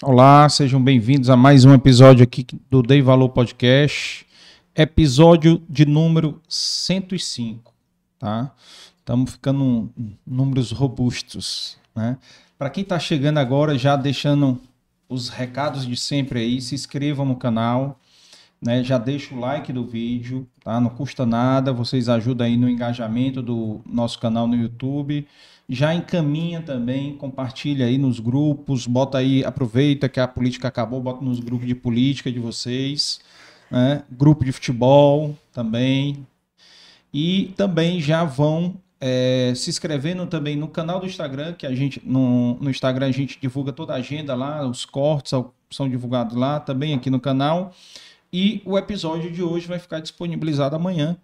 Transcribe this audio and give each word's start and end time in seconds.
Olá, 0.00 0.48
sejam 0.48 0.80
bem-vindos 0.80 1.28
a 1.28 1.36
mais 1.36 1.64
um 1.64 1.74
episódio 1.74 2.22
aqui 2.22 2.46
do 2.70 2.82
Dei 2.82 3.02
Valor 3.02 3.30
Podcast, 3.30 4.24
episódio 4.72 5.60
de 5.68 5.84
número 5.84 6.40
105, 6.48 7.74
tá? 8.16 8.54
Estamos 8.96 9.32
ficando 9.32 9.90
números 10.24 10.70
robustos, 10.70 11.76
né? 11.96 12.16
Para 12.56 12.70
quem 12.70 12.84
está 12.84 12.96
chegando 12.96 13.38
agora, 13.38 13.76
já 13.76 13.96
deixando 13.96 14.60
os 15.08 15.30
recados 15.30 15.84
de 15.84 15.96
sempre 15.96 16.38
aí, 16.38 16.60
se 16.60 16.76
inscrevam 16.76 17.26
no 17.26 17.34
canal, 17.34 17.98
né? 18.60 18.82
Já 18.82 18.98
deixa 18.98 19.34
o 19.34 19.38
like 19.38 19.72
do 19.72 19.84
vídeo, 19.86 20.48
tá? 20.62 20.80
Não 20.80 20.90
custa 20.90 21.24
nada, 21.24 21.72
vocês 21.72 22.08
ajudam 22.08 22.46
aí 22.46 22.56
no 22.56 22.68
engajamento 22.68 23.42
do 23.42 23.80
nosso 23.86 24.18
canal 24.18 24.46
no 24.46 24.56
YouTube 24.56 25.26
já 25.68 25.94
encaminha 25.94 26.62
também, 26.62 27.14
compartilha 27.14 27.84
aí 27.84 27.98
nos 27.98 28.18
grupos, 28.20 28.86
bota 28.86 29.18
aí, 29.18 29.44
aproveita 29.44 30.08
que 30.08 30.18
a 30.18 30.26
política 30.26 30.68
acabou, 30.68 31.00
bota 31.00 31.22
nos 31.22 31.40
grupos 31.40 31.66
de 31.66 31.74
política 31.74 32.32
de 32.32 32.38
vocês, 32.38 33.20
né? 33.70 34.02
grupo 34.10 34.44
de 34.46 34.52
futebol 34.52 35.36
também. 35.52 36.26
E 37.12 37.52
também 37.54 38.00
já 38.00 38.24
vão 38.24 38.76
é, 38.98 39.52
se 39.54 39.68
inscrevendo 39.68 40.26
também 40.26 40.56
no 40.56 40.68
canal 40.68 41.00
do 41.00 41.06
Instagram, 41.06 41.52
que 41.52 41.66
a 41.66 41.74
gente, 41.74 42.00
no, 42.02 42.54
no 42.54 42.70
Instagram 42.70 43.06
a 43.06 43.12
gente 43.12 43.38
divulga 43.38 43.70
toda 43.70 43.92
a 43.92 43.96
agenda 43.96 44.34
lá, 44.34 44.66
os 44.66 44.86
cortes 44.86 45.32
são 45.70 45.88
divulgados 45.88 46.34
lá, 46.34 46.58
também 46.60 46.94
aqui 46.94 47.10
no 47.10 47.20
canal. 47.20 47.74
E 48.32 48.62
o 48.64 48.76
episódio 48.76 49.30
de 49.30 49.42
hoje 49.42 49.66
vai 49.66 49.78
ficar 49.78 50.00
disponibilizado 50.00 50.76
amanhã 50.76 51.16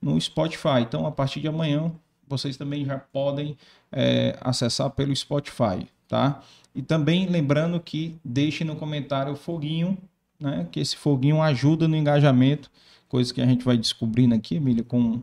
no 0.00 0.20
Spotify. 0.20 0.80
Então, 0.80 1.06
a 1.06 1.12
partir 1.12 1.40
de 1.40 1.48
amanhã, 1.48 1.92
vocês 2.26 2.56
também 2.56 2.84
já 2.84 2.98
podem 2.98 3.56
é, 3.90 4.36
acessar 4.40 4.90
pelo 4.90 5.14
Spotify, 5.14 5.86
tá? 6.08 6.42
E 6.74 6.82
também 6.82 7.26
lembrando 7.26 7.80
que 7.80 8.16
deixe 8.24 8.64
no 8.64 8.76
comentário 8.76 9.32
o 9.32 9.36
foguinho, 9.36 9.96
né? 10.38 10.66
Que 10.70 10.80
esse 10.80 10.96
foguinho 10.96 11.40
ajuda 11.42 11.88
no 11.88 11.96
engajamento, 11.96 12.70
coisa 13.08 13.32
que 13.32 13.40
a 13.40 13.46
gente 13.46 13.64
vai 13.64 13.76
descobrindo 13.76 14.34
aqui, 14.34 14.56
Emília, 14.56 14.84
com, 14.84 15.22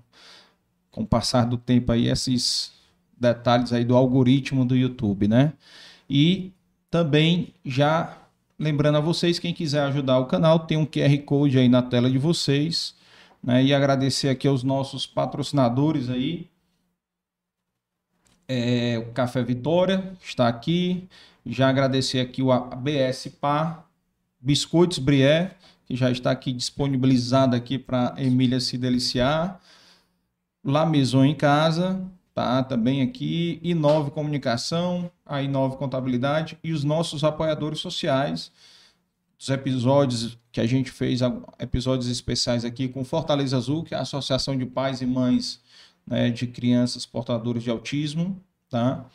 com 0.92 1.04
o 1.04 1.08
passar 1.08 1.46
do 1.46 1.58
tempo 1.58 1.92
aí, 1.92 2.08
esses 2.08 2.74
detalhes 3.18 3.72
aí 3.72 3.86
do 3.86 3.96
algoritmo 3.96 4.66
do 4.66 4.76
YouTube, 4.76 5.28
né? 5.28 5.54
E 6.10 6.52
também 6.90 7.54
já 7.64 8.25
lembrando 8.58 8.98
a 8.98 9.02
vocês, 9.02 9.40
quem 9.40 9.54
quiser 9.54 9.84
ajudar 9.84 10.20
o 10.20 10.26
canal, 10.26 10.60
tem 10.60 10.78
um 10.78 10.86
QR 10.86 11.18
Code 11.26 11.58
aí 11.58 11.70
na 11.70 11.82
tela 11.82 12.10
de 12.10 12.18
vocês, 12.18 12.96
né? 13.44 13.64
E 13.64 13.74
agradecer 13.74 14.30
aqui 14.30 14.48
aos 14.48 14.64
nossos 14.64 15.06
patrocinadores 15.06 16.10
aí, 16.10 16.50
é, 18.48 18.98
o 19.00 19.12
Café 19.12 19.44
Vitória 19.44 20.16
está 20.24 20.48
aqui. 20.48 21.08
Já 21.46 21.70
agradecer 21.70 22.20
aqui 22.20 22.42
o 22.42 22.52
ABS 22.52 23.28
Par, 23.40 23.88
Biscoitos 24.40 25.00
Brié, 25.00 25.56
que 25.86 25.96
já 25.96 26.10
está 26.10 26.32
aqui 26.32 26.52
disponibilizado 26.52 27.56
aqui 27.56 27.78
para 27.78 28.14
Emília 28.18 28.60
se 28.60 28.78
deliciar. 28.78 29.60
La 30.64 30.86
Maison 30.86 31.24
em 31.24 31.36
Casa, 31.36 32.02
tá 32.36 32.62
também 32.62 33.02
aqui. 33.02 33.60
Inove 33.64 34.12
Comunicação, 34.12 35.10
a 35.26 35.42
Inove 35.42 35.78
Contabilidade 35.78 36.60
e 36.64 36.74
os 36.74 36.84
nossos 36.84 37.24
apoiadores 37.24 37.80
sociais. 37.80 38.52
Os 39.40 39.50
episódios 39.50 40.38
que 40.52 40.62
a 40.62 40.68
gente 40.68 40.92
fez, 40.92 41.22
episódios 41.60 42.10
especiais 42.10 42.64
aqui 42.64 42.88
com 42.88 43.04
Fortaleza 43.04 43.58
Azul, 43.58 43.84
que 43.84 43.94
é 43.94 43.98
a 43.98 44.02
Associação 44.02 44.58
de 44.58 44.66
Pais 44.66 45.02
e 45.02 45.06
Mães 45.06 45.62
né, 46.06 46.30
de 46.30 46.46
crianças 46.48 47.06
portadoras 47.06 47.64
de 47.64 47.70
autismo, 47.70 48.40
tá? 48.70 49.06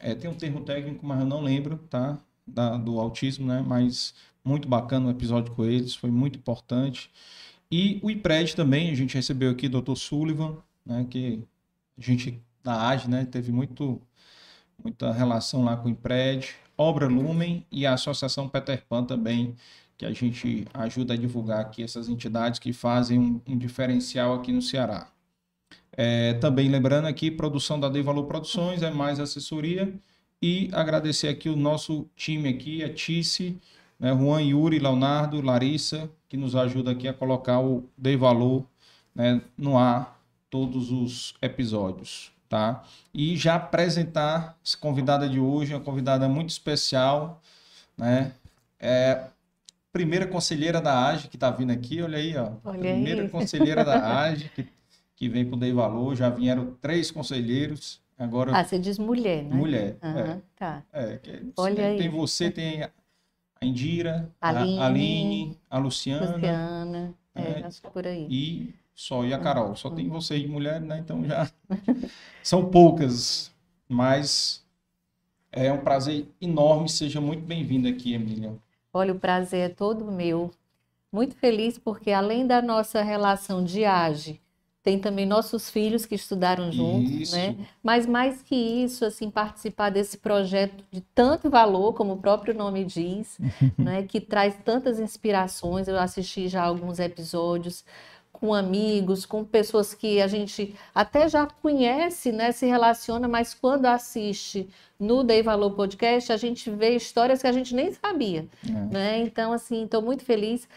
É, 0.00 0.14
tem 0.14 0.30
um 0.30 0.34
termo 0.34 0.60
técnico, 0.60 1.06
mas 1.06 1.20
eu 1.20 1.26
não 1.26 1.40
lembro, 1.40 1.78
tá? 1.88 2.18
Da, 2.46 2.76
do 2.76 2.98
autismo, 3.00 3.46
né? 3.46 3.64
Mas 3.66 4.14
muito 4.44 4.68
bacana 4.68 5.06
o 5.06 5.10
episódio 5.10 5.54
com 5.54 5.64
eles, 5.64 5.94
foi 5.94 6.10
muito 6.10 6.38
importante. 6.38 7.10
E 7.70 7.98
o 8.02 8.10
IPRED 8.10 8.54
também, 8.56 8.90
a 8.90 8.94
gente 8.94 9.14
recebeu 9.14 9.50
aqui 9.50 9.66
o 9.66 9.80
Dr. 9.80 9.96
Sullivan, 9.96 10.56
né? 10.84 11.06
Que 11.08 11.42
a 11.96 12.00
gente, 12.00 12.42
da 12.64 12.88
AGE, 12.88 13.08
né? 13.08 13.26
Teve 13.26 13.52
muito, 13.52 14.00
muita 14.82 15.12
relação 15.12 15.62
lá 15.64 15.76
com 15.76 15.88
o 15.88 15.90
IPRED. 15.90 16.54
Obra 16.76 17.06
Lumen 17.06 17.64
e 17.70 17.86
a 17.86 17.92
Associação 17.92 18.48
Peter 18.48 18.82
Pan 18.88 19.04
também, 19.04 19.54
que 19.96 20.04
a 20.04 20.12
gente 20.12 20.66
ajuda 20.74 21.14
a 21.14 21.16
divulgar 21.16 21.60
aqui 21.60 21.84
essas 21.84 22.08
entidades 22.08 22.58
que 22.58 22.72
fazem 22.72 23.18
um, 23.18 23.40
um 23.46 23.56
diferencial 23.56 24.34
aqui 24.34 24.50
no 24.50 24.60
Ceará. 24.60 25.08
É, 25.96 26.34
também 26.34 26.68
lembrando 26.68 27.06
aqui, 27.06 27.30
produção 27.30 27.78
da 27.78 27.88
Dei 27.88 28.02
Valor 28.02 28.24
Produções, 28.24 28.82
é 28.82 28.90
mais 28.90 29.20
assessoria. 29.20 29.94
E 30.42 30.68
agradecer 30.72 31.28
aqui 31.28 31.48
o 31.48 31.56
nosso 31.56 32.08
time 32.16 32.48
aqui, 32.48 32.82
a 32.82 32.92
Tice, 32.92 33.56
né, 33.98 34.12
Juan, 34.12 34.42
Yuri, 34.42 34.78
Leonardo, 34.78 35.40
Larissa, 35.40 36.10
que 36.28 36.36
nos 36.36 36.56
ajuda 36.56 36.90
aqui 36.90 37.06
a 37.06 37.14
colocar 37.14 37.60
o 37.60 37.88
Dei 37.96 38.16
Valor 38.16 38.66
né, 39.14 39.40
no 39.56 39.78
ar 39.78 40.20
todos 40.50 40.90
os 40.90 41.34
episódios. 41.40 42.33
Tá? 42.48 42.84
E 43.12 43.36
já 43.36 43.56
apresentar 43.56 44.56
essa 44.64 44.76
convidada 44.76 45.28
de 45.28 45.40
hoje, 45.40 45.74
uma 45.74 45.80
convidada 45.80 46.28
muito 46.28 46.50
especial, 46.50 47.40
né? 47.96 48.32
É 48.78 49.24
primeira 49.92 50.26
conselheira 50.26 50.80
da 50.80 51.06
AGE 51.08 51.28
que 51.28 51.36
está 51.36 51.50
vindo 51.50 51.72
aqui, 51.72 52.02
olha 52.02 52.18
aí, 52.18 52.36
ó. 52.36 52.52
Olha 52.64 52.78
primeira 52.78 53.22
aí. 53.22 53.28
conselheira 53.28 53.84
da 53.84 54.22
AGE 54.22 54.48
que 54.50 54.68
que 55.16 55.28
vem 55.28 55.48
com 55.48 55.56
o 55.56 55.58
Dei 55.58 55.72
Valor, 55.72 56.16
já 56.16 56.28
vieram 56.28 56.74
três 56.80 57.10
conselheiros, 57.10 58.00
agora... 58.18 58.56
Ah, 58.56 58.64
você 58.64 58.78
diz 58.78 58.98
mulher, 58.98 59.44
né? 59.44 59.54
Mulher, 59.54 59.96
Aham, 60.02 60.18
é. 60.18 60.40
Tá. 60.56 60.82
É, 60.92 61.16
que 61.18 61.52
Olha 61.56 61.76
tem, 61.76 61.84
aí. 61.84 61.98
tem 61.98 62.08
você, 62.08 62.50
tem 62.50 62.82
a 62.82 62.90
Indira, 63.62 64.28
Aline, 64.40 64.78
a 64.78 64.86
Aline, 64.86 65.60
a 65.70 65.78
Luciana, 65.78 66.32
Luciana, 66.32 67.14
é, 67.34 67.42
É, 67.60 67.64
acho 67.64 67.80
que 67.80 67.90
por 67.90 68.06
aí. 68.06 68.26
e 68.28 68.74
só, 68.94 69.24
e 69.24 69.34
a 69.34 69.38
Carol. 69.38 69.74
Só 69.74 69.90
tem 69.90 70.08
vocês 70.08 70.40
de 70.40 70.48
mulher, 70.48 70.80
né? 70.80 70.98
Então 70.98 71.24
já 71.24 71.50
são 72.42 72.70
poucas, 72.70 73.50
mas 73.88 74.64
é 75.50 75.72
um 75.72 75.78
prazer 75.78 76.26
enorme. 76.40 76.88
Seja 76.88 77.20
muito 77.20 77.44
bem-vinda 77.44 77.88
aqui, 77.88 78.14
Emília. 78.14 78.54
Olha, 78.92 79.12
o 79.12 79.18
prazer 79.18 79.70
é 79.70 79.74
todo 79.74 80.10
meu. 80.10 80.50
Muito 81.12 81.34
feliz 81.36 81.78
porque 81.78 82.10
além 82.10 82.46
da 82.46 82.62
nossa 82.62 83.02
relação 83.02 83.62
de 83.62 83.84
age, 83.84 84.40
tem 84.84 84.98
também 84.98 85.24
nossos 85.24 85.70
filhos 85.70 86.04
que 86.04 86.14
estudaram 86.14 86.70
juntos, 86.70 87.10
Isso. 87.10 87.36
né? 87.36 87.56
Mas 87.82 88.04
mais 88.06 88.42
que 88.42 88.54
isso, 88.54 89.04
assim, 89.06 89.30
participar 89.30 89.88
desse 89.88 90.18
projeto 90.18 90.84
de 90.90 91.00
tanto 91.00 91.48
valor, 91.48 91.94
como 91.94 92.12
o 92.12 92.18
próprio 92.18 92.52
nome 92.52 92.84
diz, 92.84 93.38
né? 93.78 94.02
Que 94.02 94.20
traz 94.20 94.58
tantas 94.62 95.00
inspirações. 95.00 95.88
Eu 95.88 95.98
assisti 95.98 96.48
já 96.48 96.64
alguns 96.64 96.98
episódios 96.98 97.82
com 98.34 98.52
amigos, 98.52 99.24
com 99.24 99.44
pessoas 99.44 99.94
que 99.94 100.20
a 100.20 100.26
gente 100.26 100.74
até 100.94 101.28
já 101.28 101.46
conhece, 101.62 102.30
né? 102.32 102.52
Se 102.52 102.66
relaciona, 102.66 103.26
mas 103.28 103.54
quando 103.54 103.86
assiste 103.86 104.68
no 105.00 105.22
Dei 105.24 105.42
Valor 105.42 105.70
Podcast, 105.70 106.32
a 106.32 106.36
gente 106.36 106.68
vê 106.70 106.94
histórias 106.96 107.40
que 107.40 107.46
a 107.46 107.52
gente 107.52 107.74
nem 107.74 107.92
sabia, 107.92 108.46
É. 108.68 108.70
né? 108.72 109.18
Então, 109.20 109.52
assim, 109.52 109.84
estou 109.84 110.02
muito 110.02 110.24
feliz. 110.24 110.68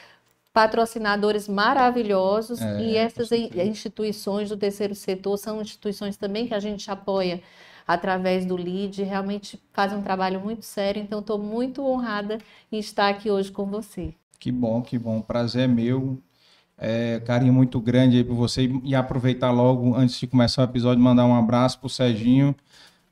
Patrocinadores 0.54 1.48
maravilhosos 1.48 2.59
É, 2.62 2.81
e 2.81 2.95
essas 2.95 3.30
instituições 3.31 4.50
do 4.50 4.57
terceiro 4.57 4.95
setor 4.95 5.38
são 5.38 5.62
instituições 5.62 6.18
também 6.18 6.48
que 6.48 6.54
a 6.56 6.59
gente 6.59 6.89
apoia 6.89 7.42
através 7.88 8.45
do 8.45 8.56
LEAD, 8.56 9.04
realmente 9.04 9.59
fazem 9.71 9.98
um 9.98 10.01
trabalho 10.01 10.39
muito 10.39 10.63
sério, 10.65 11.01
então 11.01 11.19
estou 11.19 11.38
muito 11.38 11.86
honrada 11.86 12.39
em 12.71 12.80
estar 12.80 13.07
aqui 13.07 13.30
hoje 13.31 13.51
com 13.51 13.65
você. 13.65 14.13
Que 14.39 14.51
bom, 14.51 14.81
que 14.81 14.98
bom. 14.98 15.21
Prazer 15.21 15.63
é 15.63 15.68
meu. 15.68 16.18
É, 16.77 17.19
carinho 17.25 17.53
muito 17.53 17.79
grande 17.79 18.18
aí 18.18 18.24
por 18.24 18.35
você. 18.35 18.69
E 18.83 18.94
aproveitar 18.95 19.51
logo, 19.51 19.95
antes 19.95 20.19
de 20.19 20.27
começar 20.27 20.62
o 20.62 20.65
episódio, 20.65 21.03
mandar 21.03 21.25
um 21.25 21.35
abraço 21.35 21.79
pro 21.79 21.89
Serginho. 21.89 22.56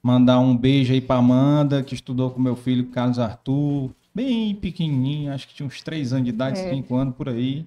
Mandar 0.04 0.40
um 0.40 0.56
beijo 0.56 0.94
aí 0.94 1.02
pra 1.02 1.16
Amanda, 1.16 1.82
que 1.82 1.96
estudou 1.96 2.30
com 2.30 2.40
meu 2.40 2.56
filho 2.56 2.86
Carlos 2.88 3.18
Arthur. 3.18 3.90
Bem 4.14 4.54
pequenininho, 4.54 5.34
acho 5.34 5.48
que 5.48 5.56
tinha 5.56 5.66
uns 5.66 5.82
3 5.82 6.14
anos 6.14 6.26
de 6.26 6.30
idade, 6.30 6.60
É. 6.60 6.70
5 6.70 6.96
anos 6.96 7.16
por 7.16 7.28
aí. 7.28 7.66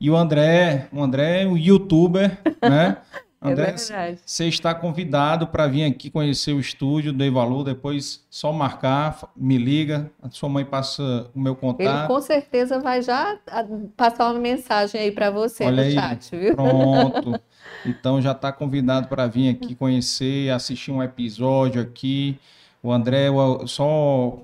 E 0.00 0.08
o 0.08 0.16
André, 0.16 0.88
o 0.92 1.02
André 1.02 1.42
é 1.42 1.46
um 1.46 1.56
youtuber, 1.58 2.38
né? 2.62 2.96
André, 3.42 3.74
é 3.90 4.16
você 4.24 4.48
está 4.48 4.74
convidado 4.74 5.46
para 5.46 5.66
vir 5.66 5.84
aqui 5.84 6.10
conhecer 6.10 6.52
o 6.52 6.60
estúdio 6.60 7.10
do 7.10 7.32
Valor. 7.32 7.64
Depois, 7.64 8.22
só 8.28 8.52
marcar, 8.52 9.32
me 9.34 9.56
liga. 9.56 10.10
A 10.22 10.28
sua 10.28 10.48
mãe 10.50 10.62
passa 10.62 11.30
o 11.34 11.40
meu 11.40 11.52
Ele 11.52 11.60
contato. 11.60 12.06
com 12.06 12.20
certeza 12.20 12.78
vai 12.78 13.00
já 13.00 13.38
ah, 13.46 13.64
passar 13.96 14.30
uma 14.30 14.38
mensagem 14.38 15.00
aí 15.00 15.10
para 15.10 15.30
você 15.30 15.64
Olha 15.64 15.76
no 15.76 15.82
aí, 15.88 15.94
chat, 15.94 16.36
viu? 16.36 16.54
Pronto. 16.54 17.40
Então 17.86 18.20
já 18.20 18.32
está 18.32 18.52
convidado 18.52 19.08
para 19.08 19.26
vir 19.26 19.48
aqui 19.56 19.74
conhecer, 19.74 20.50
assistir 20.50 20.90
um 20.90 21.02
episódio 21.02 21.80
aqui. 21.80 22.38
O 22.82 22.92
André, 22.92 23.28
só 23.66 24.38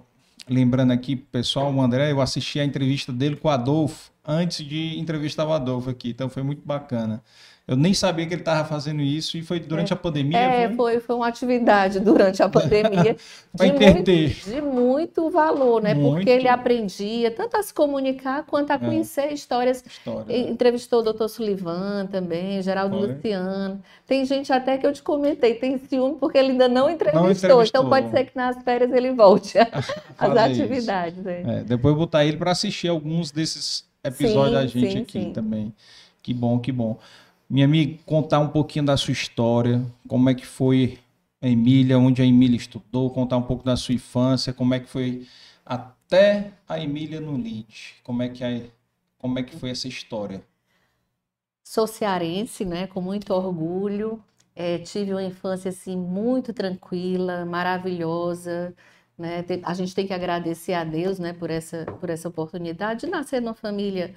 lembrando 0.48 0.92
aqui, 0.92 1.16
pessoal, 1.16 1.70
o 1.70 1.82
André, 1.82 2.12
eu 2.12 2.20
assisti 2.20 2.60
a 2.60 2.64
entrevista 2.64 3.12
dele 3.12 3.36
com 3.36 3.48
o 3.48 3.50
Adolfo 3.50 4.10
antes 4.26 4.64
de 4.64 4.98
entrevistar 4.98 5.44
o 5.46 5.52
Adolfo 5.52 5.90
aqui, 5.90 6.10
então 6.10 6.28
foi 6.28 6.42
muito 6.42 6.62
bacana. 6.64 7.22
Eu 7.68 7.76
nem 7.76 7.92
sabia 7.92 8.24
que 8.26 8.32
ele 8.34 8.42
estava 8.42 8.64
fazendo 8.68 9.02
isso 9.02 9.36
e 9.36 9.42
foi 9.42 9.58
durante 9.58 9.92
a 9.92 9.96
pandemia. 9.96 10.38
É, 10.38 10.68
foi, 10.68 10.76
foi, 10.76 11.00
foi 11.00 11.16
uma 11.16 11.26
atividade 11.26 11.98
durante 11.98 12.40
a 12.40 12.48
pandemia 12.48 13.16
de, 13.52 13.72
muito, 13.72 14.50
de 14.50 14.62
muito 14.62 15.30
valor, 15.30 15.82
né? 15.82 15.92
Muito. 15.92 16.14
Porque 16.18 16.30
ele 16.30 16.46
aprendia 16.46 17.28
tanto 17.32 17.56
a 17.56 17.62
se 17.64 17.74
comunicar 17.74 18.44
quanto 18.44 18.70
a 18.70 18.74
É. 18.74 18.78
conhecer 18.78 19.32
histórias. 19.32 19.82
História. 19.84 20.32
E- 20.32 20.48
Entrevistou 20.48 21.00
o 21.00 21.02
doutor 21.02 21.28
Sullivan 21.28 22.06
também, 22.06 22.62
Geraldo 22.62 22.98
Foi. 22.98 23.08
Luciano. 23.08 23.82
Tem 24.06 24.24
gente 24.24 24.52
até 24.52 24.78
que 24.78 24.86
eu 24.86 24.92
te 24.92 25.02
comentei, 25.02 25.54
tem 25.56 25.76
ciúme 25.76 26.18
porque 26.20 26.38
ele 26.38 26.52
ainda 26.52 26.68
não 26.68 26.88
entrevistou. 26.88 27.30
entrevistou. 27.32 27.64
Então 27.64 27.88
pode 27.88 28.10
ser 28.10 28.26
que 28.26 28.36
nas 28.36 28.62
férias 28.62 28.92
ele 28.92 29.10
volte 29.12 29.58
às 30.16 30.36
atividades. 30.36 31.26
é. 31.26 31.42
É, 31.44 31.64
depois 31.64 31.96
botar 31.96 32.24
ele 32.24 32.36
para 32.36 32.52
assistir 32.52 32.86
alguns 32.86 33.32
desses 33.32 33.84
episódios 34.04 34.50
Sim, 34.50 34.54
da 34.54 34.66
gente 34.86 34.92
sim, 34.92 34.98
aqui 35.02 35.20
sim. 35.24 35.32
também. 35.32 35.74
Que 36.22 36.32
bom, 36.32 36.60
que 36.60 36.70
bom. 36.70 36.96
Minha 37.48 37.64
amiga, 37.64 38.00
contar 38.04 38.40
um 38.40 38.48
pouquinho 38.48 38.84
da 38.84 38.96
sua 38.96 39.12
história, 39.12 39.80
como 40.08 40.28
é 40.28 40.34
que 40.34 40.44
foi 40.44 40.98
a 41.40 41.46
Emília, 41.46 41.96
onde 41.96 42.20
a 42.20 42.24
Emília 42.24 42.56
estudou, 42.56 43.08
contar 43.10 43.36
um 43.36 43.42
pouco 43.42 43.64
da 43.64 43.76
sua 43.76 43.94
infância, 43.94 44.52
como 44.52 44.74
é 44.74 44.80
que 44.80 44.88
foi 44.88 45.28
até 45.64 46.50
a 46.68 46.80
Emília 46.80 47.20
no 47.20 47.36
LID, 47.36 47.94
como 48.02 48.22
é 48.22 48.28
que 48.28 48.42
é, 48.42 48.66
como 49.16 49.38
é 49.38 49.44
que 49.44 49.54
foi 49.54 49.70
essa 49.70 49.86
história? 49.86 50.42
Sou 51.62 51.86
cearense, 51.86 52.64
né, 52.64 52.88
com 52.88 53.00
muito 53.00 53.32
orgulho. 53.32 54.20
É, 54.54 54.78
tive 54.78 55.12
uma 55.12 55.22
infância 55.22 55.68
assim 55.68 55.96
muito 55.96 56.52
tranquila, 56.52 57.44
maravilhosa, 57.44 58.74
né? 59.16 59.44
A 59.62 59.74
gente 59.74 59.94
tem 59.94 60.06
que 60.06 60.14
agradecer 60.14 60.72
a 60.72 60.82
Deus, 60.82 61.18
né, 61.18 61.32
por 61.32 61.50
essa 61.50 61.84
por 62.00 62.10
essa 62.10 62.28
oportunidade 62.28 63.00
de 63.00 63.06
nascer 63.06 63.40
numa 63.40 63.54
família 63.54 64.14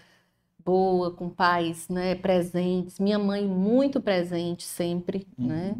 boa, 0.63 1.11
com 1.11 1.29
pais, 1.29 1.87
né, 1.89 2.15
presentes. 2.15 2.99
Minha 2.99 3.19
mãe 3.19 3.45
muito 3.47 4.01
presente 4.01 4.63
sempre, 4.63 5.27
né? 5.37 5.75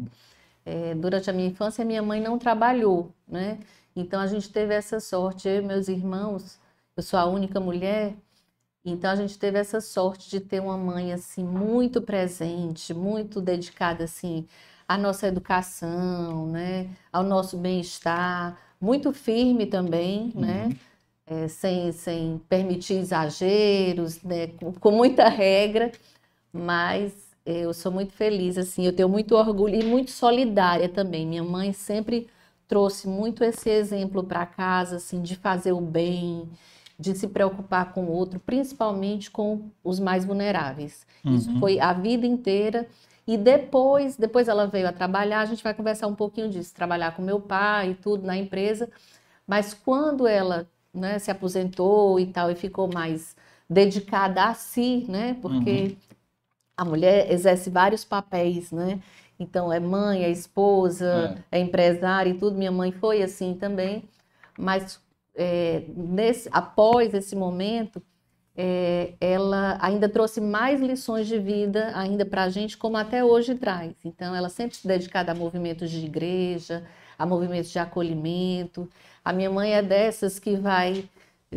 É, 0.64 0.94
durante 0.94 1.30
a 1.30 1.32
minha 1.32 1.48
infância, 1.48 1.84
minha 1.84 2.02
mãe 2.02 2.20
não 2.20 2.38
trabalhou, 2.38 3.12
né? 3.26 3.58
Então 3.96 4.20
a 4.20 4.26
gente 4.26 4.50
teve 4.50 4.74
essa 4.74 5.00
sorte, 5.00 5.48
eu 5.48 5.56
e 5.56 5.62
meus 5.62 5.88
irmãos, 5.88 6.58
eu 6.96 7.02
sou 7.02 7.18
a 7.18 7.24
única 7.26 7.58
mulher, 7.60 8.14
então 8.84 9.10
a 9.10 9.16
gente 9.16 9.38
teve 9.38 9.58
essa 9.58 9.80
sorte 9.80 10.30
de 10.30 10.40
ter 10.40 10.60
uma 10.60 10.76
mãe 10.76 11.12
assim 11.12 11.44
muito 11.44 12.00
presente, 12.00 12.94
muito 12.94 13.40
dedicada 13.40 14.04
assim 14.04 14.46
à 14.88 14.96
nossa 14.98 15.26
educação, 15.26 16.46
né? 16.46 16.90
Ao 17.12 17.22
nosso 17.22 17.56
bem-estar, 17.58 18.58
muito 18.80 19.12
firme 19.12 19.66
também, 19.66 20.32
né? 20.34 20.70
É, 21.30 21.46
sem, 21.48 21.92
sem 21.92 22.38
permitir 22.48 22.94
exageros, 22.94 24.20
né? 24.22 24.48
Com, 24.48 24.72
com 24.72 24.90
muita 24.90 25.28
regra, 25.28 25.92
mas 26.52 27.12
eu 27.46 27.72
sou 27.74 27.92
muito 27.92 28.12
feliz, 28.12 28.58
assim, 28.58 28.84
eu 28.86 28.92
tenho 28.94 29.08
muito 29.08 29.34
orgulho 29.36 29.76
e 29.76 29.84
muito 29.84 30.10
solidária 30.10 30.88
também. 30.88 31.26
Minha 31.26 31.44
mãe 31.44 31.72
sempre 31.72 32.28
trouxe 32.68 33.08
muito 33.08 33.44
esse 33.44 33.70
exemplo 33.70 34.24
para 34.24 34.46
casa, 34.46 34.96
assim, 34.96 35.22
de 35.22 35.36
fazer 35.36 35.72
o 35.72 35.80
bem, 35.80 36.48
de 36.98 37.14
se 37.16 37.28
preocupar 37.28 37.92
com 37.92 38.04
o 38.06 38.12
outro, 38.12 38.40
principalmente 38.40 39.30
com 39.30 39.70
os 39.84 40.00
mais 40.00 40.24
vulneráveis. 40.24 41.06
Isso 41.30 41.50
Uhum. 41.50 41.58
foi 41.60 41.80
a 41.80 41.92
vida 41.92 42.26
inteira. 42.26 42.88
E 43.26 43.36
depois, 43.38 44.16
depois 44.16 44.48
ela 44.48 44.66
veio 44.66 44.88
a 44.88 44.92
trabalhar, 44.92 45.40
a 45.40 45.44
gente 45.46 45.62
vai 45.62 45.74
conversar 45.74 46.06
um 46.08 46.14
pouquinho 46.16 46.50
disso, 46.50 46.74
trabalhar 46.74 47.14
com 47.16 47.22
meu 47.22 47.40
pai 47.40 47.90
e 47.92 47.94
tudo 47.94 48.26
na 48.26 48.36
empresa. 48.36 48.90
Mas 49.46 49.74
quando 49.74 50.26
ela, 50.26 50.68
né, 50.92 51.18
se 51.18 51.30
aposentou 51.30 52.18
e 52.18 52.26
tal, 52.26 52.50
e 52.50 52.54
ficou 52.54 52.92
mais 52.92 53.36
dedicada 53.68 54.44
a 54.44 54.54
si, 54.54 55.06
né? 55.08 55.36
Porque 55.40 55.96
a 56.76 56.84
mulher 56.84 57.30
exerce 57.30 57.70
vários 57.70 58.04
papéis, 58.04 58.72
né? 58.72 59.00
Então, 59.38 59.72
é 59.72 59.80
mãe, 59.80 60.24
é 60.24 60.30
esposa, 60.30 61.40
é. 61.50 61.58
empresária 61.58 62.30
e 62.30 62.34
tudo. 62.34 62.58
Minha 62.58 62.72
mãe 62.72 62.92
foi 62.92 63.22
assim 63.22 63.54
também. 63.54 64.04
Mas 64.58 65.00
é, 65.34 65.84
nesse, 65.88 66.48
após 66.52 67.14
esse 67.14 67.34
momento, 67.34 68.02
é, 68.54 69.14
ela 69.18 69.78
ainda 69.80 70.08
trouxe 70.08 70.40
mais 70.40 70.80
lições 70.80 71.26
de 71.26 71.38
vida 71.38 71.92
ainda 71.94 72.26
para 72.26 72.44
a 72.44 72.48
gente, 72.50 72.76
como 72.76 72.98
até 72.98 73.24
hoje 73.24 73.54
traz. 73.54 73.94
Então, 74.04 74.34
ela 74.34 74.50
sempre 74.50 74.76
se 74.76 74.86
dedicada 74.86 75.32
a 75.32 75.34
movimentos 75.34 75.90
de 75.90 76.04
igreja, 76.04 76.84
a 77.18 77.24
movimentos 77.24 77.70
de 77.70 77.78
acolhimento. 77.78 78.86
A 79.24 79.32
minha 79.32 79.50
mãe 79.50 79.74
é 79.74 79.82
dessas 79.82 80.38
que 80.38 80.56
vai 80.56 81.08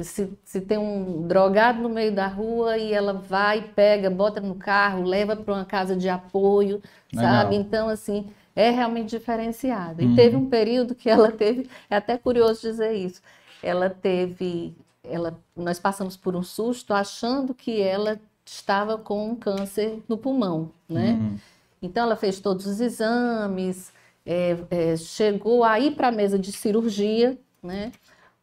se, 0.02 0.32
se, 0.44 0.62
tem 0.62 0.78
um 0.78 1.28
drogado 1.28 1.80
no 1.80 1.90
meio 1.90 2.14
da 2.14 2.26
rua 2.26 2.78
e 2.78 2.92
ela 2.92 3.14
vai, 3.14 3.62
pega, 3.62 4.10
bota 4.10 4.42
no 4.42 4.56
carro, 4.56 5.04
leva 5.04 5.36
para 5.36 5.54
uma 5.54 5.66
casa 5.66 5.96
de 5.96 6.10
apoio, 6.10 6.82
Legal. 7.14 7.32
sabe? 7.32 7.56
Então, 7.56 7.90
assim, 7.90 8.32
é 8.56 8.72
realmente 8.72 9.12
diferenciada. 9.12 10.02
E 10.02 10.08
uhum. 10.08 10.16
teve 10.16 10.36
um 10.36 10.50
período 10.50 10.96
que 10.96 11.10
ela 11.10 11.32
teve, 11.32 11.70
é 11.90 11.96
até 11.96 12.18
curioso 12.18 12.62
dizer 12.62 12.94
isso, 12.94 13.22
ela 13.62 13.88
teve, 13.88 14.76
ela, 15.04 15.38
nós 15.56 15.80
passamos 15.80 16.18
por 16.18 16.36
um 16.36 16.44
susto 16.44 16.92
achando 16.94 17.54
que 17.54 17.80
ela 17.80 18.20
estava 18.44 18.98
com 18.98 19.30
um 19.30 19.36
câncer 19.36 20.02
no 20.08 20.18
pulmão, 20.18 20.72
né? 20.90 21.12
Uhum. 21.12 21.38
Então, 21.84 22.04
ela 22.04 22.16
fez 22.16 22.40
todos 22.40 22.66
os 22.66 22.82
exames, 22.82 23.94
é, 24.26 24.58
é, 24.72 24.98
chegou 24.98 25.64
a 25.64 25.80
ir 25.80 25.92
para 25.92 26.08
a 26.08 26.12
mesa 26.12 26.40
de 26.40 26.52
cirurgia, 26.52 27.38
né? 27.64 27.92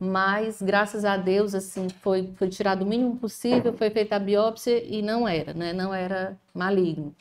mas 0.01 0.63
graças 0.63 1.05
a 1.05 1.17
Deus 1.19 1.55
assim 1.55 1.89
foi, 1.91 2.33
foi 2.37 2.49
tirado 2.49 2.83
o 2.83 2.87
mínimo 2.87 3.17
possível, 3.17 3.75
foi 3.75 3.91
feita 3.91 4.17
a 4.17 4.19
biópsia 4.19 4.83
e 4.83 5.03
não 5.03 5.29
era, 5.29 5.53
né? 5.53 5.75
Não 5.75 5.93
era 5.93 6.39
maligno. 6.55 7.15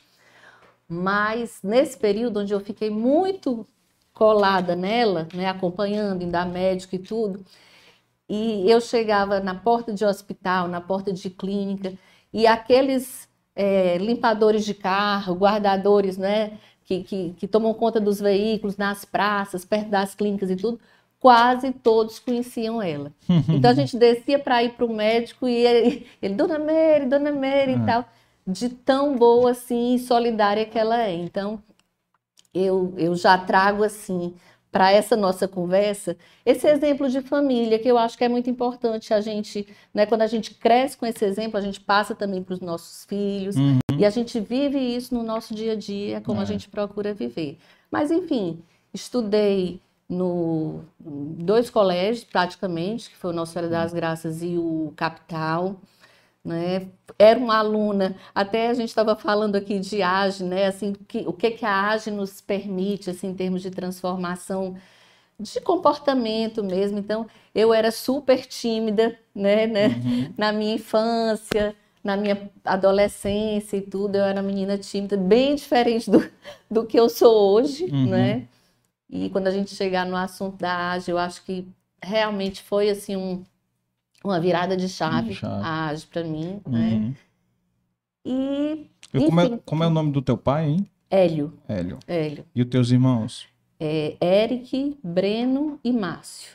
Mas 0.88 1.60
nesse 1.62 1.98
período 1.98 2.40
onde 2.40 2.54
eu 2.54 2.60
fiquei 2.60 2.90
muito 2.90 3.66
colada 4.14 4.74
nela, 4.76 5.28
né, 5.34 5.46
acompanhando, 5.48 6.34
a 6.34 6.44
médico 6.44 6.94
e 6.96 6.98
tudo, 6.98 7.44
e 8.28 8.70
eu 8.70 8.80
chegava 8.80 9.40
na 9.40 9.54
porta 9.54 9.92
de 9.92 10.04
hospital, 10.04 10.68
na 10.68 10.80
porta 10.80 11.12
de 11.12 11.30
clínica, 11.30 11.94
e 12.32 12.46
aqueles 12.46 13.28
é, 13.54 13.98
limpadores 13.98 14.64
de 14.64 14.74
carro, 14.74 15.34
guardadores, 15.34 16.18
né, 16.18 16.58
que, 16.84 17.02
que, 17.04 17.34
que 17.38 17.48
tomam 17.48 17.74
conta 17.74 18.00
dos 18.00 18.20
veículos 18.20 18.76
nas 18.76 19.04
praças, 19.04 19.64
perto 19.64 19.90
das 19.90 20.14
clínicas 20.14 20.50
e 20.50 20.56
tudo, 20.56 20.80
quase 21.20 21.70
todos 21.70 22.18
conheciam 22.18 22.82
ela. 22.82 23.12
Então 23.48 23.70
a 23.70 23.74
gente 23.74 23.96
descia 23.96 24.38
para 24.38 24.64
ir 24.64 24.72
para 24.72 24.86
o 24.86 24.92
médico 24.92 25.46
e 25.46 25.54
ele, 25.54 26.06
ele, 26.20 26.34
Dona 26.34 26.58
Mary, 26.58 27.06
Dona 27.06 27.30
Mary 27.30 27.74
e 27.74 27.86
tal, 27.86 28.04
de 28.46 28.70
tão 28.70 29.16
boa 29.16 29.50
assim 29.50 29.94
e 29.94 29.98
solidária 29.98 30.64
que 30.64 30.78
ela 30.78 31.02
é. 31.02 31.14
Então 31.14 31.62
eu, 32.54 32.94
eu 32.96 33.14
já 33.14 33.36
trago 33.36 33.84
assim 33.84 34.34
para 34.72 34.92
essa 34.92 35.16
nossa 35.16 35.48
conversa 35.48 36.16
esse 36.46 36.66
exemplo 36.66 37.08
de 37.08 37.20
família 37.20 37.78
que 37.78 37.88
eu 37.88 37.98
acho 37.98 38.16
que 38.16 38.24
é 38.24 38.28
muito 38.28 38.48
importante 38.48 39.12
a 39.12 39.20
gente, 39.20 39.66
né, 39.92 40.06
quando 40.06 40.22
a 40.22 40.26
gente 40.26 40.54
cresce 40.54 40.96
com 40.96 41.04
esse 41.04 41.24
exemplo, 41.24 41.58
a 41.58 41.60
gente 41.60 41.80
passa 41.80 42.14
também 42.14 42.42
para 42.42 42.54
os 42.54 42.60
nossos 42.60 43.04
filhos 43.04 43.56
uhum. 43.56 43.78
e 43.98 44.04
a 44.04 44.10
gente 44.10 44.38
vive 44.38 44.78
isso 44.78 45.12
no 45.14 45.22
nosso 45.22 45.54
dia 45.54 45.72
a 45.72 45.76
dia, 45.76 46.20
como 46.20 46.40
é. 46.40 46.42
a 46.42 46.46
gente 46.46 46.68
procura 46.68 47.12
viver. 47.12 47.58
Mas 47.90 48.10
enfim, 48.10 48.62
estudei 48.94 49.80
no 50.10 50.82
dois 51.00 51.70
colégios 51.70 52.24
praticamente, 52.24 53.10
que 53.10 53.16
foi 53.16 53.30
o 53.30 53.34
Nossa 53.34 53.52
Senhora 53.54 53.70
das 53.70 53.92
Graças 53.94 54.42
e 54.42 54.58
o 54.58 54.92
Capital, 54.96 55.76
né? 56.44 56.88
Era 57.18 57.38
uma 57.38 57.58
aluna, 57.58 58.16
até 58.34 58.68
a 58.68 58.74
gente 58.74 58.88
estava 58.88 59.16
falando 59.16 59.56
aqui 59.56 59.78
de 59.78 60.02
AGE, 60.02 60.44
né? 60.44 60.66
Assim, 60.66 60.94
que, 61.08 61.20
o 61.26 61.32
que 61.32 61.50
que 61.52 61.64
a 61.66 61.90
AGE 61.90 62.10
nos 62.10 62.40
permite, 62.40 63.10
assim, 63.10 63.28
em 63.28 63.34
termos 63.34 63.62
de 63.62 63.70
transformação 63.70 64.76
de 65.38 65.60
comportamento 65.60 66.62
mesmo. 66.62 66.98
Então, 66.98 67.26
eu 67.54 67.72
era 67.72 67.90
super 67.90 68.46
tímida, 68.46 69.18
né? 69.34 69.66
né? 69.68 69.86
Uhum. 69.88 70.34
Na 70.36 70.52
minha 70.52 70.74
infância, 70.74 71.74
na 72.04 72.16
minha 72.16 72.50
adolescência 72.64 73.76
e 73.76 73.82
tudo, 73.82 74.16
eu 74.16 74.24
era 74.24 74.42
menina 74.42 74.78
tímida, 74.78 75.16
bem 75.16 75.54
diferente 75.54 76.10
do, 76.10 76.28
do 76.70 76.86
que 76.86 76.98
eu 76.98 77.08
sou 77.08 77.54
hoje, 77.54 77.84
Uhum. 77.84 78.06
né? 78.06 78.48
E 79.10 79.28
quando 79.30 79.48
a 79.48 79.50
gente 79.50 79.74
chegar 79.74 80.06
no 80.06 80.16
assunto 80.16 80.56
da 80.56 80.92
AGE, 80.92 81.10
eu 81.10 81.18
acho 81.18 81.44
que 81.44 81.66
realmente 82.00 82.62
foi 82.62 82.88
assim 82.88 83.16
um, 83.16 83.42
uma 84.22 84.38
virada 84.40 84.76
de 84.76 84.88
chave, 84.88 85.34
chave. 85.34 85.64
a 85.64 85.88
AGE 85.88 86.06
para 86.06 86.22
mim, 86.22 86.60
né? 86.66 86.92
Uhum. 86.94 87.14
E, 88.24 88.90
E 89.12 89.24
como, 89.24 89.40
é, 89.40 89.58
como 89.64 89.84
é 89.84 89.86
o 89.86 89.90
nome 89.90 90.12
do 90.12 90.22
teu 90.22 90.36
pai, 90.38 90.68
hein? 90.70 90.90
Hélio, 91.10 91.52
Hélio. 91.66 91.98
Hélio, 92.06 92.46
E 92.54 92.62
os 92.62 92.68
teus 92.68 92.90
irmãos? 92.90 93.48
é, 93.80 94.16
Eric, 94.20 94.96
Breno 95.02 95.80
e 95.82 95.92
Márcio. 95.92 96.52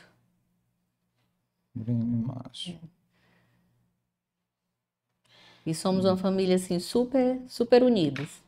Breno 1.74 2.00
e 2.04 2.26
Márcio. 2.26 2.78
E 5.66 5.74
somos 5.74 6.04
uma 6.04 6.16
família 6.16 6.54
assim 6.56 6.78
super, 6.78 7.40
super 7.48 7.82
unidas, 7.82 8.40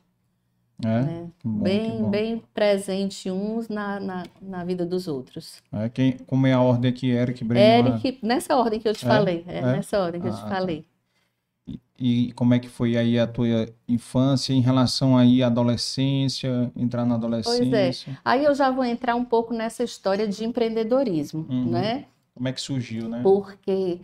É? 0.85 1.03
né? 1.03 1.29
Bom, 1.43 1.63
bem, 1.65 2.11
bem 2.11 2.43
presente 2.55 3.31
uns 3.31 3.69
na, 3.69 3.99
na, 3.99 4.23
na 4.41 4.65
vida 4.65 4.87
dos 4.87 5.09
outros. 5.09 5.61
É, 5.73 5.89
quem, 5.89 6.13
como 6.19 6.47
é 6.47 6.53
a 6.53 6.61
ordem 6.61 6.91
aqui? 6.91 7.11
Eric, 7.11 7.43
Breno 7.45 7.89
Márcio. 7.91 8.07
Eric, 8.09 8.25
nessa 8.27 8.57
ordem 8.57 8.79
que 8.79 8.89
eu 8.89 8.95
te 8.95 9.05
É? 9.05 9.09
falei, 9.09 9.45
é, 9.49 9.59
É? 9.59 9.63
nessa 9.63 9.99
ordem 10.01 10.21
que 10.21 10.29
eu 10.29 10.33
te 10.33 10.39
Ah, 10.39 10.43
tá. 10.43 10.49
falei. 10.49 10.85
E, 11.67 12.29
e 12.29 12.33
como 12.33 12.55
é 12.55 12.59
que 12.61 12.69
foi 12.69 12.97
aí 12.97 13.19
a 13.19 13.27
tua 13.27 13.69
infância 13.89 14.53
em 14.53 14.61
relação 14.61 15.19
aí 15.19 15.43
à 15.43 15.49
adolescência, 15.49 16.71
entrar 16.77 17.05
na 17.05 17.17
adolescência? 17.17 17.67
Pois 18.07 18.09
é. 18.17 18.19
Aí 18.25 18.45
eu 18.45 18.55
já 18.55 18.71
vou 18.71 18.85
entrar 18.85 19.17
um 19.17 19.25
pouco 19.25 19.53
nessa 19.53 19.83
história 19.83 20.27
de 20.29 20.45
empreendedorismo, 20.45 21.45
Uhum. 21.49 21.71
né? 21.71 22.05
Como 22.35 22.47
é 22.47 22.53
que 22.53 22.61
surgiu, 22.61 23.09
né? 23.09 23.21
Porque 23.23 23.99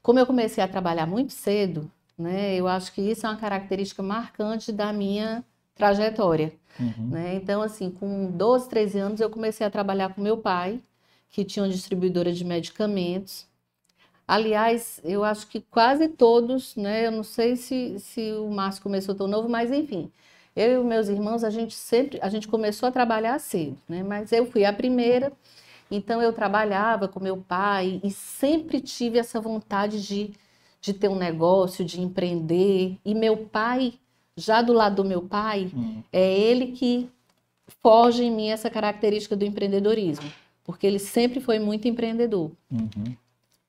como 0.00 0.18
eu 0.20 0.26
comecei 0.26 0.62
a 0.62 0.68
trabalhar 0.68 1.06
muito 1.06 1.32
cedo, 1.32 1.90
né? 2.16 2.54
Eu 2.54 2.68
acho 2.68 2.92
que 2.92 3.00
isso 3.02 3.26
é 3.26 3.28
uma 3.28 3.36
característica 3.36 4.00
marcante 4.02 4.70
da 4.70 4.92
minha 4.92 5.44
trajetória. 5.74 6.52
Uhum. 6.78 7.08
né? 7.08 7.34
Então, 7.34 7.62
assim, 7.62 7.90
com 7.90 8.30
12, 8.30 8.68
13 8.68 8.98
anos, 8.98 9.20
eu 9.20 9.30
comecei 9.30 9.66
a 9.66 9.70
trabalhar 9.70 10.14
com 10.14 10.20
meu 10.20 10.38
pai, 10.38 10.80
que 11.28 11.44
tinha 11.44 11.62
uma 11.64 11.68
distribuidora 11.70 12.32
de 12.32 12.44
medicamentos. 12.44 13.46
Aliás, 14.26 15.00
eu 15.04 15.24
acho 15.24 15.46
que 15.48 15.60
quase 15.60 16.08
todos, 16.08 16.76
né? 16.76 17.06
Eu 17.06 17.10
não 17.10 17.22
sei 17.24 17.56
se, 17.56 17.98
se 17.98 18.32
o 18.32 18.50
Márcio 18.50 18.82
começou 18.82 19.14
tão 19.14 19.26
novo, 19.26 19.48
mas 19.48 19.72
enfim, 19.72 20.10
eu 20.54 20.82
e 20.82 20.84
meus 20.84 21.08
irmãos, 21.08 21.44
a 21.44 21.50
gente 21.50 21.74
sempre, 21.74 22.18
a 22.22 22.28
gente 22.28 22.48
começou 22.48 22.88
a 22.88 22.92
trabalhar 22.92 23.38
cedo, 23.38 23.76
né? 23.88 24.02
Mas 24.02 24.32
eu 24.32 24.46
fui 24.46 24.64
a 24.64 24.72
primeira, 24.72 25.32
então 25.90 26.22
eu 26.22 26.32
trabalhava 26.32 27.08
com 27.08 27.20
meu 27.20 27.38
pai 27.38 28.00
e 28.04 28.10
sempre 28.10 28.80
tive 28.80 29.18
essa 29.18 29.40
vontade 29.40 30.00
de, 30.06 30.32
de 30.80 30.94
ter 30.94 31.08
um 31.08 31.16
negócio, 31.16 31.84
de 31.84 32.00
empreender. 32.00 32.98
E 33.04 33.14
meu 33.14 33.36
pai, 33.46 33.94
já 34.40 34.62
do 34.62 34.72
lado 34.72 34.96
do 34.96 35.04
meu 35.04 35.22
pai, 35.22 35.70
Uhum. 35.74 36.02
é 36.12 36.38
ele 36.38 36.68
que 36.72 37.08
forja 37.82 38.24
em 38.24 38.30
mim 38.30 38.48
essa 38.48 38.68
característica 38.68 39.36
do 39.36 39.44
empreendedorismo, 39.44 40.30
porque 40.64 40.86
ele 40.86 40.98
sempre 40.98 41.40
foi 41.40 41.58
muito 41.58 41.86
empreendedor. 41.86 42.50
Uhum. 42.70 43.14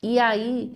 E 0.02 0.18
aí, 0.18 0.74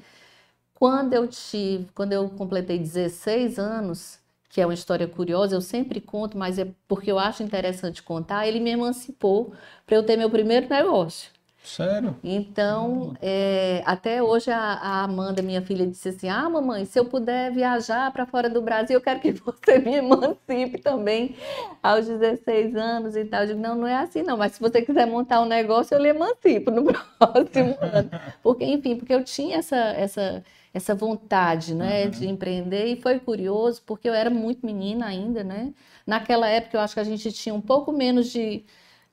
quando 0.73 1.13
eu 1.13 1.27
tive, 1.27 1.87
quando 1.95 2.13
eu 2.13 2.29
completei 2.29 2.77
16 2.77 3.57
anos, 3.57 4.19
que 4.49 4.61
é 4.61 4.65
uma 4.65 4.73
história 4.73 5.07
curiosa, 5.07 5.55
eu 5.55 5.61
sempre 5.61 5.99
conto, 5.99 6.37
mas 6.37 6.59
é 6.59 6.67
porque 6.87 7.11
eu 7.11 7.17
acho 7.19 7.43
interessante 7.43 8.03
contar, 8.03 8.47
ele 8.47 8.59
me 8.59 8.69
emancipou 8.71 9.53
para 9.85 9.95
eu 9.95 10.03
ter 10.03 10.15
meu 10.15 10.29
primeiro 10.29 10.69
negócio. 10.69 11.29
Sério? 11.65 12.15
Então, 12.23 13.15
é, 13.21 13.81
até 13.85 14.21
hoje 14.21 14.51
a, 14.51 14.57
a 14.59 15.03
Amanda, 15.03 15.41
minha 15.41 15.61
filha, 15.61 15.85
disse 15.87 16.09
assim: 16.09 16.29
Ah, 16.29 16.47
mamãe, 16.49 16.85
se 16.85 16.99
eu 16.99 17.05
puder 17.05 17.51
viajar 17.51 18.11
para 18.11 18.25
fora 18.25 18.49
do 18.49 18.61
Brasil, 18.61 18.97
eu 18.97 19.01
quero 19.01 19.19
que 19.19 19.31
você 19.41 19.79
me 19.79 19.95
emancipe 19.95 20.79
também 20.79 21.35
aos 21.83 22.05
16 22.07 22.75
anos 22.75 23.15
e 23.15 23.25
tal. 23.25 23.41
Eu 23.41 23.47
digo: 23.47 23.59
Não, 23.59 23.75
não 23.75 23.87
é 23.87 23.95
assim, 23.95 24.21
não, 24.23 24.37
mas 24.37 24.53
se 24.53 24.59
você 24.59 24.81
quiser 24.81 25.07
montar 25.07 25.41
um 25.41 25.45
negócio, 25.45 25.95
eu 25.95 26.01
lhe 26.01 26.09
emancipo 26.09 26.71
no 26.71 26.83
próximo 27.19 27.77
ano. 27.81 28.09
Porque, 28.43 28.63
enfim, 28.65 28.95
porque 28.95 29.13
eu 29.13 29.23
tinha 29.23 29.57
essa, 29.57 29.75
essa, 29.77 30.43
essa 30.73 30.95
vontade, 30.95 31.73
né, 31.75 32.05
Uhum. 32.05 32.09
de 32.11 32.27
empreender 32.27 32.85
e 32.87 32.95
foi 33.01 33.19
curioso, 33.19 33.81
porque 33.85 34.07
eu 34.09 34.13
era 34.13 34.29
muito 34.29 34.65
menina 34.65 35.07
ainda, 35.07 35.43
né? 35.43 35.73
Naquela 36.05 36.47
época 36.47 36.77
eu 36.77 36.81
acho 36.81 36.93
que 36.93 36.99
a 36.99 37.03
gente 37.03 37.31
tinha 37.31 37.53
um 37.55 37.61
pouco 37.61 37.91
menos 37.91 38.31
de 38.31 38.63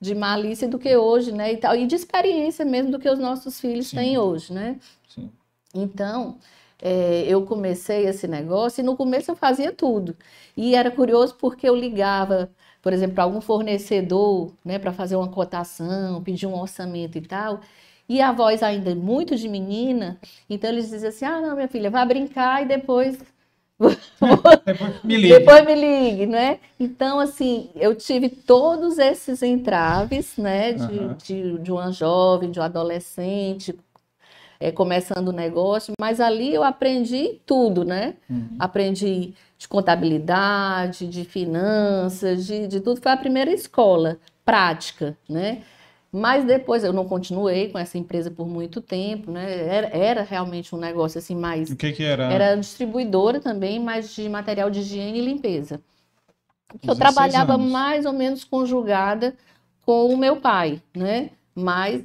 de 0.03 0.17
malícia 0.17 0.67
do 0.67 0.81
que 0.81 0.97
hoje, 0.97 1.31
né? 1.31 1.53
E, 1.53 1.57
tal, 1.59 1.77
e 1.77 1.87
de 1.87 1.95
experiência 1.95 2.65
mesmo 2.65 2.91
do 2.91 2.99
que 2.99 3.09
os 3.09 3.21
nossos 3.21 3.61
filhos 3.61 3.87
Sim. 3.87 3.97
têm 3.97 4.19
hoje, 4.19 4.53
né? 4.53 4.77
Sim. 5.09 5.31
Então, 5.73 6.39
é, 6.83 7.23
eu 7.29 7.47
comecei 7.47 8.07
esse 8.09 8.27
negócio 8.27 8.81
e 8.81 8.85
no 8.85 8.97
começo 8.97 9.31
eu 9.31 9.37
fazia 9.37 9.71
tudo. 9.71 10.17
E 10.57 10.75
era 10.75 10.91
curioso 10.91 11.37
porque 11.37 11.69
eu 11.69 11.77
ligava, 11.77 12.51
por 12.83 12.93
exemplo, 12.93 13.15
para 13.15 13.23
algum 13.23 13.41
fornecedor, 13.41 14.53
né, 14.65 14.77
para 14.77 14.93
fazer 14.93 15.15
uma 15.15 15.29
cotação, 15.29 16.21
pedir 16.21 16.47
um 16.49 16.61
orçamento 16.61 17.17
e 17.17 17.21
tal. 17.21 17.61
E 18.09 18.21
a 18.21 18.33
voz 18.33 18.61
ainda 18.61 18.91
é 18.91 18.95
muito 18.97 19.37
de 19.37 19.49
menina, 19.49 20.19
então 20.51 20.69
eles 20.69 20.91
diziam 20.91 21.11
assim: 21.11 21.25
ah, 21.25 21.41
não, 21.41 21.55
minha 21.55 21.69
filha, 21.69 21.89
vai 21.91 22.05
brincar 22.05 22.63
e 22.63 22.67
depois 22.67 23.19
Depois 24.65 25.05
me 25.05 25.17
liga. 25.17 25.39
depois 25.39 25.67
me 25.67 25.75
ligue, 25.75 26.27
né? 26.27 26.59
Então, 26.79 27.19
assim, 27.19 27.71
eu 27.75 27.95
tive 27.95 28.29
todos 28.29 28.99
esses 28.99 29.43
entraves, 29.43 30.37
né? 30.37 30.73
De, 30.73 30.99
Aham. 30.99 31.17
de, 31.25 31.59
de 31.59 31.73
uma 31.73 31.91
jovem, 31.91 32.51
de 32.51 32.61
um 32.61 32.63
adolescente, 32.63 33.75
é, 34.61 34.71
começando 34.71 35.29
o 35.29 35.33
negócio, 35.33 35.93
mas 36.01 36.21
ali 36.21 36.55
eu 36.55 36.63
aprendi 36.63 37.41
tudo, 37.45 37.85
né? 37.85 38.15
Uhum. 38.31 38.57
Aprendi 38.59 39.35
de 39.59 39.69
contabilidade, 39.69 41.07
de 41.07 41.25
finanças, 41.25 42.47
de, 42.47 42.69
de 42.69 42.81
tudo. 42.81 43.01
Foi 43.01 43.11
a 43.13 43.17
primeira 43.17 43.51
escola 43.51 44.19
prática, 44.45 45.17
né? 45.29 45.63
Mas 46.13 46.45
depois 46.45 46.85
eu 46.85 46.93
não 46.93 47.07
continuei 47.07 47.71
com 47.71 47.79
essa 47.79 47.97
empresa 47.99 48.31
por 48.31 48.47
muito 48.47 48.81
tempo, 48.83 49.31
né? 49.31 49.67
Era, 49.67 49.89
era 49.97 50.23
realmente 50.23 50.75
um 50.75 50.79
negócio 50.79 51.19
assim 51.19 51.35
mais 51.35 51.71
O 51.71 51.77
que 51.77 51.93
que 51.93 52.03
era? 52.05 52.25
era 52.25 52.55
distribuidora 52.57 53.41
também, 53.41 53.81
mas 53.81 54.15
de 54.15 54.29
material 54.29 54.71
de 54.71 54.81
higiene 54.81 55.19
e 55.21 55.25
limpeza. 55.25 55.81
Eu 56.71 56.79
16 56.81 56.99
trabalhava 56.99 57.55
anos. 57.55 57.73
mais 57.73 58.07
ou 58.07 58.13
menos 58.13 58.45
conjugada 58.45 59.35
com 59.85 60.07
o 60.13 60.17
meu 60.17 60.37
pai, 60.41 60.83
né? 60.95 61.31
Mas 61.55 62.05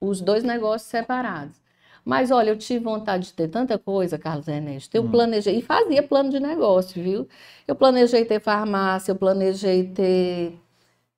os 0.00 0.20
dois 0.20 0.44
negócios 0.44 0.90
separados. 0.90 1.56
Mas 2.04 2.30
olha, 2.32 2.50
eu 2.50 2.58
tive 2.58 2.84
vontade 2.84 3.26
de 3.28 3.32
ter 3.34 3.48
tanta 3.48 3.78
coisa, 3.78 4.18
Carlos 4.18 4.48
Ernesto. 4.48 4.94
Eu 4.96 5.04
Hum. 5.04 5.10
planejei, 5.10 5.58
e 5.58 5.62
fazia 5.62 6.02
plano 6.02 6.30
de 6.30 6.40
negócio, 6.40 7.02
viu? 7.02 7.28
Eu 7.66 7.76
planejei 7.76 8.24
ter 8.24 8.40
farmácia, 8.40 9.12
eu 9.12 9.16
planejei 9.16 9.84
ter 9.88 10.58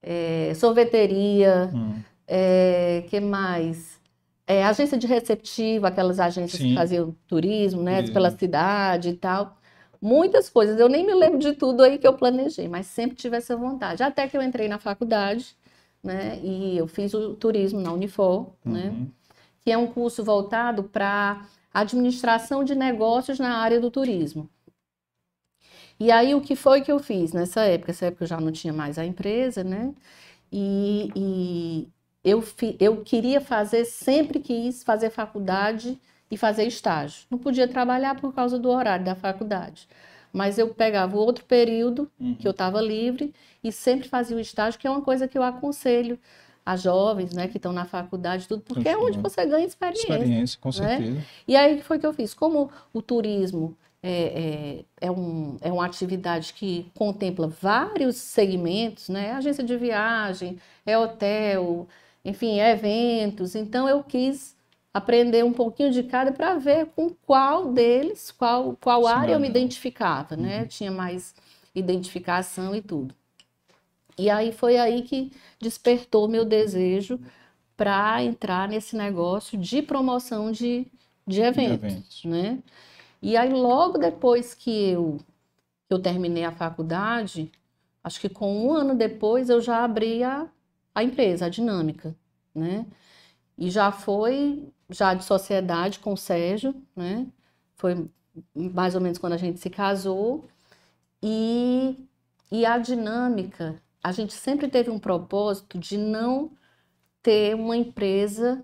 eh, 0.03 0.53
sorveteria, 0.57 1.71
Hum. 1.75 1.95
É, 2.27 3.05
que 3.09 3.21
mais? 3.21 4.01
É, 4.47 4.65
agência 4.65 4.99
de 4.99 5.07
receptivo, 5.07 5.87
aquelas 5.87 6.21
agências 6.21 6.61
Sim. 6.61 6.69
que 6.71 6.75
faziam 6.75 7.15
turismo, 7.27 7.83
né, 7.83 7.97
Turismo. 7.97 8.15
pela 8.15 8.31
cidade 8.31 9.11
e 9.11 9.17
tal. 9.17 9.57
Muitas 10.01 10.51
coisas. 10.51 10.79
Eu 10.79 10.89
nem 10.89 11.07
me 11.07 11.15
lembro 11.15 11.39
de 11.39 11.55
tudo 11.55 11.83
aí 11.83 11.99
que 11.99 12.07
eu 12.07 12.15
planejei, 12.15 12.69
mas 12.69 12.87
sempre 12.87 13.17
tive 13.17 13.37
essa 13.39 13.57
vontade. 13.57 14.03
Até 14.03 14.29
que 14.29 14.37
eu 14.37 14.43
entrei 14.43 14.69
na 14.69 14.79
faculdade, 14.79 15.57
né, 16.03 16.39
e 16.43 16.77
eu 16.79 16.87
fiz 16.87 17.15
o 17.15 17.35
turismo 17.35 17.81
na 17.81 17.93
Unifor, 17.93 18.53
né, 18.65 18.89
Uhum. 18.91 19.11
que 19.63 19.71
é 19.73 19.79
um 19.79 19.87
curso 19.87 20.23
voltado 20.25 20.85
para 20.85 21.47
administração 21.73 22.63
de 22.65 22.75
negócios 22.75 23.39
na 23.39 23.57
área 23.59 23.81
do 23.81 23.91
turismo. 23.91 24.49
E 25.99 26.11
aí, 26.11 26.35
o 26.35 26.41
que 26.41 26.57
foi 26.57 26.81
que 26.83 26.91
eu 26.93 26.99
fiz 26.99 27.33
nessa 27.33 27.63
época? 27.63 27.93
Nessa 27.93 28.07
época 28.07 28.25
eu 28.25 28.29
já 28.29 28.41
não 28.41 28.51
tinha 28.53 28.73
mais 28.73 28.99
a 28.99 29.05
empresa, 29.07 29.63
né? 29.65 29.95
E, 30.53 31.11
e 31.17 31.89
eu, 32.25 32.41
fi- 32.43 32.77
eu 32.81 33.03
queria 33.03 33.41
fazer, 33.41 33.85
sempre 33.85 34.39
quis 34.41 34.83
fazer 34.83 35.11
faculdade 35.11 35.99
e 36.31 36.37
fazer 36.37 36.65
estágio. 36.67 37.27
Não 37.31 37.39
podia 37.39 37.69
trabalhar 37.69 38.17
por 38.21 38.35
causa 38.35 38.59
do 38.59 38.71
horário 38.71 39.05
da 39.05 39.15
faculdade. 39.15 39.89
Mas 40.33 40.59
eu 40.59 40.75
pegava 40.75 41.17
o 41.17 41.21
outro 41.21 41.45
período 41.45 42.11
Uhum. 42.19 42.35
que 42.37 42.47
eu 42.49 42.51
estava 42.51 42.81
livre 42.81 43.33
e 43.63 43.71
sempre 43.71 44.09
fazia 44.09 44.37
o 44.37 44.41
estágio, 44.41 44.79
que 44.81 44.87
é 44.87 44.91
uma 44.91 45.03
coisa 45.03 45.29
que 45.29 45.39
eu 45.39 45.43
aconselho 45.43 46.19
a 46.67 46.77
jovens, 46.77 47.33
né, 47.35 47.47
que 47.47 47.59
estão 47.59 47.73
na 47.73 47.85
faculdade, 47.85 48.49
tudo, 48.49 48.63
porque 48.63 48.89
é 48.89 48.97
onde 48.97 49.19
você 49.19 49.45
ganha 49.47 49.67
experiência. 49.67 50.15
Experiência, 50.15 50.59
com 50.61 50.73
né? 50.73 50.97
certeza. 50.97 51.27
E 51.47 51.57
aí, 51.57 51.75
o 51.75 51.77
que 51.79 51.83
foi 51.85 51.99
que 51.99 52.07
eu 52.07 52.13
fiz? 52.13 52.33
Como 52.35 52.71
o 52.93 53.03
turismo 53.03 53.77
é, 54.03 54.83
é, 55.01 55.07
é, 55.07 55.11
um, 55.11 55.57
é 55.61 55.71
uma 55.73 55.85
atividade 55.87 56.53
que 56.55 56.91
contempla 56.95 57.49
vários 57.49 58.17
segmentos, 58.17 59.09
né? 59.09 59.33
Agência 59.33 59.63
de 59.65 59.77
viagem, 59.77 60.59
é 60.87 60.97
hotel, 60.99 61.87
enfim, 62.25 62.61
eventos. 62.61 63.55
Então, 63.55 63.89
eu 63.89 64.03
quis 64.03 64.57
aprender 64.93 65.45
um 65.45 65.53
pouquinho 65.53 65.91
de 65.91 66.05
cada 66.05 66.33
para 66.33 66.55
ver 66.57 66.87
com 66.95 67.11
qual 67.11 67.73
deles, 67.73 68.31
qual, 68.31 68.77
qual 68.81 69.05
Se 69.05 69.13
área 69.13 69.33
eu 69.33 69.41
me 69.41 69.49
identificava, 69.49 70.37
né? 70.37 70.61
Uhum. 70.61 70.67
Tinha 70.69 70.91
mais 70.93 71.35
identificação 71.75 72.75
e 72.75 72.81
tudo. 72.81 73.15
E 74.17 74.31
aí 74.31 74.53
foi 74.53 74.79
aí 74.79 75.03
que 75.03 75.33
despertou 75.61 76.29
meu 76.29 76.45
desejo 76.45 77.19
para 77.77 78.23
entrar 78.23 78.69
nesse 78.69 78.97
negócio 78.97 79.59
de 79.59 79.83
promoção 79.83 80.53
de, 80.53 80.87
de 81.27 81.41
eventos, 81.41 81.93
eventos. 81.93 82.25
né? 82.25 82.59
E 83.21 83.37
aí 83.37 83.53
logo 83.53 83.99
depois 83.99 84.55
que 84.55 84.91
eu, 84.91 85.19
que 85.89 85.95
eu 85.95 85.99
terminei 85.99 86.45
a 86.45 86.53
faculdade, 86.53 87.51
acho 88.05 88.21
que 88.21 88.29
com 88.29 88.67
um 88.67 88.73
ano 88.73 88.95
depois 88.95 89.51
eu 89.51 89.61
já 89.61 89.83
abri 89.83 90.23
a, 90.23 90.47
a 90.95 91.03
empresa, 91.03 91.47
a 91.47 91.49
Dinâmica, 91.49 92.15
né? 92.55 92.87
E 93.57 93.71
já 93.71 93.91
foi 93.93 94.69
já 94.91 95.15
de 95.15 95.25
sociedade 95.25 95.99
com 95.99 96.13
o 96.13 96.17
Sérgio, 96.17 96.75
né? 96.95 97.27
Foi 97.77 98.09
mais 98.55 98.95
ou 98.95 99.01
menos 99.01 99.19
quando 99.19 99.33
a 99.33 99.39
gente 99.39 99.61
se 99.61 99.71
casou. 99.71 100.45
E, 101.23 101.97
e 102.51 102.67
a 102.67 102.79
dinâmica, 102.79 103.81
a 104.03 104.13
gente 104.13 104.35
sempre 104.35 104.69
teve 104.69 104.91
um 104.91 104.99
propósito 104.99 105.79
de 105.79 105.97
não 105.97 106.51
ter 107.23 107.55
uma 107.55 107.77
empresa 107.77 108.63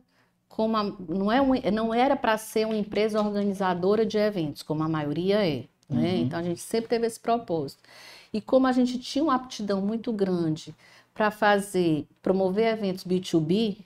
como 0.48 0.76
a, 0.76 0.84
não, 1.08 1.32
é 1.32 1.40
um, 1.40 1.52
não 1.72 1.94
era 1.94 2.16
para 2.16 2.36
ser 2.36 2.66
uma 2.66 2.76
empresa 2.76 3.20
organizadora 3.22 4.04
de 4.04 4.18
eventos, 4.18 4.62
como 4.62 4.82
a 4.82 4.88
maioria 4.88 5.46
é. 5.46 5.64
Né? 5.88 6.14
Uhum. 6.14 6.22
Então 6.22 6.38
a 6.38 6.42
gente 6.42 6.60
sempre 6.60 6.90
teve 6.90 7.06
esse 7.06 7.18
propósito. 7.18 7.82
E 8.32 8.40
como 8.40 8.66
a 8.66 8.72
gente 8.72 8.98
tinha 8.98 9.24
uma 9.24 9.34
aptidão 9.34 9.80
muito 9.80 10.12
grande 10.12 10.74
para 11.20 11.30
fazer, 11.30 12.06
promover 12.22 12.72
eventos 12.72 13.04
B2B, 13.04 13.76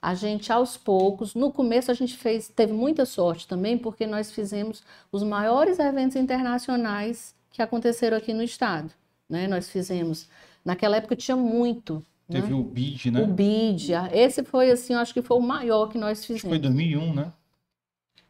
a 0.00 0.14
gente 0.14 0.52
aos 0.52 0.76
poucos, 0.76 1.34
no 1.34 1.50
começo 1.50 1.90
a 1.90 1.94
gente 1.94 2.16
fez, 2.16 2.46
teve 2.46 2.72
muita 2.72 3.04
sorte 3.04 3.48
também, 3.48 3.76
porque 3.76 4.06
nós 4.06 4.30
fizemos 4.30 4.80
os 5.10 5.24
maiores 5.24 5.80
eventos 5.80 6.14
internacionais 6.14 7.34
que 7.50 7.60
aconteceram 7.60 8.16
aqui 8.16 8.32
no 8.32 8.44
estado, 8.44 8.92
né? 9.28 9.48
Nós 9.48 9.70
fizemos, 9.70 10.28
naquela 10.64 10.98
época 10.98 11.16
tinha 11.16 11.36
muito. 11.36 12.00
Teve 12.30 12.50
né? 12.50 12.54
o 12.54 12.62
BID, 12.62 13.10
né? 13.10 13.22
O 13.24 13.26
BID, 13.26 13.94
esse 14.12 14.44
foi 14.44 14.70
assim, 14.70 14.94
acho 14.94 15.12
que 15.12 15.20
foi 15.20 15.38
o 15.38 15.42
maior 15.42 15.88
que 15.88 15.98
nós 15.98 16.24
fizemos. 16.24 16.48
Foi 16.48 16.60
2001, 16.60 17.12
né? 17.12 17.32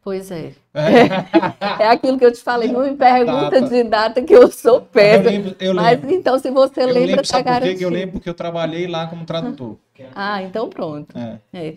Pois 0.03 0.29
é. 0.31 0.51
É. 0.73 1.83
é 1.83 1.87
aquilo 1.87 2.17
que 2.17 2.25
eu 2.25 2.31
te 2.31 2.41
falei, 2.41 2.69
não 2.69 2.81
me 2.81 2.95
pergunta 2.95 3.51
tá, 3.51 3.61
tá. 3.61 3.67
de 3.67 3.83
data 3.83 4.21
que 4.21 4.33
eu 4.33 4.51
sou 4.51 4.81
péssima. 4.81 5.29
Eu 5.29 5.31
lembro, 5.31 5.55
eu 5.59 5.73
Mas 5.73 6.01
lembro. 6.01 6.15
então, 6.15 6.37
se 6.37 6.51
você 6.51 6.81
eu 6.81 6.87
lembra, 6.87 7.05
lembro, 7.05 7.27
tá 7.27 7.41
garantido. 7.41 7.83
Eu 7.83 7.89
lembro 7.89 8.11
porque 8.13 8.29
eu 8.29 8.33
trabalhei 8.33 8.85
lá 8.85 9.07
como 9.07 9.25
tradutor. 9.25 9.77
Ah, 10.13 10.43
então 10.43 10.69
pronto. 10.69 11.17
É. 11.17 11.39
É. 11.53 11.75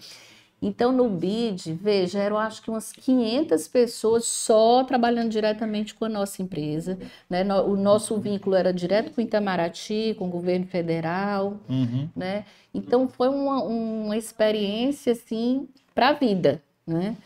Então, 0.61 0.91
no 0.91 1.09
BID, 1.09 1.75
veja, 1.75 2.19
eram 2.19 2.39
acho 2.39 2.63
que 2.63 2.71
umas 2.71 2.91
500 2.91 3.69
pessoas 3.69 4.25
só 4.25 4.83
trabalhando 4.83 5.31
diretamente 5.31 5.95
com 5.95 6.07
a 6.07 6.09
nossa 6.09 6.43
empresa. 6.43 6.99
Né? 7.29 7.45
O 7.63 7.77
nosso 7.77 8.19
vínculo 8.19 8.57
era 8.57 8.73
direto 8.73 9.13
com 9.13 9.21
o 9.21 9.25
Itamaraty, 9.25 10.17
com 10.19 10.27
o 10.27 10.31
governo 10.31 10.67
federal. 10.67 11.59
Uhum. 11.69 12.09
Né? 12.17 12.45
Então, 12.73 13.07
foi 13.07 13.29
uma, 13.29 13.63
uma 13.63 14.17
experiência, 14.17 15.13
assim, 15.13 15.69
para 15.95 16.09
a 16.09 16.13
vida. 16.15 16.63
Né? 16.87 17.17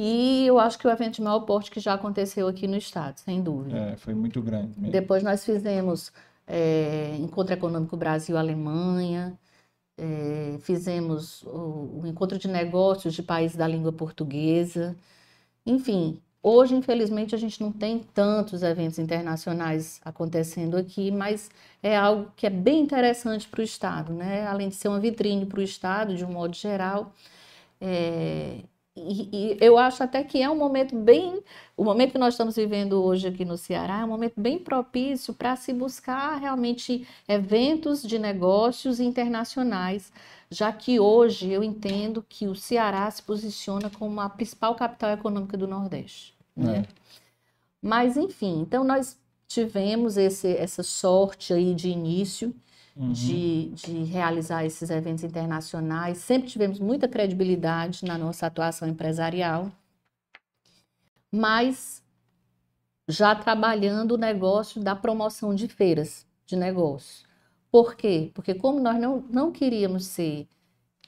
E 0.00 0.46
eu 0.46 0.60
acho 0.60 0.78
que 0.78 0.86
o 0.86 0.90
evento 0.90 1.16
de 1.16 1.22
maior 1.22 1.40
porte 1.40 1.72
que 1.72 1.80
já 1.80 1.94
aconteceu 1.94 2.46
aqui 2.46 2.68
no 2.68 2.76
estado, 2.76 3.18
sem 3.18 3.42
dúvida. 3.42 3.76
É, 3.76 3.96
foi 3.96 4.14
muito 4.14 4.40
grande. 4.40 4.68
Mesmo. 4.76 4.92
Depois 4.92 5.24
nós 5.24 5.44
fizemos 5.44 6.12
é, 6.46 7.16
Encontro 7.18 7.52
Econômico 7.52 7.96
Brasil-Alemanha, 7.96 9.36
é, 9.98 10.56
fizemos 10.60 11.42
o, 11.42 12.00
o, 12.00 12.06
Encontro 12.06 12.38
de 12.38 12.46
Negócios 12.46 13.12
de 13.12 13.24
Países 13.24 13.56
da 13.56 13.66
Língua 13.66 13.92
Portuguesa. 13.92 14.96
Enfim, 15.66 16.20
hoje, 16.40 16.76
infelizmente, 16.76 17.34
a 17.34 17.38
gente 17.38 17.60
não 17.60 17.72
tem 17.72 17.98
tantos 17.98 18.62
eventos 18.62 19.00
internacionais 19.00 20.00
acontecendo 20.04 20.76
aqui, 20.76 21.10
mas 21.10 21.50
é 21.82 21.96
algo 21.96 22.30
que 22.36 22.46
é 22.46 22.50
bem 22.50 22.82
interessante 22.82 23.48
para 23.48 23.60
o 23.60 23.64
Estado, 23.64 24.12
né? 24.12 24.46
Além 24.46 24.68
de 24.68 24.76
ser 24.76 24.86
uma 24.86 25.00
vitrine 25.00 25.44
para 25.44 25.58
o 25.58 25.62
Estado, 25.62 26.14
de 26.14 26.24
um 26.24 26.30
modo 26.30 26.54
geral. 26.54 27.12
É, 27.80 28.60
e, 28.98 29.28
e, 29.32 29.58
eu 29.60 29.78
acho 29.78 30.02
até 30.02 30.22
que 30.24 30.42
é 30.42 30.48
um 30.48 30.56
momento 30.56 30.96
bem. 30.96 31.42
O 31.76 31.84
momento 31.84 32.12
que 32.12 32.18
nós 32.18 32.34
estamos 32.34 32.56
vivendo 32.56 33.02
hoje 33.02 33.28
aqui 33.28 33.44
no 33.44 33.56
Ceará 33.56 34.00
é 34.00 34.04
um 34.04 34.08
momento 34.08 34.40
bem 34.40 34.58
propício 34.58 35.32
para 35.32 35.54
se 35.56 35.72
buscar 35.72 36.36
realmente 36.36 37.06
eventos 37.28 38.02
de 38.02 38.18
negócios 38.18 39.00
internacionais, 39.00 40.12
já 40.50 40.72
que 40.72 40.98
hoje 40.98 41.50
eu 41.50 41.62
entendo 41.62 42.24
que 42.28 42.46
o 42.46 42.54
Ceará 42.54 43.10
se 43.10 43.22
posiciona 43.22 43.90
como 43.90 44.20
a 44.20 44.28
principal 44.28 44.74
capital 44.74 45.10
econômica 45.10 45.56
do 45.56 45.68
Nordeste. 45.68 46.34
Né? 46.56 46.78
É. 46.78 47.08
Mas, 47.80 48.16
enfim, 48.16 48.60
então 48.60 48.82
nós 48.82 49.16
tivemos 49.46 50.16
esse, 50.16 50.48
essa 50.56 50.82
sorte 50.82 51.52
aí 51.52 51.74
de 51.74 51.88
início 51.88 52.54
uhum. 52.98 53.12
de, 53.12 53.70
de 53.70 54.04
realizar 54.04 54.64
esses 54.64 54.90
eventos 54.90 55.22
internacionais. 55.22 56.18
Sempre 56.18 56.48
tivemos 56.48 56.80
muita 56.80 57.06
credibilidade 57.06 58.04
na 58.04 58.18
nossa 58.18 58.46
atuação 58.46 58.88
empresarial, 58.88 59.70
mas 61.30 62.02
já 63.06 63.34
trabalhando 63.34 64.12
o 64.12 64.18
negócio 64.18 64.82
da 64.82 64.94
promoção 64.96 65.54
de 65.54 65.68
feiras 65.68 66.26
de 66.44 66.56
negócio. 66.56 67.26
Por 67.70 67.94
quê? 67.94 68.30
Porque 68.34 68.54
como 68.54 68.80
nós 68.80 68.98
não, 68.98 69.24
não 69.30 69.52
queríamos 69.52 70.06
ser 70.06 70.48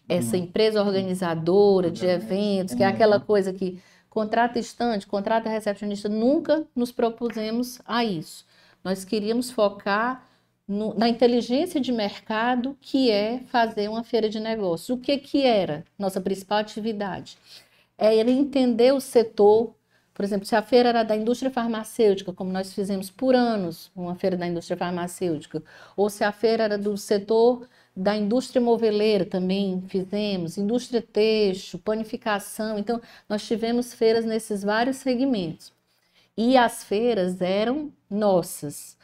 essa 0.09 0.37
uhum. 0.37 0.45
empresa 0.45 0.83
organizadora 0.83 1.91
de 1.91 2.07
eventos, 2.07 2.75
que 2.75 2.83
é 2.83 2.87
aquela 2.87 3.21
coisa 3.21 3.53
que 3.53 3.81
contrata 4.09 4.59
estante, 4.59 5.07
contrata 5.07 5.49
recepcionista, 5.49 6.09
nunca 6.09 6.67
nos 6.75 6.91
propusemos 6.91 7.81
a 7.87 8.05
isso. 8.05 8.45
Nós 8.83 9.05
queríamos 9.05 9.51
focar 9.51 10.27
no, 10.71 10.95
na 10.95 11.09
inteligência 11.09 11.81
de 11.81 11.91
mercado, 11.91 12.77
que 12.81 13.11
é 13.11 13.41
fazer 13.49 13.89
uma 13.91 14.05
feira 14.05 14.29
de 14.29 14.39
negócios. 14.39 14.89
O 14.89 14.99
que, 14.99 15.19
que 15.19 15.43
era 15.43 15.85
nossa 15.99 16.21
principal 16.21 16.59
atividade? 16.59 17.37
Era 17.99 18.31
entender 18.31 18.95
o 18.95 19.01
setor, 19.01 19.75
por 20.15 20.25
exemplo, 20.25 20.47
se 20.47 20.55
a 20.55 20.63
feira 20.63 20.91
era 20.91 21.03
da 21.03 21.17
indústria 21.17 21.51
farmacêutica, 21.51 22.33
como 22.33 22.53
nós 22.53 22.73
fizemos 22.73 23.11
por 23.11 23.35
anos, 23.35 23.91
uma 23.97 24.15
feira 24.15 24.37
da 24.37 24.47
indústria 24.47 24.77
farmacêutica, 24.77 25.61
ou 25.97 26.09
se 26.09 26.23
a 26.23 26.31
feira 26.31 26.65
era 26.65 26.79
do 26.79 26.97
setor 26.97 27.69
da 27.97 28.17
indústria 28.17 28.63
moveleira, 28.63 29.25
também 29.25 29.83
fizemos, 29.89 30.57
indústria 30.57 31.03
têxtil, 31.03 31.81
panificação. 31.81 32.79
Então, 32.79 33.03
nós 33.29 33.45
tivemos 33.45 33.93
feiras 33.93 34.25
nesses 34.25 34.63
vários 34.63 34.99
segmentos. 34.99 35.73
E 36.37 36.57
as 36.57 36.85
feiras 36.85 37.43
eram 37.43 37.93
nossas. 38.09 38.97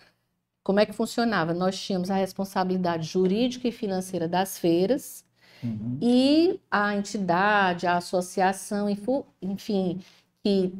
Como 0.67 0.81
é 0.81 0.85
que 0.85 0.93
funcionava? 0.93 1.55
Nós 1.55 1.81
tínhamos 1.81 2.11
a 2.11 2.17
responsabilidade 2.17 3.07
jurídica 3.07 3.69
e 3.69 3.71
financeira 3.71 4.27
das 4.27 4.59
feiras 4.59 5.25
uhum. 5.63 5.97
e 6.03 6.61
a 6.69 6.97
entidade, 6.97 7.87
a 7.87 7.99
associação, 7.99 8.89
enfim, 9.41 10.01
que 10.43 10.75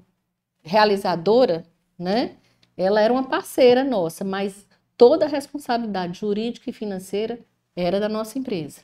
realizadora, 0.61 1.65
né? 1.97 2.35
Ela 2.77 3.01
era 3.01 3.13
uma 3.13 3.29
parceira 3.29 3.85
nossa, 3.85 4.25
mas 4.25 4.67
toda 4.97 5.25
a 5.25 5.29
responsabilidade 5.29 6.19
jurídica 6.19 6.69
e 6.69 6.73
financeira 6.73 7.39
era 7.77 8.01
da 8.01 8.09
nossa 8.09 8.41
empresa. 8.41 8.81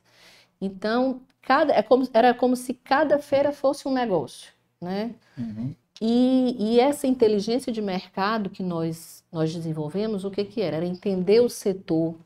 Então, 0.61 1.23
cada, 1.43 1.73
é 1.73 1.83
como, 1.83 2.09
era 2.15 2.33
como 2.33 2.55
se 2.55 2.75
cada 2.75 3.19
feira 3.19 3.51
fosse 3.51 3.89
um 3.89 3.93
negócio, 3.93 4.53
né? 4.81 5.17
Uhum. 5.37 5.75
E, 6.05 6.57
e, 6.59 6.81
essa 6.81 7.07
inteligência 7.07 7.73
de 7.73 7.81
mercado 7.81 8.51
que 8.51 8.61
nós, 8.61 9.23
nós 9.31 9.55
desenvolvemos, 9.55 10.25
o 10.25 10.33
que, 10.33 10.45
que 10.45 10.61
era? 10.61 10.79
Era 10.79 10.85
entender 10.85 11.39
o 11.39 11.49
setor, 11.49 12.17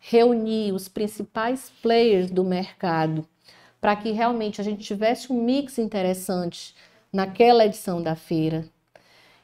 reunir 0.00 0.72
os 0.72 0.88
principais 0.88 1.70
players 1.82 2.30
do 2.30 2.42
mercado, 2.42 3.28
para 3.82 3.94
que 3.96 4.12
realmente 4.12 4.62
a 4.62 4.64
gente 4.64 4.82
tivesse 4.82 5.30
um 5.30 5.44
mix 5.44 5.76
interessante 5.76 6.74
naquela 7.12 7.66
edição 7.66 8.02
da 8.02 8.16
feira, 8.16 8.66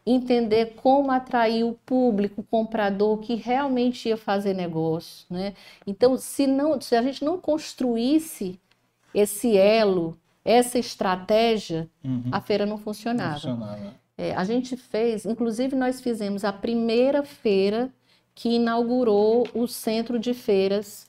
entender 0.07 0.73
como 0.77 1.11
atrair 1.11 1.65
o 1.65 1.75
público, 1.85 2.41
o 2.41 2.45
comprador 2.45 3.19
que 3.19 3.35
realmente 3.35 4.09
ia 4.09 4.17
fazer 4.17 4.55
negócio, 4.55 5.27
né? 5.29 5.53
Então, 5.87 6.17
se 6.17 6.47
não, 6.47 6.81
se 6.81 6.97
a 6.97 7.03
gente 7.03 7.23
não 7.23 7.39
construísse 7.39 8.59
esse 9.13 9.59
elo 9.59 10.17
essa 10.45 10.79
estratégia, 10.79 11.89
uhum. 12.05 12.25
a 12.33 12.41
feira 12.41 12.65
não 12.65 12.79
funcionava. 12.79 13.33
Não 13.33 13.57
funcionava. 13.57 13.95
É, 14.17 14.35
a 14.35 14.45
gente 14.45 14.77
fez, 14.77 15.25
inclusive 15.25 15.77
nós 15.77 16.01
fizemos 16.01 16.45
a 16.45 16.53
primeira 16.53 17.23
feira 17.23 17.93
que 18.35 18.51
inaugurou 18.51 19.47
o 19.55 19.67
centro 19.67 20.19
de 20.19 20.35
feiras 20.35 21.09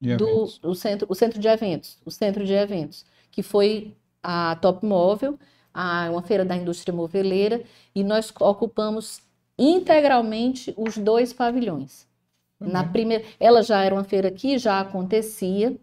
do 0.00 0.48
o 0.62 0.74
centro, 0.74 1.06
o 1.08 1.14
centro 1.14 1.38
de 1.38 1.48
eventos, 1.48 1.98
o 2.04 2.10
centro 2.10 2.44
de 2.44 2.52
eventos, 2.52 3.04
que 3.30 3.42
foi 3.42 3.94
a 4.22 4.56
Top 4.56 4.84
Móvel, 4.84 5.38
a, 5.72 6.10
uma 6.10 6.22
feira 6.22 6.44
da 6.44 6.56
indústria 6.56 6.94
moveleira, 6.94 7.62
e 7.94 8.02
nós 8.02 8.32
ocupamos 8.40 9.22
integralmente 9.58 10.74
os 10.76 10.98
dois 10.98 11.32
pavilhões. 11.32 12.06
Uhum. 12.60 12.70
Na 12.70 12.84
primeira, 12.84 13.24
ela 13.38 13.62
já 13.62 13.82
era 13.84 13.94
uma 13.94 14.04
feira 14.04 14.30
que 14.30 14.58
já 14.58 14.80
acontecia, 14.80 15.76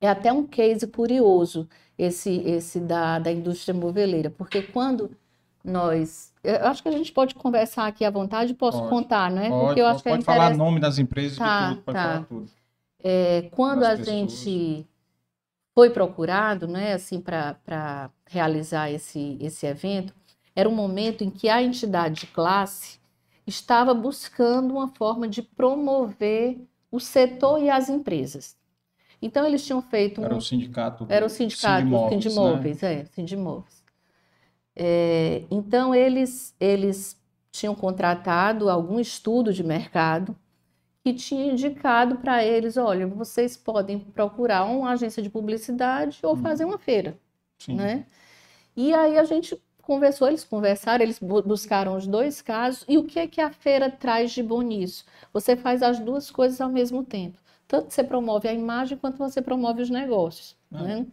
é 0.00 0.08
até 0.08 0.32
um 0.32 0.46
case 0.46 0.86
curioso 0.86 1.68
esse, 1.96 2.30
esse 2.40 2.80
da, 2.80 3.18
da 3.18 3.32
indústria 3.32 3.74
moveleira, 3.74 4.30
porque 4.30 4.62
quando 4.62 5.10
nós. 5.64 6.32
Eu 6.42 6.66
acho 6.66 6.82
que 6.82 6.88
a 6.88 6.92
gente 6.92 7.10
pode 7.10 7.34
conversar 7.34 7.86
aqui 7.86 8.04
à 8.04 8.10
vontade, 8.10 8.52
posso 8.52 8.78
pode, 8.78 8.90
contar, 8.90 9.30
né? 9.30 9.48
Pode, 9.48 9.66
porque 9.66 9.80
eu 9.80 9.86
acho 9.86 10.04
pode, 10.04 10.22
que 10.22 10.30
é 10.30 10.34
falar 10.34 10.54
nome 10.54 10.78
das 10.78 10.98
empresas, 10.98 11.38
tá, 11.38 11.70
tudo, 11.70 11.82
pode 11.82 11.96
tá. 11.96 12.02
falar 12.02 12.24
tudo. 12.24 12.50
É, 13.02 13.48
quando 13.50 13.80
das 13.80 13.94
a 13.94 13.96
pessoas. 13.96 14.16
gente 14.16 14.86
foi 15.74 15.90
procurado, 15.90 16.68
né, 16.68 16.92
assim, 16.92 17.20
para 17.20 18.10
realizar 18.26 18.90
esse, 18.90 19.36
esse 19.40 19.66
evento, 19.66 20.14
era 20.54 20.68
um 20.68 20.74
momento 20.74 21.24
em 21.24 21.30
que 21.30 21.48
a 21.48 21.62
entidade 21.62 22.20
de 22.20 22.26
classe 22.28 23.00
estava 23.46 23.92
buscando 23.92 24.74
uma 24.74 24.88
forma 24.88 25.26
de 25.28 25.42
promover 25.42 26.58
o 26.90 27.00
setor 27.00 27.60
e 27.60 27.68
as 27.68 27.88
empresas. 27.88 28.56
Então 29.24 29.46
eles 29.46 29.64
tinham 29.64 29.80
feito 29.80 30.20
um... 30.20 30.24
Era 30.24 30.36
o 30.36 30.40
sindicato. 30.40 31.06
Era 31.08 31.24
o 31.24 31.28
sindicato, 31.30 31.88
Sindimóveis 32.10 32.82
né? 32.82 32.92
é, 32.92 33.04
Sindimóveis. 33.06 33.82
É, 34.76 35.44
então 35.50 35.94
eles 35.94 36.54
eles 36.60 37.16
tinham 37.50 37.74
contratado 37.74 38.68
algum 38.68 39.00
estudo 39.00 39.52
de 39.52 39.62
mercado 39.62 40.36
que 41.02 41.14
tinha 41.14 41.52
indicado 41.52 42.16
para 42.16 42.44
eles, 42.44 42.76
olha, 42.76 43.06
vocês 43.06 43.56
podem 43.56 43.98
procurar 43.98 44.64
uma 44.64 44.90
agência 44.90 45.22
de 45.22 45.30
publicidade 45.30 46.18
ou 46.22 46.34
hum. 46.34 46.36
fazer 46.36 46.64
uma 46.64 46.78
feira, 46.78 47.16
Sim. 47.58 47.76
né? 47.76 48.06
E 48.76 48.92
aí 48.92 49.16
a 49.16 49.24
gente 49.24 49.56
conversou, 49.82 50.28
eles 50.28 50.44
conversaram, 50.44 51.04
eles 51.04 51.20
buscaram 51.20 51.96
os 51.96 52.06
dois 52.06 52.42
casos. 52.42 52.84
E 52.88 52.98
o 52.98 53.04
que 53.04 53.18
é 53.18 53.26
que 53.26 53.40
a 53.40 53.50
feira 53.50 53.90
traz 53.90 54.32
de 54.32 54.42
bom 54.42 54.62
nisso? 54.62 55.04
Você 55.32 55.56
faz 55.56 55.82
as 55.82 55.98
duas 55.98 56.30
coisas 56.30 56.60
ao 56.60 56.70
mesmo 56.70 57.04
tempo. 57.04 57.38
Tanto 57.66 57.92
você 57.92 58.04
promove 58.04 58.48
a 58.48 58.52
imagem 58.52 58.98
quanto 58.98 59.18
você 59.18 59.40
promove 59.42 59.82
os 59.82 59.90
negócios, 59.90 60.56
Ah. 60.72 60.82
né? 60.82 61.06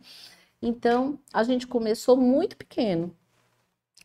Então, 0.62 1.18
a 1.34 1.44
gente 1.44 1.66
começou 1.68 2.16
muito 2.16 2.56
pequeno. 2.56 3.16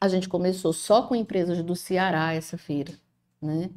A 0.00 0.08
gente 0.08 0.28
começou 0.28 0.72
só 0.72 1.02
com 1.02 1.14
empresas 1.14 1.62
do 1.62 1.74
Ceará 1.76 2.32
essa 2.34 2.56
feira, 2.58 2.92
né? 3.40 3.70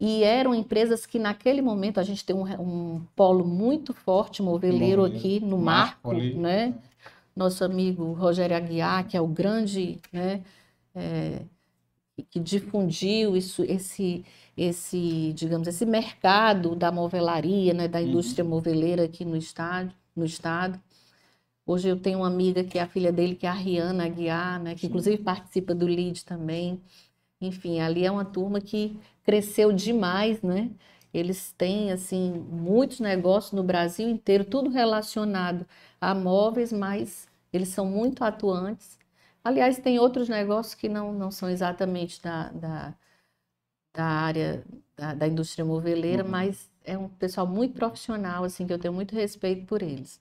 E 0.00 0.24
eram 0.24 0.54
empresas 0.54 1.04
que 1.06 1.18
naquele 1.18 1.60
momento 1.62 2.00
a 2.00 2.02
gente 2.02 2.24
tem 2.24 2.34
um, 2.34 2.44
um 2.60 3.06
polo 3.14 3.44
muito 3.44 3.92
forte 3.92 4.42
moveleiro 4.42 5.04
aqui 5.04 5.40
no 5.40 5.58
Marco 5.58 6.12
Marco, 6.12 6.38
né? 6.38 6.74
Nosso 7.36 7.64
amigo 7.64 8.12
Rogério 8.12 8.56
Aguiar, 8.56 9.06
que 9.06 9.16
é 9.16 9.20
o 9.20 9.26
grande, 9.26 10.00
né? 10.12 10.42
é, 10.94 11.42
que 12.30 12.38
difundiu 12.40 13.36
isso, 13.36 13.62
esse, 13.64 14.24
esse, 14.60 15.32
digamos, 15.34 15.66
esse 15.66 15.86
mercado 15.86 16.76
da 16.76 16.92
movelaria, 16.92 17.72
né? 17.72 17.88
Da 17.88 17.98
Uhum. 17.98 18.08
indústria 18.08 18.44
moveleira 18.44 19.04
aqui 19.04 19.24
no 19.24 19.34
estado, 19.36 19.90
no 20.14 20.24
estado. 20.24 20.78
Hoje 21.66 21.88
eu 21.88 21.98
tenho 21.98 22.18
uma 22.18 22.26
amiga 22.26 22.62
que 22.62 22.78
é 22.78 22.82
a 22.82 22.86
filha 22.86 23.10
dele, 23.10 23.34
que 23.36 23.46
é 23.46 23.48
a 23.48 23.54
Riana 23.54 24.04
Aguiar, 24.04 24.60
né? 24.62 24.74
Que 24.74 24.82
Sim. 24.82 24.88
inclusive 24.88 25.18
participa 25.22 25.74
do 25.74 25.86
LEAD 25.86 26.24
também. 26.26 26.78
Enfim, 27.40 27.80
ali 27.80 28.04
é 28.04 28.10
uma 28.10 28.24
turma 28.24 28.60
que 28.60 28.98
cresceu 29.24 29.72
demais, 29.72 30.42
né? 30.42 30.70
Eles 31.14 31.52
têm, 31.56 31.90
assim, 31.90 32.32
muitos 32.50 33.00
negócios 33.00 33.52
no 33.52 33.62
Brasil 33.62 34.08
inteiro, 34.10 34.44
tudo 34.44 34.68
relacionado 34.70 35.66
a 36.00 36.14
móveis, 36.14 36.70
mas 36.72 37.26
eles 37.52 37.68
são 37.70 37.86
muito 37.86 38.22
atuantes. 38.24 38.98
Aliás, 39.42 39.78
tem 39.78 39.98
outros 39.98 40.28
negócios 40.28 40.74
que 40.74 40.88
não, 40.88 41.12
não 41.14 41.30
são 41.30 41.48
exatamente 41.48 42.22
da, 42.22 42.50
da, 42.50 42.94
da 43.92 44.04
área 44.04 44.64
da, 44.96 45.14
da 45.14 45.28
indústria 45.28 45.64
moveleira, 45.64 46.24
Uhum. 46.24 46.30
mas 46.30 46.70
é 46.84 46.96
um 46.98 47.08
pessoal 47.08 47.46
muito 47.46 47.74
profissional, 47.74 48.44
assim, 48.44 48.66
que 48.66 48.72
eu 48.72 48.78
tenho 48.78 48.94
muito 48.94 49.14
respeito 49.14 49.66
por 49.66 49.82
eles. 49.82 50.20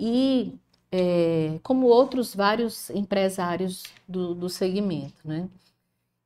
E 0.00 0.54
é, 0.92 1.58
como 1.62 1.86
outros 1.86 2.34
vários 2.34 2.90
empresários 2.90 3.84
do, 4.08 4.34
do 4.34 4.48
segmento, 4.48 5.16
né? 5.26 5.48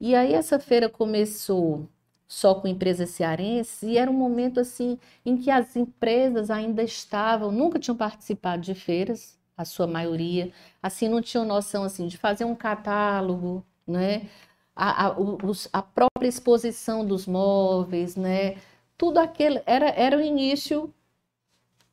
E 0.01 0.15
aí 0.15 0.33
essa 0.35 0.59
feira 0.59 0.89
começou 0.89 1.89
só 2.27 2.55
com 2.55 2.67
empresas 2.69 3.11
cearenses 3.11 3.83
e 3.83 3.97
era 3.99 4.11
um 4.11 4.15
momento 4.15 4.61
assim 4.61 4.99
em 5.25 5.37
que 5.37 5.51
as 5.51 5.77
empresas 5.77 6.51
ainda 6.51 6.83
estavam, 6.83 7.53
nunca 7.53 7.79
tinham 7.79 7.97
participado 7.97 8.63
de 8.63 8.75
feiras, 8.75 9.39
a 9.57 9.65
sua 9.65 9.87
maioria, 9.87 10.53
assim 10.83 11.09
não 11.09 11.21
tinham 11.23 11.45
noção 11.45 11.85
assim 11.85 12.07
de 12.07 12.17
fazer 12.19 12.45
um 12.45 12.55
catálogo, 12.55 13.65
né? 13.87 14.29
A, 14.75 15.07
a, 15.07 15.21
os- 15.21 15.69
a 15.73 15.83
própria 15.83 16.29
exposição 16.29 17.05
dos 17.05 17.27
móveis, 17.27 18.17
né? 18.17 18.57
Tudo 18.97 19.19
aquele 19.19 19.63
era, 19.67 19.89
era 19.91 20.17
o 20.17 20.21
início 20.21 20.93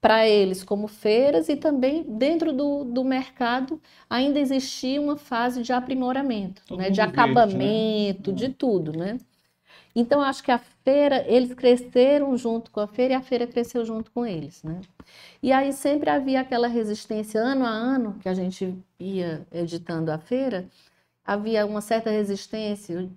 para 0.02 0.26
eles 0.28 0.63
como 0.63 0.88
feiras 0.88 1.50
e 1.50 1.58
também 1.58 2.04
dentro 2.04 2.54
do, 2.54 2.86
do 2.86 3.04
mercado 3.04 3.82
ainda 4.10 4.39
existia 4.39 5.00
uma 5.02 5.18
fase 5.18 5.62
de 5.62 5.74
aprimoramento, 5.74 6.62
Todo 6.65 6.78
né? 6.78 6.89
De 6.89 7.02
mundo 7.02 7.12
verde, 7.12 7.20
né? 7.20 7.24
acabamento, 7.24 8.32
de 8.34 8.50
tudo, 8.50 8.94
né? 8.98 9.18
Então, 9.96 10.22
acho 10.22 10.44
que 10.44 10.52
a 10.52 10.60
feira, 10.60 11.26
eles 11.28 11.54
cresceram 11.54 12.38
junto 12.38 12.72
com 12.72 12.80
a 12.80 12.88
feira 12.88 13.13
e 13.13 13.18
a 13.18 13.22
feira 13.22 13.48
cresceu 13.48 13.86
junto 13.86 14.12
com 14.12 14.26
eles, 14.26 14.63
né? 14.63 14.82
E 15.42 15.52
aí 15.52 15.74
sempre 15.74 16.10
havia 16.10 16.42
aquela 16.42 16.68
resistência, 16.68 17.42
ano 17.42 17.65
a 17.65 17.70
ano, 17.70 18.15
que 18.22 18.30
a 18.30 18.34
gente 18.34 18.76
ia 19.00 19.46
editando 19.52 20.12
a 20.12 20.18
feira, 20.20 20.68
havia 21.34 21.65
uma 21.65 21.82
certa 21.82 22.10
resistência. 22.10 23.10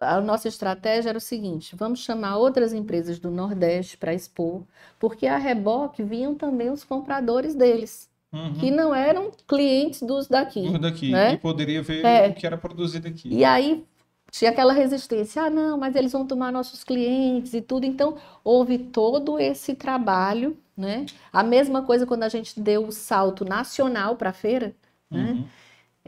A 0.00 0.20
nossa 0.20 0.48
estratégia 0.48 1.10
era 1.10 1.18
o 1.18 1.20
seguinte: 1.20 1.74
vamos 1.76 2.00
chamar 2.00 2.36
outras 2.36 2.72
empresas 2.72 3.18
do 3.18 3.30
Nordeste 3.30 3.96
para 3.96 4.14
expor, 4.14 4.62
porque 4.98 5.26
a 5.26 5.36
reboque 5.38 6.02
vinham 6.02 6.34
também 6.34 6.70
os 6.70 6.84
compradores 6.84 7.54
deles, 7.54 8.08
Uhum. 8.32 8.52
que 8.54 8.70
não 8.70 8.94
eram 8.94 9.30
clientes 9.46 10.02
dos 10.02 10.28
daqui. 10.28 10.62
Tudo 10.66 10.78
daqui. 10.78 11.10
né? 11.10 11.32
E 11.32 11.36
poderia 11.38 11.82
ver 11.82 12.04
É. 12.04 12.28
o 12.28 12.34
que 12.34 12.46
era 12.46 12.58
produzido 12.58 13.08
aqui. 13.08 13.28
E 13.32 13.44
aí 13.44 13.84
tinha 14.30 14.50
aquela 14.50 14.72
resistência, 14.74 15.42
ah, 15.42 15.50
não, 15.50 15.78
mas 15.78 15.96
eles 15.96 16.12
vão 16.12 16.26
tomar 16.26 16.52
nossos 16.52 16.84
clientes 16.84 17.54
e 17.54 17.62
tudo. 17.62 17.84
Então, 17.86 18.18
houve 18.44 18.78
todo 18.78 19.38
esse 19.38 19.74
trabalho, 19.74 20.56
né? 20.76 21.06
A 21.32 21.42
mesma 21.42 21.82
coisa 21.82 22.04
quando 22.06 22.22
a 22.24 22.28
gente 22.28 22.60
deu 22.60 22.86
o 22.86 22.92
salto 22.92 23.44
nacional 23.44 24.16
para 24.16 24.30
a 24.30 24.32
feira, 24.34 24.74
né? 25.10 25.44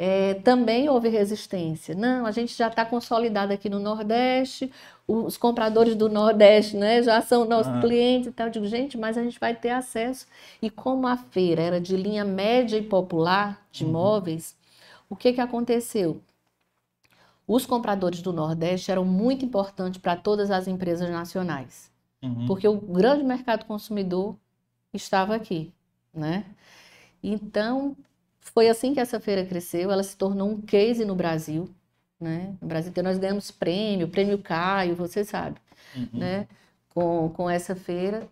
É, 0.02 0.32
também 0.34 0.88
houve 0.88 1.10
resistência. 1.10 1.94
Não, 1.94 2.24
a 2.24 2.30
gente 2.30 2.56
já 2.56 2.68
está 2.68 2.86
consolidado 2.86 3.52
aqui 3.52 3.68
no 3.68 3.78
Nordeste, 3.78 4.72
os 5.06 5.36
compradores 5.36 5.94
do 5.94 6.08
Nordeste 6.08 6.74
né, 6.74 7.02
já 7.02 7.20
são 7.20 7.44
nossos 7.44 7.70
Ah. 7.76 7.80
clientes 7.82 8.28
e 8.28 8.32
tal. 8.32 8.46
Eu 8.46 8.50
digo, 8.50 8.66
gente, 8.66 8.96
mas 8.96 9.18
a 9.18 9.22
gente 9.22 9.38
vai 9.38 9.54
ter 9.54 9.68
acesso. 9.68 10.26
E 10.62 10.70
como 10.70 11.06
a 11.06 11.18
feira 11.18 11.60
era 11.60 11.78
de 11.78 11.96
linha 11.98 12.24
média 12.24 12.78
e 12.78 12.82
popular 12.82 13.62
de 13.70 13.84
Uhum. 13.84 13.90
imóveis, 13.90 14.56
o 15.10 15.14
que, 15.14 15.34
que 15.34 15.40
aconteceu? 15.40 16.22
Os 17.46 17.66
compradores 17.66 18.22
do 18.22 18.32
Nordeste 18.32 18.90
eram 18.90 19.04
muito 19.04 19.44
importantes 19.44 20.00
para 20.00 20.16
todas 20.16 20.50
as 20.50 20.66
empresas 20.66 21.10
nacionais 21.10 21.90
Uhum. 22.22 22.46
porque 22.46 22.66
o 22.66 22.76
grande 22.80 23.22
mercado 23.24 23.66
consumidor 23.66 24.34
estava 24.94 25.34
aqui, 25.34 25.72
né? 26.14 26.44
Então, 27.22 27.94
foi 28.40 28.68
assim 28.68 28.94
que 28.94 29.00
essa 29.00 29.20
feira 29.20 29.44
cresceu, 29.44 29.90
ela 29.90 30.02
se 30.02 30.16
tornou 30.16 30.48
um 30.50 30.60
case 30.60 31.04
no 31.04 31.14
Brasil, 31.14 31.68
né? 32.20 32.54
No 32.60 32.68
Brasil 32.68 32.90
inteiro 32.90 33.08
nós 33.08 33.18
ganhamos 33.18 33.50
prêmio, 33.50 34.08
prêmio 34.08 34.38
Caio, 34.38 34.94
você 34.96 35.24
sabe, 35.24 35.58
Uhum. 35.94 36.08
né? 36.14 36.48
Com, 36.94 37.28
com 37.30 37.48
essa 37.50 37.74
feira. 37.76 38.26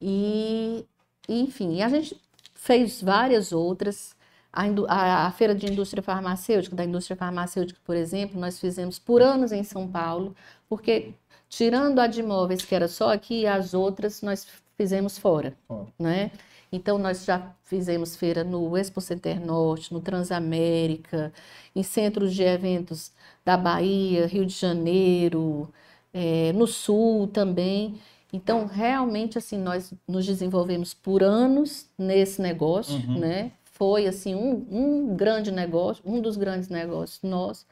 E, 0.00 0.84
enfim, 1.28 1.82
a 1.82 1.88
gente 1.88 2.20
fez 2.54 3.00
várias 3.02 3.52
outras. 3.52 4.14
A, 4.52 4.64
a- 4.88 5.26
a 5.26 5.30
feira 5.32 5.54
de 5.54 5.66
indústria 5.66 6.02
farmacêutica, 6.02 6.76
da 6.76 6.84
indústria 6.84 7.16
farmacêutica, 7.16 7.80
por 7.84 7.96
exemplo, 7.96 8.38
nós 8.38 8.58
fizemos 8.58 8.98
por 8.98 9.22
anos 9.22 9.50
em 9.50 9.62
São 9.64 9.88
Paulo, 9.88 10.36
porque 10.68 11.14
tirando 11.48 11.98
a 12.00 12.06
de 12.06 12.20
imóveis, 12.20 12.62
que 12.62 12.74
era 12.74 12.86
só 12.88 13.12
aqui, 13.12 13.46
as 13.46 13.72
outras 13.72 14.20
nós 14.20 14.46
fizemos 14.76 15.16
fora, 15.18 15.54
Fora. 15.66 15.86
né? 15.98 16.30
Então, 16.72 16.98
nós 16.98 17.24
já 17.24 17.54
fizemos 17.64 18.16
feira 18.16 18.42
no 18.42 18.76
Expo 18.76 19.00
Center 19.00 19.38
Norte, 19.44 19.92
no 19.92 20.00
Transamérica, 20.00 21.32
em 21.76 21.82
centros 21.82 22.34
de 22.34 22.42
eventos 22.42 23.12
da 23.44 23.56
Bahia, 23.56 24.26
Rio 24.26 24.46
de 24.46 24.54
Janeiro, 24.54 25.68
eh, 26.14 26.52
no 26.54 26.66
Sul 26.66 27.28
também. 27.28 28.00
Então, 28.32 28.66
realmente, 28.66 29.36
assim, 29.38 29.58
nós 29.58 29.92
nos 30.08 30.24
desenvolvemos 30.26 30.94
por 30.94 31.22
anos 31.22 31.86
nesse 31.98 32.40
negócio, 32.40 32.94
Uhum. 32.94 33.18
né? 33.20 33.52
Foi, 33.64 34.06
assim, 34.06 34.34
um, 34.34 34.66
um 34.70 35.16
grande 35.16 35.50
negócio, 35.50 36.02
um 36.06 36.20
dos 36.20 36.36
grandes 36.36 36.68
negócios 36.68 37.20
nossos. 37.22 37.66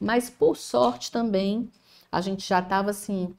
Mas, 0.00 0.30
por 0.30 0.56
sorte 0.56 1.10
também, 1.10 1.68
a 2.10 2.20
gente 2.20 2.46
já 2.48 2.60
estava, 2.60 2.90
assim, 2.90 3.34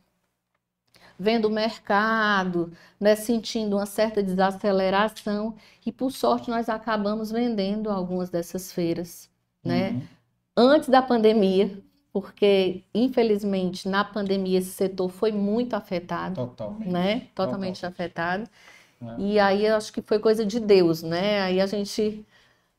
vendo 1.19 1.45
o 1.45 1.51
mercado, 1.51 2.71
né, 2.99 3.15
sentindo 3.15 3.75
uma 3.75 3.85
certa 3.85 4.23
desaceleração 4.23 5.55
e 5.85 5.91
por 5.91 6.11
sorte 6.11 6.49
nós 6.49 6.69
acabamos 6.69 7.29
vendendo 7.31 7.89
algumas 7.89 8.29
dessas 8.29 8.71
feiras, 8.71 9.29
né, 9.63 9.91
Uhum. 9.91 10.01
antes 10.57 10.89
da 10.89 11.01
pandemia, 11.01 11.77
porque 12.13 12.83
infelizmente 12.93 13.87
na 13.89 14.03
pandemia 14.03 14.59
esse 14.59 14.71
setor 14.71 15.09
foi 15.09 15.31
muito 15.31 15.73
afetado, 15.75 16.35
Totalmente. 16.35 16.89
né, 16.89 17.27
totalmente 17.35 17.85
afetado. 17.85 18.49
É. 19.01 19.21
E 19.21 19.39
aí 19.39 19.65
eu 19.65 19.75
acho 19.75 19.93
que 19.93 20.01
foi 20.01 20.19
coisa 20.19 20.45
de 20.45 20.59
Deus, 20.59 21.01
né? 21.03 21.41
Aí 21.41 21.61
a 21.61 21.65
gente 21.67 22.25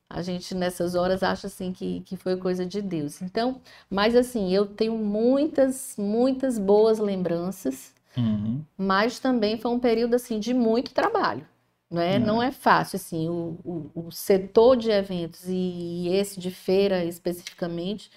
a 0.08 0.22
gente 0.22 0.54
nessas 0.56 0.94
horas 0.96 1.22
acha 1.22 1.46
assim 1.46 1.72
que, 1.72 2.00
que 2.00 2.16
foi 2.16 2.36
coisa 2.36 2.66
de 2.66 2.82
Deus. 2.82 3.22
Então, 3.22 3.60
mas 3.88 4.16
assim, 4.16 4.52
eu 4.52 4.66
tenho 4.66 4.96
muitas, 4.96 5.94
muitas 5.96 6.58
boas 6.58 6.98
lembranças 6.98 7.94
Uhum. 8.16 8.64
mas 8.76 9.18
também 9.20 9.56
foi 9.58 9.70
um 9.70 9.78
período 9.78 10.14
assim 10.14 10.40
de 10.40 10.52
muito 10.52 10.92
trabalho, 10.92 11.46
né? 11.90 12.18
É. 12.18 12.18
Não 12.18 12.42
é 12.42 12.50
fácil 12.52 12.96
assim, 12.96 13.28
o, 13.28 13.58
o, 13.64 13.90
o 14.08 14.10
setor 14.12 14.76
de 14.76 14.90
eventos 14.90 15.44
e 15.48 16.08
esse 16.08 16.40
de 16.40 16.50
feira 16.50 17.04
especificamente, 17.04 18.10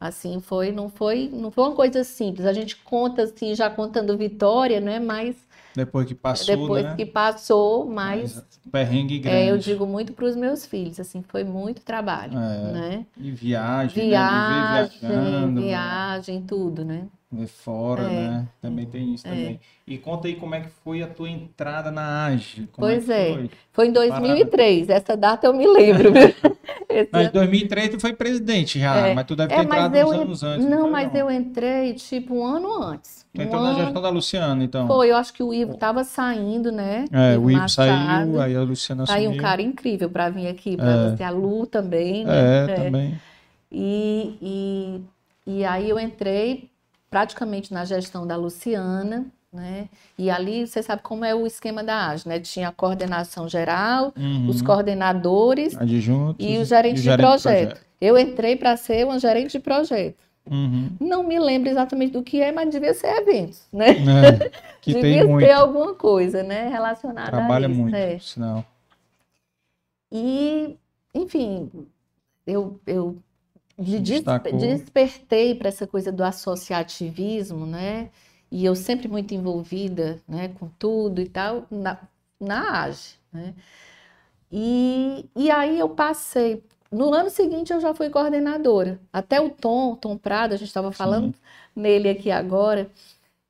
assim 0.00 0.40
foi, 0.40 0.72
não 0.72 0.88
foi, 0.88 1.28
não 1.32 1.50
foi 1.50 1.64
uma 1.64 1.74
coisa 1.76 2.04
simples. 2.04 2.46
A 2.46 2.52
gente 2.52 2.76
conta 2.76 3.22
assim 3.24 3.54
já 3.54 3.70
contando 3.70 4.16
vitória, 4.18 4.80
né? 4.80 5.00
Mas 5.00 5.36
Depois 5.74 6.06
que 6.06 6.14
passou, 6.14 6.56
depois 6.56 6.84
né? 6.84 6.94
que 6.96 7.04
passou, 7.04 7.84
mas 7.86 8.36
Mas 8.36 8.44
perrengue 8.70 9.16
é, 9.16 9.20
grande. 9.20 9.48
eu 9.48 9.58
digo 9.58 9.86
muito 9.86 10.12
para 10.12 10.24
os 10.24 10.36
meus 10.36 10.64
filhos, 10.64 11.00
assim, 11.00 11.22
foi 11.26 11.42
muito 11.42 11.82
trabalho, 11.82 12.38
É. 12.38 12.72
né? 12.72 13.06
E 13.18 13.30
viagem, 13.32 14.04
né? 14.04 14.08
Viagem, 14.10 14.98
viajando, 15.00 15.60
viagem, 15.60 16.42
tudo, 16.42 16.84
né? 16.84 17.06
ver 17.32 17.48
fora, 17.48 18.02
É. 18.04 18.06
né? 18.06 18.48
Também 18.62 18.86
tem 18.86 19.12
isso 19.14 19.24
também. 19.24 19.58
E 19.84 19.98
conta 19.98 20.28
aí 20.28 20.36
como 20.36 20.54
é 20.54 20.60
que 20.60 20.68
foi 20.84 21.02
a 21.02 21.06
tua 21.08 21.28
entrada 21.28 21.90
na 21.90 22.26
AGE. 22.26 22.68
Como 22.72 22.86
Pois 22.86 23.08
é 23.10 23.30
é. 23.30 23.34
foi? 23.34 23.50
Foi 23.72 23.88
em 23.88 23.92
2003, 23.92 24.88
essa 24.88 25.16
data 25.16 25.48
eu 25.48 25.52
me 25.52 25.66
lembro. 25.66 26.12
Mas 27.12 27.22
em 27.22 27.24
ano- 27.26 27.32
2003 27.32 27.88
tu 27.90 28.00
foi 28.00 28.12
presidente 28.12 28.78
já, 28.78 29.08
É. 29.08 29.14
mas 29.14 29.26
tu 29.26 29.34
deve 29.36 29.52
É, 29.52 29.56
ter 29.58 29.66
mas 29.68 29.78
entrado 29.78 29.96
eu 29.96 30.08
uns 30.08 30.14
anos 30.14 30.42
antes. 30.42 30.66
Não, 30.66 30.80
foi, 30.82 30.90
mas 30.90 31.14
eu 31.14 31.30
entrei 31.30 31.94
tipo 31.94 32.34
um 32.36 32.44
ano 32.44 32.82
antes. 32.82 33.24
Tu 33.34 33.40
Um 33.40 33.44
entrou 33.44 33.62
na 33.62 33.68
ano- 33.70 33.78
gestão 33.84 34.00
da 34.02 34.08
Luciana, 34.10 34.62
então. 34.64 34.86
Foi, 34.86 35.10
eu 35.10 35.16
acho 35.16 35.32
que 35.32 35.42
o 35.42 35.52
Ivo 35.52 35.74
tava 35.76 36.04
saindo, 36.04 36.70
né? 36.70 37.04
É, 37.12 37.36
o 37.36 37.50
Ivo 37.50 37.60
Machado. 37.60 37.88
saiu, 37.88 38.40
aí 38.40 38.54
a 38.56 38.60
Luciana 38.62 39.04
Tá 39.04 39.14
aí 39.14 39.26
um 39.26 39.36
cara 39.36 39.60
incrível 39.60 40.08
para 40.08 40.30
vir 40.30 40.46
aqui, 40.46 40.76
para 40.76 40.90
É. 40.90 41.10
você, 41.16 41.22
a 41.24 41.30
Lu 41.30 41.66
também, 41.66 42.24
né? 42.24 42.64
É, 42.64 42.74
também. 42.84 43.20
E, 43.72 44.36
e, 45.46 45.52
e 45.58 45.64
aí 45.64 45.90
eu 45.90 45.98
entrei 45.98 46.70
praticamente 47.10 47.72
na 47.72 47.84
gestão 47.84 48.26
da 48.26 48.36
Luciana, 48.36 49.26
né? 49.54 49.88
E 50.18 50.28
ali 50.28 50.66
você 50.66 50.82
sabe 50.82 51.02
como 51.02 51.24
é 51.24 51.34
o 51.34 51.46
esquema 51.46 51.82
da 51.82 52.08
AGE, 52.10 52.28
né? 52.28 52.40
Tinha 52.40 52.68
a 52.68 52.72
coordenação 52.72 53.48
geral, 53.48 54.12
Uhum. 54.16 54.48
os 54.48 54.60
coordenadores 54.60 55.76
Adjuntos 55.76 56.44
e 56.44 56.58
o 56.58 56.64
gerente, 56.64 57.00
de 57.00 57.16
projeto. 57.16 57.80
Eu 58.00 58.18
entrei 58.18 58.56
para 58.56 58.76
ser 58.76 59.06
uma 59.06 59.18
gerente 59.18 59.52
de 59.52 59.60
projeto. 59.60 60.16
Uhum. 60.50 60.90
Não 61.00 61.22
me 61.22 61.38
lembro 61.38 61.70
exatamente 61.70 62.12
do 62.12 62.22
que 62.22 62.38
é, 62.42 62.52
mas 62.52 62.68
devia 62.68 62.92
ser 62.92 63.06
eventos, 63.16 63.62
né? 63.72 63.90
É, 63.92 64.50
que 64.82 64.92
devia 64.92 65.00
tem 65.02 65.18
ter 65.20 65.24
muito. 65.26 65.50
alguma 65.50 65.94
coisa, 65.94 66.42
né? 66.42 66.68
Relacionada 66.68 67.30
Trabalha 67.30 67.66
a 67.66 67.70
isso. 67.70 67.80
muito, 67.80 67.94
é. 67.96 68.18
sinal. 68.18 68.64
E, 70.12 70.76
enfim, 71.14 71.70
eu, 72.46 72.78
eu 72.86 73.16
des- 73.78 74.00
Destacou. 74.02 74.58
despertei 74.58 75.54
para 75.54 75.68
essa 75.68 75.86
coisa 75.86 76.12
do 76.12 76.22
associativismo, 76.22 77.66
né? 77.66 78.10
E 78.54 78.64
eu 78.64 78.76
sempre 78.76 79.08
muito 79.08 79.34
envolvida, 79.34 80.22
né, 80.28 80.48
com 80.48 80.68
tudo 80.78 81.20
e 81.20 81.28
tal, 81.28 81.66
na, 81.68 81.98
na 82.40 82.82
AGE, 82.84 83.18
né? 83.32 83.52
E, 84.52 85.28
e 85.34 85.50
aí 85.50 85.78
eu 85.80 85.88
passei. 85.90 86.62
No 86.90 87.12
ano 87.12 87.30
seguinte 87.30 87.72
eu 87.72 87.80
já 87.80 87.92
fui 87.94 88.08
coordenadora. 88.10 89.00
Até 89.12 89.40
o 89.40 89.50
Tom, 89.50 89.96
Tom 89.96 90.16
Prado, 90.16 90.54
a 90.54 90.56
gente 90.56 90.68
estava 90.68 90.92
falando 90.92 91.34
nele 91.74 92.08
aqui 92.08 92.30
agora. 92.30 92.88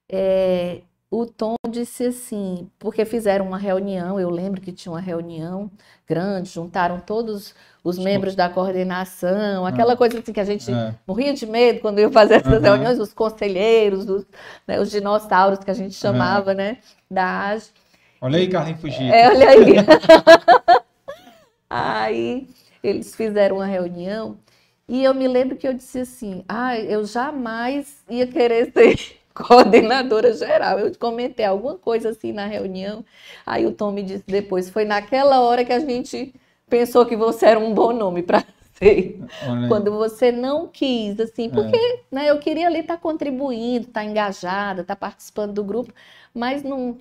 é, 0.09 0.83
o 1.21 1.27
Tom 1.27 1.55
disse 1.71 2.07
assim, 2.07 2.69
porque 2.79 3.05
fizeram 3.05 3.47
uma 3.47 3.57
reunião, 3.59 4.19
eu 4.19 4.29
lembro 4.29 4.61
que 4.61 4.73
tinha 4.73 4.93
uma 4.93 5.01
reunião 5.01 5.71
grande, 6.09 6.51
juntaram 6.51 6.99
todos 6.99 7.55
os 7.85 7.99
membros 7.99 8.35
da 8.35 8.49
coordenação, 8.49 9.65
aquela 9.65 9.97
coisa 9.97 10.19
assim 10.19 10.33
que 10.33 10.41
a 10.41 10.45
gente 10.45 10.71
É. 10.73 10.95
morria 11.07 11.33
de 11.33 11.47
medo 11.47 11.81
quando 11.81 12.01
ia 12.01 12.11
fazer 12.11 12.35
essas 12.35 12.53
Aham. 12.53 12.63
reuniões, 12.63 12.99
os 12.99 13.13
conselheiros, 13.13 14.09
os, 14.09 14.27
né, 14.67 14.81
os 14.81 14.91
dinossauros 14.91 15.61
que 15.61 15.71
a 15.71 15.75
gente 15.75 15.95
chamava, 15.95 16.53
né, 16.53 16.79
da 17.09 17.49
AGE. 17.51 17.71
Olha 18.21 18.39
aí, 18.39 18.49
Carlinhos 18.49 18.81
Fugito. 18.81 19.03
É, 19.03 19.29
olha 19.29 19.51
aí. 19.51 19.75
aí 21.71 22.49
eles 22.83 23.15
fizeram 23.15 23.57
uma 23.57 23.67
reunião 23.67 24.37
e 24.89 25.05
eu 25.05 25.15
me 25.15 25.29
lembro 25.29 25.57
que 25.57 25.67
eu 25.69 25.75
disse 25.75 26.01
assim: 26.01 26.45
ah, 26.49 26.77
eu 26.79 27.05
jamais 27.05 28.03
ia 28.09 28.27
querer 28.27 28.73
ser 28.73 29.24
coordenadora 29.47 30.33
geral. 30.33 30.79
Eu 30.79 30.97
comentei 30.97 31.45
alguma 31.45 31.77
coisa 31.77 32.11
assim 32.11 32.33
na 32.33 32.47
reunião. 32.47 33.05
Aí 33.45 33.67
o 33.67 33.73
Tom 33.73 33.91
me 33.91 34.03
disse 34.03 34.25
depois: 34.27 34.71
foi 34.71 34.85
naquela 34.85 35.41
hora 35.41 35.65
que 35.65 35.73
a 35.73 35.81
gente 35.81 36.33
pensou 36.69 37.05
que 37.05 37.17
você 37.17 37.47
era 37.47 37.59
um 37.59 37.75
bom 37.75 37.93
nome 37.93 38.23
para 38.23 38.45
ser. 38.79 39.21
Olha. 39.49 39.69
Quando 39.69 39.91
você 39.91 40.31
não 40.31 40.69
quis, 40.69 41.19
assim, 41.21 41.51
porque 41.51 42.05
né, 42.11 42.31
eu 42.31 42.39
queria 42.39 42.69
ali 42.69 42.81
estar 42.81 42.99
contribuindo, 42.99 43.89
estar 43.89 44.05
engajada, 44.05 44.83
estar 44.83 44.97
participando 44.97 45.53
do 45.53 45.65
grupo, 45.65 45.93
mas 46.33 46.63
não, 46.63 46.97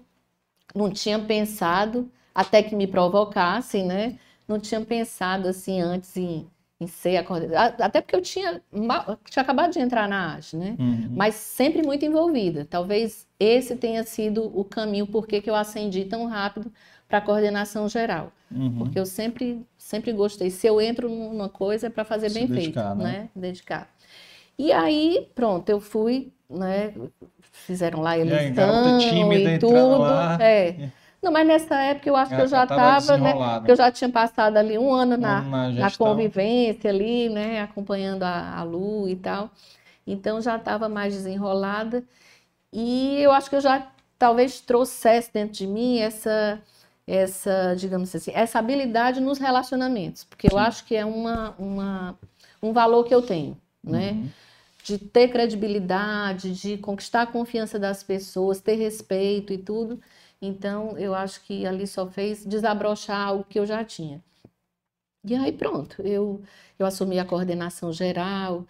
não 0.75 0.89
tinha 0.91 1.19
pensado, 1.19 2.09
até 2.33 2.63
que 2.63 2.75
me 2.75 2.87
provocassem, 2.87 3.85
né? 3.85 4.17
Não 4.47 4.59
tinha 4.59 4.81
pensado 4.81 5.47
assim 5.47 5.79
antes 5.81 6.17
em, 6.17 6.47
em 6.83 6.87
ser 6.87 7.17
a 7.17 7.23
coordenadora. 7.23 7.75
Até 7.79 8.01
porque 8.01 8.15
eu 8.15 8.21
tinha, 8.21 8.61
tinha 8.71 9.41
acabado 9.41 9.71
de 9.71 9.79
entrar 9.79 10.07
na 10.07 10.35
AGE, 10.35 10.55
né? 10.55 10.75
Uhum. 10.77 11.09
Mas 11.11 11.35
sempre 11.35 11.81
muito 11.81 12.05
envolvida. 12.05 12.67
Talvez 12.69 13.25
esse 13.39 13.75
tenha 13.75 14.03
sido 14.03 14.51
o 14.57 14.63
caminho 14.63 15.07
por 15.07 15.25
que 15.25 15.41
eu 15.45 15.55
ascendi 15.55 16.05
tão 16.05 16.25
rápido 16.25 16.71
para 17.07 17.19
a 17.19 17.21
coordenação 17.21 17.87
geral. 17.87 18.31
Uhum. 18.51 18.77
Porque 18.79 18.99
eu 18.99 19.05
sempre, 19.05 19.65
sempre 19.77 20.11
gostei. 20.11 20.49
Se 20.49 20.67
eu 20.67 20.81
entro 20.81 21.09
numa 21.09 21.49
coisa 21.49 21.87
é 21.87 21.89
para 21.89 22.03
fazer 22.03 22.29
Se 22.29 22.39
bem 22.39 22.47
dedicar, 22.47 22.95
feito, 22.95 23.03
né? 23.03 23.11
né? 23.11 23.29
Dedicar. 23.35 23.89
E 24.57 24.71
aí, 24.71 25.27
pronto, 25.33 25.69
eu 25.69 25.79
fui, 25.79 26.31
né? 26.49 26.93
Fizeram 27.51 28.01
lá 28.01 28.11
aí, 28.11 28.21
eleição 28.21 28.53
garota 28.55 28.97
tímida 28.97 29.53
e 29.53 29.59
tudo. 29.59 30.05
É. 30.39 30.89
Não, 31.23 31.31
mas 31.31 31.47
nessa 31.47 31.75
época 31.81 32.09
eu 32.09 32.15
acho 32.17 32.35
que 32.35 32.41
eu 32.41 32.47
já 32.47 32.67
tava 32.67 32.97
estava, 32.97 33.17
né? 33.17 33.33
que 33.65 33.71
Eu 33.71 33.75
já 33.77 33.91
tinha 33.91 34.09
passado 34.09 34.57
ali 34.57 34.77
um 34.77 34.93
ano 34.93 35.15
na, 35.17 35.41
na 35.41 35.71
na 35.71 35.91
convivência 35.91 36.89
ali, 36.89 37.29
né? 37.29 37.61
Acompanhando 37.61 38.23
a, 38.23 38.57
a 38.59 38.63
Lu 38.63 39.07
e 39.07 39.15
tal. 39.15 39.49
Então 40.05 40.41
já 40.41 40.57
estava 40.57 40.89
mais 40.89 41.13
desenrolada. 41.13 42.03
E 42.73 43.17
eu 43.21 43.31
acho 43.31 43.49
que 43.49 43.55
eu 43.55 43.61
já 43.61 43.87
talvez 44.19 44.61
trouxesse 44.61 45.31
dentro 45.33 45.53
de 45.55 45.67
mim 45.67 45.99
essa, 45.99 46.61
essa, 47.07 47.75
digamos 47.75 48.13
assim, 48.15 48.31
essa 48.33 48.59
habilidade 48.59 49.21
nos 49.21 49.39
relacionamentos. 49.39 50.25
Porque 50.25 50.47
eu 50.51 50.57
acho 50.57 50.85
que 50.85 50.95
é 50.95 51.05
uma, 51.05 51.55
uma, 51.59 52.19
um 52.61 52.73
valor 52.73 53.05
que 53.05 53.13
eu 53.15 53.21
tenho, 53.21 53.57
né? 53.83 54.11
Uhum. 54.11 54.29
de 54.83 54.97
ter 54.97 55.29
credibilidade, 55.29 56.53
de 56.53 56.77
conquistar 56.77 57.21
a 57.23 57.27
confiança 57.27 57.79
das 57.79 58.03
pessoas, 58.03 58.59
ter 58.61 58.75
respeito 58.75 59.53
e 59.53 59.57
tudo. 59.57 59.99
Então, 60.43 60.97
eu 60.97 61.15
acho 61.15 61.41
que 61.43 61.65
ali 61.65 61.87
só 61.87 62.07
fez 62.07 62.45
desabrochar 62.45 63.19
algo 63.29 63.45
que 63.45 63.59
eu 63.59 63.65
já 63.65 63.83
tinha. 63.85 64.23
E 65.25 65.35
aí, 65.35 65.51
pronto, 65.53 66.01
eu, 66.01 66.41
eu 66.77 66.85
assumi 66.85 67.17
a 67.19 67.25
coordenação 67.25 67.91
geral 67.93 68.65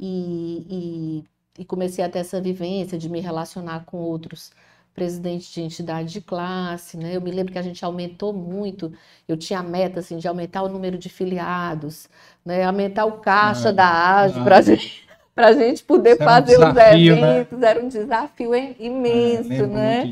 e, 0.00 1.24
e, 1.58 1.62
e 1.62 1.64
comecei 1.64 2.04
a 2.04 2.08
ter 2.10 2.20
essa 2.20 2.40
vivência 2.40 2.98
de 2.98 3.08
me 3.08 3.20
relacionar 3.20 3.84
com 3.86 3.98
outros 3.98 4.52
presidentes 4.94 5.52
de 5.52 5.62
entidade 5.62 6.12
de 6.12 6.20
classe, 6.20 6.96
né? 6.98 7.16
Eu 7.16 7.20
me 7.22 7.30
lembro 7.30 7.52
que 7.52 7.58
a 7.58 7.62
gente 7.62 7.84
aumentou 7.84 8.32
muito, 8.32 8.92
eu 9.28 9.36
tinha 9.36 9.60
a 9.60 9.62
meta, 9.62 10.00
assim, 10.00 10.18
de 10.18 10.28
aumentar 10.28 10.62
o 10.62 10.68
número 10.68 10.98
de 10.98 11.08
filiados, 11.08 12.08
né? 12.44 12.64
Aumentar 12.64 13.06
o 13.06 13.20
caixa 13.20 13.72
Ah, 13.72 13.74
da 13.74 14.18
AGE 14.20 14.40
ah. 14.40 14.42
para 14.42 14.60
gente, 14.62 15.06
a 15.36 15.52
gente 15.52 15.84
poder 15.84 16.16
Isso 16.16 16.22
era 16.22 16.34
um 16.34 16.42
fazer 16.42 16.58
os 16.60 16.74
desafio, 16.74 17.16
né? 17.16 17.46
eventos, 17.46 17.62
era 17.62 17.82
um 17.84 17.88
desafio 17.88 18.54
im- 18.54 18.76
É, 19.04 19.40
imenso, 19.40 19.40
lembro 19.40 19.68
né? 19.68 20.10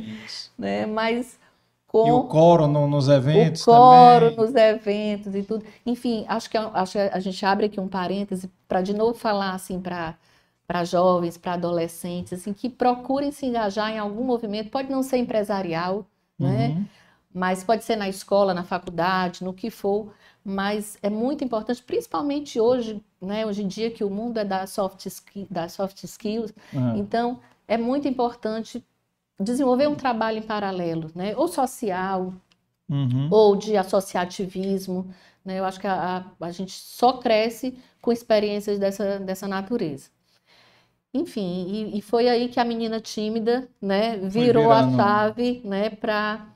Né? 0.61 0.87
Mas 0.87 1.39
E 2.03 2.11
o 2.13 2.21
com 2.21 2.29
coro 2.29 2.67
no- 2.67 2.87
nos 2.87 3.09
eventos 3.09 3.63
o 3.63 3.65
coro 3.65 4.31
também. 4.31 4.37
nos 4.37 4.55
eventos 4.55 5.35
e 5.35 5.43
tudo. 5.43 5.65
Enfim, 5.87 6.25
acho 6.29 6.51
que, 6.51 6.57
a- 6.57 6.71
acho 6.75 6.93
que 6.93 6.99
a 6.99 7.21
gente 7.21 7.45
abre 7.47 7.67
aqui 7.67 7.79
um 7.81 7.89
parêntese 7.89 8.51
para 8.69 8.83
de 8.83 8.93
novo 8.95 9.15
falar 9.15 9.53
assim 9.55 9.81
para 9.81 10.17
para 10.67 10.85
jovens, 10.85 11.37
para 11.37 11.55
adolescentes, 11.55 12.33
assim, 12.33 12.53
que 12.53 12.69
procurem 12.71 13.33
se 13.33 13.45
engajar 13.45 13.91
em 13.91 13.99
algum 13.99 14.23
movimento, 14.25 14.71
pode 14.71 14.89
não 14.89 15.03
ser 15.03 15.17
empresarial, 15.19 16.07
né? 16.39 16.69
Uhum. 16.69 16.87
Mas 17.35 17.65
pode 17.65 17.85
ser 17.85 17.97
na 17.97 18.09
escola, 18.09 18.55
na 18.55 18.65
faculdade, 18.65 19.45
no 19.45 19.53
que 19.55 19.71
for, 19.71 20.13
mas 20.45 20.99
é 21.03 21.11
muito 21.11 21.45
importante, 21.45 21.83
principalmente 21.83 22.61
hoje, 22.61 23.03
né? 23.21 23.47
Hoje 23.47 23.63
em 23.65 23.69
dia 23.69 23.91
que 23.91 24.05
o 24.05 24.11
mundo 24.11 24.39
é 24.39 24.45
da 24.45 24.67
soft, 24.67 25.07
da 25.51 25.69
soft 25.69 26.03
skills, 26.05 26.53
Uhum. 26.73 26.99
então 26.99 27.41
é 27.69 27.77
muito 27.77 28.09
importante 28.09 28.85
desenvolver 29.41 29.89
um 29.89 29.95
trabalho 29.97 30.39
em 30.39 30.43
paralelo, 30.43 31.11
né? 31.15 31.35
Ou 31.37 31.49
social, 31.49 32.35
Uhum. 32.89 33.29
ou 33.31 33.57
de 33.57 33.77
associativismo, 33.77 35.13
né? 35.45 35.59
Eu 35.59 35.65
acho 35.65 35.81
que 35.81 35.87
a, 35.87 36.19
a, 36.41 36.47
a 36.47 36.51
gente 36.53 36.73
só 36.73 37.15
cresce 37.15 37.79
com 38.03 38.13
experiências 38.13 38.79
dessa, 38.79 39.19
dessa 39.21 39.49
natureza. 39.49 40.11
Enfim, 41.13 41.67
e, 41.93 41.99
e 41.99 42.03
foi 42.03 42.29
aí 42.29 42.49
que 42.49 42.61
a 42.61 42.65
menina 42.65 43.01
tímida, 43.01 43.69
né, 43.83 44.17
virou 44.19 44.71
a 44.73 44.89
chave, 44.97 45.61
né, 45.65 45.91
para 45.91 46.47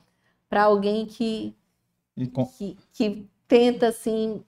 para 0.47 0.63
alguém 0.63 1.05
que, 1.07 1.55
com- 2.33 2.45
que, 2.57 2.77
que 2.93 3.27
tenta 3.47 3.87
assim 3.87 4.43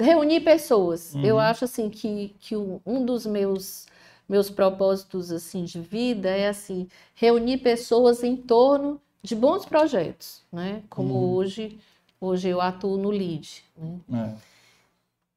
reunir 0.00 0.40
pessoas. 0.40 1.14
Uhum. 1.14 1.24
Eu 1.24 1.38
acho 1.38 1.64
assim 1.64 1.90
que, 1.90 2.36
que 2.40 2.56
um 2.56 3.04
dos 3.04 3.26
meus 3.26 3.86
meus 4.28 4.50
propósitos 4.50 5.30
assim 5.30 5.64
de 5.64 5.80
vida 5.80 6.28
é 6.30 6.48
assim 6.48 6.88
reunir 7.14 7.58
pessoas 7.58 8.22
em 8.24 8.36
torno 8.36 9.00
de 9.22 9.34
bons 9.34 9.64
projetos, 9.66 10.42
né? 10.52 10.82
Como 10.88 11.14
Uhum. 11.14 11.34
hoje 11.34 11.78
hoje 12.20 12.48
eu 12.48 12.60
atuo 12.60 12.96
no 12.96 13.10
LEAD. 13.10 13.62
Né? 13.76 13.98
é. 14.12 14.34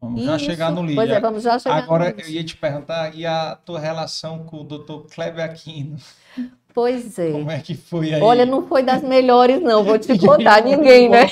Vamos 0.01 0.23
já 0.23 0.37
Isso. 0.37 0.45
chegar 0.45 0.71
no 0.71 0.95
Pois 0.95 1.09
é, 1.09 1.19
vamos 1.19 1.43
já 1.43 1.59
chegar 1.59 1.75
Agora 1.83 2.09
eu 2.11 2.15
LEAD. 2.15 2.31
ia 2.31 2.43
te 2.43 2.55
perguntar, 2.55 3.13
e 3.15 3.25
a 3.25 3.55
tua 3.65 3.79
relação 3.79 4.45
com 4.45 4.61
o 4.61 4.63
Dr. 4.63 5.07
Kleber 5.13 5.43
Aquino? 5.43 5.97
Pois 6.73 7.19
é. 7.19 7.31
Como 7.31 7.51
é 7.51 7.59
que 7.59 7.75
foi 7.75 8.13
aí? 8.13 8.21
Olha, 8.21 8.45
não 8.45 8.65
foi 8.67 8.81
das 8.83 9.01
melhores, 9.03 9.61
não, 9.61 9.83
vou 9.83 9.99
te 9.99 10.17
contar, 10.19 10.63
ninguém, 10.63 11.09
né? 11.09 11.25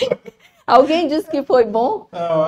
Alguém 0.67 1.07
disse 1.07 1.31
que 1.31 1.41
foi 1.43 1.63
bom? 1.63 2.07
Não, 2.11 2.47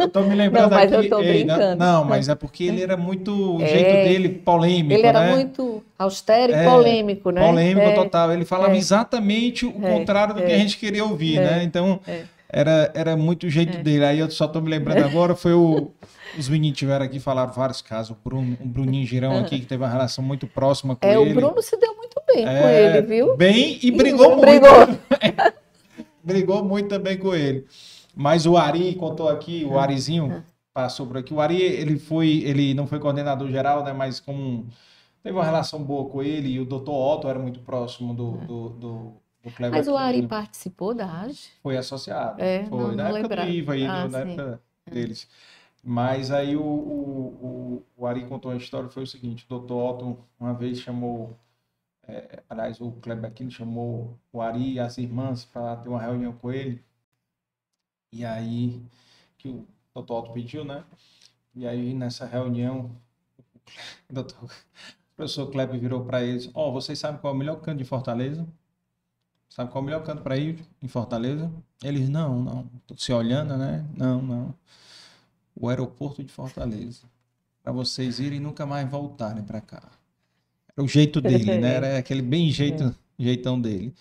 eu 0.00 0.08
tô 0.08 0.22
me 0.22 0.34
lembrando 0.34 0.70
Não, 0.70 0.76
mas 0.76 0.90
eu 0.90 0.98
aqui. 0.98 1.08
tô 1.08 1.18
brincando. 1.18 1.76
não, 1.76 2.04
mas 2.04 2.28
é 2.28 2.34
porque 2.34 2.64
ele 2.64 2.82
era 2.82 2.96
muito. 2.96 3.56
O 3.56 3.62
É. 3.62 3.66
jeito 3.68 3.92
dele 4.08 4.28
polêmico. 4.30 4.92
Ele 4.98 5.06
era 5.06 5.20
né? 5.20 5.30
muito 5.36 5.84
austero 5.96 6.52
e 6.52 6.56
É, 6.56 6.64
polêmico, 6.64 7.30
né? 7.30 7.46
Polêmico 7.46 7.86
É, 7.86 7.94
total. 7.94 8.32
Ele 8.32 8.44
falava 8.44 8.74
é. 8.74 8.76
exatamente 8.76 9.64
o 9.64 9.72
É, 9.80 9.88
contrário 9.98 10.34
do 10.34 10.42
que 10.42 10.50
é. 10.50 10.56
a 10.56 10.58
gente 10.58 10.76
queria 10.78 11.04
ouvir, 11.04 11.38
É. 11.38 11.44
né? 11.44 11.62
Então, 11.62 12.00
É. 12.08 12.22
era, 12.48 12.90
era 12.92 13.16
muito 13.16 13.46
o 13.46 13.50
jeito 13.50 13.78
É. 13.78 13.82
dele. 13.84 14.04
Aí 14.04 14.18
eu 14.18 14.28
só 14.32 14.48
tô 14.48 14.60
me 14.60 14.68
lembrando 14.68 15.04
agora, 15.04 15.36
foi 15.36 15.52
o. 15.52 15.92
Os 16.36 16.48
meninos 16.48 16.76
tiveram 16.76 17.04
aqui 17.04 17.20
falaram 17.20 17.52
vários 17.52 17.80
casos. 17.80 18.10
O, 18.10 18.16
Bruno, 18.28 18.56
o 18.60 18.66
Bruninho 18.66 19.06
Girão 19.06 19.38
aqui, 19.38 19.60
que 19.60 19.66
teve 19.66 19.82
uma 19.84 19.88
relação 19.88 20.22
muito 20.24 20.46
próxima 20.48 20.96
com 20.96 21.06
É, 21.06 21.12
ele. 21.14 21.30
o 21.30 21.34
Bruno 21.34 21.62
se 21.62 21.76
deu 21.76 21.94
muito 21.96 22.20
bem 22.26 22.44
com 22.44 22.50
É, 22.50 22.96
ele, 22.96 23.02
viu? 23.06 23.36
Bem 23.36 23.78
e 23.80 23.90
brigou 23.92 24.30
muito. 24.36 24.40
Brigou. 24.40 24.68
brigou 26.22 26.64
muito 26.64 26.88
também 26.88 27.16
com 27.18 27.34
ele. 27.34 27.66
Mas 28.14 28.46
o 28.46 28.56
Ari 28.56 28.94
contou 28.96 29.28
aqui, 29.28 29.64
o 29.64 29.78
Arizinho 29.78 30.44
passou 30.74 31.06
por 31.06 31.16
aqui. 31.18 31.32
O 31.34 31.40
Ari, 31.40 31.60
ele 31.62 31.98
foi, 31.98 32.28
ele 32.44 32.74
não 32.74 32.86
foi 32.86 32.98
coordenador 32.98 33.48
geral, 33.50 33.84
né? 33.84 33.92
Mas 33.92 34.18
como 34.20 34.66
teve 35.22 35.36
uma 35.36 35.44
relação 35.44 35.82
boa 35.82 36.08
com 36.08 36.22
ele 36.22 36.48
e 36.48 36.60
o 36.60 36.64
Dr. 36.64 36.90
Otto 36.90 37.28
era 37.28 37.38
muito 37.38 37.60
próximo 37.60 38.14
do, 38.14 38.32
do, 38.38 38.68
do, 38.70 39.12
do 39.42 39.52
Mas 39.70 39.86
o 39.88 39.96
Ari 39.96 40.16
Aquino. 40.18 40.28
participou 40.28 40.94
da 40.94 41.20
AGE? 41.22 41.48
Foi 41.62 41.76
associado. 41.76 42.40
É, 42.40 42.64
foi 42.66 42.78
não- 42.78 42.88
na 42.88 42.94
não 43.10 43.16
época 43.16 43.22
lembrava. 43.22 43.50
do 43.50 43.54
IVA 43.54 43.72
aí, 43.74 43.86
Ah, 43.86 44.08
na 44.08 44.22
sim. 44.24 44.28
época 44.32 44.60
deles. 44.90 45.28
Mas 45.82 46.30
aí 46.30 46.56
o, 46.56 46.62
o, 46.62 47.82
o, 47.96 48.02
o 48.02 48.06
Ari 48.06 48.24
contou 48.26 48.50
uma 48.50 48.56
história, 48.58 48.88
foi 48.88 49.04
o 49.04 49.06
seguinte, 49.06 49.46
o 49.48 49.58
Dr. 49.58 49.72
Otto 49.72 50.18
uma 50.38 50.52
vez 50.52 50.80
chamou, 50.80 51.36
é, 52.08 52.42
aliás, 52.48 52.80
o 52.80 52.92
Kleber 52.92 53.30
Aquino 53.30 53.50
chamou 53.50 54.18
o 54.32 54.40
Ari 54.42 54.74
e 54.74 54.80
as 54.80 54.98
irmãs 54.98 55.44
para 55.44 55.76
ter 55.76 55.88
uma 55.90 56.00
reunião 56.02 56.32
com 56.32 56.52
ele. 56.52 56.84
E 58.12 58.22
aí, 58.24 58.82
que 59.38 59.48
o 59.48 59.66
Dr. 59.94 60.18
Otto 60.18 60.32
pediu, 60.34 60.64
né? 60.64 60.84
E 61.54 61.66
aí, 61.66 61.94
nessa 61.94 62.26
reunião, 62.26 62.96
o 64.08 64.12
doutor- 64.12 64.44
o 64.44 65.16
professor 65.16 65.50
Kleber 65.50 65.80
virou 65.80 66.04
para 66.04 66.22
eles, 66.22 66.50
ó, 66.54 66.70
vocês 66.72 66.98
sabem 66.98 67.20
qual 67.20 67.32
é 67.32 67.36
o 67.36 67.38
melhor 67.38 67.60
canto 67.60 67.78
de 67.78 67.84
Fortaleza? 67.84 68.46
Sabe 69.50 69.70
qual 69.70 69.82
é 69.82 69.82
o 69.82 69.86
melhor 69.86 70.02
canto 70.04 70.22
para 70.22 70.36
ir 70.38 70.64
em 70.82 70.88
Fortaleza? 70.88 71.50
Eles, 71.82 72.08
não, 72.08 72.42
não. 72.42 72.66
Tô 72.86 72.96
se 72.96 73.12
olhando, 73.12 73.56
né? 73.58 73.86
Não, 73.96 74.22
não. 74.22 74.54
O 75.54 75.68
aeroporto 75.68 76.24
de 76.24 76.32
Fortaleza. 76.32 77.02
Para 77.62 77.72
vocês 77.72 78.18
irem 78.20 78.38
e 78.38 78.42
nunca 78.42 78.64
mais 78.66 78.88
voltarem 78.90 79.44
para 79.44 79.60
cá. 79.60 79.97
Era 80.78 80.84
o 80.84 80.88
jeito 80.88 81.20
dele, 81.20 81.58
né? 81.58 81.74
Era 81.74 81.98
aquele 81.98 82.22
bem 82.22 82.50
jeito, 82.50 82.94
jeitão 83.18 83.60
dele. 83.60 83.92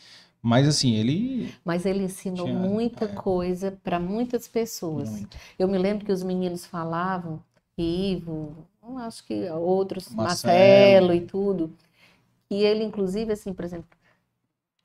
Mas 0.43 0.67
assim, 0.67 0.93
ele. 0.93 1.51
Mas 1.65 1.87
ele 1.87 2.03
ensinou 2.03 2.45
Tinha- 2.45 2.59
muita 2.59 3.05
é. 3.05 3.07
coisa 3.07 3.71
para 3.83 3.99
muitas 3.99 4.47
pessoas. 4.47 5.09
Muito. 5.09 5.35
Eu 5.57 5.67
me 5.67 5.77
lembro 5.77 6.05
que 6.05 6.11
os 6.11 6.21
meninos 6.21 6.67
falavam, 6.67 7.41
Ivo, 7.75 8.55
eu 8.83 8.97
acho 8.99 9.23
que 9.25 9.49
outros, 9.49 10.13
Marcelo. 10.13 10.53
Marcelo 10.53 11.13
e 11.15 11.21
tudo, 11.21 11.73
e 12.49 12.63
ele, 12.63 12.83
inclusive, 12.83 13.33
assim, 13.33 13.53
por 13.53 13.65
exemplo, 13.65 13.89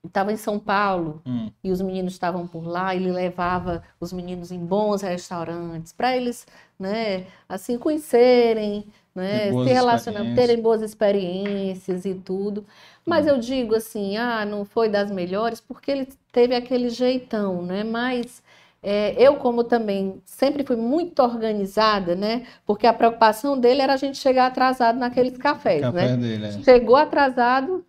estava 0.05 0.33
em 0.33 0.37
São 0.37 0.59
Paulo 0.59 1.23
Hum, 1.27 1.51
e 1.63 1.71
os 1.71 1.81
meninos 1.81 2.15
estavam 2.15 2.47
por 2.47 2.67
lá, 2.67 2.95
ele 2.95 3.11
levava 3.13 3.83
os 4.01 4.13
meninos 4.13 4.51
em 4.51 4.59
bons 4.59 5.03
restaurantes 5.03 5.93
para 5.93 6.17
eles, 6.17 6.47
né, 6.79 7.27
assim, 7.49 7.79
conhecerem, 7.79 8.87
né, 9.15 9.51
Ter 9.51 9.53
se 9.53 9.73
relacionando, 9.73 10.35
terem 10.35 10.61
boas 10.61 10.83
experiências 10.83 12.05
e 12.05 12.15
tudo. 12.15 12.65
Mas 13.05 13.27
eu 13.27 13.39
digo 13.39 13.75
assim, 13.75 14.17
ah, 14.17 14.45
não 14.45 14.65
foi 14.65 14.89
das 14.89 15.11
melhores 15.11 15.61
porque 15.61 15.91
ele 15.91 16.09
teve 16.31 16.55
aquele 16.55 16.89
jeitão, 16.89 17.63
né? 17.63 17.85
Mas 17.85 18.43
é, 18.83 19.15
eu, 19.17 19.37
como 19.37 19.63
também 19.63 20.21
sempre 20.25 20.65
fui 20.65 20.77
muito 20.77 21.23
organizada, 21.23 22.17
né? 22.17 22.47
Porque 22.67 22.87
a 22.87 22.93
preocupação 22.93 23.59
dele 23.59 23.83
era 23.83 23.95
a 23.95 23.97
gente 23.97 24.19
chegar 24.19 24.47
atrasado 24.47 24.99
naqueles 24.99 25.37
cafés, 25.39 25.83
café 25.83 26.09
né? 26.09 26.17
dele, 26.17 26.47
é. 26.47 26.53
Chegou 26.63 26.97
atrasado, 26.97 27.85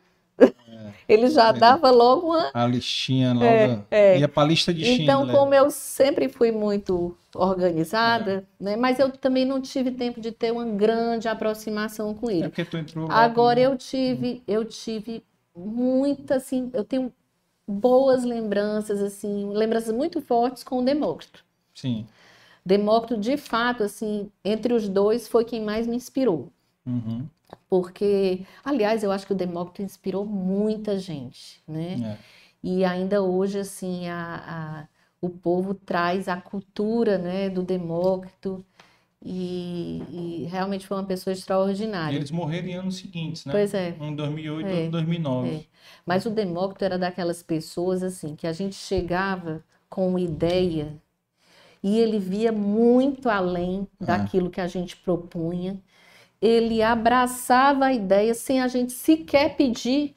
ele 1.07 1.27
já 1.29 1.51
dava 1.51 1.89
logo 1.91 2.27
uma. 2.27 2.51
A 2.53 2.65
listinha 2.67 3.33
logo. 3.33 3.83
é. 3.91 4.19
Ia 4.19 4.27
pra 4.27 4.43
lista 4.43 4.73
de 4.73 4.83
Então, 4.85 5.21
Schindler. 5.21 5.37
como 5.37 5.53
eu 5.53 5.69
sempre 5.71 6.29
fui 6.29 6.51
muito 6.51 7.15
organizada, 7.35 8.45
né? 8.59 8.75
Mas 8.75 8.99
eu 8.99 9.11
também 9.11 9.45
não 9.45 9.61
tive 9.61 9.91
tempo 9.91 10.21
de 10.21 10.31
ter 10.31 10.51
uma 10.51 10.65
grande 10.65 11.27
aproximação 11.27 12.13
com 12.13 12.29
É 12.29 12.33
ele. 12.35 12.43
porque 12.49 12.65
tu 12.65 12.77
entrou. 12.77 13.07
Agora 13.11 13.59
eu 13.59 13.75
tive, 13.77 14.41
eu 14.47 14.63
tive 14.65 15.23
muita, 15.55 16.35
assim, 16.35 16.69
eu 16.73 16.83
tenho 16.83 17.11
boas 17.67 18.23
lembranças, 18.23 19.01
assim, 19.01 19.49
lembranças 19.53 19.95
muito 19.95 20.21
fortes 20.21 20.63
com 20.63 20.79
o 20.79 20.83
Demócrito. 20.85 21.43
Sim. 21.73 22.05
Demócrito, 22.65 23.17
de 23.19 23.35
fato, 23.37 23.83
assim, 23.83 24.29
entre 24.43 24.73
os 24.73 24.87
dois, 24.87 25.27
foi 25.27 25.43
quem 25.43 25.61
mais 25.61 25.85
me 25.87 25.95
inspirou. 25.95 26.49
Uhum. 26.85 27.25
Porque, 27.69 28.45
aliás, 28.63 29.03
eu 29.03 29.11
acho 29.11 29.25
que 29.27 29.33
o 29.33 29.35
Demócrito 29.35 29.81
inspirou 29.81 30.25
muita 30.25 30.97
gente, 30.99 31.61
né? 31.67 32.03
É. 32.03 32.23
E 32.63 32.85
ainda 32.85 33.21
hoje, 33.23 33.59
assim, 33.59 34.07
a, 34.09 34.81
a- 34.83 34.87
o 35.21 35.29
povo 35.29 35.73
traz 35.73 36.27
a 36.29 36.39
cultura, 36.41 37.17
né, 37.17 37.49
do 37.49 37.63
Demócrito 37.63 38.65
e, 39.23 40.43
e 40.43 40.45
realmente 40.45 40.87
foi 40.87 40.97
uma 40.97 41.05
pessoa 41.07 41.33
E 42.05 42.13
extraordinária. 42.13 42.15
eles 42.15 42.31
morreram 42.31 42.67
em 42.69 42.75
anos 42.75 42.95
seguintes, 42.97 43.43
né? 43.45 43.61
Pois 43.61 43.73
é. 43.73 43.99
Um 43.99 44.07
em 44.07 44.15
2008 44.15 44.73
É, 44.73 44.75
outro 44.75 44.87
em 44.87 44.91
2009. 44.91 45.61
é. 45.61 45.65
Mas 46.05 46.25
o 46.25 46.29
Demócrito 46.31 46.85
era 46.85 46.97
daquelas 46.97 47.43
pessoas 47.43 48.03
assim 48.03 48.35
que 48.35 48.47
a 48.47 48.53
gente 48.53 48.75
chegava 48.75 49.63
com 49.89 50.07
uma 50.09 50.21
ideia 50.21 51.01
e 51.83 51.99
ele 51.99 52.19
via 52.19 52.51
muito 52.51 53.29
além 53.29 53.87
daquilo 53.99 54.49
que 54.51 54.61
a 54.61 54.67
gente 54.67 54.97
propunha. 54.97 55.81
Ele 56.43 56.83
abraçava 56.83 57.85
a 57.85 57.93
ideia 57.93 58.33
sem 58.33 58.61
a 58.61 58.67
gente 58.67 58.91
sequer 58.91 59.55
pedir, 59.55 60.13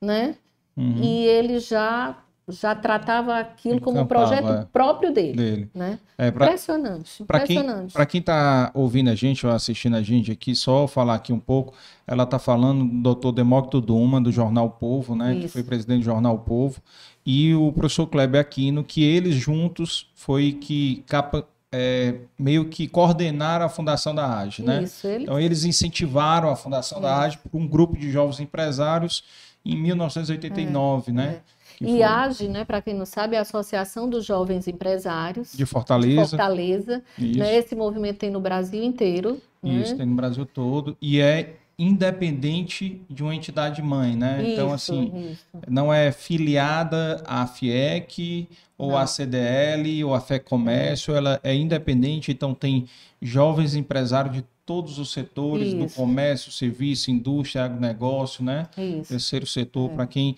né? 0.00 0.36
Uhum. 0.76 1.00
E 1.02 1.24
ele 1.26 1.58
já 1.58 2.16
já 2.46 2.74
tratava 2.74 3.38
aquilo 3.38 3.80
como 3.80 4.00
um 4.00 4.06
projeto 4.06 4.46
é. 4.46 4.66
próprio 4.70 5.10
dele, 5.12 5.32
Dele. 5.32 5.70
né? 5.74 5.98
É, 6.18 6.30
pra, 6.30 6.46
Impressionante, 6.46 7.24
Para 7.24 7.40
quem, 7.40 7.56
impressionante. 7.56 7.92
pra 7.94 8.06
quem 8.06 8.20
tá 8.20 8.70
ouvindo 8.74 9.08
a 9.08 9.14
gente 9.14 9.46
ou 9.46 9.52
assistindo 9.52 9.96
a 9.96 10.02
gente 10.02 10.30
aqui, 10.30 10.54
só 10.54 10.86
falar 10.86 11.14
aqui 11.14 11.32
um 11.32 11.38
pouco, 11.38 11.72
ela 12.06 12.26
tá 12.26 12.38
falando 12.38 12.84
do 12.84 13.14
Dr. 13.14 13.32
Demócrito 13.32 13.80
Duma, 13.80 14.20
do 14.20 14.30
Jornal 14.30 14.68
Povo, 14.70 15.16
né? 15.16 15.34
Que 15.34 15.46
Isso. 15.46 15.54
foi 15.54 15.62
presidente 15.62 16.00
do 16.00 16.04
Jornal 16.04 16.38
Povo, 16.38 16.82
e 17.24 17.54
o 17.54 17.72
professor 17.72 18.06
Kleber 18.06 18.42
Aquino, 18.42 18.84
que 18.84 19.02
eles 19.02 19.34
juntos 19.36 20.10
foi 20.14 20.52
que 20.52 21.02
capa, 21.06 21.48
é, 21.76 22.14
meio 22.38 22.66
que 22.66 22.86
coordenaram 22.86 23.66
a 23.66 23.68
fundação 23.68 24.14
da 24.14 24.38
AGE, 24.38 24.62
né? 24.62 24.84
Isso, 24.84 25.08
ele 25.08 25.24
Então 25.24 25.40
eles 25.40 25.64
incentivaram 25.64 26.48
a 26.48 26.54
fundação 26.54 27.00
da 27.00 27.18
AGE 27.18 27.38
por 27.38 27.58
um 27.58 27.66
grupo 27.66 27.98
de 27.98 28.12
jovens 28.12 28.38
empresários 28.38 29.24
em 29.66 29.76
1989, 29.76 31.10
né? 31.10 31.40
Que 31.76 31.84
E 31.84 31.88
foi 31.88 32.02
AGE, 32.04 32.48
né, 32.48 32.64
para 32.64 32.80
quem 32.80 32.94
não 32.94 33.04
sabe, 33.04 33.34
é 33.34 33.38
a 33.40 33.42
Associação 33.42 34.08
dos 34.08 34.24
Jovens 34.24 34.68
Empresários 34.68 35.52
de 35.52 35.66
Fortaleza. 35.66 36.36
Fortaleza. 36.36 37.02
Isso. 37.18 37.38
né? 37.40 37.56
Esse 37.56 37.74
movimento 37.74 38.18
tem 38.18 38.30
no 38.30 38.40
Brasil 38.40 38.80
inteiro. 38.80 39.40
né? 39.60 39.72
Isso, 39.82 39.96
tem 39.96 40.06
no 40.06 40.14
Brasil 40.14 40.46
todo. 40.46 40.96
E 41.02 41.20
é 41.20 41.56
independente 41.78 43.00
de 43.10 43.22
uma 43.22 43.34
entidade 43.34 43.80
mãe, 43.82 44.14
né? 44.16 44.52
então, 44.52 44.66
Isso, 44.66 44.92
assim, 44.92 45.30
isso. 45.32 45.44
não 45.68 45.92
é 45.92 46.12
filiada 46.12 47.22
à 47.26 47.46
FIEC 47.46 48.48
ou 48.78 48.90
Não. 48.90 48.98
à 48.98 49.06
CDL 49.06 50.04
ou 50.04 50.14
à 50.14 50.20
Fé 50.20 50.38
Comércio, 50.38 51.14
ela 51.14 51.40
é 51.42 51.54
independente, 51.54 52.30
então 52.32 52.54
tem 52.54 52.86
jovens 53.20 53.74
empresários 53.74 54.34
de 54.34 54.44
todos 54.66 54.98
os 54.98 55.12
setores, 55.12 55.74
do 55.74 55.84
Isso. 55.86 55.96
comércio, 55.96 56.50
serviço, 56.50 57.10
indústria, 57.10 57.64
agronegócio, 57.64 58.42
né? 58.44 58.66
Isso. 58.76 59.10
Terceiro 59.10 59.46
setor, 59.46 59.90
para 59.90 60.06
quem 60.06 60.36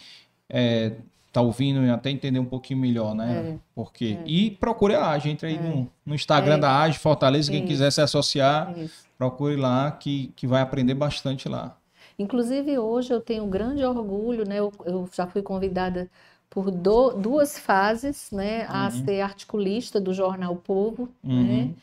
está 1.28 1.41
ouvindo 1.43 1.84
e 1.84 1.91
até 1.91 2.11
entender 2.11 2.39
um 2.39 2.45
pouquinho 2.45 2.80
melhor, 2.80 3.14
né? 3.14 3.53
É. 3.55 3.59
Porque 3.74 4.18
E 4.26 4.51
procure 4.53 4.95
a 4.95 5.11
AGE, 5.11 5.28
entre 5.28 5.49
aí 5.49 5.59
no, 5.61 5.87
no 6.05 6.14
Instagram 6.14 6.55
É. 6.55 6.59
da 6.59 6.80
AGE 6.82 6.99
Fortaleza, 6.99 7.51
quem 7.53 7.64
quiser 7.66 7.91
se 7.93 8.01
associar. 8.01 8.74
Procure 9.19 9.57
lá 9.57 9.91
que, 9.93 10.29
que 10.37 10.47
vai 10.47 10.62
aprender 10.62 10.95
bastante 10.95 11.49
lá. 11.49 11.77
Inclusive, 12.19 12.79
hoje 12.79 13.12
eu 13.12 13.21
tenho 13.21 13.45
um 13.45 13.51
grande 13.51 13.85
orgulho, 13.85 14.47
né? 14.47 14.59
Eu, 14.59 14.73
eu 14.85 15.09
já 15.12 15.27
fui 15.27 15.43
convidada 15.43 16.11
por 16.49 16.71
do- 16.71 17.12
duas 17.12 17.59
fases, 17.59 18.31
né, 18.31 18.64
a 18.69 18.89
Uhum. 18.89 18.91
ser 18.91 19.21
articulista 19.21 20.01
do 20.01 20.14
jornal 20.14 20.57
Povo, 20.57 21.09
né? 21.37 21.71
Uhum. 21.71 21.77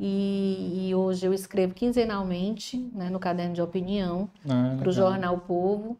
E, 0.00 0.88
e 0.90 0.94
hoje 0.94 1.26
eu 1.26 1.34
escrevo 1.34 1.74
quinzenalmente, 1.74 2.78
né, 2.94 3.10
no 3.10 3.20
caderno 3.20 3.54
de 3.54 3.62
opinião. 3.62 4.30
Ah, 4.48 4.74
para 4.78 4.88
legal. 4.88 4.90
o 4.90 4.92
Jornal 4.92 5.38
Povo. 5.40 5.98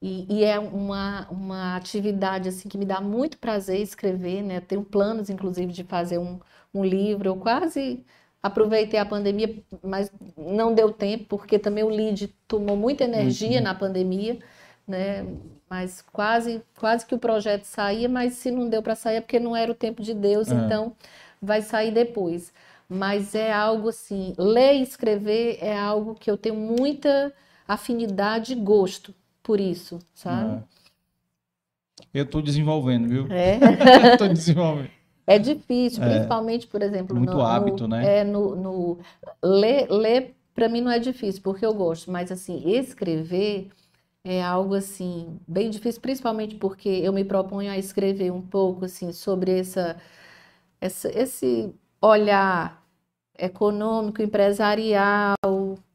E, 0.00 0.26
e 0.40 0.44
é 0.44 0.58
uma, 0.58 1.28
uma 1.30 1.76
atividade 1.76 2.48
assim 2.48 2.68
que 2.68 2.76
me 2.78 2.84
dá 2.84 3.00
muito 3.00 3.38
prazer 3.38 3.80
escrever, 3.80 4.42
né? 4.42 4.60
Tenho 4.60 4.82
planos, 4.84 5.30
inclusive, 5.30 5.72
de 5.72 5.84
fazer 5.84 6.18
um, 6.18 6.40
um 6.74 6.84
livro. 6.84 7.28
Eu 7.28 7.36
quase 7.36 8.04
aproveitei 8.42 8.98
a 8.98 9.06
pandemia, 9.06 9.54
mas 9.82 10.10
não 10.36 10.74
deu 10.74 10.92
tempo, 10.92 11.24
porque 11.38 11.58
também 11.58 11.84
o 11.84 11.88
lead 11.88 12.28
tomou 12.48 12.76
muita 12.76 13.04
energia 13.04 13.58
Uhum. 13.58 13.64
na 13.64 13.74
pandemia, 13.74 14.38
né? 14.86 15.24
Mas 15.70 16.02
quase, 16.12 16.60
quase 16.78 17.06
que 17.06 17.14
o 17.14 17.18
projeto 17.18 17.64
saía, 17.64 18.08
mas 18.08 18.34
se 18.34 18.50
não 18.50 18.68
deu 18.68 18.82
para 18.82 18.94
sair 18.94 19.16
é 19.16 19.20
porque 19.20 19.38
não 19.40 19.54
era 19.56 19.70
o 19.70 19.74
tempo 19.74 20.02
de 20.02 20.12
Deus, 20.14 20.50
É. 20.50 20.54
então 20.54 20.94
vai 21.40 21.62
sair 21.62 21.92
depois. 21.92 22.52
Mas 22.88 23.34
é 23.34 23.50
algo 23.52 23.88
assim, 23.88 24.34
ler 24.36 24.74
e 24.74 24.82
escrever 24.82 25.58
é 25.62 25.76
algo 25.78 26.14
que 26.14 26.30
eu 26.30 26.36
tenho 26.36 26.56
muita 26.56 27.32
afinidade 27.66 28.52
e 28.52 28.56
gosto 28.56 29.14
por 29.42 29.58
isso, 29.60 29.98
sabe? 30.14 30.56
É. 30.56 30.62
Eu 32.12 32.24
estou 32.24 32.42
desenvolvendo, 32.42 33.08
viu? 33.08 33.26
É. 33.30 33.58
Estou 34.12 34.28
desenvolvendo. 34.28 34.90
É 35.26 35.38
difícil, 35.38 36.02
é, 36.02 36.08
principalmente, 36.08 36.66
por 36.66 36.82
exemplo, 36.82 37.16
muito 37.16 37.34
no, 37.34 37.42
hábito, 37.42 37.84
no, 37.84 37.88
né? 37.88 38.18
É 38.20 38.24
no, 38.24 38.56
no 38.56 38.98
ler, 39.42 39.88
ler 39.90 40.34
para 40.54 40.68
mim 40.68 40.80
não 40.80 40.90
é 40.90 40.98
difícil, 40.98 41.42
porque 41.42 41.64
eu 41.64 41.74
gosto, 41.74 42.10
mas 42.10 42.30
assim, 42.30 42.62
escrever 42.68 43.70
é 44.24 44.42
algo 44.42 44.74
assim 44.74 45.38
bem 45.46 45.70
difícil, 45.70 46.00
principalmente 46.00 46.54
porque 46.56 46.88
eu 46.88 47.12
me 47.12 47.24
proponho 47.24 47.70
a 47.70 47.78
escrever 47.78 48.30
um 48.30 48.42
pouco 48.42 48.84
assim 48.84 49.12
sobre 49.12 49.58
essa, 49.58 49.96
essa 50.80 51.08
esse 51.08 51.74
olhar 52.00 52.82
econômico, 53.38 54.22
empresarial, 54.22 55.34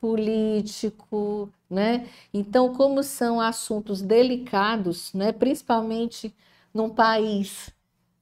político, 0.01 1.49
né? 1.69 2.07
Então, 2.33 2.73
como 2.73 3.03
são 3.03 3.39
assuntos 3.39 4.01
delicados, 4.01 5.13
né, 5.13 5.31
principalmente 5.31 6.33
num 6.73 6.89
país, 6.89 7.69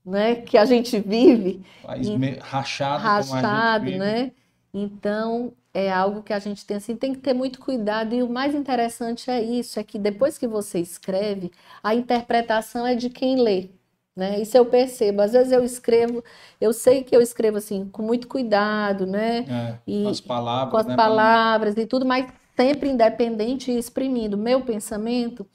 né, 0.06 0.36
que 0.36 0.58
a 0.58 0.66
gente 0.66 1.00
vive, 1.00 1.62
país 1.82 2.08
em... 2.08 2.38
rachado, 2.40 3.04
rachado, 3.04 3.90
né? 3.92 4.32
Então, 4.74 5.54
é 5.74 5.92
algo 5.92 6.22
que 6.22 6.34
a 6.34 6.40
gente 6.40 6.66
tem 6.66 6.78
assim, 6.78 6.96
tem 6.96 7.14
que 7.14 7.20
ter 7.20 7.34
muito 7.34 7.60
cuidado 7.60 8.14
e 8.14 8.22
o 8.22 8.30
mais 8.30 8.54
interessante 8.54 9.32
é 9.32 9.42
isso, 9.42 9.80
é 9.80 9.84
que 9.84 9.98
depois 9.98 10.38
que 10.38 10.48
você 10.48 10.80
escreve, 10.80 11.52
a 11.84 11.96
interpretação 11.96 12.86
é 12.86 12.94
de 12.96 13.10
quem 13.10 13.42
lê, 13.42 13.70
né? 14.16 14.40
Isso 14.40 14.56
eu 14.56 14.66
percebo. 14.66 15.22
Às 15.22 15.34
vezes 15.34 15.52
eu 15.52 15.64
escrevo, 15.64 16.24
eu 16.62 16.72
sei 16.72 17.04
que 17.04 17.16
eu 17.16 17.22
escrevo 17.22 17.58
assim 17.58 17.90
com 17.90 18.02
muito 18.02 18.28
cuidado, 18.28 19.06
né? 19.06 19.46
É, 19.50 19.78
e 19.86 20.04
com 20.04 20.10
as 20.10 20.22
palavras, 20.22 20.72
com 20.72 20.78
as 20.78 20.86
né? 20.86 20.96
palavras 20.96 21.76
e 21.78 21.86
tudo, 21.86 22.06
mas 22.06 22.28
sempre 22.56 22.90
independente 22.90 23.72
e 23.72 23.78
exprimindo 23.78 24.38
meu 24.38 24.62
pensamento. 24.62 25.46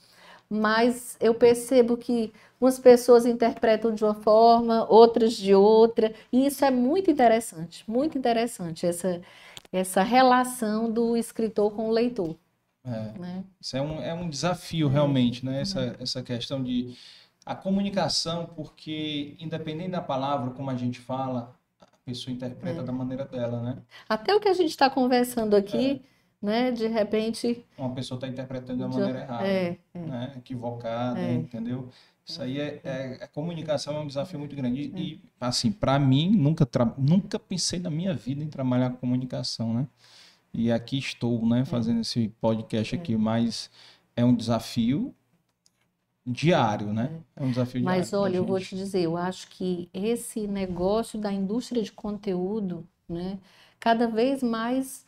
Mas 0.51 1.17
eu 1.21 1.33
percebo 1.33 1.97
que 1.97 2.33
umas 2.61 2.79
pessoas 2.79 3.25
interpretam 3.25 3.95
de 3.95 4.05
uma 4.05 4.15
forma, 4.15 4.85
outras 4.91 5.35
de 5.35 5.55
outra, 5.55 6.13
e 6.33 6.47
isso 6.47 6.65
é 6.65 6.71
muito 6.71 7.11
interessante, 7.11 7.85
muito 7.89 8.19
interessante 8.19 8.85
essa 8.85 9.21
essa 9.73 10.03
relação 10.03 10.91
do 10.91 11.17
escritor 11.17 11.73
com 11.73 11.89
o 11.89 11.93
leitor. 11.93 12.37
É, 12.85 13.19
né? 13.19 13.45
Isso 13.61 13.77
é 13.77 13.83
um, 13.83 14.03
é 14.03 14.15
um 14.15 14.29
desafio 14.29 14.89
realmente, 14.89 15.45
né? 15.45 15.61
Essa, 15.61 15.81
uhum. 15.81 15.95
essa 16.01 16.23
questão 16.23 16.63
de 16.63 16.97
a 17.45 17.55
comunicação, 17.55 18.47
porque 18.47 19.37
independente 19.39 19.91
da 19.91 20.01
palavra, 20.01 20.51
como 20.51 20.71
a 20.71 20.77
gente 20.77 20.99
fala, 20.99 21.55
a 21.81 21.87
pessoa 22.05 22.35
interpreta 22.35 22.81
é. 22.81 22.83
da 22.83 22.93
maneira 22.93 23.25
dela, 23.25 23.61
né? 23.61 23.79
Até 24.09 24.35
o 24.35 24.41
que 24.41 24.49
a 24.49 24.55
gente 24.55 24.71
está 24.71 24.89
conversando 24.89 25.55
aqui, 25.55 26.03
é. 26.05 26.11
Né? 26.41 26.71
De 26.71 26.87
repente. 26.87 27.65
Uma 27.77 27.95
pessoa 27.95 28.17
está 28.17 28.29
interpretando 28.29 28.79
da 28.79 28.89
maneira 28.89 29.21
errada, 29.21 29.47
é, 29.47 29.79
é, 29.95 29.99
né? 29.99 30.33
equivocada, 30.37 31.21
é. 31.21 31.35
entendeu? 31.35 31.89
Isso 32.25 32.43
aí 32.43 32.61
é, 32.61 32.81
é, 32.85 33.19
a 33.25 33.29
comunicação 33.29 33.97
é 33.97 34.01
um 34.01 34.07
desafio 34.07 34.39
muito 34.39 34.55
grande. 34.55 34.93
E, 34.95 35.03
e 35.03 35.21
assim, 35.41 35.73
para 35.73 35.99
mim, 35.99 36.31
nunca, 36.31 36.69
nunca 36.97 37.39
pensei 37.39 37.81
na 37.81 37.91
minha 37.91 38.15
vida 38.15 38.43
em 38.43 38.49
trabalhar 38.49 38.91
com 38.91 38.97
comunicação, 38.99 39.75
né? 39.75 39.87
E 40.53 40.71
aqui 40.73 40.99
estou, 40.99 41.47
né, 41.47 41.65
fazendo 41.65 42.01
esse 42.01 42.29
podcast 42.41 42.95
aqui, 42.95 43.17
mas 43.17 43.71
é 44.17 44.25
um 44.25 44.35
desafio 44.35 45.15
diário, 46.27 46.93
né? 46.93 47.21
É 47.37 47.43
um 47.43 47.51
desafio 47.51 47.81
diário. 47.81 47.99
Mas 47.99 48.13
olha, 48.13 48.37
eu 48.37 48.45
vou 48.45 48.61
te 48.61 48.75
dizer, 48.75 49.03
eu 49.03 49.17
acho 49.17 49.49
que 49.49 49.89
esse 49.93 50.47
negócio 50.47 51.19
da 51.19 51.33
indústria 51.33 51.83
de 51.83 51.93
conteúdo, 51.93 52.87
né, 53.09 53.39
cada 53.79 54.09
vez 54.09 54.43
mais 54.43 55.07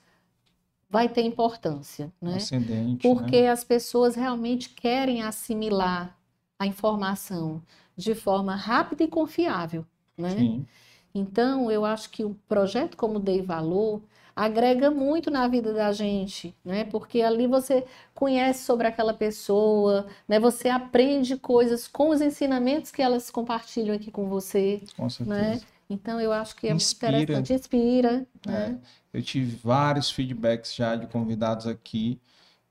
vai 0.92 1.08
ter 1.08 1.22
importância, 1.22 2.12
né? 2.20 2.36
Ascendente, 2.36 3.00
Porque 3.00 3.40
né? 3.40 3.48
as 3.48 3.64
pessoas 3.64 4.14
realmente 4.14 4.68
querem 4.68 5.22
assimilar 5.22 6.14
a 6.58 6.66
informação 6.66 7.62
de 7.96 8.14
forma 8.14 8.54
rápida 8.54 9.02
e 9.02 9.08
confiável, 9.08 9.86
né? 10.18 10.36
Sim. 10.36 10.66
Então, 11.14 11.70
eu 11.70 11.86
acho 11.86 12.10
que 12.10 12.22
um 12.22 12.34
projeto 12.46 12.94
como 12.94 13.18
Dei 13.18 13.40
Valor, 13.40 14.02
agrega 14.36 14.90
muito 14.90 15.30
na 15.30 15.46
vida 15.48 15.72
da 15.72 15.92
gente, 15.92 16.54
né? 16.64 16.84
Porque 16.84 17.22
ali 17.22 17.46
você 17.46 17.84
conhece 18.14 18.64
sobre 18.64 18.86
aquela 18.86 19.14
pessoa, 19.14 20.06
né? 20.28 20.38
Você 20.40 20.68
aprende 20.68 21.36
coisas 21.36 21.86
com 21.88 22.10
os 22.10 22.20
ensinamentos 22.20 22.90
que 22.90 23.02
elas 23.02 23.30
compartilham 23.30 23.94
aqui 23.94 24.10
com 24.10 24.28
você, 24.28 24.82
com 24.96 25.08
certeza. 25.08 25.40
né? 25.40 25.60
Então 25.92 26.20
eu 26.20 26.32
acho 26.32 26.56
que 26.56 26.68
é 26.68 26.72
inspira. 26.72 27.12
muito 27.12 27.32
interessante, 27.32 27.60
inspira, 27.60 28.26
é. 28.46 28.50
né? 28.50 28.78
Eu 29.12 29.22
tive 29.22 29.56
vários 29.62 30.10
feedbacks 30.10 30.74
já 30.74 30.96
de 30.96 31.06
convidados 31.06 31.66
aqui 31.66 32.18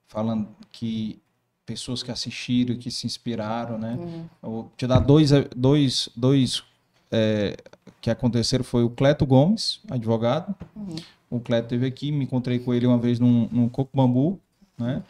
falando 0.07 0.49
que 0.71 1.21
pessoas 1.65 2.03
que 2.03 2.11
assistiram, 2.11 2.75
que 2.75 2.91
se 2.91 3.05
inspiraram, 3.05 3.77
né? 3.77 3.97
Hum. 3.99 4.25
Eu 4.41 4.49
vou 4.49 4.71
te 4.75 4.87
dar 4.87 4.99
dois, 4.99 5.31
dois, 5.55 6.09
dois 6.15 6.63
é, 7.11 7.55
que 8.01 8.09
aconteceram 8.09 8.63
foi 8.63 8.83
o 8.83 8.89
Cleto 8.89 9.25
Gomes, 9.25 9.79
advogado. 9.89 10.55
Uhum. 10.75 10.95
O 11.29 11.39
Cleto 11.39 11.69
teve 11.69 11.85
aqui, 11.85 12.11
me 12.11 12.25
encontrei 12.25 12.59
com 12.59 12.73
ele 12.73 12.87
uma 12.87 12.97
vez 12.97 13.19
num, 13.19 13.47
num 13.51 13.69
coco 13.69 13.91
bambu, 13.93 14.39
né? 14.77 15.03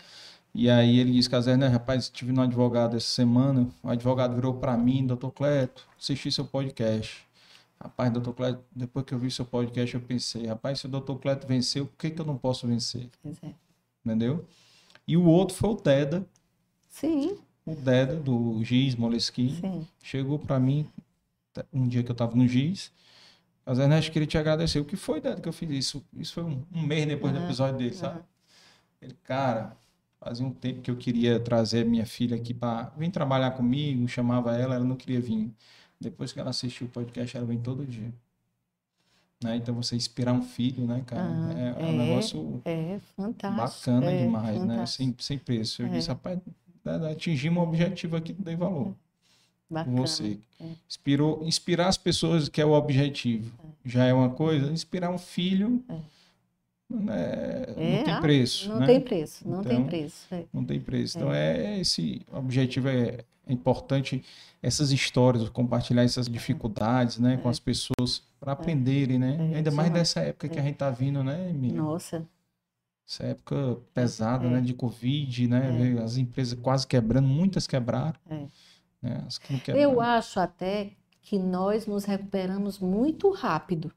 E 0.54 0.70
aí 0.70 1.00
ele 1.00 1.14
disse, 1.14 1.30
Caser, 1.30 1.58
né, 1.58 1.68
rapaz, 1.68 2.04
estive 2.04 2.34
no 2.34 2.42
advogado 2.42 2.98
essa 2.98 3.08
semana, 3.08 3.70
o 3.82 3.90
advogado 3.90 4.36
virou 4.36 4.54
para 4.56 4.76
mim, 4.76 5.08
doutor 5.08 5.32
Cleto, 5.32 5.88
assisti 5.98 6.30
seu 6.30 6.44
podcast. 6.44 7.26
Rapaz, 7.82 8.12
doutor 8.12 8.34
Cleto, 8.34 8.64
depois 8.76 9.06
que 9.06 9.14
eu 9.14 9.20
vi 9.20 9.32
seu 9.32 9.46
podcast, 9.46 9.96
eu 9.96 10.02
pensei, 10.02 10.46
rapaz, 10.46 10.80
se 10.80 10.86
o 10.86 10.90
doutor 10.90 11.18
Cleto 11.18 11.48
venceu, 11.48 11.88
por 11.88 11.98
que, 11.98 12.12
que 12.12 12.22
eu 12.22 12.26
não 12.26 12.38
posso 12.38 12.68
vencer? 12.68 13.10
É. 13.26 13.54
Entendeu? 14.06 14.46
E 15.08 15.18
o 15.18 15.26
outro 15.26 15.56
foi 15.56 15.70
o 15.70 15.76
Deda. 15.76 16.26
Sim. 16.90 17.38
O 17.66 17.74
Deda, 17.74 18.16
do 18.16 18.64
Giz 18.64 18.96
Moleskine, 18.96 19.88
chegou 20.04 20.38
para 20.38 20.60
mim 20.60 20.88
um 21.74 21.88
dia 21.88 22.04
que 22.04 22.12
eu 22.12 22.14
estava 22.14 22.36
no 22.36 22.48
Giz, 22.48 22.92
a 23.66 23.72
Ernesto 23.74 24.12
queria 24.12 24.28
te 24.28 24.38
agradecer. 24.38 24.80
O 24.80 24.86
que 24.86 24.96
foi, 24.96 25.22
Dado, 25.22 25.42
que 25.42 25.48
eu 25.48 25.54
fiz 25.54 25.70
isso? 25.70 26.06
Isso 26.18 26.34
foi 26.34 26.44
um, 26.44 26.64
um 26.74 26.82
mês 26.82 27.06
depois 27.06 27.34
uhum. 27.34 27.40
do 27.40 27.46
episódio 27.46 27.78
dele, 27.78 27.94
sabe? 27.94 28.18
Uhum. 28.18 28.24
Ele, 29.02 29.16
cara, 29.24 29.78
fazia 30.20 30.46
um 30.46 30.52
tempo 30.52 30.82
que 30.82 30.92
eu 30.92 30.96
queria 30.96 31.40
trazer 31.40 31.86
minha 31.86 32.06
filha 32.06 32.36
aqui 32.36 32.54
para 32.54 32.92
vir 32.98 33.12
trabalhar 33.12 33.52
comigo, 33.52 34.08
chamava 34.08 34.56
ela, 34.56 34.76
ela 34.76 34.84
não 34.84 34.96
queria 34.96 35.22
vir. 35.22 35.52
Depois 36.02 36.34
que 36.34 36.40
ela 36.40 36.50
assistiu 36.50 36.88
o 36.88 36.90
podcast, 36.90 37.38
ela 37.38 37.46
vem 37.46 37.60
todo 37.60 37.86
dia. 37.86 38.12
Né? 39.44 39.56
Então 39.56 39.74
você 39.76 39.96
inspirar 39.96 40.34
um 40.34 40.42
filho, 40.42 40.86
né, 40.86 41.04
cara? 41.06 41.24
Ah, 41.24 41.54
é, 41.54 41.84
é, 41.84 41.86
um 41.86 41.98
negócio 41.98 42.62
é 42.66 43.00
fantástico, 43.16 43.92
bacana 43.92 44.12
é, 44.12 44.24
demais, 44.24 44.58
fantástico. 44.58 44.78
né? 44.80 44.86
Sem, 44.86 45.16
sem 45.20 45.38
preço. 45.38 45.82
Eu 45.84 45.90
disse, 45.90 46.10
é. 46.10 46.14
rapaz, 46.14 46.40
atingimos 47.12 47.64
um 47.64 47.68
objetivo 47.68 48.16
aqui 48.16 48.34
que 48.34 48.42
dei 48.42 48.56
valor. 48.56 48.94
Bacana. 49.70 49.96
você. 50.02 50.38
É. 50.60 50.66
Inspirou, 50.88 51.44
inspirar 51.46 51.88
as 51.88 51.98
pessoas, 51.98 52.50
que 52.50 52.60
é 52.60 52.66
o 52.66 52.72
objetivo. 52.72 53.52
É. 53.64 53.90
Já 53.90 54.06
é 54.06 54.14
uma 54.14 54.30
coisa. 54.30 54.72
Inspirar 54.72 55.10
um 55.10 55.18
filho. 55.18 55.84
É. 55.88 55.98
Né, 57.00 57.66
não 57.68 58.04
tem 58.04 58.22
preço. 58.22 58.70
Não 58.70 58.80
né? 58.80 58.86
tem 58.86 59.02
preço, 59.02 59.48
não 59.48 59.62
então, 59.62 59.76
tem 59.76 59.86
preço. 59.86 60.28
É. 60.34 60.44
Não 60.54 60.64
tem 60.64 60.80
preço. 60.80 61.18
Então, 61.18 61.34
é, 61.34 61.80
esse 61.80 62.22
objetivo 62.32 62.90
é, 62.90 63.24
importante, 63.48 64.24
essas 64.62 64.92
histórias, 64.92 65.48
compartilhar 65.50 66.04
essas 66.04 66.28
dificuldades 66.28 67.20
né, 67.20 67.38
com 67.38 67.50
as 67.50 67.60
pessoas 67.60 68.24
para 68.40 68.54
aprenderem, 68.54 69.20
né? 69.20 69.52
Ainda 69.56 69.72
mais 69.72 69.92
nessa 69.92 70.20
época 70.22 70.50
que 70.50 70.60
a 70.60 70.62
gente 70.62 70.74
está 70.74 70.90
vindo, 70.90 71.24
né? 71.24 71.52
Nossa. 71.54 72.26
Essa 73.08 73.26
época 73.26 73.78
pesada, 73.94 74.50
né, 74.50 74.62
de 74.62 74.74
Covid, 74.74 75.48
né? 75.48 76.02
As 76.04 76.18
empresas 76.18 76.58
quase 76.60 76.88
quebrando, 76.88 77.28
muitas 77.28 77.68
quebraram. 77.68 78.20
É. 78.30 78.46
Né? 79.02 79.28
Eu 79.68 80.00
acho 80.00 80.40
até 80.40 80.92
que 81.22 81.38
nós 81.38 81.86
nos 81.86 82.06
recuperamos 82.06 82.80
muito 82.80 83.30
rápido. 83.32 83.92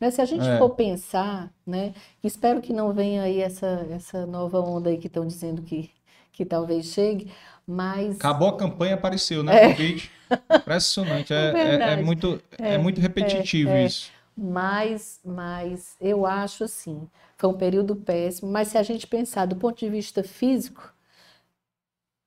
Né? 0.00 0.10
Se 0.10 0.20
a 0.20 0.24
gente 0.24 0.46
é. 0.46 0.58
for 0.58 0.70
pensar, 0.70 1.50
né? 1.66 1.92
espero 2.22 2.60
que 2.60 2.72
não 2.72 2.92
venha 2.92 3.22
aí 3.22 3.40
essa, 3.40 3.86
essa 3.90 4.26
nova 4.26 4.60
onda 4.60 4.90
aí 4.90 4.98
que 4.98 5.06
estão 5.06 5.26
dizendo 5.26 5.62
que, 5.62 5.90
que 6.32 6.44
talvez 6.44 6.86
chegue, 6.86 7.32
mas... 7.66 8.16
Acabou 8.16 8.48
a 8.48 8.56
campanha, 8.56 8.94
apareceu, 8.94 9.42
né? 9.42 9.64
É. 9.64 9.68
Covid. 9.70 10.10
Impressionante. 10.56 11.32
É, 11.34 11.52
é, 11.52 11.74
é, 11.74 11.92
é 11.92 11.96
muito, 11.96 12.40
é, 12.58 12.74
é 12.74 12.78
muito 12.78 13.00
repetitivo 13.00 13.76
isso. 13.76 14.10
Mas, 14.36 15.18
mas 15.24 15.96
eu 16.00 16.24
acho 16.24 16.62
assim, 16.62 17.08
foi 17.36 17.50
um 17.50 17.54
período 17.54 17.96
péssimo, 17.96 18.50
mas 18.52 18.68
se 18.68 18.78
a 18.78 18.82
gente 18.84 19.04
pensar 19.04 19.46
do 19.46 19.56
ponto 19.56 19.76
de 19.76 19.88
vista 19.88 20.22
físico, 20.22 20.94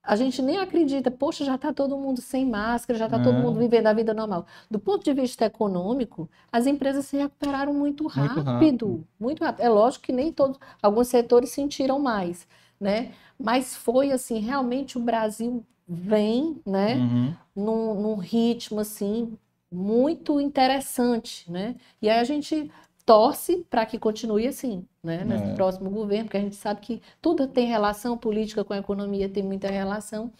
a 0.03 0.15
gente 0.15 0.41
nem 0.41 0.57
acredita, 0.57 1.11
poxa, 1.11 1.45
já 1.45 1.55
está 1.55 1.71
todo 1.71 1.97
mundo 1.97 2.21
sem 2.21 2.45
máscara, 2.45 2.97
já 2.97 3.05
está 3.05 3.19
é. 3.19 3.23
todo 3.23 3.35
mundo 3.35 3.59
vivendo 3.59 3.87
a 3.87 3.93
vida 3.93 4.13
normal. 4.13 4.45
Do 4.69 4.79
ponto 4.79 5.03
de 5.03 5.13
vista 5.13 5.45
econômico, 5.45 6.29
as 6.51 6.65
empresas 6.65 7.05
se 7.05 7.17
recuperaram 7.17 7.73
muito 7.73 8.07
rápido, 8.07 8.35
muito 8.35 8.45
rápido. 8.45 9.07
Muito 9.19 9.43
rápido. 9.43 9.61
É 9.61 9.69
lógico 9.69 10.05
que 10.05 10.11
nem 10.11 10.31
todos, 10.31 10.59
alguns 10.81 11.07
setores 11.07 11.51
sentiram 11.51 11.99
mais, 11.99 12.47
né? 12.79 13.11
Mas 13.39 13.75
foi 13.75 14.11
assim, 14.11 14.39
realmente 14.39 14.97
o 14.97 15.01
Brasil 15.01 15.63
vem, 15.87 16.59
né, 16.65 16.95
uhum. 16.95 17.33
num, 17.55 18.01
num 18.01 18.15
ritmo 18.15 18.79
assim 18.79 19.37
muito 19.71 20.39
interessante, 20.39 21.49
né? 21.49 21.75
E 22.01 22.09
aí 22.09 22.19
a 22.19 22.23
gente 22.23 22.69
torce 23.05 23.65
para 23.69 23.85
que 23.85 23.97
continue 23.99 24.47
assim, 24.47 24.85
né, 25.03 25.23
nesse 25.23 25.43
é. 25.43 25.53
próximo 25.53 25.89
governo, 25.89 26.25
porque 26.25 26.37
a 26.37 26.41
gente 26.41 26.55
sabe 26.55 26.81
que 26.81 27.01
tudo 27.21 27.47
tem 27.47 27.67
relação, 27.67 28.17
política 28.17 28.63
com 28.63 28.73
a 28.73 28.77
economia 28.77 29.29
tem 29.29 29.43
muita 29.43 29.69
relação. 29.69 30.31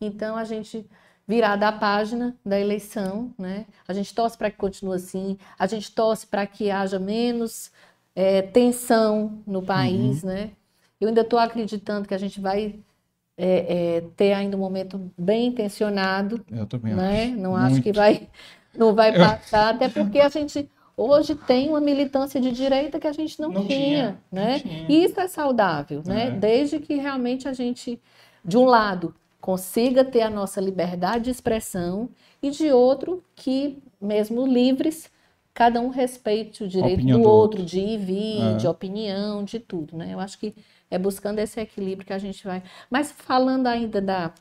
Então 0.00 0.36
a 0.36 0.44
gente 0.44 0.86
virada 1.26 1.68
a 1.68 1.72
página 1.72 2.34
da 2.44 2.58
eleição, 2.58 3.34
né? 3.38 3.66
A 3.86 3.92
gente 3.92 4.14
torce 4.14 4.38
para 4.38 4.50
que 4.50 4.56
continue 4.56 4.96
assim, 4.96 5.36
a 5.58 5.66
gente 5.66 5.92
torce 5.92 6.26
para 6.26 6.46
que 6.46 6.70
haja 6.70 6.98
menos 6.98 7.70
é, 8.16 8.40
tensão 8.40 9.42
no 9.46 9.62
país, 9.62 10.22
uhum. 10.22 10.30
né? 10.30 10.50
Eu 10.98 11.08
ainda 11.08 11.20
estou 11.20 11.38
acreditando 11.38 12.08
que 12.08 12.14
a 12.14 12.18
gente 12.18 12.40
vai 12.40 12.80
é, 13.36 13.96
é, 13.96 14.00
ter 14.16 14.32
ainda 14.32 14.56
um 14.56 14.60
momento 14.60 15.12
bem 15.16 15.46
intencionado. 15.46 16.44
Eu 16.50 16.66
também 16.66 16.94
né? 16.94 17.24
acho. 17.24 17.36
Não 17.36 17.50
Muito. 17.52 17.64
acho 17.66 17.82
que 17.82 17.92
vai, 17.92 18.28
não 18.76 18.94
vai 18.94 19.16
passar, 19.16 19.74
até 19.74 19.88
porque 19.88 20.18
a 20.18 20.28
gente 20.28 20.68
hoje 20.98 21.36
tem 21.36 21.68
uma 21.68 21.80
militância 21.80 22.40
de 22.40 22.50
direita 22.50 22.98
que 22.98 23.06
a 23.06 23.12
gente 23.12 23.40
não, 23.40 23.50
não 23.50 23.64
tinha, 23.64 23.78
tinha, 23.78 24.22
né? 24.30 24.52
Não 24.52 24.60
tinha. 24.60 24.86
E 24.88 25.04
isso 25.04 25.20
é 25.20 25.28
saudável, 25.28 26.02
né? 26.04 26.26
É. 26.26 26.30
Desde 26.32 26.80
que 26.80 26.96
realmente 26.96 27.48
a 27.48 27.52
gente, 27.52 28.00
de 28.44 28.58
um 28.58 28.64
lado, 28.64 29.14
consiga 29.40 30.04
ter 30.04 30.22
a 30.22 30.30
nossa 30.30 30.60
liberdade 30.60 31.24
de 31.24 31.30
expressão 31.30 32.08
e 32.42 32.50
de 32.50 32.72
outro 32.72 33.22
que, 33.36 33.78
mesmo 34.00 34.44
livres, 34.44 35.10
cada 35.54 35.80
um 35.80 35.88
respeite 35.88 36.64
o 36.64 36.68
direito 36.68 37.06
do, 37.06 37.18
do, 37.18 37.22
outro, 37.22 37.62
de 37.64 37.78
ir 37.78 37.94
e 37.94 37.96
vir, 37.96 38.42
é. 38.42 38.56
de 38.56 38.66
opinião, 38.66 39.44
de 39.44 39.60
tudo, 39.60 39.96
né? 39.96 40.12
Eu 40.12 40.20
acho 40.20 40.38
que 40.38 40.54
é 40.90 40.98
buscando 40.98 41.38
esse 41.38 41.60
equilíbrio 41.60 42.06
que 42.06 42.12
a 42.12 42.18
gente 42.18 42.44
vai. 42.44 42.62
Mas 42.90 43.12
falando 43.12 43.68
ainda 43.68 44.00
da 44.00 44.32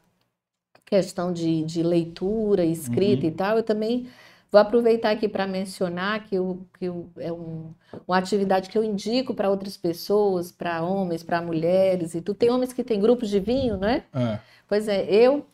questão 0.85 1.33
de, 1.33 1.63
de 1.63 1.83
leitura, 1.83 2.65
escrita 2.65 3.23
uhum. 3.23 3.29
e 3.29 3.33
tal, 3.33 3.57
eu 3.57 3.63
também 3.63 4.07
vou 4.51 4.59
aproveitar 4.59 5.11
aqui 5.11 5.27
para 5.27 5.45
mencionar 5.45 6.23
que, 6.23 6.35
eu, 6.35 6.65
que 6.79 6.85
é 7.17 7.31
um, 7.31 7.73
uma 8.07 8.17
atividade 8.17 8.69
que 8.69 8.77
eu 8.77 8.83
indico 8.83 9.33
para 9.33 9.49
outras 9.49 9.75
pessoas, 9.75 10.51
para 10.51 10.81
homens, 10.81 11.23
para 11.23 11.41
mulheres 11.41 12.15
e 12.15 12.21
tudo. 12.21 12.37
Tem 12.37 12.49
homens 12.49 12.73
que 12.73 12.83
têm 12.83 12.99
grupos 12.99 13.29
de 13.29 13.39
vinho, 13.39 13.77
né? 13.77 14.03
É. 14.13 14.39
Pois 14.67 14.87
é, 14.87 15.05
eu, 15.05 15.45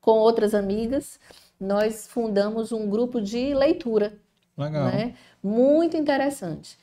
com 0.00 0.12
outras 0.12 0.54
amigas, 0.54 1.18
nós 1.60 2.06
fundamos 2.06 2.72
um 2.72 2.88
grupo 2.88 3.20
de 3.20 3.54
leitura. 3.54 4.18
Legal. 4.56 4.86
Né? 4.86 5.14
Muito 5.42 5.96
interessante. 5.96 6.76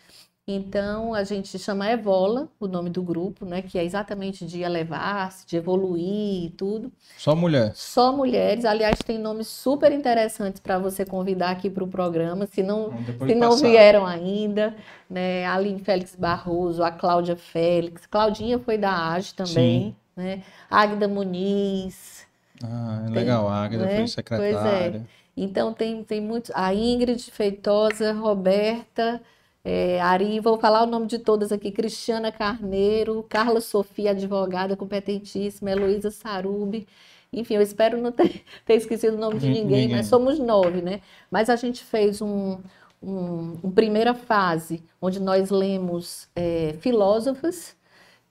Então, 0.47 1.13
a 1.15 1.23
gente 1.23 1.57
chama 1.57 1.89
Evola, 1.89 2.47
o 2.59 2.67
nome 2.67 2.91
do 2.91 3.01
grupo, 3.01 3.45
né? 3.45 3.63
Que 3.63 3.79
é 3.79 3.83
exatamente 3.83 4.45
de 4.45 4.61
elevar-se, 4.61 5.47
de 5.47 5.57
evoluir 5.57 6.45
e 6.45 6.49
tudo. 6.51 6.91
Só 7.17 7.35
mulher? 7.35 7.71
Só 7.73 8.15
mulheres. 8.15 8.63
Aliás, 8.63 8.99
tem 8.99 9.17
nomes 9.17 9.47
super 9.47 9.91
interessantes 9.91 10.59
para 10.59 10.77
você 10.77 11.03
convidar 11.03 11.49
aqui 11.49 11.69
para 11.69 11.83
o 11.83 11.87
programa, 11.87 12.45
se 12.45 12.61
não, 12.61 12.93
se 13.25 13.33
não 13.33 13.57
vieram 13.57 14.05
ainda. 14.05 14.75
Né? 15.09 15.45
A 15.45 15.55
Aline 15.55 15.79
Félix 15.79 16.15
Barroso, 16.15 16.83
a 16.83 16.91
Cláudia 16.91 17.35
Félix. 17.35 18.05
Claudinha 18.05 18.59
foi 18.59 18.77
da 18.77 19.13
AGE 19.13 19.33
também. 19.33 19.53
Sim 19.55 19.95
né? 20.15 20.43
Águida 20.69 21.07
Muniz. 21.07 22.25
Ah, 22.63 23.03
é 23.05 23.09
legal, 23.09 23.47
a 23.47 23.63
Águida 23.63 23.85
né? 23.85 23.97
foi 23.97 24.07
secretária. 24.07 24.53
Pois 24.53 24.65
é. 24.65 25.01
Então 25.35 25.73
tem, 25.73 26.03
tem 26.03 26.21
muitos. 26.21 26.51
A 26.55 26.73
Ingrid 26.73 27.29
Feitosa, 27.31 28.13
Roberta, 28.13 29.21
é, 29.65 29.99
Ari, 29.99 30.39
vou 30.39 30.59
falar 30.59 30.83
o 30.83 30.85
nome 30.85 31.07
de 31.07 31.17
todas 31.17 31.51
aqui: 31.51 31.71
Cristiana 31.71 32.31
Carneiro, 32.31 33.25
Carla 33.27 33.59
Sofia, 33.59 34.11
advogada 34.11 34.77
competentíssima, 34.77 35.71
Heloísa 35.71 36.11
Sarubi. 36.11 36.87
Enfim, 37.33 37.55
eu 37.55 37.61
espero 37.61 37.99
não 38.01 38.11
ter, 38.11 38.43
ter 38.63 38.75
esquecido 38.75 39.17
o 39.17 39.19
nome 39.19 39.39
de 39.39 39.47
ninguém, 39.47 39.63
ninguém, 39.63 39.89
mas 39.89 40.05
somos 40.05 40.37
nove, 40.37 40.81
né? 40.81 41.01
Mas 41.31 41.49
a 41.49 41.55
gente 41.55 41.83
fez 41.83 42.21
um, 42.21 42.59
um, 43.01 43.57
uma 43.63 43.73
primeira 43.73 44.13
fase 44.13 44.83
onde 45.01 45.19
nós 45.19 45.49
lemos 45.49 46.29
é, 46.35 46.75
filósofos 46.79 47.75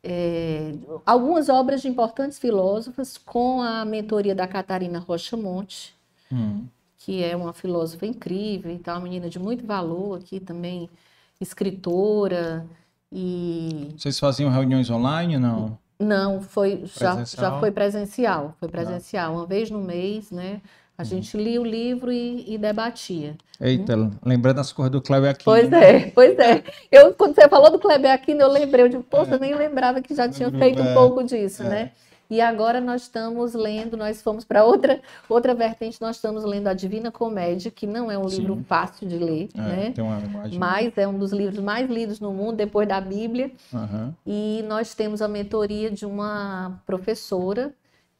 é, 0.06 0.74
algumas 1.06 1.48
obras 1.48 1.80
de 1.80 1.88
importantes 1.88 2.38
filósofas 2.38 3.16
com 3.16 3.62
a 3.62 3.86
mentoria 3.86 4.34
da 4.34 4.46
Catarina 4.46 4.98
Rocha 4.98 5.34
Monte, 5.34 5.96
hum. 6.30 6.66
que 6.98 7.24
é 7.24 7.34
uma 7.34 7.54
filósofa 7.54 8.04
incrível 8.04 8.70
e 8.70 8.78
tal, 8.78 8.96
uma 8.96 9.04
menina 9.04 9.30
de 9.30 9.38
muito 9.38 9.66
valor 9.66 10.18
aqui 10.18 10.38
também, 10.38 10.90
escritora 11.44 12.66
e... 13.12 13.94
Vocês 13.96 14.18
faziam 14.18 14.50
reuniões 14.50 14.90
online, 14.90 15.38
não? 15.38 15.78
Não, 15.98 16.42
foi 16.42 16.84
já, 16.86 17.24
já 17.24 17.60
foi 17.60 17.70
presencial, 17.70 18.56
foi 18.58 18.68
presencial, 18.68 19.34
uma 19.34 19.46
vez 19.46 19.70
no 19.70 19.80
mês, 19.80 20.30
né? 20.30 20.60
A 20.96 21.02
uhum. 21.02 21.08
gente 21.08 21.36
lia 21.36 21.60
o 21.60 21.64
livro 21.64 22.12
e, 22.12 22.54
e 22.54 22.58
debatia. 22.58 23.36
Eita, 23.60 23.96
hum? 23.96 24.10
lembrando 24.24 24.60
as 24.60 24.72
coisas 24.72 24.92
do 24.92 25.02
Kleber 25.02 25.30
Aquino. 25.30 25.44
Pois 25.44 25.68
né? 25.68 25.96
é, 25.96 26.10
pois 26.10 26.38
é. 26.38 26.62
Eu, 26.90 27.12
quando 27.14 27.34
você 27.34 27.48
falou 27.48 27.70
do 27.70 27.80
Kleber 27.80 28.12
Aquino, 28.12 28.42
eu 28.42 28.50
lembrei, 28.50 28.84
eu 28.84 28.88
digo, 28.88 29.02
poxa, 29.02 29.34
é. 29.34 29.38
nem 29.38 29.54
lembrava 29.54 30.00
que 30.00 30.14
já 30.14 30.28
tinha 30.28 30.50
feito 30.52 30.80
um 30.80 30.90
é. 30.90 30.94
pouco 30.94 31.24
disso, 31.24 31.64
é. 31.64 31.68
né? 31.68 31.90
E 32.34 32.40
agora 32.40 32.80
nós 32.80 33.02
estamos 33.02 33.54
lendo, 33.54 33.96
nós 33.96 34.20
fomos 34.20 34.44
para 34.44 34.64
outra 34.64 35.00
outra 35.28 35.54
vertente, 35.54 36.00
nós 36.00 36.16
estamos 36.16 36.42
lendo 36.42 36.66
a 36.66 36.74
Divina 36.74 37.12
Comédia, 37.12 37.70
que 37.70 37.86
não 37.86 38.10
é 38.10 38.18
um 38.18 38.28
Sim. 38.28 38.40
livro 38.40 38.64
fácil 38.66 39.06
de 39.06 39.16
ler, 39.16 39.50
é, 39.54 39.60
né? 39.60 39.92
Tem 39.92 40.02
uma 40.02 40.20
Mas 40.58 40.98
é 40.98 41.06
um 41.06 41.16
dos 41.16 41.32
livros 41.32 41.60
mais 41.60 41.88
lidos 41.88 42.18
no 42.18 42.32
mundo, 42.32 42.56
depois 42.56 42.88
da 42.88 43.00
Bíblia. 43.00 43.52
Uhum. 43.72 44.12
E 44.26 44.64
nós 44.66 44.96
temos 44.96 45.22
a 45.22 45.28
mentoria 45.28 45.92
de 45.92 46.04
uma 46.04 46.82
professora 46.84 47.72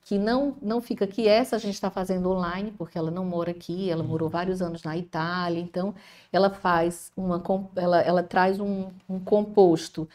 que 0.05 0.17
não, 0.17 0.55
não 0.63 0.81
fica 0.81 1.07
aqui. 1.07 1.27
Essa 1.27 1.57
a 1.57 1.59
gente 1.59 1.75
está 1.75 1.91
fazendo 1.91 2.31
online, 2.31 2.73
porque 2.79 2.97
ela 2.97 3.11
não 3.11 3.25
mora 3.25 3.51
aqui, 3.51 3.91
ela 3.91 4.05
morou 4.05 4.29
vários 4.29 4.63
anos 4.63 4.85
na 4.85 4.97
Itália, 4.97 5.59
então 5.59 5.93
ela 6.33 6.51
faz 6.51 7.11
uma. 7.17 7.43
Ela, 7.75 8.01
ela 8.01 8.23
traz 8.23 8.61
um, 8.61 8.91
um 9.09 9.19
composto 9.19 10.09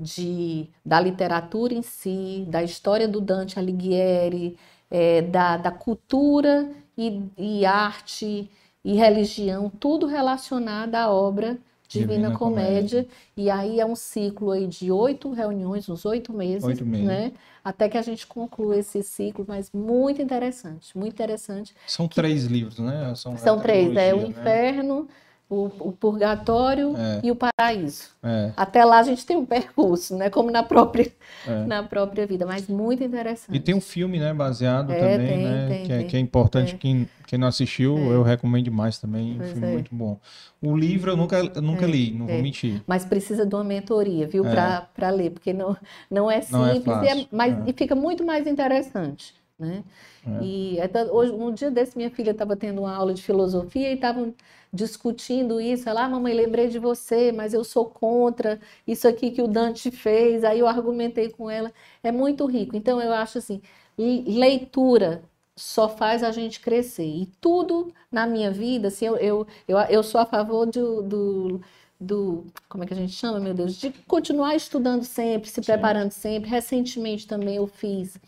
de, 0.00 0.66
da 0.84 0.98
literatura 0.98 1.74
em 1.74 1.82
si, 1.82 2.46
da 2.48 2.62
história 2.62 3.06
do 3.06 3.20
Dante 3.20 3.58
Alighieri, 3.58 4.56
é, 4.90 5.20
da, 5.20 5.58
da 5.58 5.70
cultura 5.70 6.70
e, 6.96 7.22
e 7.36 7.66
arte 7.66 8.50
e 8.82 8.94
religião, 8.94 9.70
tudo 9.78 10.06
relacionado 10.06 10.94
à 10.94 11.10
obra 11.10 11.58
Divina, 11.86 12.12
Divina 12.12 12.38
Comédia. 12.38 13.02
Comédia. 13.02 13.08
E 13.36 13.50
aí 13.50 13.80
é 13.80 13.84
um 13.84 13.96
ciclo 13.96 14.52
aí 14.52 14.66
de 14.66 14.90
oito 14.90 15.30
reuniões, 15.32 15.88
uns 15.88 16.06
oito 16.06 16.32
meses, 16.32 16.64
oito 16.64 16.86
meses, 16.86 17.06
né? 17.06 17.32
Até 17.62 17.88
que 17.88 17.98
a 17.98 18.02
gente 18.02 18.26
conclua 18.26 18.78
esse 18.78 19.02
ciclo, 19.02 19.44
mas 19.46 19.70
muito 19.72 20.22
interessante, 20.22 20.96
muito 20.96 21.12
interessante. 21.12 21.74
São 21.86 22.08
três 22.08 22.44
livros, 22.44 22.78
né? 22.78 23.12
São, 23.16 23.36
São 23.36 23.60
três, 23.60 23.94
é 23.96 24.14
o 24.14 24.28
né? 24.28 25.06
O, 25.50 25.64
o 25.80 25.92
purgatório 25.92 26.94
é. 26.96 27.20
e 27.24 27.30
o 27.32 27.34
paraíso. 27.34 28.10
É. 28.22 28.52
Até 28.56 28.84
lá 28.84 29.00
a 29.00 29.02
gente 29.02 29.26
tem 29.26 29.36
um 29.36 29.44
percurso, 29.44 30.16
né? 30.16 30.30
Como 30.30 30.48
na 30.48 30.62
própria, 30.62 31.10
é. 31.44 31.64
na 31.64 31.82
própria 31.82 32.24
vida, 32.24 32.46
mas 32.46 32.68
muito 32.68 33.02
interessante. 33.02 33.56
E 33.56 33.58
tem 33.58 33.74
um 33.74 33.80
filme, 33.80 34.20
né? 34.20 34.32
Baseado 34.32 34.92
é, 34.92 35.00
também, 35.00 35.28
tem, 35.28 35.44
né? 35.44 35.68
Tem, 35.68 35.86
que, 35.86 35.92
é, 35.92 36.04
que, 36.04 36.16
é, 36.16 36.20
importante. 36.20 36.76
Quem, 36.76 37.08
quem 37.26 37.36
não 37.36 37.48
assistiu, 37.48 37.98
é. 37.98 38.14
eu 38.14 38.22
recomendo 38.22 38.62
demais 38.62 38.98
também. 38.98 39.34
Pois 39.38 39.50
um 39.50 39.52
filme 39.54 39.72
muito 39.72 39.92
bom. 39.92 40.20
O 40.62 40.76
livro 40.76 41.10
eu 41.10 41.16
nunca, 41.16 41.38
eu 41.38 41.62
nunca 41.62 41.84
li, 41.84 42.12
não 42.12 42.28
vou 42.28 42.40
mentir. 42.40 42.80
Mas 42.86 43.04
precisa 43.04 43.44
de 43.44 43.52
uma 43.52 43.64
mentoria, 43.64 44.28
viu? 44.28 44.44
Para 44.44 45.10
ler, 45.10 45.30
porque 45.30 45.52
não, 45.52 45.76
não 46.08 46.30
é 46.30 46.40
simples, 46.42 46.84
não 46.86 47.18
e, 47.18 47.28
mas, 47.32 47.56
e 47.66 47.72
fica 47.72 47.96
muito 47.96 48.24
mais 48.24 48.46
interessante. 48.46 49.34
Né? 49.60 49.84
É. 50.26 50.42
E 50.42 50.78
hoje, 51.10 51.32
um 51.32 51.52
dia 51.52 51.70
desse, 51.70 51.96
minha 51.96 52.10
filha 52.10 52.30
estava 52.30 52.56
tendo 52.56 52.80
uma 52.80 52.94
aula 52.94 53.12
de 53.12 53.22
filosofia 53.22 53.90
e 53.90 53.94
estavam 53.94 54.34
discutindo 54.72 55.60
isso. 55.60 55.88
Ela, 55.88 56.04
ah, 56.04 56.08
mamãe, 56.08 56.34
lembrei 56.34 56.68
de 56.68 56.78
você, 56.78 57.32
mas 57.32 57.54
eu 57.54 57.64
sou 57.64 57.86
contra 57.86 58.60
isso 58.86 59.06
aqui 59.08 59.30
que 59.30 59.42
o 59.42 59.48
Dante 59.48 59.90
fez. 59.90 60.44
Aí 60.44 60.60
eu 60.60 60.66
argumentei 60.66 61.30
com 61.30 61.50
ela. 61.50 61.72
É 62.02 62.12
muito 62.12 62.46
rico. 62.46 62.76
Então, 62.76 63.00
eu 63.00 63.12
acho 63.12 63.38
assim: 63.38 63.60
leitura 63.98 65.22
só 65.56 65.88
faz 65.88 66.22
a 66.22 66.30
gente 66.30 66.60
crescer. 66.60 67.04
E 67.04 67.26
tudo 67.40 67.92
na 68.10 68.26
minha 68.26 68.50
vida, 68.50 68.88
assim, 68.88 69.06
eu, 69.06 69.16
eu, 69.16 69.46
eu, 69.68 69.78
eu 69.78 70.02
sou 70.02 70.20
a 70.20 70.26
favor 70.26 70.66
do, 70.66 71.02
do 71.02 71.60
do, 72.00 72.46
como 72.68 72.82
é 72.82 72.86
que 72.86 72.94
a 72.94 72.96
gente 72.96 73.12
chama, 73.12 73.38
meu 73.38 73.52
Deus, 73.52 73.76
de 73.76 73.90
continuar 74.06 74.56
estudando 74.56 75.04
sempre, 75.04 75.50
se 75.50 75.56
Sim. 75.56 75.62
preparando 75.62 76.10
sempre. 76.12 76.48
Recentemente 76.48 77.26
também 77.26 77.56
eu 77.56 77.66
fiz 77.66 78.18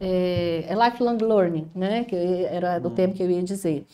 é, 0.00 0.66
lifelong 0.74 1.18
learning, 1.18 1.70
né? 1.74 2.04
Que 2.04 2.16
era 2.46 2.78
do 2.78 2.90
tempo 2.90 3.14
que 3.14 3.22
eu 3.22 3.30
ia 3.30 3.42
dizer. 3.42 3.84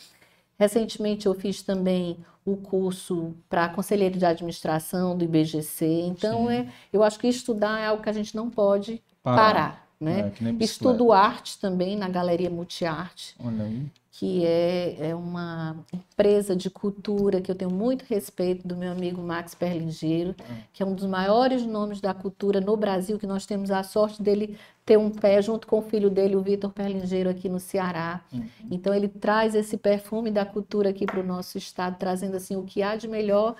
Recentemente 0.57 1.25
eu 1.25 1.33
fiz 1.33 1.61
também 1.61 2.17
o 2.45 2.55
curso 2.55 3.35
para 3.49 3.69
conselheiro 3.69 4.17
de 4.17 4.25
administração 4.25 5.17
do 5.17 5.23
IBGC. 5.23 5.85
Então, 6.07 6.49
é, 6.49 6.67
eu 6.91 7.03
acho 7.03 7.19
que 7.19 7.27
estudar 7.27 7.79
é 7.79 7.87
algo 7.87 8.01
que 8.01 8.09
a 8.09 8.13
gente 8.13 8.35
não 8.35 8.49
pode 8.49 9.01
parar. 9.21 9.35
parar 9.35 9.87
né? 9.99 10.31
É, 10.41 10.63
Estudo 10.63 11.11
arte 11.11 11.59
também 11.59 11.95
na 11.95 12.07
Galeria 12.07 12.49
Multiarte. 12.49 13.35
Que 14.11 14.45
é, 14.45 15.09
é 15.09 15.15
uma 15.15 15.75
empresa 15.93 16.55
de 16.55 16.71
cultura 16.71 17.39
que 17.39 17.51
eu 17.51 17.55
tenho 17.55 17.69
muito 17.69 18.03
respeito 18.03 18.67
do 18.67 18.75
meu 18.75 18.91
amigo 18.91 19.21
Max 19.21 19.53
Perlingeiro, 19.53 20.35
ah. 20.39 20.55
que 20.73 20.81
é 20.81 20.85
um 20.85 20.95
dos 20.95 21.05
maiores 21.05 21.63
nomes 21.63 22.01
da 22.01 22.15
cultura 22.15 22.59
no 22.59 22.75
Brasil, 22.75 23.19
que 23.19 23.27
nós 23.27 23.45
temos 23.45 23.69
a 23.69 23.83
sorte 23.83 24.21
dele 24.23 24.57
ter 24.87 24.97
um 24.97 25.11
pé 25.11 25.41
junto 25.41 25.67
com 25.67 25.79
o 25.79 25.81
filho 25.81 26.09
dele, 26.09 26.37
o 26.37 26.41
Vitor 26.41 26.71
Perlingeiro, 26.71 27.29
aqui 27.29 27.49
no 27.49 27.59
Ceará. 27.59 28.21
Uhum. 28.33 28.47
Então 28.71 28.93
ele 28.93 29.09
traz 29.09 29.53
esse 29.53 29.75
perfume 29.77 30.31
da 30.31 30.45
cultura 30.45 30.89
aqui 30.91 31.05
para 31.05 31.19
o 31.19 31.23
nosso 31.23 31.57
estado, 31.57 31.97
trazendo 31.99 32.37
assim 32.37 32.55
o 32.55 32.63
que 32.63 32.81
há 32.81 32.95
de 32.95 33.05
melhor 33.07 33.55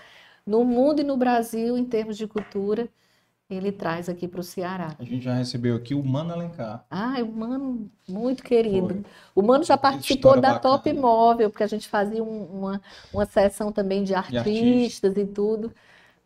no 0.46 0.64
mundo 0.64 1.02
e 1.02 1.04
no 1.04 1.18
Brasil 1.18 1.78
em 1.78 1.84
termos 1.84 2.18
de 2.18 2.26
cultura. 2.26 2.88
ele 3.50 3.72
traz 3.72 4.10
aqui 4.10 4.28
para 4.28 4.42
o 4.42 4.44
Ceará. 4.44 4.96
A 5.00 5.04
gente 5.06 5.22
já 5.24 5.34
recebeu 5.34 5.76
aqui 5.76 5.94
o 5.96 6.04
Mano 6.04 6.34
Alencar. 6.34 6.86
Ah, 6.90 7.16
o 7.22 7.32
Mano, 7.32 7.90
muito 8.08 8.44
querido. 8.44 8.88
Foi. 8.90 9.04
O 9.36 9.42
Mano 9.42 9.64
já 9.64 9.78
participou 9.78 10.16
História 10.32 10.42
da 10.42 10.54
bacana. 10.56 10.76
Top 10.78 10.94
Móvel, 10.94 11.50
porque 11.50 11.64
a 11.64 11.68
gente 11.68 11.88
fazia 11.88 12.22
um- 12.24 12.46
uma, 12.46 12.82
uma 13.14 13.26
sessão 13.26 13.72
também 13.72 14.04
de 14.04 14.14
artistas 14.14 15.16
e 15.16 15.26
tudo. 15.26 15.72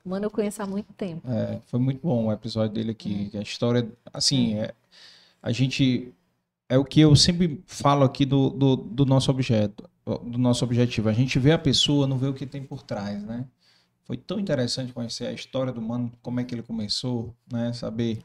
O 0.04 0.10
Mano 0.10 0.26
eu 0.26 0.32
conheço 0.32 0.64
há 0.64 0.66
muito 0.66 0.91
tempo. 0.93 1.22
É, 1.30 1.60
foi 1.68 1.80
muito 1.80 1.99
bom 2.02 2.26
o 2.26 2.32
episódio 2.32 2.74
dele 2.74 2.89
aqui. 2.91 3.30
A 3.36 3.41
história, 3.41 3.88
assim, 4.12 4.56
é, 4.58 4.74
a 5.42 5.52
gente. 5.52 6.14
É 6.70 6.78
o 6.78 6.86
que 6.86 7.02
eu 7.02 7.14
sempre 7.18 7.62
falo 7.66 8.04
aqui 8.06 8.26
do, 8.26 8.50
do, 8.50 8.76
do 8.78 9.06
nosso 9.06 9.30
objeto, 9.30 9.84
do 10.06 10.38
nosso 10.38 10.64
objetivo. 10.64 11.10
A 11.10 11.14
gente 11.14 11.38
vê 11.38 11.52
a 11.52 11.58
pessoa, 11.58 12.08
não 12.08 12.18
vê 12.18 12.28
o 12.28 12.34
que 12.34 12.46
tem 12.46 12.64
por 12.64 12.82
trás, 12.82 13.22
né? 13.24 13.46
Foi 14.06 14.16
tão 14.16 14.39
interessante 14.39 14.94
conhecer 14.94 15.28
a 15.28 15.34
história 15.34 15.72
do 15.74 15.82
mano, 15.82 16.12
como 16.22 16.39
é 16.39 16.44
que 16.46 16.56
ele 16.56 16.64
começou, 16.64 17.36
né? 17.52 17.74
Saber 17.74 18.20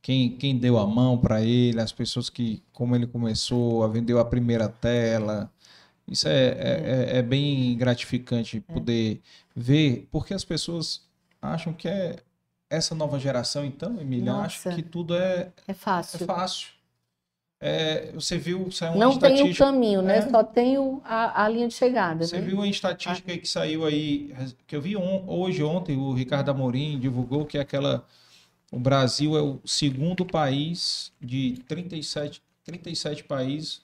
quem, 0.00 0.36
quem 0.36 0.56
deu 0.56 0.78
a 0.78 0.86
mão 0.86 1.18
para 1.18 1.42
ele, 1.42 1.80
as 1.80 1.92
pessoas 1.92 2.30
que, 2.30 2.62
como 2.72 2.94
ele 2.94 3.06
começou, 3.06 3.82
a 3.82 3.88
vendeu 3.88 4.18
a 4.20 4.24
primeira 4.24 4.68
tela. 4.68 5.50
Isso 6.06 6.28
é, 6.28 6.48
é, 6.48 7.10
é- 7.14 7.18
é 7.18 7.22
bem 7.22 7.76
gratificante 7.76 8.60
poder 8.60 9.20
ver, 9.54 10.08
porque 10.10 10.34
as 10.34 10.44
pessoas 10.44 11.02
acham 11.40 11.72
que 11.72 11.88
é 11.88 12.16
essa 12.76 12.94
nova 12.94 13.18
geração, 13.18 13.64
então, 13.64 14.00
Emília, 14.00 14.32
Nossa. 14.32 14.72
que 14.74 14.82
tudo 14.82 15.14
é, 15.14 15.50
É 15.66 15.72
é 15.72 15.74
fácil. 15.74 16.26
fácil. 16.26 16.68
É, 17.60 18.10
você 18.12 18.36
viu, 18.38 18.70
saiu 18.72 18.92
uma 18.94 19.04
Não 19.04 19.18
tem 19.18 19.30
o 19.30 19.34
estatística. 19.34 19.64
caminho, 19.66 20.02
né? 20.02 20.18
É. 20.18 20.28
Só 20.28 20.42
tem 20.42 20.78
o- 20.78 21.00
a, 21.04 21.44
a 21.44 21.48
linha 21.48 21.68
de 21.68 21.74
chegada, 21.74 22.26
Você 22.26 22.40
né? 22.40 22.44
viu 22.46 22.60
a 22.60 22.66
estatística 22.66 23.30
aí 23.30 23.38
que 23.38 23.48
saiu 23.48 23.84
aí, 23.84 24.34
que 24.66 24.74
eu 24.74 24.80
vi 24.82 24.96
on- 24.96 25.24
hoje, 25.28 25.62
ontem, 25.62 25.96
o 25.96 26.12
Ricardo 26.12 26.50
Amorim 26.50 26.98
divulgou 26.98 27.46
que 27.46 27.56
é 27.56 27.60
aquela. 27.60 28.04
O 28.72 28.78
Brasil 28.80 29.36
é 29.36 29.42
o 29.42 29.60
segundo 29.64 30.24
país 30.24 31.12
de 31.20 31.62
37, 31.68 32.42
37 32.64 33.22
países, 33.22 33.80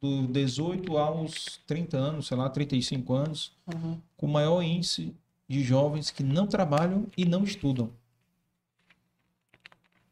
do 0.00 0.26
18 0.28 0.96
aos 0.98 1.58
30 1.66 1.96
anos, 1.96 2.26
sei 2.28 2.36
lá, 2.36 2.48
35 2.50 3.14
anos, 3.14 3.52
Uhum. 3.72 3.98
com 4.16 4.26
maior 4.28 4.60
índice 4.62 5.12
de 5.48 5.62
jovens 5.62 6.10
que 6.10 6.22
não 6.22 6.46
trabalham 6.46 7.06
e 7.16 7.24
não 7.24 7.42
estudam. 7.42 7.90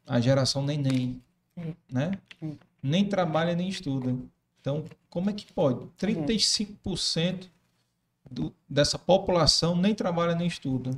A 0.07 0.19
geração 0.19 0.63
neném, 0.63 1.21
É. 1.55 1.73
né? 1.91 2.11
É. 2.41 2.47
Nem 2.81 3.07
trabalha 3.07 3.55
nem 3.55 3.69
estuda. 3.69 4.15
Então, 4.59 4.83
como 5.09 5.29
é 5.29 5.33
que 5.33 5.51
pode? 5.53 5.85
35% 5.97 7.47
do, 8.29 8.53
dessa 8.69 8.97
população 8.97 9.75
nem 9.75 9.93
trabalha 9.93 10.35
nem 10.35 10.47
estuda. 10.47 10.91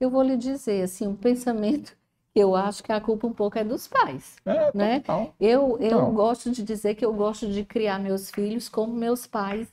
Eu 0.00 0.10
vou 0.10 0.22
lhe 0.22 0.36
dizer, 0.36 0.82
assim, 0.82 1.06
um 1.06 1.16
pensamento 1.16 1.96
que 2.34 2.40
eu 2.40 2.54
acho 2.54 2.82
que 2.82 2.92
a 2.92 3.00
culpa 3.00 3.26
um 3.26 3.32
pouco 3.32 3.58
é 3.58 3.64
dos 3.64 3.86
pais. 3.88 4.36
É, 4.44 4.70
Né? 4.76 5.00
total. 5.00 5.34
Eu, 5.40 5.78
eu 5.78 5.86
Então. 5.86 6.14
gosto 6.14 6.50
de 6.50 6.62
dizer 6.62 6.94
que 6.94 7.04
eu 7.04 7.12
gosto 7.14 7.50
de 7.50 7.64
criar 7.64 7.98
meus 7.98 8.30
filhos 8.30 8.68
como 8.68 8.92
meus 8.92 9.26
pais 9.26 9.68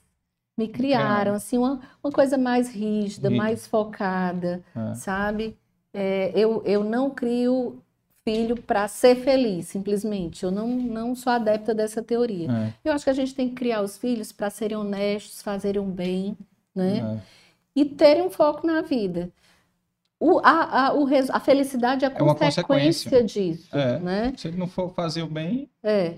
me 0.57 0.67
criaram, 0.67 1.05
Criaram. 1.07 1.33
assim, 1.33 1.57
uma, 1.57 1.81
uma 2.03 2.11
coisa 2.13 2.37
mais 2.37 2.69
rígida, 2.69 3.27
Rígida. 3.27 3.31
mais 3.31 3.67
focada, 3.67 4.63
É. 4.75 4.93
sabe? 4.93 5.57
É, 5.93 6.31
eu, 6.35 6.63
eu 6.63 6.83
não 6.83 7.09
crio 7.09 7.82
filho 8.23 8.61
para 8.61 8.87
ser 8.87 9.15
feliz, 9.17 9.67
simplesmente. 9.67 10.43
Eu 10.43 10.51
não, 10.51 10.67
não 10.67 11.15
sou 11.15 11.31
adepta 11.33 11.73
dessa 11.73 12.01
teoria. 12.01 12.49
É, 12.51 12.73
Eu 12.89 12.93
acho 12.93 13.03
que 13.03 13.09
a 13.09 13.13
gente 13.13 13.35
tem 13.35 13.49
que 13.49 13.55
criar 13.55 13.81
os 13.81 13.97
filhos 13.97 14.31
para 14.31 14.49
serem 14.49 14.77
honestos, 14.77 15.41
fazerem 15.41 15.81
o 15.81 15.85
bem, 15.85 16.37
né? 16.75 17.17
é. 17.17 17.21
E 17.75 17.85
terem 17.85 18.23
um 18.23 18.29
foco 18.29 18.65
na 18.67 18.81
vida. 18.81 19.31
O, 20.19 20.39
a, 20.39 20.87
a, 20.87 20.93
o, 20.93 21.05
a 21.31 21.39
felicidade 21.39 22.05
é 22.05 22.07
a 22.07 22.11
É 22.11 22.13
consequência 22.13 22.63
consequência. 22.63 23.23
disso, 23.23 23.75
É. 23.75 23.99
né? 23.99 24.33
Se 24.37 24.47
ele 24.47 24.57
não 24.57 24.67
for 24.67 24.93
fazer 24.93 25.21
o 25.23 25.27
bem, 25.27 25.69
É. 25.83 26.15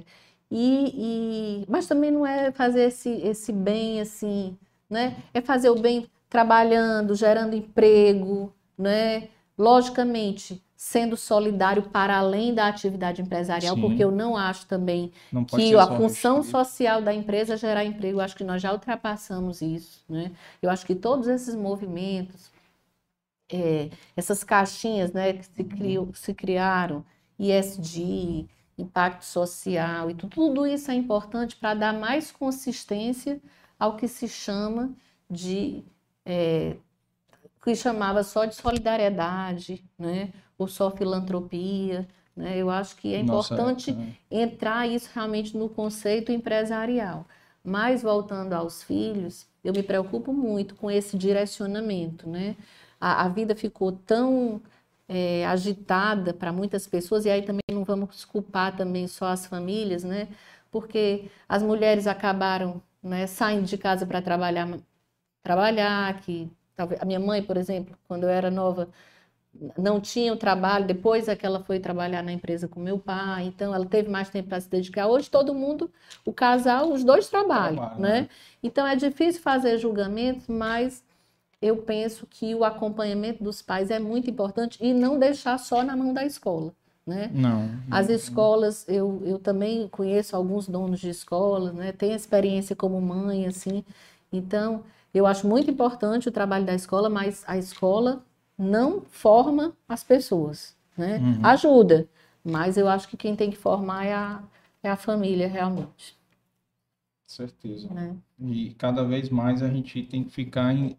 E, 0.51 1.61
e- 1.63 1.65
mas 1.67 1.87
também 1.87 2.11
não 2.11 2.25
é 2.25 2.51
fazer 2.51 2.83
esse, 2.83 3.09
esse 3.09 3.51
bem 3.51 3.99
assim, 3.99 4.55
né? 4.89 5.15
É 5.33 5.41
fazer 5.41 5.69
o 5.71 5.75
bem 5.79 6.07
trabalhando, 6.29 7.15
gerando 7.15 7.55
emprego, 7.55 8.53
né? 8.77 9.27
Logicamente, 9.57 10.61
sendo 10.85 11.17
solidário 11.17 11.81
para 11.89 12.15
além 12.15 12.53
da 12.53 12.67
atividade 12.67 13.19
empresarial, 13.19 13.73
Sim. 13.73 13.81
porque 13.81 14.03
eu 14.03 14.11
não 14.11 14.37
acho 14.37 14.67
também 14.67 15.11
não 15.31 15.43
que 15.43 15.75
a 15.75 15.87
função 15.87 16.35
restrito. 16.37 16.57
social 16.59 17.01
da 17.01 17.11
empresa 17.11 17.55
é 17.55 17.57
gerar 17.57 17.83
emprego. 17.83 18.19
Eu 18.19 18.21
acho 18.21 18.35
que 18.35 18.43
nós 18.43 18.61
já 18.61 18.71
ultrapassamos 18.71 19.63
isso, 19.63 20.05
né? 20.07 20.31
Eu 20.61 20.69
acho 20.69 20.85
que 20.85 20.93
todos 20.93 21.27
esses 21.27 21.55
movimentos, 21.55 22.51
é, 23.51 23.89
essas 24.15 24.43
caixinhas, 24.43 25.11
né, 25.11 25.33
que 25.33 25.45
se, 25.47 25.63
criou, 25.63 26.13
se 26.13 26.35
criaram, 26.35 27.03
ISD, 27.39 28.45
impacto 28.77 29.25
social 29.25 30.11
e 30.11 30.13
tudo, 30.13 30.35
tudo 30.35 30.67
isso 30.67 30.91
é 30.91 30.93
importante 30.93 31.55
para 31.55 31.73
dar 31.73 31.93
mais 31.93 32.31
consistência 32.31 33.41
ao 33.79 33.97
que 33.97 34.07
se 34.07 34.27
chama 34.27 34.93
de 35.27 35.83
é, 36.23 36.75
que 37.65 37.75
chamava 37.75 38.23
só 38.23 38.45
de 38.45 38.55
solidariedade, 38.55 39.83
né? 39.97 40.31
Ou 40.55 40.67
só 40.67 40.91
filantropia, 40.91 42.07
né? 42.35 42.55
Eu 42.57 42.69
acho 42.69 42.95
que 42.95 43.13
é 43.13 43.23
Nossa, 43.23 43.55
importante 43.55 43.91
é. 44.29 44.43
entrar 44.43 44.87
isso 44.87 45.09
realmente 45.13 45.57
no 45.57 45.67
conceito 45.67 46.31
empresarial. 46.31 47.25
Mas 47.63 48.03
voltando 48.03 48.53
aos 48.53 48.83
filhos, 48.83 49.47
eu 49.63 49.73
me 49.73 49.81
preocupo 49.81 50.31
muito 50.31 50.75
com 50.75 50.91
esse 50.91 51.17
direcionamento, 51.17 52.29
né? 52.29 52.55
A, 53.01 53.25
a 53.25 53.29
vida 53.29 53.55
ficou 53.55 53.91
tão 53.91 54.61
é, 55.09 55.43
agitada 55.47 56.33
para 56.33 56.53
muitas 56.53 56.85
pessoas 56.85 57.25
e 57.25 57.31
aí 57.31 57.41
também 57.41 57.63
não 57.71 57.83
vamos 57.83 58.23
culpar 58.25 58.75
também 58.77 59.07
só 59.07 59.25
as 59.27 59.47
famílias, 59.47 60.03
né? 60.03 60.27
Porque 60.71 61.29
as 61.49 61.63
mulheres 61.63 62.05
acabaram, 62.05 62.81
né, 63.01 63.25
saindo 63.27 63.65
de 63.65 63.77
casa 63.77 64.05
para 64.05 64.21
trabalhar, 64.21 64.67
trabalhar, 65.43 66.21
que 66.21 66.51
talvez 66.75 67.01
a 67.01 67.05
minha 67.05 67.19
mãe, 67.19 67.41
por 67.41 67.57
exemplo, 67.57 67.97
quando 68.07 68.23
eu 68.23 68.29
era 68.29 68.51
nova, 68.51 68.89
não 69.77 70.01
tinha 70.01 70.33
o 70.33 70.37
trabalho, 70.37 70.85
depois 70.85 71.27
é 71.27 71.35
que 71.35 71.45
ela 71.45 71.61
foi 71.61 71.79
trabalhar 71.79 72.21
na 72.21 72.31
empresa 72.31 72.67
com 72.67 72.79
meu 72.79 72.99
pai, 72.99 73.45
então 73.45 73.73
ela 73.73 73.85
teve 73.85 74.09
mais 74.09 74.29
tempo 74.29 74.49
para 74.49 74.59
se 74.59 74.69
dedicar. 74.69 75.07
Hoje 75.07 75.29
todo 75.29 75.53
mundo, 75.53 75.89
o 76.25 76.33
casal, 76.33 76.91
os 76.91 77.03
dois 77.03 77.29
trabalham, 77.29 77.77
Trabalham, 77.77 78.01
né? 78.01 78.21
né? 78.21 78.29
Então 78.61 78.85
é 78.85 78.95
difícil 78.95 79.41
fazer 79.41 79.77
julgamentos, 79.77 80.47
mas 80.47 81.03
eu 81.61 81.77
penso 81.77 82.27
que 82.29 82.53
o 82.53 82.63
acompanhamento 82.63 83.43
dos 83.43 83.61
pais 83.61 83.89
é 83.89 83.99
muito 83.99 84.29
importante 84.29 84.77
e 84.81 84.93
não 84.93 85.17
deixar 85.17 85.57
só 85.57 85.83
na 85.83 85.95
mão 85.95 86.13
da 86.13 86.25
escola, 86.25 86.73
né? 87.07 87.31
Não. 87.33 87.69
As 87.89 88.09
escolas, 88.09 88.85
eu, 88.89 89.21
eu 89.25 89.39
também 89.39 89.87
conheço 89.87 90.35
alguns 90.35 90.67
donos 90.67 90.99
de 90.99 91.09
escola, 91.09 91.71
né? 91.71 91.91
Tenho 91.91 92.13
experiência 92.13 92.75
como 92.75 92.99
mãe, 92.99 93.47
assim. 93.47 93.83
Então, 94.31 94.83
eu 95.17 95.25
acho 95.27 95.47
muito 95.47 95.69
importante 95.71 96.29
o 96.29 96.31
trabalho 96.31 96.65
da 96.65 96.73
escola, 96.75 97.09
mas 97.09 97.43
a 97.47 97.57
escola 97.57 98.23
não 98.57 99.01
forma 99.01 99.75
as 99.87 100.03
pessoas, 100.03 100.75
né? 100.97 101.17
Uhum. 101.19 101.43
Ajuda, 101.43 102.07
mas 102.43 102.77
eu 102.77 102.87
acho 102.87 103.07
que 103.07 103.17
quem 103.17 103.35
tem 103.35 103.49
que 103.51 103.57
formar 103.57 104.05
é 104.05 104.13
a, 104.13 104.43
é 104.83 104.89
a 104.89 104.97
família, 104.97 105.47
realmente, 105.47 106.17
Certeza. 107.27 107.87
né? 107.93 108.15
E 108.39 108.73
cada 108.75 109.03
vez 109.03 109.29
mais 109.29 109.61
a 109.63 109.69
gente 109.69 110.03
tem 110.03 110.23
que 110.23 110.31
ficar 110.31 110.73
em- 110.73 110.97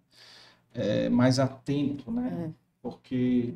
é, 0.74 1.08
mais 1.08 1.38
atento, 1.38 2.10
né? 2.10 2.52
Porque 2.82 3.54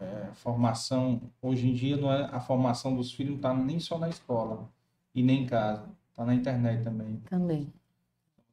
é, 0.00 0.30
formação, 0.34 1.20
hoje 1.40 1.68
em 1.68 1.72
dia, 1.74 1.96
não 1.96 2.12
é, 2.12 2.24
a 2.26 2.40
formação 2.40 2.94
dos 2.96 3.12
filhos 3.12 3.30
não 3.32 3.36
está 3.38 3.54
nem 3.54 3.80
só 3.80 3.98
na 3.98 4.08
escola 4.08 4.68
e 5.14 5.22
nem 5.22 5.42
em 5.44 5.46
casa, 5.46 5.88
está 6.10 6.24
na 6.24 6.34
internet 6.34 6.82
também. 6.84 7.20
Também. 7.28 7.72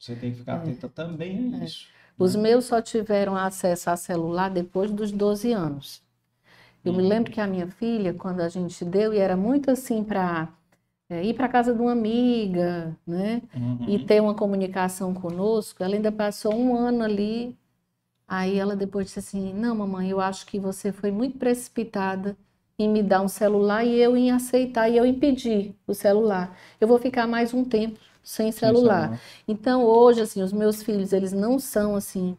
Você 0.04 0.18
tem 0.18 0.32
que 0.34 0.40
ficar 0.40 0.56
atenta 0.56 0.90
também 0.90 1.56
a 1.56 1.64
isso. 1.64 1.88
Os 2.20 2.36
meus 2.36 2.66
só 2.66 2.82
tiveram 2.82 3.38
acesso 3.38 3.90
a 3.90 3.96
celular 3.96 4.50
depois 4.50 4.92
dos 4.92 5.14
12 5.14 5.54
anos. 5.54 6.02
Eu 6.84 6.92
me 6.92 7.02
lembro 7.02 7.32
que 7.32 7.40
a 7.40 7.48
minha 7.48 7.68
filha, 7.68 8.14
quando 8.14 8.42
a 8.42 8.50
gente 8.50 8.84
deu, 8.84 9.14
e 9.14 9.18
era 9.18 9.38
muito 9.38 9.72
assim 9.72 10.04
para 10.04 10.50
ir 11.10 11.34
para 11.36 11.48
casa 11.48 11.74
de 11.74 11.80
uma 11.82 11.94
amiga, 11.94 12.94
né? 13.08 13.42
Uhum. 13.56 13.86
E 13.88 13.98
ter 13.98 14.22
uma 14.22 14.34
comunicação 14.34 15.14
conosco, 15.14 15.82
ela 15.82 15.96
ainda 15.96 16.12
passou 16.12 16.54
um 16.54 16.76
ano 16.76 17.02
ali. 17.02 17.58
Aí 18.28 18.60
ela 18.60 18.76
depois 18.76 19.06
disse 19.06 19.20
assim: 19.20 19.54
Não, 19.54 19.74
mamãe, 19.74 20.10
eu 20.10 20.20
acho 20.20 20.46
que 20.46 20.60
você 20.60 20.92
foi 20.92 21.12
muito 21.12 21.38
precipitada 21.38 22.36
em 22.78 22.90
me 22.90 23.02
dar 23.02 23.22
um 23.22 23.30
celular 23.30 23.86
e 23.86 23.96
eu 23.96 24.18
em 24.18 24.32
aceitar 24.32 24.90
e 24.90 24.98
eu 24.98 25.06
impedir 25.06 25.74
o 25.88 25.94
celular. 25.94 26.58
Eu 26.82 26.90
vou 26.90 27.00
ficar 27.00 27.26
mais 27.26 27.54
um 27.54 27.64
tempo 27.64 27.98
sem 28.24 28.52
celular. 28.52 29.12
Então, 29.48 29.84
hoje, 29.86 30.22
assim, 30.22 30.42
os 30.44 30.54
meus 30.54 30.82
filhos, 30.84 31.14
eles 31.14 31.34
não 31.34 31.60
são, 31.60 31.96
assim, 31.96 32.38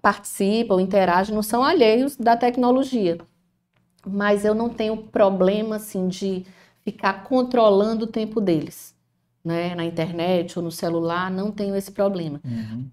participam, 0.00 0.80
interagem, 0.80 1.34
não 1.34 1.42
são 1.42 1.62
alheios 1.62 2.16
da 2.16 2.36
tecnologia. 2.36 3.18
Mas 4.06 4.44
eu 4.44 4.54
não 4.54 4.68
tenho 4.70 4.96
problema, 4.96 5.76
assim, 5.76 6.08
de 6.08 6.44
ficar 6.82 7.24
controlando 7.24 8.04
o 8.04 8.08
tempo 8.08 8.40
deles, 8.40 8.94
né? 9.44 9.74
Na 9.74 9.84
internet 9.84 10.58
ou 10.58 10.64
no 10.64 10.72
celular, 10.72 11.30
não 11.30 11.52
tenho 11.52 11.76
esse 11.76 11.92
problema. 11.92 12.40
Uhum. 12.44 12.90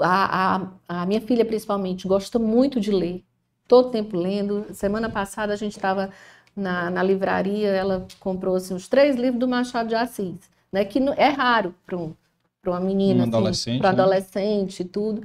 A, 0.00 0.56
a, 0.88 1.02
a 1.02 1.06
minha 1.06 1.20
filha, 1.20 1.44
principalmente, 1.44 2.08
gosta 2.08 2.38
muito 2.38 2.80
de 2.80 2.90
ler. 2.92 3.24
todo 3.68 3.90
tempo 3.90 4.16
lendo. 4.18 4.66
Semana 4.74 5.08
passada 5.10 5.52
a 5.52 5.56
gente 5.56 5.72
estava 5.76 6.10
na, 6.56 6.90
na 6.90 7.02
livraria, 7.02 7.68
ela 7.70 8.06
comprou 8.20 8.56
assim, 8.56 8.74
uns 8.74 8.88
três 8.88 9.16
livros 9.16 9.40
do 9.40 9.48
Machado 9.48 9.88
de 9.88 9.94
Assis, 9.94 10.50
né? 10.72 10.84
Que 10.84 10.98
é 11.16 11.28
raro 11.28 11.74
para 11.86 11.96
um, 11.96 12.14
uma 12.66 12.80
menina, 12.80 13.20
um 13.20 13.22
assim, 13.22 13.36
adolescente, 13.36 13.78
para 13.80 13.92
né? 13.92 14.02
adolescente 14.02 14.80
e 14.80 14.84
tudo. 14.84 15.22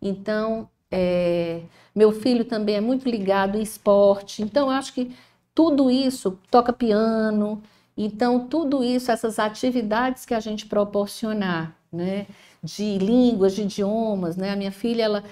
Então, 0.00 0.68
é, 0.90 1.62
meu 1.94 2.12
filho 2.12 2.44
também 2.44 2.76
é 2.76 2.80
muito 2.80 3.08
ligado 3.08 3.58
em 3.58 3.62
esporte. 3.62 4.42
Então, 4.42 4.70
acho 4.70 4.92
que 4.92 5.14
tudo 5.54 5.90
isso, 5.90 6.38
toca 6.50 6.72
piano. 6.72 7.62
Então, 7.96 8.46
tudo 8.46 8.84
isso, 8.84 9.10
essas 9.10 9.38
atividades 9.38 10.24
que 10.24 10.34
a 10.34 10.40
gente 10.40 10.66
proporcionar, 10.66 11.76
né? 11.92 12.26
De 12.62 12.98
línguas, 12.98 13.54
de 13.54 13.62
idiomas, 13.62 14.36
né? 14.36 14.52
A 14.52 14.56
minha 14.56 14.72
filha, 14.72 15.02
ela 15.02 15.24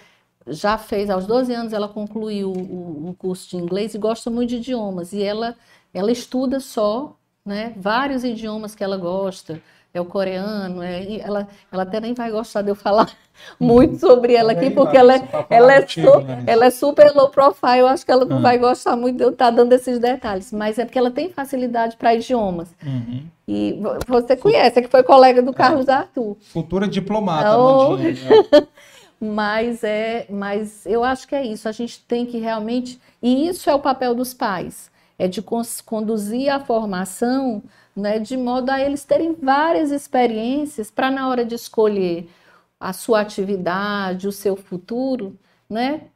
já 0.49 0.79
fez, 0.79 1.11
aos 1.11 1.27
12 1.27 1.53
anos, 1.53 1.73
ela 1.73 1.89
concluiu 1.89 2.53
o, 2.53 3.11
o 3.11 3.15
curso 3.15 3.51
de 3.51 3.57
inglês 3.57 3.95
e 3.95 3.99
gosta 3.99 4.31
muito 4.31 4.51
de 4.51 4.57
idiomas. 4.57 5.13
E 5.13 5.23
ela, 5.23 5.57
ela 5.93 6.11
estuda 6.11 6.61
só, 6.61 7.17
né? 7.47 7.73
Vários 7.77 8.25
idiomas 8.25 8.75
que 8.75 8.83
ela 8.83 8.97
gosta 8.97 9.63
é 9.95 10.01
o 10.01 10.05
coreano, 10.05 10.83
é, 10.83 11.21
ela, 11.21 11.49
ela 11.73 11.83
até 11.85 12.01
nem 12.01 12.13
vai 12.13 12.31
gostar 12.31 12.61
de 12.61 12.69
eu 12.69 12.75
falar 12.75 13.11
muito 13.59 13.99
sobre 13.99 14.35
ela 14.35 14.53
aqui, 14.53 14.69
porque 14.71 14.97
ela 14.97 15.15
é, 15.15 15.29
ela, 15.49 15.73
é 15.73 15.87
su, 15.87 16.01
ela 16.47 16.67
é 16.67 16.71
super 16.71 17.13
low 17.15 17.31
profile, 17.31 17.79
eu 17.79 17.87
acho 17.87 18.05
que 18.05 18.13
ela 18.13 18.25
não 18.25 18.39
ah. 18.39 18.41
vai 18.41 18.59
gostar 18.59 18.95
muito 18.97 19.17
de 19.17 19.25
eu 19.25 19.31
estar 19.31 19.51
dando 19.51 19.73
esses 19.73 19.99
detalhes, 19.99 20.53
mas 20.53 20.79
é 20.79 20.85
porque 20.85 20.99
ela 20.99 21.11
tem 21.11 21.31
facilidade 21.31 21.97
para 21.97 22.15
idiomas. 22.15 22.69
Uhum. 22.85 23.23
E 23.49 23.81
você 24.07 24.37
conhece, 24.37 24.79
é 24.79 24.83
que 24.83 24.89
foi 24.89 25.03
colega 25.03 25.41
do 25.41 25.53
é. 25.53 25.55
Carlos 25.55 25.89
é. 25.89 25.93
Arthur. 25.93 26.37
Futura 26.41 26.87
diplomata, 26.87 27.57
oh. 27.57 27.97
Né? 27.97 28.15
mas 29.19 29.83
é, 29.83 30.27
mas 30.29 30.85
eu 30.85 31.03
acho 31.03 31.27
que 31.27 31.35
é 31.35 31.45
isso, 31.45 31.69
a 31.69 31.73
gente 31.73 32.01
tem 32.01 32.27
que 32.27 32.39
realmente, 32.39 33.01
e 33.23 33.49
isso 33.49 33.71
é 33.71 33.75
o 33.75 33.79
papel 33.81 34.15
dos 34.15 34.35
pais, 34.35 34.91
é 35.19 35.27
de 35.29 35.43
conduzir 35.43 36.53
a 36.53 36.61
formação 36.61 37.63
né, 37.97 38.19
de 38.19 38.37
modo 38.37 38.71
a 38.71 38.81
eles 38.81 39.05
terem 39.05 39.35
várias 39.35 39.91
experiências 39.91 40.91
para 40.91 41.11
na 41.11 41.29
hora 41.29 41.45
de 41.45 41.55
escolher 41.55 42.29
a 42.79 42.93
sua 42.93 43.23
atividade, 43.23 44.29
o 44.29 44.33
seu 44.33 44.55
futuro, 44.55 45.39
né, 45.69 46.09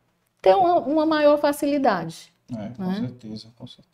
ter 0.42 0.54
uma, 0.54 0.78
uma 0.80 1.06
maior 1.06 1.38
facilidade. 1.38 2.30
É, 2.54 2.68
com 2.68 2.84
né? 2.84 3.00
certeza, 3.00 3.48
com 3.56 3.66
certeza. 3.66 3.88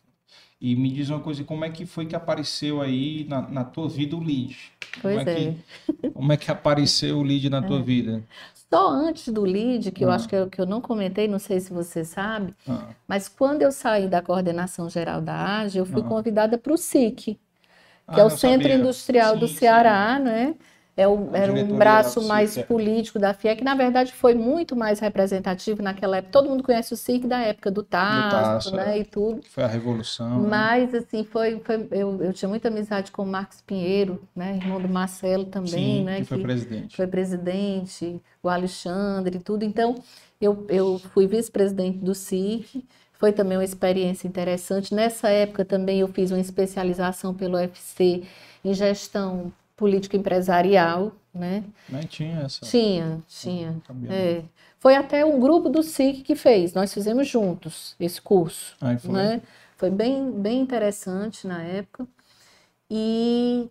E 0.59 0.75
me 0.75 0.91
diz 0.91 1.09
uma 1.09 1.19
coisa, 1.19 1.43
como 1.43 1.63
é 1.63 1.69
que 1.69 1.85
foi 1.85 2.07
que 2.07 2.15
apareceu 2.15 2.81
aí 2.81 3.25
na, 3.29 3.41
na 3.47 3.63
tua 3.63 3.87
vida 3.87 4.15
o 4.15 4.19
lead? 4.19 4.57
Pois 5.01 5.19
como 5.19 5.29
é. 5.29 5.33
é. 5.33 5.35
Que, 5.45 6.09
como 6.09 6.33
é 6.33 6.37
que 6.37 6.51
apareceu 6.51 7.19
o 7.19 7.23
lead 7.23 7.49
na 7.49 7.61
tua 7.65 7.79
é. 7.79 7.83
vida? 7.83 8.23
Só 8.69 8.89
antes 8.89 9.29
do 9.29 9.43
lead, 9.43 9.91
que 9.91 10.03
ah. 10.03 10.07
eu 10.07 10.11
acho 10.11 10.27
que 10.27 10.35
eu, 10.35 10.49
que 10.49 10.59
eu 10.59 10.65
não 10.65 10.81
comentei, 10.81 11.27
não 11.27 11.39
sei 11.39 11.59
se 11.59 11.71
você 11.71 12.03
sabe, 12.03 12.53
ah. 12.67 12.89
mas 13.07 13.29
quando 13.29 13.61
eu 13.61 13.71
saí 13.71 14.07
da 14.07 14.21
coordenação 14.21 14.89
geral 14.89 15.21
da 15.21 15.59
AGE, 15.59 15.77
eu 15.77 15.85
fui 15.85 16.01
ah. 16.01 16.05
convidada 16.05 16.57
para 16.57 16.73
o 16.73 16.77
SIC, 16.77 17.15
que 17.15 17.39
ah, 18.07 18.19
é 18.19 18.23
o 18.23 18.29
Centro 18.29 18.67
sabia. 18.67 18.75
Industrial 18.77 19.33
sim, 19.35 19.39
do 19.39 19.47
Ceará, 19.47 20.17
sim. 20.17 20.23
né? 20.23 20.55
É 20.97 21.07
o, 21.07 21.29
era 21.31 21.53
um 21.53 21.77
braço 21.77 22.27
mais 22.27 22.57
político 22.57 23.19
da 23.19 23.31
FIEC, 23.31 23.59
que 23.59 23.63
na 23.63 23.75
verdade 23.75 24.11
foi 24.11 24.33
muito 24.33 24.75
mais 24.75 24.99
representativo 24.99 25.83
naquela 25.83 26.17
época. 26.17 26.31
Todo 26.31 26.49
mundo 26.49 26.63
conhece 26.63 26.91
o 26.91 26.97
SIC 26.97 27.27
da 27.27 27.39
época 27.39 27.69
do 27.69 27.83
Tasso, 27.83 28.75
né, 28.75 28.97
é. 28.97 29.01
e 29.01 29.05
tudo. 29.05 29.43
Foi 29.47 29.63
a 29.63 29.67
revolução. 29.67 30.41
Né? 30.41 30.49
Mas, 30.49 30.91
né? 30.91 30.97
assim, 30.97 31.23
foi, 31.23 31.59
foi 31.59 31.87
eu, 31.91 32.19
eu 32.23 32.33
tinha 32.33 32.49
muita 32.49 32.69
amizade 32.69 33.11
com 33.11 33.21
o 33.21 33.27
Marcos 33.27 33.61
Pinheiro, 33.61 34.19
né, 34.35 34.55
irmão 34.55 34.81
do 34.81 34.89
Marcelo 34.89 35.45
também, 35.45 35.69
Sim, 35.99 36.03
né, 36.03 36.17
que 36.21 36.25
foi 36.25 36.41
presidente. 36.41 36.95
Foi 36.95 37.05
presidente, 37.05 38.21
o 38.41 38.49
Alexandre 38.49 39.37
e 39.37 39.39
tudo. 39.39 39.63
Então, 39.63 39.93
eu, 40.41 40.65
eu 40.67 40.97
fui 41.13 41.27
vice-presidente 41.27 41.99
do 41.99 42.15
SIC, 42.15 42.83
foi 43.13 43.31
também 43.31 43.55
uma 43.55 43.63
experiência 43.63 44.27
interessante. 44.27 44.95
Nessa 44.95 45.29
época 45.29 45.63
também 45.63 45.99
eu 45.99 46.07
fiz 46.07 46.31
uma 46.31 46.39
especialização 46.39 47.35
pelo 47.35 47.55
UFC 47.55 48.23
em 48.65 48.73
gestão 48.73 49.53
político-empresarial, 49.77 51.13
né? 51.33 51.63
Nem 51.87 52.01
tinha 52.01 52.41
essa. 52.41 52.65
Tinha, 52.65 53.23
tinha. 53.27 53.79
É. 54.09 54.43
Foi 54.79 54.95
até 54.95 55.23
um 55.23 55.39
grupo 55.39 55.69
do 55.69 55.81
SIC 55.83 56.23
que 56.23 56.35
fez, 56.35 56.73
nós 56.73 56.93
fizemos 56.93 57.27
juntos 57.27 57.95
esse 57.99 58.19
curso. 58.19 58.75
Aí 58.81 58.97
foi. 58.97 59.11
Né? 59.11 59.41
Foi 59.77 59.91
bem, 59.91 60.31
bem 60.31 60.59
interessante 60.59 61.45
na 61.47 61.61
época. 61.61 62.07
E, 62.89 63.69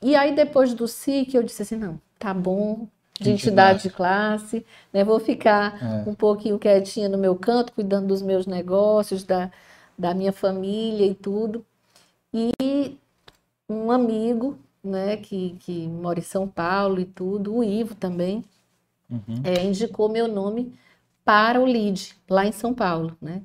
e 0.00 0.16
aí 0.16 0.34
depois 0.34 0.72
do 0.72 0.88
SIC 0.88 1.34
eu 1.34 1.42
disse 1.42 1.62
assim, 1.62 1.76
não, 1.76 2.00
tá 2.18 2.32
bom, 2.32 2.88
de 3.20 3.30
entidade 3.30 3.82
de 3.82 3.90
classe, 3.90 4.64
né? 4.92 5.04
Vou 5.04 5.20
ficar 5.20 6.04
é. 6.06 6.08
um 6.08 6.14
pouquinho 6.14 6.58
quietinha 6.58 7.08
no 7.08 7.18
meu 7.18 7.36
canto, 7.36 7.72
cuidando 7.72 8.06
dos 8.06 8.22
meus 8.22 8.46
negócios, 8.46 9.22
da, 9.24 9.50
da 9.98 10.14
minha 10.14 10.32
família 10.32 11.06
e 11.06 11.14
tudo. 11.14 11.64
E 12.32 12.96
um 13.68 13.90
amigo, 13.90 14.58
né, 14.82 15.16
que, 15.16 15.56
que 15.60 15.86
mora 15.86 16.18
em 16.18 16.22
São 16.22 16.48
Paulo 16.48 17.00
e 17.00 17.04
tudo, 17.04 17.56
o 17.56 17.64
Ivo 17.64 17.94
também, 17.94 18.44
uhum. 19.10 19.42
é, 19.44 19.64
indicou 19.64 20.08
meu 20.08 20.26
nome 20.26 20.72
para 21.24 21.60
o 21.60 21.66
LID, 21.66 22.14
lá 22.28 22.46
em 22.46 22.52
São 22.52 22.74
Paulo, 22.74 23.16
né? 23.20 23.42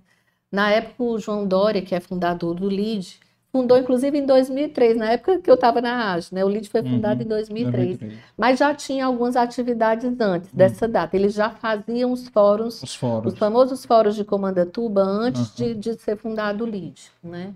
Na 0.52 0.72
época, 0.72 1.04
o 1.04 1.20
João 1.20 1.46
Dória, 1.46 1.82
que 1.82 1.94
é 1.94 2.00
fundador 2.00 2.56
do 2.56 2.70
LID, 2.70 3.20
fundou 3.52 3.78
inclusive 3.78 4.18
em 4.18 4.26
2003, 4.26 4.98
na 4.98 5.12
época 5.12 5.40
que 5.40 5.50
eu 5.50 5.56
estava 5.56 5.82
na 5.82 6.14
AGE, 6.14 6.34
né? 6.34 6.44
O 6.44 6.50
LID 6.50 6.70
foi 6.70 6.84
fundado 6.84 7.22
uhum, 7.22 7.26
em 7.26 7.30
2003, 7.30 7.88
2003, 7.98 8.20
mas 8.38 8.60
já 8.60 8.74
tinha 8.74 9.06
algumas 9.06 9.36
atividades 9.36 10.06
antes 10.20 10.52
uhum. 10.52 10.58
dessa 10.58 10.88
data. 10.88 11.16
Eles 11.16 11.34
já 11.34 11.50
faziam 11.50 12.12
os 12.12 12.28
fóruns, 12.28 12.82
os, 12.84 12.96
fóruns. 12.96 13.34
os 13.34 13.40
famosos 13.40 13.86
fóruns 13.86 14.16
de 14.16 14.24
Comandatuba 14.24 15.02
antes 15.02 15.50
uhum. 15.50 15.66
de, 15.66 15.76
de 15.76 15.94
ser 15.96 16.18
fundado 16.18 16.64
o 16.64 16.68
LID, 16.68 17.02
né? 17.24 17.54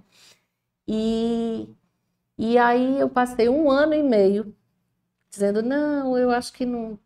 E, 0.88 1.70
e 2.42 2.58
aí 2.58 3.00
eu 3.00 3.08
passei 3.08 3.48
um 3.48 3.70
ano 3.70 3.94
e 3.94 4.02
meio 4.02 4.56
dizendo, 5.30 5.62
não, 5.62 6.18
eu 6.18 6.32
acho 6.32 6.52
que 6.54 6.66
não, 6.66 6.98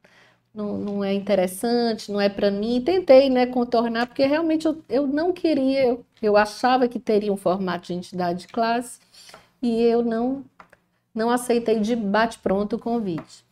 não, 0.53 0.77
não 0.77 1.03
é 1.03 1.13
interessante, 1.13 2.09
não 2.11 2.21
é 2.21 2.29
para 2.29 2.49
mim. 2.49 2.81
Tentei 2.81 3.29
né, 3.29 3.45
contornar, 3.45 4.07
porque 4.07 4.25
realmente 4.25 4.65
eu, 4.65 4.81
eu 4.89 5.05
não 5.05 5.33
queria, 5.33 5.85
eu, 5.87 6.05
eu 6.21 6.37
achava 6.37 6.87
que 6.87 6.99
teria 7.01 7.33
um 7.33 7.37
formato 7.37 7.87
de 7.87 7.93
entidade 7.95 8.41
de 8.41 8.47
classe 8.47 9.01
e 9.61 9.81
eu 9.83 10.03
não, 10.03 10.45
não 11.13 11.29
aceitei 11.29 11.81
de 11.81 11.97
bate-pronto 11.97 12.77
o 12.77 12.79
convite. 12.79 13.45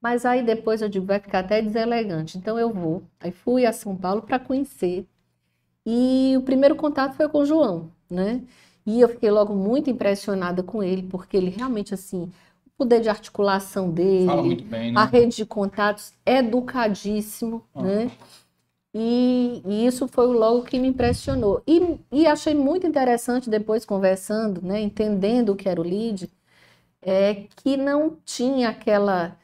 Mas 0.00 0.24
aí 0.24 0.42
depois 0.42 0.80
eu 0.82 0.88
digo, 0.88 1.06
vai 1.06 1.20
ficar 1.20 1.40
até 1.40 1.60
deselegante, 1.60 2.38
então 2.38 2.58
eu 2.58 2.72
vou. 2.72 3.02
Aí 3.20 3.30
fui 3.30 3.66
a 3.66 3.74
São 3.74 3.94
Paulo 3.96 4.22
para 4.22 4.38
conhecer. 4.38 5.06
E 5.86 6.34
o 6.38 6.42
primeiro 6.42 6.76
contato 6.76 7.14
foi 7.14 7.28
com 7.28 7.40
o 7.40 7.46
João, 7.46 7.92
né? 8.10 8.42
E 8.86 9.00
eu 9.00 9.08
fiquei 9.08 9.30
logo 9.30 9.54
muito 9.54 9.88
impressionada 9.88 10.62
com 10.62 10.82
ele, 10.82 11.02
porque 11.02 11.36
ele 11.36 11.50
realmente, 11.50 11.94
assim, 11.94 12.30
poder 12.76 13.00
de 13.00 13.08
articulação 13.08 13.90
dele, 13.90 14.62
bem, 14.62 14.92
né? 14.92 15.00
a 15.00 15.04
rede 15.04 15.36
de 15.36 15.46
contatos, 15.46 16.12
educadíssimo, 16.26 17.64
uhum. 17.74 17.82
né? 17.82 18.10
E, 18.96 19.60
e, 19.66 19.86
isso 19.86 20.06
foi 20.06 20.26
logo 20.26 20.62
que 20.62 20.78
me 20.78 20.88
impressionou. 20.88 21.62
E, 21.66 21.98
e, 22.12 22.26
achei 22.26 22.54
muito 22.54 22.86
interessante 22.86 23.50
depois 23.50 23.84
conversando, 23.84 24.62
né, 24.62 24.80
entendendo 24.80 25.50
o 25.50 25.56
que 25.56 25.68
era 25.68 25.80
o 25.80 25.84
LEAD, 25.84 26.30
é 27.02 27.46
que 27.56 27.76
não 27.76 28.16
tinha 28.24 28.68
aquela, 28.68 29.36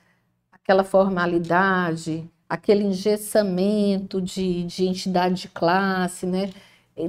aquela 0.53 0.85
formalidade, 0.85 2.31
aquele 2.49 2.85
engessamento 2.85 4.23
de, 4.23 4.65
de 4.65 4.87
entidade 4.87 5.43
de 5.43 5.49
classe, 5.49 6.27
né? 6.27 6.51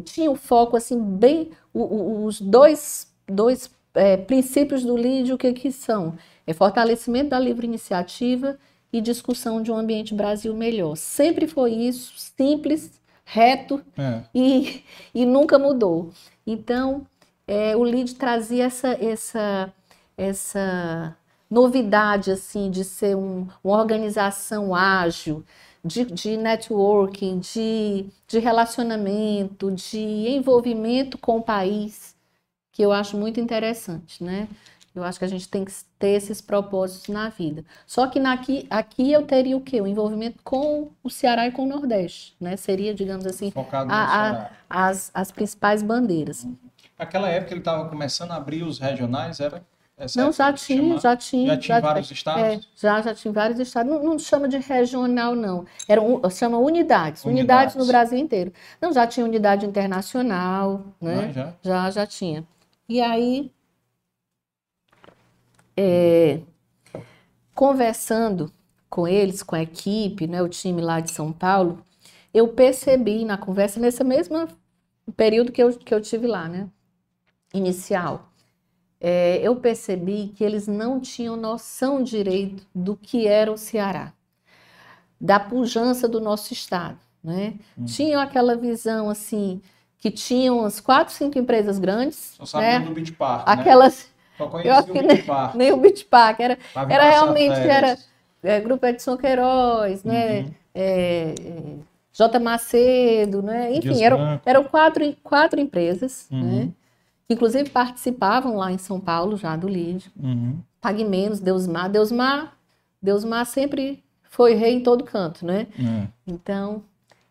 Tinha 0.03 0.29
o 0.29 0.33
um 0.33 0.37
foco 0.37 0.77
assim 0.77 0.99
bem 0.99 1.51
o, 1.73 1.81
o, 1.81 2.25
os 2.25 2.39
dois, 2.39 3.11
dois 3.27 3.69
é, 3.93 4.17
princípios 4.17 4.83
do 4.83 4.95
LID, 4.95 5.33
o 5.33 5.37
que, 5.37 5.51
que 5.53 5.71
são? 5.71 6.15
É 6.45 6.53
fortalecimento 6.53 7.29
da 7.29 7.39
livre 7.39 7.67
iniciativa 7.67 8.57
e 8.91 9.01
discussão 9.01 9.61
de 9.61 9.71
um 9.71 9.77
ambiente 9.77 10.13
Brasil 10.13 10.53
melhor. 10.53 10.95
Sempre 10.95 11.47
foi 11.47 11.71
isso, 11.71 12.13
simples, 12.17 12.99
reto 13.23 13.81
é. 13.97 14.23
e, 14.33 14.83
e 15.13 15.25
nunca 15.25 15.57
mudou. 15.57 16.11
Então, 16.45 17.05
é, 17.47 17.75
o 17.75 17.83
LID 17.83 18.15
trazia 18.15 18.65
essa, 18.65 18.89
essa, 18.89 19.73
essa 20.17 21.15
novidade 21.49 22.31
assim 22.31 22.69
de 22.69 22.83
ser 22.83 23.15
um, 23.15 23.47
uma 23.63 23.77
organização 23.77 24.75
ágil, 24.75 25.43
de, 25.83 26.05
de 26.05 26.37
networking, 26.37 27.39
de, 27.39 28.05
de 28.27 28.39
relacionamento, 28.39 29.71
de 29.71 29.99
envolvimento 29.99 31.17
com 31.17 31.37
o 31.37 31.41
país 31.41 32.15
que 32.71 32.81
eu 32.81 32.91
acho 32.91 33.17
muito 33.17 33.39
interessante, 33.39 34.23
né? 34.23 34.47
Eu 34.93 35.03
acho 35.03 35.17
que 35.17 35.25
a 35.25 35.27
gente 35.27 35.47
tem 35.47 35.63
que 35.63 35.71
ter 35.97 36.09
esses 36.09 36.41
propósitos 36.41 37.07
na 37.07 37.29
vida. 37.29 37.63
Só 37.87 38.07
que 38.07 38.19
aqui, 38.19 38.67
aqui 38.69 39.11
eu 39.11 39.25
teria 39.25 39.55
o 39.55 39.61
quê? 39.61 39.79
O 39.79 39.87
envolvimento 39.87 40.39
com 40.43 40.91
o 41.01 41.09
Ceará 41.09 41.47
e 41.47 41.51
com 41.51 41.63
o 41.63 41.67
Nordeste, 41.67 42.35
né? 42.39 42.57
Seria, 42.57 42.93
digamos 42.93 43.25
assim, 43.25 43.53
a, 43.87 44.29
a, 44.29 44.49
as, 44.69 45.09
as 45.13 45.31
principais 45.31 45.81
bandeiras. 45.81 46.45
Naquela 46.99 47.29
época 47.29 47.53
ele 47.53 47.61
estava 47.61 47.87
começando 47.87 48.31
a 48.31 48.35
abrir 48.35 48.63
os 48.63 48.79
regionais, 48.79 49.39
era? 49.39 49.65
Essa 50.01 50.19
Não, 50.19 50.29
época 50.29 50.43
já 50.43 50.53
que 50.53 50.59
tinha, 50.59 50.99
já 50.99 51.15
tinha. 51.15 51.47
Já 51.47 51.57
tinha 51.57 51.79
vários 51.79 52.11
estados? 52.11 52.41
É, 52.43 52.59
já, 52.75 53.01
já 53.01 53.13
tinha 53.13 53.31
vários 53.31 53.59
estados. 53.59 53.91
Não, 53.91 54.03
não 54.03 54.19
chama 54.19 54.47
de 54.47 54.57
regional, 54.57 55.35
não. 55.35 55.65
Era 55.87 56.01
chama 56.31 56.57
unidades, 56.57 57.23
unidades, 57.23 57.75
Unidades. 57.75 57.75
no 57.75 57.85
Brasil 57.85 58.17
inteiro. 58.17 58.51
Não, 58.81 58.91
já 58.91 59.05
tinha 59.05 59.25
unidade 59.25 59.65
internacional, 59.65 60.83
né? 60.99 61.27
Ah, 61.29 61.31
já? 61.31 61.53
Já, 61.61 61.91
já 61.91 62.07
tinha. 62.07 62.43
E 62.89 62.99
aí, 62.99 63.51
é, 65.77 66.41
conversando 67.53 68.51
com 68.89 69.07
eles, 69.07 69.43
com 69.43 69.55
a 69.55 69.61
equipe, 69.61 70.27
né, 70.27 70.41
o 70.41 70.49
time 70.49 70.81
lá 70.81 70.99
de 70.99 71.11
São 71.11 71.31
Paulo, 71.31 71.83
eu 72.33 72.47
percebi 72.49 73.23
na 73.25 73.37
conversa, 73.37 73.79
nesse 73.79 74.03
mesmo 74.03 74.47
período 75.15 75.51
que 75.51 75.61
eu, 75.61 75.73
que 75.77 75.93
eu 75.93 76.01
tive 76.01 76.27
lá, 76.27 76.47
né, 76.47 76.69
inicial, 77.53 78.30
é, 79.01 79.39
eu 79.41 79.55
percebi 79.55 80.31
que 80.35 80.43
eles 80.43 80.67
não 80.67 80.99
tinham 80.99 81.35
noção 81.35 82.03
direito 82.03 82.63
do 82.73 82.95
que 82.95 83.27
era 83.27 83.51
o 83.51 83.57
Ceará, 83.57 84.13
da 85.19 85.39
pujança 85.39 86.07
do 86.07 86.21
nosso 86.21 86.53
estado, 86.53 86.97
né? 87.23 87.55
Hum. 87.77 87.85
Tinham 87.85 88.21
aquela 88.21 88.55
visão 88.55 89.09
assim 89.09 89.61
que 89.97 90.09
tinham 90.09 90.59
umas 90.59 90.79
quatro, 90.79 91.13
cinco 91.13 91.37
empresas 91.37 91.77
grandes, 91.77 92.35
Só 92.43 92.59
né? 92.59 92.79
do 92.79 92.91
Beach 92.91 93.11
Park, 93.13 93.47
né? 93.47 93.53
Aquelas, 93.53 94.09
Só 94.37 94.45
Eu 94.45 94.49
conhecia 94.49 94.73
acho 94.77 94.89
o 94.89 94.93
Beach 94.93 95.23
Park. 95.23 95.55
nem 95.55 95.71
o 95.71 95.77
Beach 95.77 96.05
Park, 96.05 96.39
era 96.39 96.57
era 96.89 97.09
realmente, 97.09 97.55
férias. 97.55 98.07
é, 98.43 98.59
Grupo 98.59 98.85
Edson 98.85 99.15
Queiroz, 99.17 100.03
né? 100.03 100.41
Uhum. 100.41 100.53
É, 100.73 101.35
é, 101.39 101.75
J. 102.13 102.39
Macedo, 102.39 103.41
né? 103.43 103.71
Enfim, 103.75 104.03
eram, 104.03 104.41
eram 104.45 104.63
quatro, 104.63 105.03
quatro 105.23 105.59
empresas, 105.59 106.27
Uhum. 106.31 106.41
né? 106.65 106.69
Que 107.31 107.35
inclusive 107.35 107.69
participavam 107.69 108.57
lá 108.57 108.73
em 108.73 108.77
São 108.77 108.99
Paulo 108.99 109.37
já 109.37 109.55
do 109.55 109.69
LID. 109.69 110.11
Uhum. 110.21 110.59
Pague 110.81 111.05
Menos, 111.05 111.39
Deusmar. 111.39 111.89
Deusmar, 111.89 112.57
Deusmar 113.01 113.45
sempre 113.45 114.03
foi 114.29 114.53
rei 114.53 114.73
em 114.73 114.83
todo 114.83 115.05
canto, 115.05 115.45
né? 115.45 115.67
É. 115.79 116.07
Então, 116.27 116.83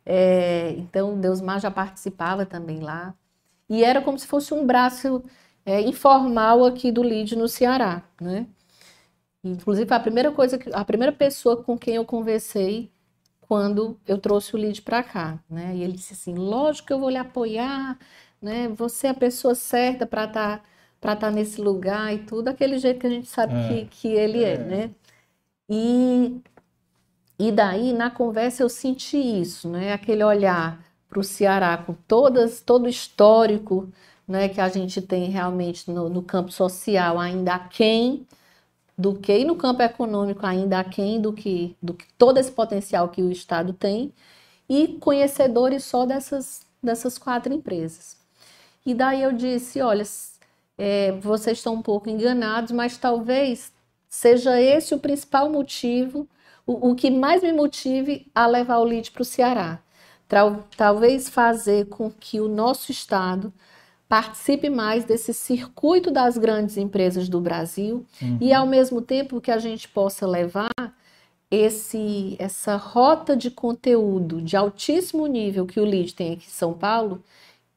é, 0.07 0.71
então 0.79 1.21
Deusmar 1.21 1.61
já 1.61 1.71
participava 1.71 2.47
também 2.47 2.81
lá. 2.81 3.13
E 3.69 3.85
era 3.85 4.01
como 4.01 4.19
se 4.19 4.27
fosse 4.27 4.55
um 4.55 4.67
braço 4.67 5.23
é, 5.67 5.83
informal 5.83 6.65
aqui 6.65 6.91
do 6.91 7.05
LID 7.05 7.37
no 7.37 7.47
Ceará, 7.47 8.03
né? 8.19 8.47
Inclusive, 9.45 9.93
a 9.93 10.01
primeira 10.01 10.33
coisa, 10.33 10.57
que- 10.57 10.71
a 10.73 10.83
primeira 10.85 11.13
pessoa 11.13 11.63
com 11.63 11.77
quem 11.77 11.97
eu 11.97 12.07
conversei 12.07 12.91
quando 13.43 13.99
eu 14.09 14.17
trouxe 14.17 14.55
o 14.55 14.59
LID 14.59 14.81
para 14.81 15.03
cá, 15.03 15.39
né? 15.49 15.77
E 15.77 15.83
ele 15.83 15.93
disse 15.93 16.15
assim: 16.15 16.35
lógico 16.35 16.87
que 16.89 16.93
eu 16.95 17.01
vou 17.01 17.11
lhe 17.11 17.19
apoiar, 17.19 17.99
né? 18.43 18.69
Você 18.69 19.07
é 19.09 19.11
a 19.11 19.15
pessoa 19.15 19.55
certa 19.55 20.07
para 20.07 20.25
estar 20.25 20.65
para 21.01 21.15
estar 21.15 21.31
nesse 21.31 21.61
lugar 21.63 22.13
e 22.15 22.19
tudo, 22.27 22.49
aquele 22.49 22.79
jeito 22.79 23.01
que 23.01 23.07
a 23.07 23.11
gente 23.11 23.27
sabe 23.29 23.55
É. 23.55 23.69
que, 23.69 23.87
que 23.87 24.09
ele 24.09 24.45
é, 24.45 24.55
É. 24.55 24.59
né? 24.59 24.91
E, 25.69 26.41
e 27.39 27.51
daí, 27.53 27.93
na 27.93 28.11
conversa, 28.11 28.63
eu 28.63 28.69
senti 28.69 29.17
isso, 29.17 29.69
né? 29.69 29.93
Aquele 29.93 30.23
olhar 30.25 30.85
para 31.09 31.21
o 31.21 31.25
Ceará 31.25 31.77
com 31.79 31.95
todas, 32.07 32.61
todo 32.61 32.85
o 32.87 32.89
histórico 32.89 33.89
né, 34.29 34.49
que 34.49 34.61
a 34.61 34.69
gente 34.69 35.03
tem 35.03 35.31
realmente 35.31 35.91
no, 35.91 36.09
no 36.09 36.23
campo 36.23 36.53
social, 36.53 37.19
ainda 37.19 37.55
aquém 37.55 38.27
do 38.99 39.15
que, 39.17 39.39
e 39.41 39.45
no 39.45 39.57
campo 39.57 39.83
econômico, 39.83 40.47
ainda 40.47 40.81
aquém 40.81 41.21
do 41.21 41.33
que, 41.33 41.77
do 41.83 41.95
que 41.95 42.07
todo 42.19 42.39
esse 42.39 42.53
potencial 42.53 43.09
que 43.11 43.23
o 43.23 43.33
Estado 43.33 43.73
tem, 43.73 44.13
e 44.69 44.89
conhecedores 45.01 45.85
só 45.85 46.07
dessas, 46.07 46.63
dessas 46.83 47.19
quatro 47.19 47.53
empresas. 47.55 48.20
E 48.85 48.95
daí 48.95 49.23
eu 49.23 49.33
disse: 49.33 49.81
olha, 49.81 50.05
é, 50.79 51.13
vocês 51.21 51.59
estão 51.59 51.75
um 51.75 51.83
pouco 51.83 52.09
enganados, 52.09 52.73
mas 52.73 52.97
talvez 52.97 53.73
seja 54.09 54.61
esse 54.61 54.95
o 54.95 54.99
principal 54.99 55.51
motivo, 55.51 56.27
o, 56.67 56.91
o 56.91 56.95
que 56.95 57.11
mais 57.11 57.43
me 57.43 57.53
motive 57.53 58.27
a 58.35 58.47
levar 58.47 58.79
o 58.79 58.85
lead 58.85 59.11
para 59.11 59.23
o 59.23 59.25
Ceará. 59.25 59.79
Tal- 60.29 60.65
talvez 60.77 61.29
fazer 61.29 61.87
com 61.87 62.11
que 62.11 62.41
o 62.41 62.49
nosso 62.49 62.91
Estado 62.93 63.53
participe 64.09 64.69
mais 64.69 65.05
desse 65.05 65.33
circuito 65.33 66.11
das 66.11 66.37
grandes 66.37 66.77
empresas 66.77 67.29
do 67.29 67.41
Brasil 67.41 68.05
Uhum. 68.21 68.39
e, 68.41 68.53
ao 68.53 68.67
mesmo 68.67 69.01
tempo, 69.01 69.41
que 69.41 69.51
a 69.53 69.59
gente 69.59 69.89
possa 69.89 70.27
levar 70.27 70.71
esse, 71.51 72.37
essa 72.39 72.77
rota 72.77 73.37
de 73.37 73.51
conteúdo 73.51 74.41
de 74.41 74.57
altíssimo 74.57 75.27
nível 75.27 75.67
que 75.67 75.81
o 75.81 75.85
LID 75.85 76.15
tem 76.15 76.33
aqui 76.35 76.47
em 76.47 76.51
São 76.51 76.73
Paulo, 76.73 77.23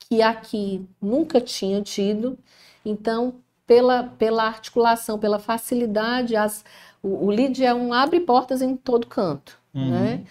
que 0.09 0.21
aqui 0.21 0.87
nunca 1.01 1.39
tinha 1.41 1.81
tido. 1.81 2.37
Então, 2.85 3.35
pela, 3.65 4.03
pela 4.03 4.43
articulação, 4.43 5.17
pela 5.19 5.39
facilidade, 5.39 6.35
as, 6.35 6.63
o, 7.01 7.27
o 7.27 7.31
LID 7.31 7.63
é 7.65 7.73
um 7.73 7.93
abre 7.93 8.19
portas 8.19 8.61
em 8.61 8.75
todo 8.75 9.07
canto, 9.07 9.59
Uhum. 9.73 9.89
né? 9.89 10.23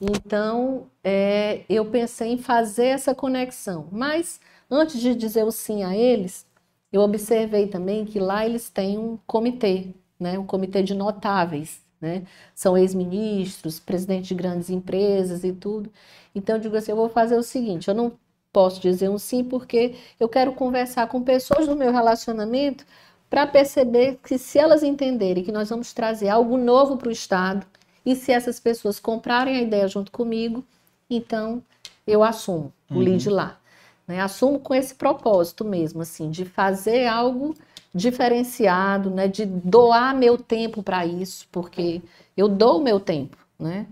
Então, 0.00 0.86
é, 1.02 1.64
eu 1.68 1.84
pensei 1.90 2.32
em 2.32 2.38
fazer 2.38 2.86
essa 2.88 3.14
conexão. 3.14 3.88
Mas, 3.92 4.40
antes 4.70 5.00
de 5.00 5.14
dizer 5.14 5.44
o 5.44 5.50
sim 5.50 5.84
a 5.84 5.96
eles, 5.96 6.46
eu 6.92 7.00
observei 7.00 7.66
também 7.68 8.04
que 8.04 8.18
lá 8.18 8.44
eles 8.44 8.68
têm 8.70 8.98
um 8.98 9.18
comitê, 9.26 9.94
né? 10.20 10.38
Um 10.38 10.46
comitê 10.46 10.82
de 10.82 10.94
notáveis, 10.94 11.80
né? 12.00 12.24
São 12.54 12.76
ex-ministros, 12.76 13.80
presidentes 13.80 14.28
de 14.28 14.34
grandes 14.34 14.70
empresas 14.70 15.44
e 15.44 15.52
tudo. 15.52 15.90
Então, 16.34 16.56
eu 16.56 16.60
digo 16.60 16.76
assim, 16.76 16.92
eu 16.92 16.96
vou 16.96 17.08
fazer 17.08 17.36
o 17.36 17.42
seguinte, 17.42 17.88
eu 17.88 17.94
não 17.94 18.12
posso 18.56 18.80
dizer 18.80 19.10
um 19.10 19.18
sim 19.18 19.44
porque 19.44 19.94
eu 20.18 20.30
quero 20.30 20.50
conversar 20.54 21.06
com 21.08 21.20
pessoas 21.22 21.68
do 21.68 21.76
meu 21.76 21.92
relacionamento 21.92 22.86
para 23.28 23.46
perceber 23.46 24.18
que 24.26 24.38
se 24.38 24.58
elas 24.58 24.82
entenderem 24.82 25.44
que 25.44 25.52
nós 25.52 25.68
vamos 25.68 25.92
trazer 25.92 26.30
algo 26.30 26.56
novo 26.56 26.96
para 26.96 27.10
o 27.10 27.12
Estado 27.12 27.66
e 28.04 28.16
se 28.16 28.32
essas 28.32 28.58
pessoas 28.58 28.98
comprarem 28.98 29.58
a 29.58 29.60
ideia 29.60 29.86
junto 29.86 30.10
comigo, 30.10 30.64
então 31.10 31.62
eu 32.06 32.24
assumo 32.24 32.72
o 32.94 32.94
Uhum. 32.98 33.04
lead 33.04 33.28
lá. 33.28 33.58
né? 34.08 34.20
Assumo 34.22 34.58
com 34.58 34.72
esse 34.74 34.94
propósito 34.94 35.62
mesmo, 35.62 36.00
assim, 36.00 36.30
de 36.30 36.44
fazer 36.46 37.06
algo 37.08 37.54
diferenciado, 37.94 39.10
né? 39.10 39.28
De 39.28 39.44
doar 39.44 40.14
meu 40.14 40.38
tempo 40.38 40.82
para 40.82 41.04
isso, 41.04 41.46
porque 41.52 42.00
eu 42.36 42.48
dou 42.48 42.78
o 42.78 42.82
meu 42.82 42.98
tempo, 43.00 43.36
né? 43.58 43.84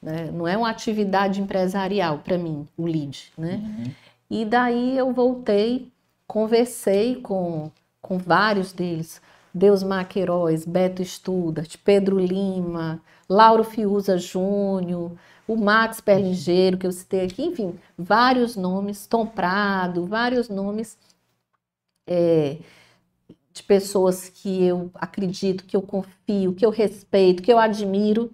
Né? 0.00 0.30
Não 0.32 0.46
é 0.46 0.56
uma 0.56 0.70
atividade 0.70 1.40
empresarial 1.40 2.18
para 2.18 2.38
mim, 2.38 2.66
o 2.78 2.86
lead, 2.86 3.32
né? 3.36 3.54
Uhum. 3.56 3.90
E 4.30 4.44
daí 4.44 4.96
eu 4.96 5.12
voltei, 5.12 5.92
conversei 6.26 7.16
com, 7.16 7.70
com 8.02 8.18
vários 8.18 8.72
deles, 8.72 9.20
Deusmar 9.54 10.08
Queiroz, 10.08 10.64
Beto 10.66 11.04
Studart, 11.04 11.76
Pedro 11.84 12.18
Lima, 12.18 13.00
Lauro 13.28 13.64
Fiuza 13.64 14.18
Júnior, 14.18 15.12
o 15.46 15.56
Max 15.56 16.00
Perlingeiro, 16.00 16.76
que 16.76 16.86
eu 16.86 16.92
citei 16.92 17.24
aqui, 17.24 17.42
enfim, 17.42 17.78
vários 17.96 18.56
nomes, 18.56 19.06
Tom 19.06 19.26
Prado, 19.26 20.06
vários 20.06 20.48
nomes 20.48 20.98
é, 22.06 22.58
de 23.52 23.62
pessoas 23.62 24.28
que 24.28 24.64
eu 24.64 24.90
acredito, 24.94 25.64
que 25.64 25.76
eu 25.76 25.82
confio, 25.82 26.54
que 26.54 26.66
eu 26.66 26.70
respeito, 26.70 27.42
que 27.42 27.52
eu 27.52 27.58
admiro. 27.58 28.32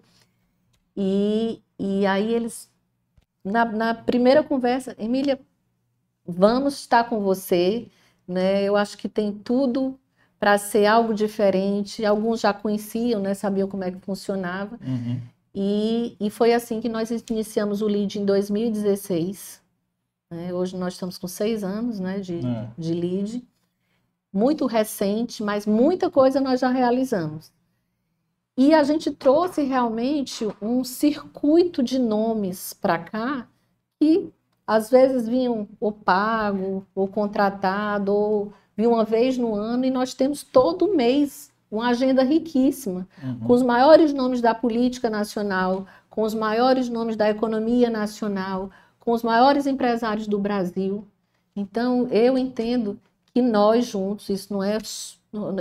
E, 0.97 1.63
e 1.79 2.07
aí 2.07 2.35
eles, 2.35 2.71
na, 3.45 3.65
na 3.65 3.95
primeira 3.95 4.43
conversa, 4.43 4.97
Emília, 4.99 5.39
vamos 6.27 6.75
estar 6.75 7.05
com 7.09 7.21
você, 7.21 7.87
né? 8.27 8.63
Eu 8.65 8.77
acho 8.77 8.97
que 8.99 9.09
tem 9.09 9.33
tudo 9.33 9.99
para 10.39 10.59
ser 10.59 10.87
algo 10.87 11.15
diferente. 11.15 12.05
Alguns 12.05 12.41
já 12.41 12.53
conheciam, 12.53 13.21
né? 13.21 13.35
Sabiam 13.35 13.69
como 13.69 13.85
é 13.85 13.91
que 13.91 14.01
funcionava. 14.01 14.79
Uhum. 14.85 15.21
E, 15.55 16.17
e 16.19 16.31
foi 16.31 16.53
assim 16.55 16.81
que 16.81 16.89
nós 16.89 17.11
iniciamos 17.31 17.83
o 17.83 17.87
LEAD 17.87 18.19
em 18.21 18.25
2016. 18.25 19.61
né? 20.31 20.53
Hoje 20.53 20.77
nós 20.77 20.95
estamos 20.95 21.19
com 21.19 21.29
seis 21.29 21.63
anos 21.63 22.01
né, 22.01 22.19
de, 22.21 22.39
É. 22.45 22.69
de 22.79 22.95
LEAD. 22.95 23.45
Muito 24.33 24.65
recente, 24.65 25.43
mas 25.43 25.67
muita 25.67 26.11
coisa 26.11 26.41
nós 26.41 26.61
já 26.61 26.71
realizamos. 26.71 27.53
E 28.57 28.73
a 28.75 28.83
gente 28.83 29.11
trouxe 29.11 29.63
realmente 29.63 30.47
um 30.61 30.83
circuito 30.85 31.83
de 31.83 31.99
nomes 31.99 32.73
para 32.73 32.99
cá 32.99 33.49
que 34.01 34.33
às 34.75 34.91
vezes 34.91 35.29
vinham 35.29 35.69
ou 35.81 35.93
pago, 35.93 36.85
ou 36.95 37.07
contratado, 37.09 38.13
ou 38.15 38.53
vinham 38.77 38.93
uma 38.93 39.05
vez 39.05 39.37
no 39.39 39.55
ano, 39.55 39.85
e 39.85 39.91
nós 39.91 40.15
temos 40.15 40.43
todo 40.43 40.95
mês 40.95 41.51
uma 41.71 41.89
agenda 41.89 42.23
riquíssima 42.23 43.07
Uhum. 43.23 43.39
com 43.47 43.53
os 43.55 43.63
maiores 43.63 44.13
nomes 44.13 44.41
da 44.41 44.55
política 44.55 45.09
nacional, 45.09 45.87
com 46.11 46.23
os 46.23 46.35
maiores 46.35 46.89
nomes 46.89 47.17
da 47.17 47.31
economia 47.31 47.89
nacional, 47.89 48.71
com 49.01 49.13
os 49.13 49.23
maiores 49.23 49.67
empresários 49.67 50.27
do 50.27 50.39
Brasil. 50.39 51.05
Então, 51.57 52.07
eu 52.09 52.37
entendo 52.37 52.99
que 53.35 53.41
nós 53.41 53.87
juntos, 53.87 54.29
isso 54.29 54.53
não 54.53 54.63
é, 54.63 54.77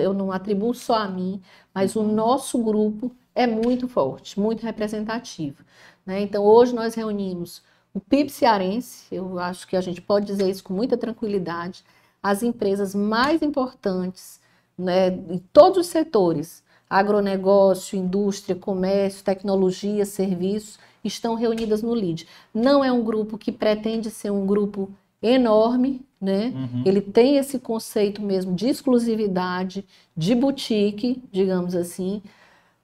eu 0.01 0.13
não 0.13 0.31
atribuo 0.31 0.73
só 0.73 0.95
a 0.95 1.07
mim, 1.07 1.41
mas 1.73 1.95
o 1.95 2.03
nosso 2.03 2.57
grupo 2.59 3.11
é 3.33 3.47
muito 3.47 3.87
forte, 3.87 4.37
muito 4.39 4.63
representativo. 4.63 5.63
né? 6.05 6.21
Então, 6.21 6.43
hoje 6.43 6.73
nós 6.75 6.95
reunimos 6.95 7.61
o 7.93 7.99
PIB 7.99 8.29
cearense, 8.29 9.05
eu 9.11 9.37
acho 9.39 9.67
que 9.67 9.75
a 9.75 9.81
gente 9.81 10.01
pode 10.01 10.25
dizer 10.25 10.49
isso 10.49 10.63
com 10.63 10.73
muita 10.73 10.97
tranquilidade, 10.97 11.83
as 12.23 12.43
empresas 12.43 12.95
mais 12.95 13.41
importantes 13.41 14.39
né, 14.77 15.09
em 15.09 15.37
todos 15.51 15.79
os 15.79 15.87
setores, 15.87 16.63
agronegócio, 16.89 17.97
indústria, 17.97 18.55
comércio, 18.55 19.23
tecnologia, 19.23 20.05
serviços, 20.05 20.79
estão 21.03 21.35
reunidas 21.35 21.81
no 21.81 21.95
LID. 21.95 22.27
Não 22.53 22.83
é 22.83 22.91
um 22.91 23.03
grupo 23.03 23.37
que 23.37 23.51
pretende 23.51 24.09
ser 24.09 24.31
um 24.31 24.45
grupo 24.45 24.89
enorme, 25.21 26.01
né? 26.19 26.53
Uhum. 26.55 26.83
Ele 26.85 27.01
tem 27.01 27.37
esse 27.37 27.59
conceito 27.59 28.21
mesmo 28.21 28.55
de 28.55 28.67
exclusividade, 28.67 29.85
de 30.15 30.35
boutique, 30.35 31.23
digamos 31.31 31.75
assim, 31.75 32.21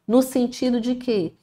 no 0.07 0.21
sentido 0.21 0.79
de 0.79 0.95
que 0.95 1.33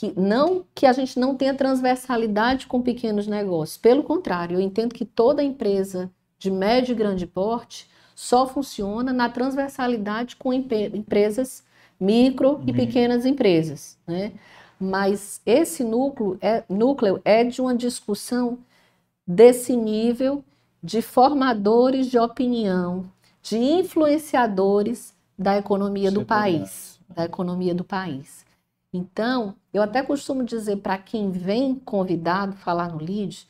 que 0.00 0.18
não 0.18 0.64
que 0.74 0.86
a 0.86 0.94
gente 0.94 1.20
não 1.20 1.36
tenha 1.36 1.52
transversalidade 1.52 2.66
com 2.66 2.80
pequenos 2.80 3.26
negócios. 3.26 3.76
Pelo 3.76 4.02
contrário, 4.02 4.56
eu 4.56 4.60
entendo 4.60 4.94
que 4.94 5.04
toda 5.04 5.42
empresa 5.42 6.10
de 6.38 6.50
médio 6.50 6.92
e 6.92 6.94
grande 6.94 7.26
porte 7.26 7.86
só 8.14 8.46
funciona 8.46 9.12
na 9.12 9.28
transversalidade 9.28 10.36
com 10.36 10.54
empresas 10.54 11.62
micro 12.00 12.62
e 12.66 12.70
uhum. 12.70 12.76
pequenas 12.78 13.26
empresas, 13.26 13.98
né? 14.06 14.32
Mas 14.80 15.42
esse 15.44 15.84
núcleo 15.84 16.38
é, 16.40 16.64
núcleo 16.66 17.20
é 17.22 17.44
de 17.44 17.60
uma 17.60 17.76
discussão 17.76 18.56
desse 19.26 19.76
nível 19.76 20.42
de 20.82 21.02
formadores 21.02 22.06
de 22.06 22.18
opinião, 22.18 23.04
de 23.42 23.58
influenciadores 23.58 25.12
da 25.38 25.58
economia 25.58 26.10
do 26.10 26.24
país, 26.24 26.98
da 27.06 27.26
economia 27.26 27.74
do 27.74 27.84
país. 27.84 28.48
Então, 28.92 29.54
eu 29.72 29.82
até 29.82 30.02
costumo 30.02 30.42
dizer 30.42 30.76
para 30.78 30.98
quem 30.98 31.30
vem 31.30 31.74
convidado 31.74 32.56
falar 32.56 32.88
no 32.90 32.98
LID, 32.98 33.46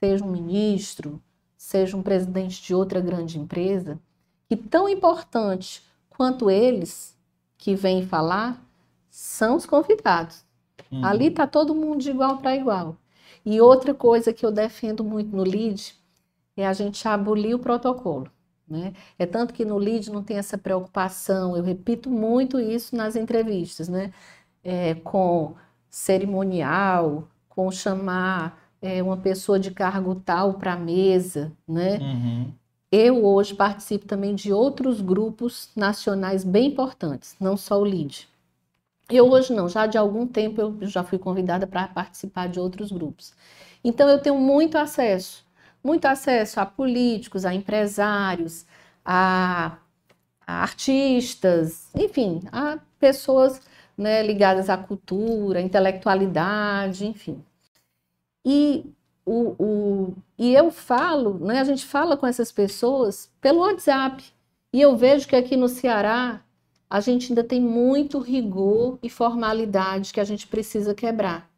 seja 0.00 0.24
um 0.24 0.30
ministro, 0.30 1.22
seja 1.56 1.96
um 1.96 2.02
presidente 2.02 2.62
de 2.62 2.74
outra 2.74 3.00
grande 3.00 3.38
empresa, 3.38 4.00
que 4.48 4.56
tão 4.56 4.88
importante 4.88 5.82
quanto 6.08 6.50
eles 6.50 7.16
que 7.56 7.74
vêm 7.74 8.04
falar 8.04 8.60
são 9.08 9.56
os 9.56 9.66
convidados. 9.66 10.44
Uhum. 10.90 11.04
Ali 11.04 11.26
está 11.26 11.46
todo 11.46 11.74
mundo 11.74 12.00
de 12.00 12.10
igual 12.10 12.38
para 12.38 12.56
igual. 12.56 12.96
E 13.44 13.60
outra 13.60 13.94
coisa 13.94 14.32
que 14.32 14.44
eu 14.44 14.50
defendo 14.50 15.04
muito 15.04 15.34
no 15.34 15.44
LID 15.44 15.94
é 16.56 16.66
a 16.66 16.72
gente 16.72 17.06
abolir 17.06 17.54
o 17.54 17.58
protocolo. 17.58 18.30
Né? 18.68 18.94
É 19.18 19.26
tanto 19.26 19.52
que 19.52 19.64
no 19.64 19.78
LID 19.78 20.10
não 20.10 20.22
tem 20.22 20.38
essa 20.38 20.56
preocupação, 20.56 21.56
eu 21.56 21.62
repito 21.62 22.08
muito 22.08 22.60
isso 22.60 22.94
nas 22.94 23.16
entrevistas, 23.16 23.88
né? 23.88 24.12
É, 24.62 24.94
com 24.94 25.54
cerimonial, 25.88 27.28
com 27.48 27.70
chamar 27.70 28.58
é, 28.80 29.02
uma 29.02 29.16
pessoa 29.16 29.58
de 29.58 29.70
cargo 29.70 30.14
tal 30.14 30.54
para 30.54 30.74
a 30.74 30.76
mesa, 30.76 31.52
né? 31.66 31.98
Uhum. 31.98 32.52
Eu 32.92 33.24
hoje 33.24 33.54
participo 33.54 34.06
também 34.06 34.34
de 34.34 34.52
outros 34.52 35.00
grupos 35.00 35.70
nacionais 35.76 36.42
bem 36.42 36.68
importantes, 36.68 37.36
não 37.38 37.56
só 37.56 37.80
o 37.80 37.84
LID. 37.84 38.28
Eu 39.08 39.30
hoje 39.30 39.52
não, 39.52 39.68
já 39.68 39.86
de 39.86 39.98
algum 39.98 40.26
tempo 40.26 40.60
eu 40.60 40.76
já 40.88 41.04
fui 41.04 41.18
convidada 41.18 41.66
para 41.66 41.86
participar 41.88 42.48
de 42.48 42.58
outros 42.58 42.90
grupos. 42.90 43.32
Então 43.84 44.08
eu 44.08 44.20
tenho 44.20 44.38
muito 44.38 44.76
acesso, 44.76 45.44
muito 45.82 46.06
acesso 46.06 46.60
a 46.60 46.66
políticos, 46.66 47.44
a 47.44 47.54
empresários, 47.54 48.66
a, 49.04 49.78
a 50.46 50.62
artistas, 50.62 51.88
enfim, 51.94 52.42
a 52.52 52.78
pessoas 52.98 53.60
né, 54.00 54.22
ligadas 54.22 54.70
à 54.70 54.78
cultura, 54.78 55.60
intelectualidade, 55.60 57.06
enfim. 57.06 57.44
E, 58.42 58.86
o, 59.26 59.54
o, 59.62 60.14
e 60.38 60.54
eu 60.54 60.70
falo, 60.70 61.38
né, 61.38 61.60
a 61.60 61.64
gente 61.64 61.84
fala 61.84 62.16
com 62.16 62.26
essas 62.26 62.50
pessoas 62.50 63.30
pelo 63.42 63.60
WhatsApp. 63.60 64.24
E 64.72 64.80
eu 64.80 64.96
vejo 64.96 65.28
que 65.28 65.36
aqui 65.36 65.54
no 65.54 65.68
Ceará 65.68 66.40
a 66.88 66.98
gente 67.00 67.30
ainda 67.30 67.44
tem 67.44 67.60
muito 67.60 68.18
rigor 68.20 68.98
e 69.02 69.10
formalidade 69.10 70.14
que 70.14 70.20
a 70.20 70.24
gente 70.24 70.46
precisa 70.46 70.94
quebrar. 70.94 71.50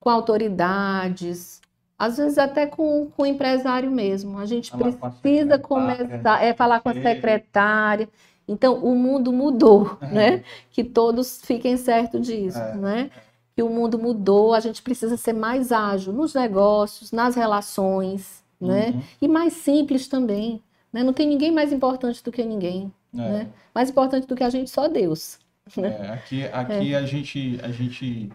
Com 0.00 0.10
autoridades, 0.10 1.60
às 1.96 2.16
vezes 2.16 2.36
até 2.36 2.66
com, 2.66 3.10
com 3.16 3.22
o 3.22 3.26
empresário 3.26 3.92
mesmo. 3.92 4.38
A 4.38 4.44
gente 4.44 4.72
falar 4.72 4.92
precisa 4.92 5.56
começar, 5.56 6.42
é 6.42 6.52
falar 6.52 6.80
com 6.80 6.88
a 6.88 6.94
secretária. 6.94 8.08
Então, 8.50 8.74
o 8.84 8.96
mundo 8.96 9.32
mudou, 9.32 9.96
é. 10.00 10.12
né? 10.12 10.44
Que 10.72 10.82
todos 10.82 11.40
fiquem 11.42 11.76
certo 11.76 12.18
disso, 12.18 12.58
é. 12.58 12.74
né? 12.74 13.10
Que 13.54 13.62
o 13.62 13.68
mundo 13.68 13.96
mudou, 13.96 14.52
a 14.52 14.60
gente 14.60 14.82
precisa 14.82 15.16
ser 15.16 15.32
mais 15.32 15.70
ágil 15.70 16.12
nos 16.12 16.34
negócios, 16.34 17.12
nas 17.12 17.36
relações, 17.36 18.42
né? 18.60 18.88
uhum. 18.88 18.96
né? 18.96 19.04
E 19.22 19.28
mais 19.28 19.52
simples 19.52 20.08
também. 20.08 20.60
Né? 20.92 21.04
Não 21.04 21.12
tem 21.12 21.28
ninguém 21.28 21.52
mais 21.52 21.72
importante 21.72 22.24
do 22.24 22.32
que 22.32 22.44
ninguém. 22.44 22.92
É. 23.14 23.16
Né? 23.16 23.48
Mais 23.72 23.90
importante 23.90 24.26
do 24.26 24.34
que 24.34 24.42
a 24.42 24.50
gente, 24.50 24.68
só 24.68 24.88
Deus. 24.88 25.38
Né? 25.76 25.88
É, 25.88 26.08
aqui 26.08 26.44
aqui 26.46 26.94
é. 26.94 26.96
a 26.96 27.06
gente. 27.06 27.60
A 27.62 27.70
gente 27.70 28.32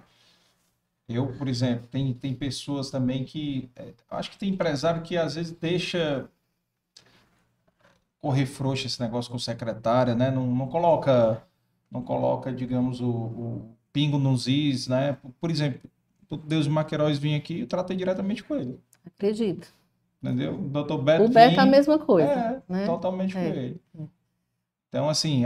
eu, 1.08 1.28
por 1.34 1.48
exemplo, 1.48 1.88
tem, 1.92 2.14
tem 2.14 2.34
pessoas 2.34 2.90
também 2.90 3.26
que. 3.26 3.70
É, 3.76 3.94
acho 4.12 4.32
que 4.32 4.38
tem 4.38 4.50
empresário 4.50 5.02
que 5.02 5.18
às 5.18 5.36
vezes 5.36 5.52
deixa 5.52 6.30
correr 8.26 8.48
frouxo 8.48 8.88
esse 8.88 9.00
negócio 9.00 9.32
com 9.32 9.38
secretária, 9.38 10.16
né? 10.16 10.32
Não, 10.32 10.48
não 10.48 10.66
coloca, 10.66 11.44
não 11.92 12.02
coloca, 12.02 12.52
digamos, 12.52 13.00
o, 13.00 13.08
o 13.08 13.76
pingo 13.94 14.18
nos 14.18 14.48
is, 14.48 14.88
né? 14.88 15.16
Por 15.40 15.52
exemplo, 15.52 15.80
o 16.28 16.36
Deus 16.36 16.68
Maqueiroz 16.68 17.20
vinha 17.20 17.38
aqui, 17.38 17.60
eu 17.60 17.68
tratei 17.68 17.96
diretamente 17.96 18.44
com 18.44 18.56
ele. 18.56 18.80
Acredito. 19.06 19.72
Entendeu? 20.24 20.56
O 20.56 20.70
doutor 20.70 21.04
Beto. 21.04 21.26
O 21.26 21.30
Beto 21.30 21.60
é 21.60 21.62
a 21.62 21.68
mesma 21.68 22.00
coisa. 22.00 22.32
É, 22.32 22.62
né? 22.68 22.86
totalmente 22.88 23.38
é. 23.38 23.40
com 23.40 23.48
ele. 23.48 23.82
Então, 24.90 25.08
assim, 25.08 25.44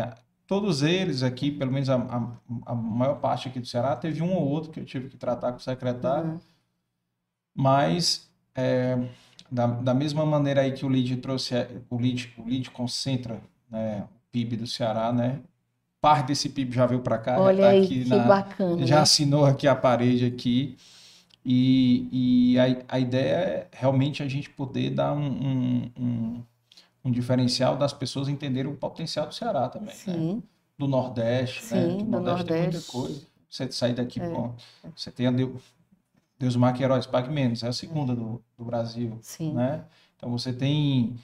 todos 0.47 0.82
eles 0.82 1.21
aqui, 1.21 1.51
pelo 1.51 1.73
menos 1.73 1.89
a, 1.89 1.97
a, 1.97 2.32
a, 2.65 2.75
maior 2.75 3.15
parte 3.15 3.49
aqui 3.49 3.59
do 3.59 3.67
Ceará, 3.67 3.93
teve 3.93 4.23
um 4.23 4.34
ou 4.34 4.47
outro 4.47 4.71
que 4.71 4.80
eu 4.80 4.86
tive 4.86 5.09
que 5.09 5.17
tratar 5.17 5.51
com 5.51 5.57
o 5.57 5.61
secretário. 5.61 6.30
Uhum. 6.32 6.39
Mas, 7.53 8.32
é, 8.55 8.97
da, 9.51 9.67
da 9.67 9.93
mesma 9.93 10.25
maneira 10.25 10.61
aí 10.61 10.71
que 10.71 10.85
o 10.85 10.89
LID 10.89 11.17
trouxe, 11.17 11.53
o 11.89 11.99
LID, 11.99 12.33
o 12.37 12.47
LID 12.47 12.69
concentra 12.71 13.41
né, 13.69 14.03
o 14.03 14.31
PIB 14.31 14.57
do 14.57 14.67
Ceará, 14.67 15.11
né? 15.11 15.39
Parte 16.01 16.27
desse 16.27 16.49
PIB 16.49 16.73
já 16.73 16.85
veio 16.85 17.01
para 17.01 17.17
cá, 17.17 17.39
Olha 17.39 17.63
tá 17.63 17.69
aí, 17.69 17.83
aqui 17.83 18.03
que 18.03 18.09
na, 18.09 18.19
bacana. 18.19 18.87
Já 18.87 18.97
né? 18.97 19.01
assinou 19.01 19.45
aqui 19.45 19.67
a 19.67 19.75
parede 19.75 20.25
aqui. 20.25 20.77
E, 21.43 22.53
e 22.53 22.59
a, 22.59 22.95
a 22.95 22.99
ideia 22.99 23.35
é 23.35 23.67
realmente 23.71 24.21
a 24.21 24.27
gente 24.27 24.49
poder 24.49 24.91
dar 24.91 25.13
um, 25.13 25.25
um, 25.25 25.91
um, 25.97 26.43
um 27.05 27.11
diferencial 27.11 27.75
das 27.75 27.91
pessoas 27.91 28.27
entenderem 28.27 28.71
o 28.71 28.75
potencial 28.75 29.27
do 29.27 29.33
Ceará 29.33 29.67
também. 29.67 29.89
Né? 29.89 29.93
Sim. 29.93 30.35
Né? 30.35 30.41
Do 30.77 30.87
Nordeste, 30.87 31.65
Sim, 31.65 31.75
né? 31.75 31.87
Do, 31.87 31.97
do 31.97 32.05
Nordeste, 32.05 32.27
Nordeste, 32.27 32.53
tem 32.53 32.61
muita 32.61 32.91
coisa. 32.91 33.27
Você 33.49 33.71
sair 33.71 33.93
daqui, 33.93 34.21
é. 34.21 34.29
bom, 34.29 34.55
você 34.95 35.11
tem 35.11 35.25
a 35.25 35.31
Deus, 36.39 36.53
Deus 36.53 36.55
Mar 36.55 36.79
Heróis 36.79 37.05
Pague 37.05 37.29
Menos, 37.29 37.63
é 37.63 37.67
a 37.67 37.73
segunda 37.73 38.15
do, 38.15 38.41
do 38.57 38.65
Brasil. 38.65 39.19
Sim. 39.21 39.53
Né? 39.53 39.81
Então 40.15 40.31
você 40.31 40.53
tem 40.53 41.15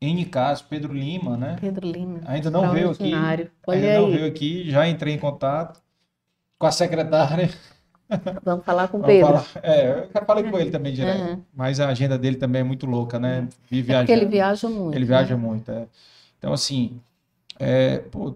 N 0.00 0.24
casos, 0.26 0.62
Pedro 0.62 0.92
Lima, 0.92 1.36
né? 1.36 1.56
Pedro 1.60 1.88
Lima. 1.88 2.20
Ainda 2.26 2.50
não 2.50 2.70
veio 2.70 2.90
aqui. 2.90 3.14
Olha 3.14 3.50
ainda 3.68 3.88
aí. 3.88 3.98
não 3.98 4.10
veio 4.10 4.26
aqui, 4.26 4.70
já 4.70 4.88
entrei 4.88 5.14
em 5.14 5.18
contato 5.18 5.80
com 6.58 6.66
a 6.66 6.72
secretária. 6.72 7.50
Vamos 8.44 8.64
falar 8.64 8.88
com 8.88 8.98
o 8.98 9.02
Pedro. 9.02 9.38
Falar, 9.38 9.46
é, 9.62 10.08
eu 10.14 10.24
falei 10.24 10.44
com 10.50 10.58
ele 10.58 10.70
também 10.70 10.92
direto. 10.92 11.20
Uhum. 11.20 11.42
Mas 11.54 11.80
a 11.80 11.88
agenda 11.88 12.18
dele 12.18 12.36
também 12.36 12.60
é 12.60 12.64
muito 12.64 12.86
louca, 12.86 13.18
né? 13.18 13.48
Vive 13.70 13.92
é 13.92 14.04
ele 14.08 14.26
viaja 14.26 14.68
muito. 14.68 14.94
Ele 14.94 15.04
viaja 15.04 15.36
né? 15.36 15.42
muito, 15.42 15.70
é. 15.70 15.86
Então, 16.38 16.52
assim, 16.52 17.00
é, 17.58 17.98
pô, 17.98 18.34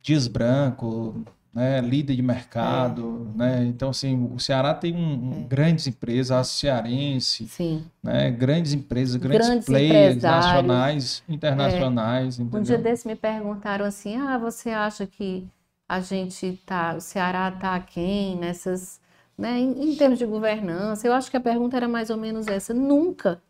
Dias 0.00 0.28
Branco, 0.28 1.24
né, 1.56 1.80
líder 1.80 2.14
de 2.14 2.20
mercado, 2.20 3.30
é. 3.34 3.38
né? 3.38 3.64
Então, 3.64 3.88
assim, 3.88 4.30
o 4.30 4.38
Ceará 4.38 4.74
tem 4.74 4.94
um, 4.94 5.40
é. 5.40 5.48
grandes 5.48 5.86
empresas, 5.86 6.30
a 6.30 6.44
Cearense, 6.44 7.48
Sim. 7.48 7.82
né? 8.02 8.30
Grandes 8.30 8.74
empresas, 8.74 9.16
grandes, 9.16 9.48
grandes 9.48 9.64
players 9.64 10.22
nacionais, 10.22 11.22
internacionais. 11.26 12.38
É. 12.38 12.42
Um 12.42 12.60
dia 12.60 12.76
desse 12.76 13.08
me 13.08 13.16
perguntaram 13.16 13.86
assim: 13.86 14.16
ah, 14.18 14.36
você 14.36 14.68
acha 14.68 15.06
que 15.06 15.48
a 15.88 15.98
gente 15.98 16.60
tá, 16.66 16.94
o 16.94 17.00
Ceará 17.00 17.48
está 17.48 17.80
quem 17.80 18.36
nessas, 18.36 19.00
né, 19.38 19.58
em, 19.58 19.92
em, 19.92 19.96
termos 19.96 20.18
de 20.18 20.26
governança. 20.26 21.06
Eu 21.06 21.14
acho 21.14 21.30
que 21.30 21.38
a 21.38 21.40
pergunta 21.40 21.74
era 21.74 21.88
mais 21.88 22.10
ou 22.10 22.18
menos 22.18 22.48
essa. 22.48 22.74
Nunca, 22.74 23.40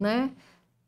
né? 0.00 0.30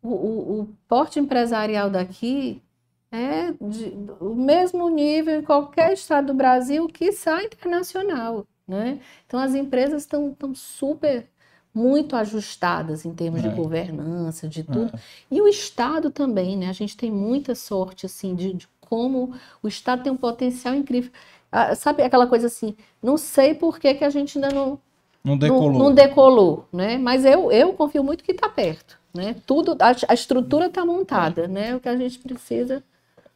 O, 0.02 0.08
o, 0.08 0.60
o 0.60 0.68
porte 0.88 1.20
empresarial 1.20 1.90
daqui 1.90 2.62
é 3.10 3.52
de, 3.60 3.96
o 4.20 4.34
mesmo 4.34 4.88
nível 4.88 5.40
em 5.40 5.42
qualquer 5.42 5.92
estado 5.92 6.28
do 6.28 6.34
Brasil, 6.34 6.86
que 6.88 7.12
sai 7.12 7.46
internacional, 7.46 8.46
né? 8.66 9.00
Então 9.26 9.40
as 9.40 9.54
empresas 9.54 10.02
estão 10.02 10.32
tão 10.34 10.54
super 10.54 11.28
muito 11.72 12.16
ajustadas 12.16 13.04
em 13.04 13.12
termos 13.12 13.44
é. 13.44 13.48
de 13.48 13.54
governança, 13.54 14.48
de 14.48 14.62
tudo. 14.62 14.90
É. 14.94 14.98
E 15.30 15.42
o 15.42 15.46
Estado 15.46 16.10
também, 16.10 16.56
né? 16.56 16.70
A 16.70 16.72
gente 16.72 16.96
tem 16.96 17.10
muita 17.10 17.54
sorte, 17.54 18.06
assim, 18.06 18.34
de, 18.34 18.54
de 18.54 18.68
como 18.80 19.34
o 19.62 19.68
Estado 19.68 20.02
tem 20.02 20.12
um 20.12 20.16
potencial 20.16 20.74
incrível. 20.74 21.10
Ah, 21.52 21.74
sabe 21.74 22.02
aquela 22.02 22.26
coisa 22.26 22.46
assim, 22.46 22.74
não 23.02 23.16
sei 23.18 23.54
por 23.54 23.78
que, 23.78 23.94
que 23.94 24.04
a 24.04 24.10
gente 24.10 24.38
ainda 24.38 24.50
não, 24.54 24.78
não 25.22 25.36
decolou, 25.36 25.72
não, 25.72 25.78
não 25.78 25.94
decolou 25.94 26.68
né? 26.72 26.98
Mas 26.98 27.24
eu, 27.24 27.52
eu 27.52 27.72
confio 27.74 28.02
muito 28.02 28.24
que 28.24 28.32
está 28.32 28.48
perto, 28.48 28.98
né? 29.14 29.36
Tudo, 29.46 29.76
a, 29.78 29.94
a 30.08 30.14
estrutura 30.14 30.66
está 30.66 30.84
montada, 30.84 31.46
né? 31.46 31.76
O 31.76 31.80
que 31.80 31.88
a 31.88 31.96
gente 31.96 32.18
precisa 32.18 32.82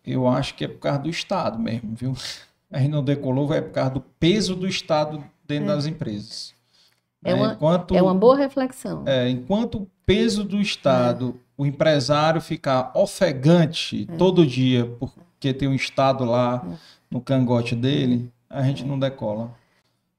Eu 0.07 0.27
acho 0.27 0.55
que 0.55 0.65
é 0.65 0.69
por 0.69 0.79
causa 0.79 0.99
do 1.01 1.11
Estado 1.11 1.59
mesmo, 1.59 1.95
viu? 1.95 2.15
A 2.71 2.79
gente 2.79 2.91
não 2.91 3.03
decolou, 3.05 3.53
é 3.53 3.61
por 3.61 3.73
causa 3.73 3.91
do 3.91 4.01
peso 4.01 4.55
do 4.55 4.67
Estado 4.67 5.23
dentro 5.47 5.67
das 5.69 5.87
empresas. 5.87 6.55
É 7.25 7.35
né? 7.35 7.41
uma, 7.41 7.53
enquanto, 7.53 7.95
é 7.95 8.01
uma 8.03 8.15
boa 8.15 8.37
reflexão. 8.37 9.03
é, 9.07 9.29
enquanto 9.29 9.75
o 9.83 9.87
peso 10.07 10.43
do 10.45 10.59
Estado, 10.61 11.39
o 11.57 11.67
empresário 11.67 12.41
ficar 12.41 12.91
ofegante 12.95 14.07
todo 14.17 14.47
dia 14.47 14.87
porque 14.99 15.53
tem 15.53 15.69
um 15.69 15.75
Estado 15.75 16.25
lá 16.25 16.65
no 17.11 17.21
cangote 17.21 17.75
dele, 17.75 18.31
a 18.49 18.63
gente 18.63 18.85
não 18.85 18.99
decola. 18.99 19.51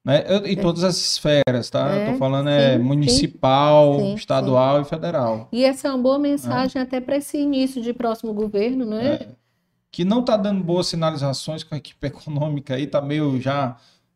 Né? 0.03 0.23
Eu- 0.27 0.45
em 0.47 0.55
todas 0.55 0.83
as 0.83 0.97
esferas, 0.97 1.69
tá? 1.69 1.87
Eu 1.89 2.01
É, 2.01 2.11
tô 2.11 2.17
falando 2.17 2.49
é 2.49 2.77
sim, 2.77 2.83
municipal, 2.83 3.93
sim, 3.99 4.05
sim. 4.07 4.13
estadual 4.15 4.81
e 4.81 4.85
federal. 4.85 5.47
E 5.51 5.63
essa 5.63 5.87
é 5.87 5.91
uma 5.91 6.01
boa 6.01 6.17
mensagem 6.19 6.81
até 6.81 6.99
para 6.99 7.17
esse 7.17 7.37
início 7.37 7.81
de 7.81 7.93
próximo 7.93 8.33
governo, 8.33 8.85
né? 8.85 9.13
É. 9.15 9.27
Que 9.91 10.05
não 10.05 10.23
tá 10.23 10.37
dando 10.37 10.63
boas 10.63 10.87
sinalizações 10.87 11.63
com 11.63 11.75
a 11.75 11.77
equipe 11.77 12.05
econômica 12.07 12.75
aí, 12.75 12.87
tá 12.87 13.01
meio 13.01 13.39
já 13.41 13.75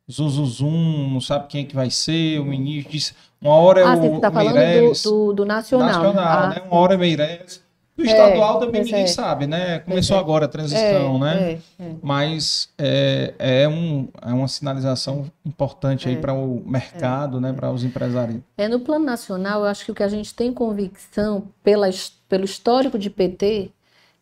zum, 0.10 0.30
zum, 0.30 0.46
zum, 0.46 1.10
não 1.12 1.22
sabe 1.22 1.48
quem 1.48 1.64
é 1.64 1.66
que 1.66 1.76
vai 1.76 1.90
ser, 1.90 2.40
o 2.40 2.46
ministro 2.46 2.92
disse, 2.92 3.14
uma 3.42 3.56
hora 3.56 3.82
é 3.82 3.84
ah, 3.84 3.96
o, 3.96 4.16
está 4.16 4.30
o 4.30 4.34
Meirelles, 4.34 5.04
do, 5.04 5.28
do, 5.28 5.34
do 5.34 5.46
nacional. 5.46 5.88
nacional, 5.88 6.40
Ah, 6.44 6.50
né? 6.50 6.62
Uma 6.66 6.80
hora 6.80 6.94
é 6.94 6.98
Meirelles. 6.98 7.64
Do 7.96 8.04
É, 8.04 8.08
estadual 8.08 8.60
também 8.60 8.84
ninguém 8.84 9.04
é. 9.04 9.08
sabe, 9.08 9.48
né? 9.48 9.80
Começou 9.80 10.18
é. 10.18 10.20
agora 10.20 10.46
a 10.46 10.48
transição, 10.50 11.16
é, 11.16 11.20
né? 11.20 11.60
é, 11.80 11.84
é. 11.84 11.96
Mas 12.02 12.68
é, 12.78 13.34
é, 13.40 13.68
um, 13.70 14.10
é 14.22 14.34
uma 14.34 14.50
sinalização 14.50 15.32
importante 15.46 16.10
aí 16.10 16.18
para 16.18 16.34
o 16.34 16.62
mercado, 16.66 17.40
né? 17.40 17.54
Para 17.54 17.72
os 17.72 17.86
empresários. 17.86 18.42
É, 18.58 18.68
no 18.68 18.82
plano 18.82 19.06
nacional, 19.06 19.62
eu 19.62 19.68
acho 19.68 19.86
que 19.86 19.92
o 19.92 19.96
que 19.96 20.04
a 20.04 20.10
gente 20.10 20.34
tem 20.34 20.52
convicção 20.52 21.48
pela, 21.64 21.90
pelo 22.28 22.44
histórico 22.44 23.00
de 23.00 23.10
PT 23.10 23.72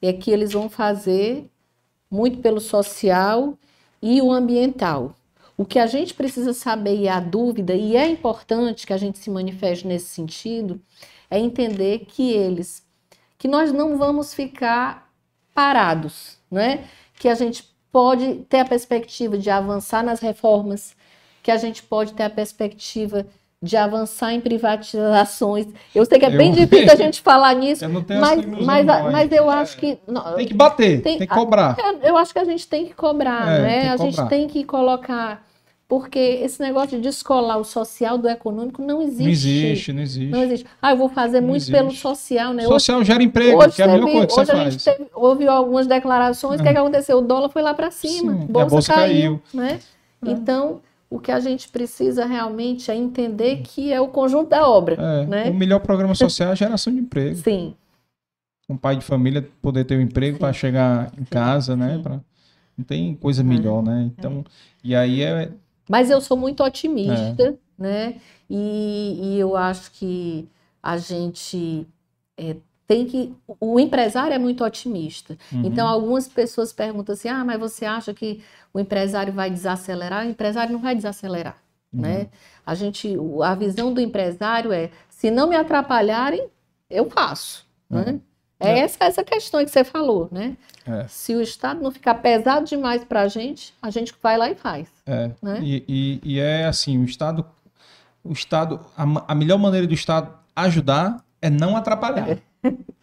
é 0.08 0.14
que 0.14 0.32
eles 0.32 0.54
vão 0.54 0.70
fazer 0.70 1.50
muito 2.10 2.40
pelo 2.40 2.60
social 2.60 3.58
e 4.02 4.22
o 4.22 4.32
ambiental. 4.32 5.16
O 5.58 5.66
que 5.66 5.80
a 5.80 5.86
gente 5.88 6.14
precisa 6.14 6.54
saber 6.54 7.00
e 7.00 7.08
a 7.08 7.20
dúvida, 7.20 7.74
e 7.74 7.96
é 7.96 8.08
importante 8.08 8.86
que 8.86 8.94
a 8.94 8.98
gente 8.98 9.20
se 9.20 9.30
manifeste 9.30 9.88
nesse 9.88 10.08
sentido, 10.08 10.82
é 11.30 11.40
entender 11.40 12.06
que 12.06 12.32
eles, 12.32 12.84
que 13.38 13.48
nós 13.48 13.72
não 13.72 13.98
vamos 13.98 14.34
ficar 14.34 15.12
parados, 15.54 16.38
né? 16.50 16.88
Que 17.20 17.30
a 17.30 17.36
gente 17.36 17.72
pode 17.92 18.46
ter 18.50 18.60
a 18.60 18.66
perspectiva 18.66 19.38
de 19.38 19.50
avançar 19.50 20.04
nas 20.04 20.20
reformas, 20.20 20.96
que 21.44 21.52
a 21.52 21.58
gente 21.58 21.84
pode 21.84 22.14
ter 22.14 22.24
a 22.24 22.30
perspectiva 22.30 23.28
de 23.64 23.78
avançar 23.78 24.34
em 24.34 24.42
privatizações. 24.42 25.68
Eu 25.96 26.06
sei 26.06 26.20
que 26.20 26.26
é 26.26 26.30
bem 26.30 26.50
Eu- 26.50 26.56
difícil 26.68 26.92
a 26.92 26.96
gente 26.98 27.22
falar 27.22 27.56
nisso, 27.56 27.86
mas, 27.90 28.46
mas, 28.66 28.86
mas 28.86 29.32
eu 29.32 29.50
É. 29.50 29.56
acho 29.56 29.78
que 29.78 29.98
não, 30.06 30.36
Tem 30.36 30.46
que 30.46 30.54
bater, 30.54 31.02
Tem- 31.02 31.18
tem, 31.18 31.28
que 31.28 31.34
cobrar. 31.34 31.78
é, 31.80 32.10
eu 32.10 32.18
acho 32.18 32.34
que 32.34 32.40
a 32.40 32.44
gente 32.44 32.68
tem 32.68 32.86
que 32.86 32.94
cobrar, 32.94 33.48
É, 33.50 33.62
né? 33.62 33.82
que 33.82 33.88
a 33.88 33.98
gente 33.98 34.16
cobrar. 34.16 34.28
tem 34.30 34.48
que 34.50 34.64
colocar, 34.66 35.46
porque 35.88 36.20
esse 36.20 36.62
negócio 36.62 36.98
de 36.98 37.04
descolar 37.04 37.58
o 37.58 37.64
social 37.64 38.18
do 38.18 38.28
econômico 38.28 38.82
não 38.82 39.02
existe. 39.02 39.24
Não 39.24 39.30
existe, 39.32 39.94
não 39.94 40.02
existe. 40.04 40.32
Não 40.32 40.44
existe. 40.44 40.66
Ah, 40.82 40.92
eu 40.92 40.98
vou 40.98 41.08
fazer 41.08 41.40
Não 41.40 41.48
muito 41.48 41.66
pelo 41.72 41.88
existe. 41.88 42.02
social, 42.02 42.54
né? 42.54 42.64
Social 42.64 43.02
gera 43.04 43.24
emprego, 43.24 43.64
Hoje, 43.64 43.76
que 43.78 43.82
é 43.82 43.86
a 43.86 43.96
viu- 43.96 44.02
coisa 44.08 44.28
que 44.28 44.34
hoje 44.34 44.46
você 44.46 44.52
a 44.52 44.70
gente 44.70 44.84
teve, 44.84 45.06
houve 45.14 45.48
algumas 45.48 45.88
declarações, 45.88 46.60
o 46.60 46.64
que, 46.64 46.68
é 46.70 46.74
que 46.74 46.80
aconteceu? 46.80 47.20
O 47.20 47.22
dólar 47.22 47.48
foi 47.50 47.62
lá 47.62 47.74
para 47.74 47.90
cima, 47.92 48.34
Sim, 48.34 48.46
bolsa, 48.50 48.68
a 48.68 48.70
bolsa 48.70 48.94
caiu, 48.94 49.40
caiu. 49.40 49.42
né? 49.54 49.80
Então, 50.26 50.82
o 51.14 51.20
que 51.20 51.32
a 51.32 51.40
gente 51.40 51.70
precisa 51.70 52.26
realmente 52.26 52.90
é 52.90 52.96
entender 52.96 53.58
que 53.62 53.94
é 53.94 54.02
o 54.02 54.08
conjunto 54.08 54.50
da 54.50 54.68
obra, 54.68 54.96
É, 55.00 55.26
né? 55.28 55.50
O 55.50 55.54
melhor 55.54 55.80
programa 55.80 56.16
social 56.16 56.50
é 56.50 56.52
a 56.54 56.56
geração 56.56 56.92
de 56.92 57.00
emprego. 57.00 57.36
Sim, 57.36 57.76
Um 58.70 58.78
pai 58.78 58.96
de 58.96 59.06
família 59.06 59.48
poder 59.62 59.84
ter 59.86 59.98
um 59.98 60.02
emprego 60.02 60.40
para 60.40 60.52
chegar 60.54 61.12
em 61.20 61.24
casa, 61.26 61.76
né? 61.76 62.00
pra- 62.02 62.20
Não 62.78 62.84
tem 62.84 63.14
coisa 63.16 63.44
melhor, 63.44 63.84
né? 63.84 64.10
Então, 64.18 64.44
e 64.84 64.96
aí 64.96 65.22
é. 65.22 65.52
Mas 65.88 66.10
eu 66.10 66.20
sou 66.20 66.36
muito 66.36 66.64
otimista, 66.64 67.56
né? 67.78 68.20
E, 68.50 69.20
e 69.36 69.40
eu 69.40 69.56
acho 69.56 69.92
que 69.92 70.48
a 70.82 70.98
gente 70.98 71.86
é, 72.38 72.56
tem 72.88 73.06
que. 73.06 73.34
O 73.60 73.80
empresário 73.80 74.34
é 74.34 74.40
muito 74.40 74.64
otimista. 74.64 75.38
uhum, 75.52 75.62
Então, 75.66 75.88
algumas 75.88 76.28
pessoas 76.28 76.74
perguntam 76.74 77.14
assim: 77.14 77.28
ah, 77.30 77.44
mas 77.46 77.60
você 77.60 77.86
acha 77.86 78.14
que 78.14 78.42
o 78.74 78.80
empresário 78.80 79.32
vai 79.34 79.50
desacelerar? 79.50 80.26
O 80.26 80.30
empresário 80.30 80.74
não 80.74 80.80
vai 80.80 80.96
desacelerar, 80.96 81.58
uhum. 81.94 82.02
né? 82.02 82.28
A 82.66 82.74
gente, 82.76 83.16
a 83.44 83.54
visão 83.56 83.94
do 83.94 84.02
empresário 84.02 84.72
é: 84.72 84.90
se 85.10 85.30
não 85.30 85.48
me 85.48 85.56
atrapalharem, 85.56 86.48
eu 86.90 87.10
faço, 87.10 87.66
né? 87.90 88.20
É 88.60 88.70
É. 88.72 88.80
essa, 88.80 89.04
essa 89.04 89.24
questão 89.24 89.64
que 89.64 89.70
você 89.72 89.84
falou, 89.84 90.30
né? 90.32 90.56
É. 90.88 91.06
Se 91.08 91.36
o 91.36 91.42
Estado 91.42 91.82
não 91.82 91.92
ficar 91.92 92.16
pesado 92.16 92.66
demais 92.66 93.04
para 93.04 93.22
a 93.22 93.28
gente, 93.28 93.74
a 93.82 93.90
gente 93.90 94.14
vai 94.22 94.38
lá 94.38 94.50
e 94.50 94.56
faz. 94.56 94.88
É, 95.06 95.32
Né? 95.42 95.60
e, 95.62 95.84
e- 95.88 96.22
e 96.24 96.40
é 96.40 96.66
assim, 96.66 96.98
o 96.98 97.04
Estado, 97.04 97.46
o 98.24 98.32
Estado, 98.32 98.80
a, 98.98 99.04
a 99.32 99.36
melhor 99.36 99.58
maneira 99.58 99.86
do 99.86 99.94
Estado 99.94 100.34
ajudar 100.56 101.24
é 101.42 101.50
não 101.50 101.76
atrapalhar. 101.76 102.38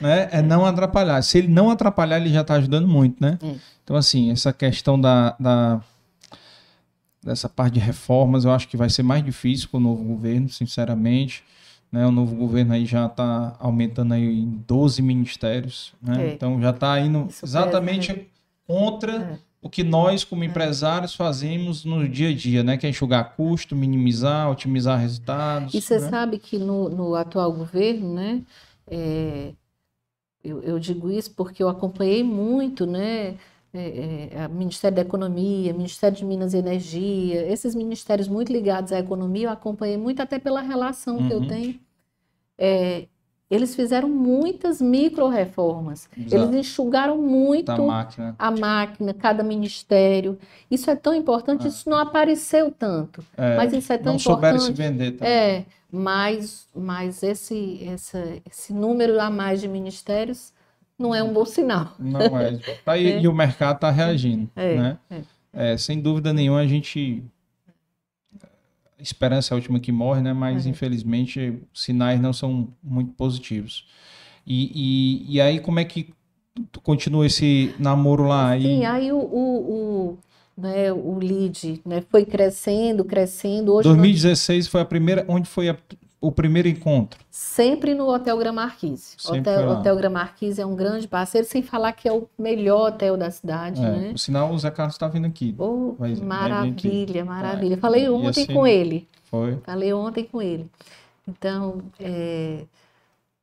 né? 0.00 0.28
É 0.32 0.42
não 0.42 0.64
atrapalhar. 0.64 1.22
Se 1.22 1.38
ele 1.38 1.48
não 1.48 1.70
atrapalhar, 1.70 2.18
ele 2.18 2.30
já 2.30 2.40
está 2.42 2.54
ajudando 2.54 2.88
muito, 2.88 3.16
né? 3.20 3.38
É. 3.42 3.54
Então, 3.84 3.96
assim, 3.96 4.30
essa 4.30 4.52
questão 4.52 5.00
da, 5.00 5.36
da- 5.38 5.80
dessa 7.22 7.48
parte 7.48 7.74
de 7.74 7.80
reformas, 7.80 8.44
eu 8.44 8.50
acho 8.52 8.66
que 8.68 8.76
vai 8.76 8.88
ser 8.88 9.02
mais 9.02 9.22
difícil 9.24 9.68
com 9.70 9.76
o 9.76 9.80
novo 9.80 10.02
governo, 10.04 10.48
sinceramente. 10.48 11.44
Né? 11.92 12.06
O 12.06 12.10
novo 12.12 12.34
governo 12.36 12.72
aí 12.72 12.86
já 12.86 13.06
está 13.06 13.56
aumentando 13.58 14.14
aí 14.14 14.24
em 14.24 14.62
12 14.66 15.02
ministérios, 15.02 15.92
né? 16.00 16.28
É. 16.28 16.32
Então 16.34 16.60
já 16.62 16.70
está 16.70 16.98
indo 17.00 17.26
Isso 17.28 17.44
exatamente 17.44 18.12
pesa, 18.14 18.26
contra 18.66 19.12
É. 19.16 19.38
o 19.60 19.68
que 19.68 19.82
nós, 19.82 20.22
como 20.22 20.44
empresários, 20.44 21.14
fazemos 21.16 21.84
no 21.84 22.08
dia 22.08 22.28
a 22.28 22.34
dia, 22.34 22.62
né? 22.62 22.76
Que 22.76 22.86
é 22.86 22.90
enxugar 22.90 23.34
custo, 23.34 23.74
minimizar, 23.74 24.48
otimizar 24.48 25.00
resultados. 25.00 25.74
E 25.74 25.80
você 25.80 25.98
né? 25.98 26.08
sabe 26.08 26.38
que 26.38 26.58
no, 26.58 26.88
no 26.88 27.14
atual 27.16 27.52
governo, 27.52 28.14
né, 28.14 28.40
é, 28.86 29.52
eu, 30.44 30.62
eu 30.62 30.78
digo 30.78 31.10
isso 31.10 31.32
porque 31.34 31.62
eu 31.62 31.68
acompanhei 31.68 32.22
muito, 32.24 32.86
né, 32.86 33.38
é, 33.72 34.28
é, 34.32 34.48
Ministério 34.48 34.96
da 34.96 35.02
Economia, 35.02 35.72
Ministério 35.72 36.16
de 36.16 36.24
Minas 36.24 36.54
e 36.54 36.58
Energia, 36.58 37.46
esses 37.52 37.74
ministérios 37.74 38.28
muito 38.28 38.52
ligados 38.52 38.92
à 38.92 38.98
economia, 38.98 39.46
eu 39.48 39.50
acompanhei 39.52 39.96
muito 39.96 40.20
até 40.22 40.38
pela 40.38 40.60
relação 40.60 41.22
que 41.26 41.32
eu 41.32 41.40
Uhum. 41.40 41.46
tenho. 41.46 41.80
É, 42.58 43.08
eles 43.50 43.74
fizeram 43.74 44.08
muitas 44.08 44.80
micro-reformas, 44.80 46.08
eles 46.16 46.50
enxugaram 46.54 47.18
muito 47.18 47.70
máquina. 47.86 48.34
a 48.38 48.50
máquina, 48.50 49.12
cada 49.12 49.42
ministério. 49.42 50.38
Isso 50.70 50.90
é 50.90 50.96
tão 50.96 51.12
importante, 51.14 51.64
Ah. 51.66 51.68
isso 51.68 51.88
não 51.90 51.98
apareceu 51.98 52.70
tanto, 52.70 53.24
É, 53.36 53.56
mas 53.56 53.72
isso 53.72 53.92
é 53.92 53.98
tão 53.98 54.12
não 54.12 54.18
souberam 54.18 54.58
se 54.58 54.70
importante. 54.70 54.88
vender 54.92 55.12
também. 55.12 55.32
É, 55.32 55.64
mas, 55.90 56.68
mas 56.74 57.22
esse, 57.22 57.84
essa, 57.86 58.22
esse 58.48 58.72
número 58.72 59.20
a 59.20 59.28
mais 59.28 59.60
de 59.60 59.66
ministérios 59.68 60.52
não 60.98 61.14
é 61.14 61.22
um 61.22 61.32
bom 61.32 61.44
sinal. 61.44 61.92
Não 61.98 62.20
é. 62.38 62.58
Tá 62.84 62.92
aí, 62.92 63.12
É. 63.12 63.20
E 63.20 63.26
o 63.28 63.32
mercado 63.34 63.76
está 63.76 63.90
reagindo. 63.90 64.48
É, 64.54 64.76
né? 64.76 64.98
É, 65.52 65.76
sem 65.76 66.00
dúvida 66.00 66.32
nenhuma, 66.32 66.60
a 66.60 66.66
gente. 66.66 67.24
Esperança 69.02 69.52
é 69.52 69.54
a 69.54 69.56
última 69.58 69.80
que 69.80 69.90
morre, 69.92 70.20
né? 70.20 70.32
Mas 70.32 70.66
É. 70.66 70.68
infelizmente 70.68 71.58
os 71.72 71.82
sinais 71.82 72.20
não 72.20 72.32
são 72.32 72.68
muito 72.82 73.12
positivos. 73.12 73.86
E, 74.46 74.70
e, 75.28 75.34
e 75.36 75.40
aí, 75.40 75.60
como 75.60 75.78
é 75.80 75.84
que 75.84 76.12
tu 76.72 76.80
continua 76.80 77.26
esse 77.26 77.74
namoro 77.78 78.24
lá? 78.24 78.58
Sim, 78.58 78.80
E, 78.80 78.84
aí 78.84 79.12
o, 79.12 79.18
o, 79.18 80.10
o, 80.12 80.18
né, 80.60 80.92
o 80.92 81.18
lead 81.18 81.80
né, 81.86 82.02
foi 82.10 82.24
crescendo, 82.24 83.04
crescendo. 83.04 83.72
Hoje 83.72 83.88
nós- 83.88 83.96
2016 83.96 84.66
foi 84.66 84.80
a 84.80 84.84
primeira. 84.84 85.24
Onde 85.28 85.48
foi 85.48 85.68
a- 85.68 85.76
o 86.20 86.30
primeiro 86.30 86.68
encontro? 86.68 87.18
sempre 87.30 87.94
no 87.94 88.06
Hotel 88.08 88.36
Gran 88.36 88.52
Marquise. 88.52 89.14
Sempre 89.16 89.40
Hotel. 89.40 89.70
Hotel 89.70 89.96
Gran 89.96 90.10
Marquise 90.10 90.60
é 90.60 90.66
um 90.66 90.74
grande 90.76 91.08
parceiro, 91.08 91.46
sem 91.46 91.62
falar 91.62 91.92
que 91.92 92.06
é 92.08 92.12
o 92.12 92.26
melhor 92.38 92.88
hotel 92.88 93.16
da 93.16 93.30
cidade, 93.30 93.80
É, 93.82 93.90
né? 93.90 94.10
Por 94.10 94.18
sinal, 94.18 94.52
o 94.52 94.58
Zé 94.58 94.70
Carlos 94.70 94.94
está 94.96 95.08
vindo 95.08 95.26
aqui. 95.26 95.54
Oh, 95.58 95.92
Vai- 95.92 95.96
vai 95.96 96.08
vir 96.08 96.14
aqui. 96.14 96.24
maravilha, 96.26 97.24
maravilha. 97.24 97.74
É, 97.74 97.76
Falei 97.78 98.08
ontem 98.08 98.42
assim- 98.42 98.52
com 98.54 98.66
ele. 98.66 99.08
Foi. 99.30 99.56
Falei 99.64 99.92
ontem 99.92 100.24
com 100.24 100.42
ele. 100.42 100.66
Então, 101.26 101.78
é, 101.98 102.64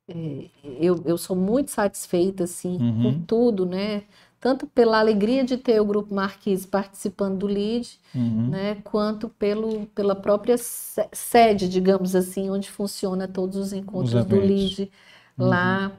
é, 0.08 0.44
eu, 0.80 1.02
eu 1.04 1.18
sou 1.18 1.34
muito 1.36 1.70
satisfeita, 1.70 2.44
assim, 2.44 2.76
Uhum. 2.80 3.02
com 3.02 3.20
tudo, 3.22 3.66
né? 3.66 4.02
Tanto 4.40 4.66
pela 4.68 4.98
alegria 5.00 5.42
de 5.42 5.56
ter 5.56 5.80
o 5.80 5.84
Grupo 5.84 6.14
Marquise 6.14 6.66
participando 6.66 7.38
do 7.38 7.46
LEAD, 7.46 7.98
Uhum. 8.14 8.48
né? 8.50 8.76
Quanto 8.84 9.28
pelo, 9.28 9.86
pela 9.86 10.14
própria 10.14 10.56
se- 10.56 11.08
sede, 11.12 11.68
digamos 11.68 12.14
assim, 12.14 12.48
onde 12.48 12.70
funciona 12.70 13.26
todos 13.26 13.56
os 13.56 13.72
encontros 13.72 14.12
do 14.12 14.36
eventos. 14.36 14.48
LEAD 14.78 14.90
lá. 15.36 15.92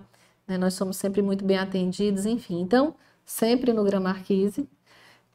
né? 0.47 0.57
Nós 0.57 0.73
somos 0.73 0.95
sempre 0.97 1.21
muito 1.21 1.43
bem 1.43 1.57
atendidos, 1.57 2.25
enfim. 2.25 2.61
Então, 2.61 2.95
sempre 3.25 3.73
no 3.73 3.83
Gran 3.83 3.99
Marquise. 3.99 4.67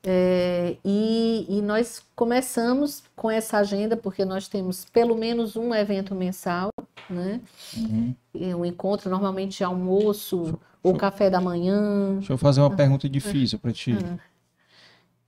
É, 0.06 0.76
e, 0.84 1.46
e 1.48 1.62
nós 1.62 2.02
começamos 2.14 3.02
com 3.16 3.30
essa 3.30 3.58
agenda, 3.58 3.96
porque 3.96 4.22
nós 4.24 4.48
temos 4.48 4.84
pelo 4.84 5.16
menos 5.16 5.56
um 5.56 5.74
evento 5.74 6.14
mensal, 6.14 6.68
né? 7.10 7.40
Uhum. 7.76 8.14
Um 8.34 8.64
encontro 8.64 9.10
normalmente 9.10 9.62
é 9.62 9.66
almoço 9.66 10.58
ou 10.82 10.94
café 10.96 11.30
da 11.30 11.40
manhã. 11.40 12.14
Deixa 12.18 12.32
eu 12.32 12.38
fazer 12.38 12.60
uma 12.60 12.74
pergunta 12.74 13.08
difícil 13.08 13.58
para 13.58 13.72
ti. 13.72 13.96
Ah. 14.04 14.18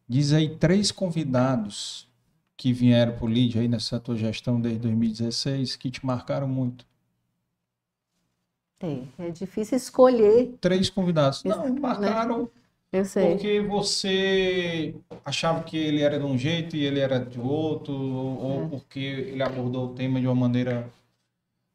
Diz 0.09 0.33
aí 0.33 0.57
três 0.57 0.93
convidados 0.93 2.07
que 2.57 2.73
vieram 2.73 3.13
para 3.15 3.25
o 3.25 3.29
LID 3.29 3.59
aí 3.59 3.69
nessa 3.69 3.99
tua 4.01 4.17
gestão 4.17 4.61
desde 4.61 4.81
2016 4.81 5.77
que 5.77 5.91
te 5.91 6.05
marcaram 6.05 6.47
muito. 6.49 6.87
É, 8.81 9.03
é 9.19 9.31
difícil 9.31 9.77
escolher, 9.77 10.55
Três 10.61 10.91
convidados. 10.91 11.43
Não, 11.45 11.75
marcaram 11.77 12.49
eu 12.93 13.05
sei. 13.07 13.31
porque 13.33 13.61
você 13.63 14.95
achava 15.25 15.63
que 15.65 15.77
ele 15.79 16.03
era 16.03 16.19
de 16.19 16.25
um 16.25 16.37
jeito 16.37 16.77
e 16.77 16.85
ele 16.85 17.01
era 17.01 17.19
de 17.19 17.41
outro, 17.41 17.95
ou 17.95 18.65
É. 18.65 18.69
porque 18.69 18.99
ele 19.01 19.43
abordou 19.43 19.87
o 19.87 19.95
tema 19.95 20.21
de 20.21 20.27
uma 20.27 20.35
maneira 20.35 20.89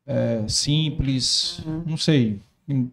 é, 0.06 0.44
simples. 0.48 1.60
Uhum. 1.66 1.84
Não 1.86 1.98
sei. 1.98 2.40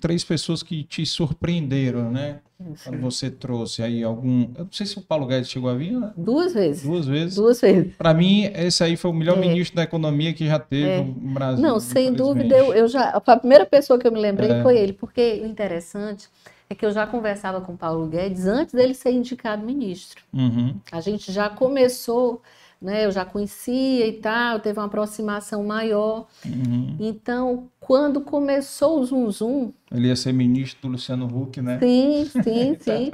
Três 0.01 0.25
pessoas 0.25 0.63
que 0.63 0.83
te 0.83 1.07
surpreenderam, 1.07 2.11
né? 2.11 2.41
Quando 2.83 3.01
você 3.01 3.31
trouxe 3.31 3.81
aí 3.81 4.03
algum. 4.03 4.43
Eu 4.57 4.65
não 4.65 4.73
sei 4.73 4.85
se 4.85 4.99
o 4.99 5.03
Paulo 5.03 5.25
Guedes 5.27 5.49
chegou 5.49 5.71
a 5.71 5.75
vir, 5.75 5.93
né? 5.93 6.11
Duas 6.17 6.53
vezes. 6.53 6.83
duas 6.83 7.07
vezes. 7.07 7.35
Duas 7.37 7.61
vezes. 7.61 7.95
Para 7.95 8.13
mim, 8.13 8.51
esse 8.57 8.83
aí 8.83 8.97
foi 8.97 9.13
o 9.13 9.15
melhor 9.15 9.37
É. 9.37 9.41
ministro 9.41 9.77
da 9.77 9.85
economia 9.85 10.33
que 10.33 10.45
já 10.49 10.59
teve 10.59 10.89
É. 10.89 10.99
no 11.05 11.13
Brasil. 11.33 11.63
Não, 11.63 11.79
sem 11.79 12.13
dúvida, 12.13 12.57
eu, 12.57 12.75
eu 12.75 12.89
já. 12.89 13.11
A 13.11 13.37
primeira 13.37 13.65
pessoa 13.65 13.97
que 14.01 14.07
eu 14.09 14.11
me 14.11 14.19
lembrei 14.19 14.51
É. 14.51 14.63
foi 14.63 14.77
ele, 14.77 14.93
porque 14.93 15.41
o 15.45 15.47
interessante 15.47 16.27
é 16.69 16.75
que 16.75 16.85
eu 16.85 16.91
já 16.91 17.07
conversava 17.07 17.61
com 17.61 17.75
o 17.75 17.77
Paulo 17.77 18.09
Guedes 18.09 18.47
antes 18.47 18.75
dele 18.75 18.95
ser 18.95 19.13
indicado 19.13 19.65
ministro. 19.65 20.21
Uhum. 20.35 20.75
A 20.91 21.01
gente 21.01 21.31
já 21.31 21.49
começou, 21.49 22.43
né? 22.81 23.05
Eu 23.07 23.11
já 23.11 23.25
conhecia 23.25 24.07
e 24.07 24.13
tal, 24.15 24.61
teve 24.61 24.79
uma 24.79 24.87
aproximação 24.87 25.65
maior. 25.65 26.27
Uhum. 26.45 26.97
Então, 27.01 27.69
quando 27.81 28.21
começou 28.21 29.01
o 29.01 29.05
Zum 29.05 29.31
Zum, 29.31 29.73
Ele 29.93 30.09
ia 30.09 30.17
ser 30.17 30.33
ministro 30.33 30.83
do 30.83 30.89
Luciano 30.93 31.27
Huck, 31.27 31.61
né? 31.61 31.79
sim, 31.81 32.25
sim, 32.43 32.75
Tá 32.75 32.85
sim. 32.85 33.11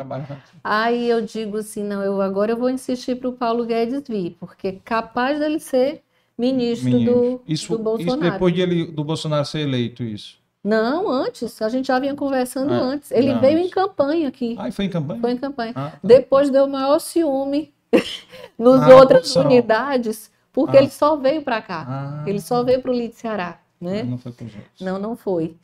Aí 0.62 1.08
eu 1.08 1.20
digo 1.22 1.58
assim, 1.58 1.82
não, 1.82 2.02
eu 2.02 2.20
agora 2.20 2.52
eu 2.52 2.56
vou 2.56 2.70
insistir 2.70 3.16
para 3.16 3.28
o 3.28 3.32
Paulo 3.32 3.64
Guedes 3.64 4.02
vir, 4.08 4.36
porque 4.38 4.68
é 4.68 4.72
capaz 4.84 5.38
dele 5.38 5.58
ser 5.60 6.02
ministro, 6.38 6.90
Ministro. 6.90 7.14
do, 7.14 7.40
Isso, 7.46 7.68
do 7.68 7.74
isso 7.74 7.82
Bolsonaro. 7.82 8.32
depois 8.32 8.54
de 8.54 8.60
ele, 8.60 8.84
do 8.86 9.04
Bolsonaro 9.04 9.44
ser 9.44 9.60
eleito, 9.60 10.02
isso. 10.02 10.42
Não, 10.64 11.10
antes, 11.10 11.60
a 11.60 11.68
gente 11.68 11.88
já 11.88 11.98
vinha 11.98 12.14
conversando 12.14 12.72
Ah, 12.72 12.78
antes. 12.80 13.10
Ele 13.10 13.34
veio 13.34 13.58
antes. 13.58 13.66
em 13.66 13.70
campanha 13.70 14.28
aqui. 14.28 14.56
Ah, 14.58 14.72
foi 14.72 14.86
em 14.86 14.88
campanha? 14.88 15.20
Foi 15.20 15.32
em 15.32 15.36
campanha. 15.36 15.72
Ah, 15.76 15.90
tá. 15.90 15.98
Depois 16.02 16.48
deu 16.48 16.64
o 16.64 16.70
maior 16.70 16.98
ciúme 17.00 17.73
nos 18.58 18.80
Ah, 18.82 18.94
outras 18.96 19.34
unidades, 19.36 20.30
porque 20.52 20.76
Ah. 20.76 20.80
ele 20.80 20.90
só 20.90 21.16
veio 21.16 21.42
para 21.42 21.60
cá. 21.62 21.84
Ah, 21.88 22.24
Ele 22.28 22.40
só 22.40 22.62
veio 22.62 22.80
para 22.80 22.90
o 22.90 22.94
Lide 22.94 23.14
Ceará, 23.14 23.58
né? 23.80 24.02
Não 24.02 24.18
foi 24.18 24.30
outros. 24.32 24.52
Não, 24.80 24.98
não 24.98 25.16
foi. 25.16 25.56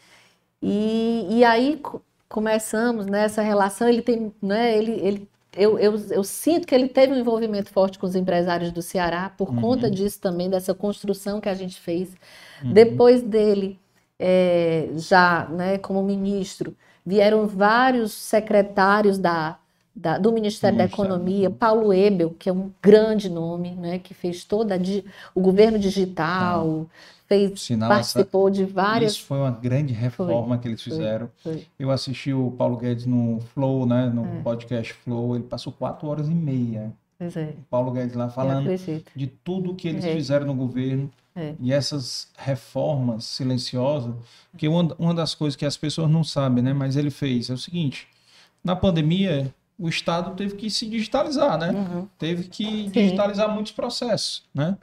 E, 0.62 1.26
e 1.30 1.44
aí 1.44 1.76
co- 1.78 2.02
começamos 2.28 3.06
nessa 3.06 3.42
relação. 3.42 3.88
Ele 3.88 4.02
tem, 4.02 4.32
né? 4.42 4.76
Ele, 4.76 4.92
ele, 4.92 5.28
eu, 5.56 5.78
eu, 5.78 5.94
eu 6.10 6.24
sinto 6.24 6.66
que 6.66 6.74
ele 6.74 6.88
teve 6.88 7.12
um 7.12 7.16
envolvimento 7.16 7.70
forte 7.70 7.98
com 7.98 8.06
os 8.06 8.14
empresários 8.14 8.70
do 8.72 8.82
Ceará 8.82 9.30
por 9.36 9.48
Uhum. 9.50 9.60
conta 9.60 9.90
disso 9.90 10.20
também, 10.20 10.50
dessa 10.50 10.74
construção 10.74 11.40
que 11.40 11.48
a 11.48 11.54
gente 11.54 11.80
fez. 11.80 12.10
Uhum. 12.62 12.72
Depois 12.72 13.22
dele, 13.22 13.78
é, 14.18 14.88
já, 14.96 15.46
né, 15.48 15.78
como 15.78 16.02
ministro, 16.02 16.76
vieram 17.06 17.46
vários 17.46 18.12
secretários 18.12 19.16
da, 19.18 19.56
da- 19.94 20.18
do 20.18 20.32
Ministério 20.32 20.76
da 20.78 20.84
Ministério. 20.84 21.10
Economia, 21.12 21.50
Paulo 21.50 21.92
Ebel, 21.92 22.34
que 22.38 22.48
é 22.48 22.52
um 22.52 22.70
grande 22.82 23.28
nome, 23.28 23.70
né, 23.72 23.98
que 23.98 24.14
fez 24.14 24.44
toda 24.44 24.78
di- 24.78 25.04
o 25.34 25.40
governo 25.40 25.78
digital, 25.78 26.86
fez, 27.26 27.60
Sinal 27.60 27.90
essa- 27.92 28.14
participou 28.18 28.50
de 28.50 28.64
várias. 28.64 29.12
Isso 29.12 29.24
foi 29.24 29.38
uma 29.38 29.50
grande 29.50 29.92
reforma 29.92 30.58
que 30.58 30.68
eles 30.68 30.82
foi, 30.82 30.92
fizeram. 30.92 31.30
foi. 31.42 31.64
Eu 31.78 31.90
assisti 31.90 32.32
o 32.32 32.50
Paulo 32.52 32.76
Guedes 32.76 33.06
no 33.06 33.40
Flow, 33.54 33.86
né? 33.86 34.10
No 34.12 34.24
É. 34.24 34.42
podcast 34.42 34.92
Flow. 34.94 35.34
Ele 35.36 35.44
passou 35.44 35.72
quatro 35.72 36.08
horas 36.08 36.28
e 36.28 36.34
meia. 36.34 36.92
É, 37.20 37.52
Paulo 37.68 37.90
Guedes 37.90 38.14
lá 38.16 38.30
falando 38.30 38.70
de 39.14 39.26
tudo 39.26 39.74
que 39.74 39.86
eles 39.86 40.04
É. 40.06 40.12
fizeram 40.14 40.46
no 40.46 40.54
governo 40.54 41.10
É. 41.36 41.52
e 41.60 41.70
essas 41.70 42.28
reformas 42.38 43.24
silenciosas, 43.26 44.14
porque 44.50 44.66
uma, 44.66 44.94
uma 44.98 45.12
das 45.14 45.34
coisas 45.34 45.54
que 45.54 45.66
as 45.66 45.76
pessoas 45.76 46.10
não 46.10 46.24
sabem, 46.24 46.64
né, 46.64 46.72
mas 46.72 46.96
ele 46.96 47.10
fez 47.10 47.50
é 47.50 47.52
o 47.52 47.58
seguinte: 47.58 48.08
na 48.64 48.74
pandemia, 48.74 49.52
o 49.80 49.88
Estado 49.88 50.36
teve 50.36 50.54
que 50.56 50.68
se 50.70 50.86
digitalizar, 50.86 51.58
né? 51.58 51.70
Uhum. 51.70 52.06
Teve 52.18 52.44
que 52.48 52.88
digitalizar 52.90 53.48
muitos 53.52 53.72
processos, 53.72 54.44
né? 54.54 54.76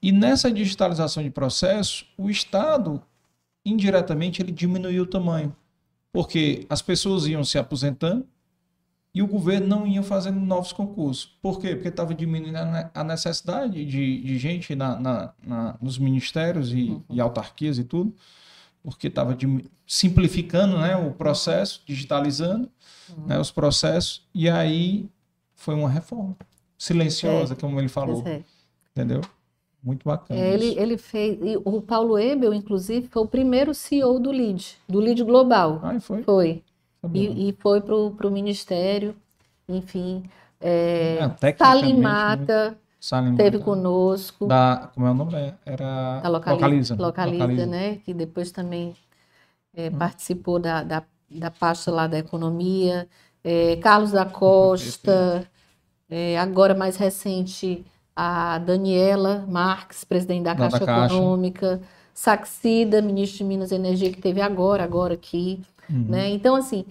E 0.00 0.10
nessa 0.12 0.50
digitalização 0.50 1.22
de 1.22 1.30
processos, 1.30 2.06
o 2.16 2.30
Estado, 2.30 3.02
indiretamente, 3.64 4.40
ele 4.42 4.52
diminuiu 4.52 5.02
o 5.04 5.06
tamanho, 5.06 5.54
porque 6.12 6.66
as 6.68 6.82
pessoas 6.82 7.26
iam 7.26 7.44
se 7.44 7.58
aposentando 7.58 8.26
e 9.14 9.22
o 9.22 9.26
governo 9.26 9.66
não 9.66 9.86
ia 9.86 10.02
fazendo 10.02 10.40
novos 10.40 10.72
concursos. 10.72 11.26
Por 11.42 11.60
quê? 11.60 11.74
Porque 11.74 11.88
estava 11.88 12.14
diminuindo 12.14 12.56
a 12.56 12.64
ne- 12.64 12.90
a 12.94 13.04
necessidade 13.04 13.84
de, 13.84 14.20
de 14.22 14.38
gente 14.38 14.74
na, 14.74 14.98
na- 14.98 15.32
na- 15.46 15.74
nos 15.82 15.98
ministérios 15.98 16.72
e, 16.72 16.98
e 17.10 17.20
autarquias 17.20 17.78
e 17.78 17.84
tudo, 17.84 18.14
porque 18.82 19.06
estava 19.06 19.36
simplificando 19.86 20.78
né, 20.78 20.96
o 20.96 21.12
processo, 21.12 21.82
digitalizando 21.86 22.68
né, 23.26 23.38
os 23.38 23.50
processos, 23.50 24.26
e 24.34 24.48
aí 24.48 25.08
foi 25.54 25.74
uma 25.74 25.88
reforma 25.88 26.36
silenciosa, 26.76 27.54
como 27.54 27.78
ele 27.78 27.88
falou, 27.88 28.22
é. 28.26 28.42
entendeu? 28.90 29.20
Muito 29.82 30.04
bacana. 30.04 30.38
É, 30.38 30.54
ele, 30.54 30.78
ele 30.78 30.96
fez. 30.96 31.38
o 31.64 31.80
Paulo 31.80 32.18
Ebel, 32.18 32.54
inclusive, 32.54 33.08
foi 33.08 33.22
o 33.22 33.26
primeiro 33.26 33.74
CEO 33.74 34.18
do 34.20 34.30
LID, 34.30 34.76
do 34.88 35.00
LID 35.00 35.24
Global. 35.24 35.80
Ai, 35.82 35.98
foi? 35.98 36.22
Foi. 36.22 36.62
E, 37.12 37.48
e 37.48 37.52
foi 37.58 37.80
para 37.80 37.94
o 37.96 38.30
ministério, 38.30 39.14
enfim. 39.68 40.22
É, 40.60 41.18
É, 41.20 41.28
tecnicamente, 41.28 42.78
Salim 43.02 43.32
Mata. 43.32 43.58
conosco, 43.58 44.46
Da, 44.46 44.90
como 44.94 45.06
é 45.06 45.10
o 45.10 45.14
nome? 45.14 45.54
Era 45.66 46.20
da 46.20 46.28
Localiza, 46.28 46.94
Localiza. 46.94 46.96
Localiza, 46.96 47.38
Localiza. 47.42 47.66
né? 47.66 47.96
Que 47.96 48.14
depois 48.14 48.52
também 48.52 48.94
é, 49.74 49.88
Hum. 49.88 49.98
participou 49.98 50.60
da, 50.60 50.84
da, 50.84 51.02
da 51.28 51.50
pasta 51.50 51.90
lá 51.90 52.06
da 52.06 52.18
economia. 52.18 53.08
É, 53.42 53.74
Carlos 53.76 54.12
da 54.12 54.24
Costa, 54.24 55.44
é, 56.08 56.38
agora 56.38 56.74
mais 56.76 56.96
recente, 56.96 57.84
a 58.14 58.58
Daniela 58.58 59.44
Marques, 59.48 60.04
presidente 60.04 60.44
da 60.44 60.54
Da- 60.54 60.64
da 60.68 60.70
Caixa 60.70 60.86
Caixa. 60.86 61.14
Econômica. 61.14 61.80
Saxida, 62.14 63.02
ministro 63.02 63.38
de 63.38 63.44
Minas 63.44 63.72
e 63.72 63.74
Energia, 63.74 64.12
que 64.12 64.20
teve 64.20 64.40
agora, 64.40 64.84
agora 64.84 65.14
aqui. 65.14 65.60
Uhum. 65.90 66.04
né? 66.08 66.28
Então, 66.30 66.54
assim, 66.54 66.84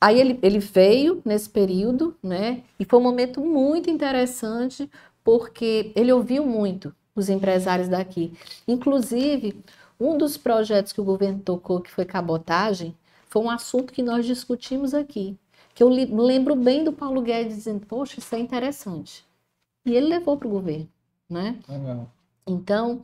aí 0.00 0.20
ele, 0.20 0.38
ele 0.42 0.58
veio 0.60 1.20
nesse 1.24 1.50
período, 1.50 2.16
né? 2.22 2.62
E 2.78 2.84
foi 2.84 2.98
um 2.98 3.02
momento 3.02 3.40
muito 3.40 3.90
interessante, 3.90 4.88
porque 5.24 5.92
ele 5.94 6.12
ouviu 6.12 6.44
muito 6.46 6.94
os 7.14 7.28
empresários 7.28 7.88
daqui. 7.88 8.32
Inclusive, 8.66 9.62
um 10.00 10.16
dos 10.18 10.36
projetos 10.36 10.92
que 10.92 11.00
o 11.00 11.04
governo 11.04 11.40
tocou, 11.40 11.80
que 11.80 11.90
foi 11.90 12.04
cabotagem, 12.04 12.96
foi 13.28 13.42
um 13.42 13.50
assunto 13.50 13.92
que 13.92 14.02
nós 14.02 14.26
discutimos 14.26 14.94
aqui. 14.94 15.36
Que 15.74 15.82
eu 15.82 15.88
lembro 15.88 16.54
bem 16.54 16.84
do 16.84 16.92
Paulo 16.92 17.22
Guedes 17.22 17.56
dizendo, 17.56 17.86
poxa, 17.86 18.18
isso 18.18 18.34
é 18.34 18.38
interessante. 18.38 19.24
E 19.86 19.94
ele 19.94 20.06
levou 20.06 20.36
para 20.36 20.48
o 20.48 20.50
governo, 20.50 20.88
né? 21.28 21.58
Legal. 21.68 22.08
Então, 22.46 23.02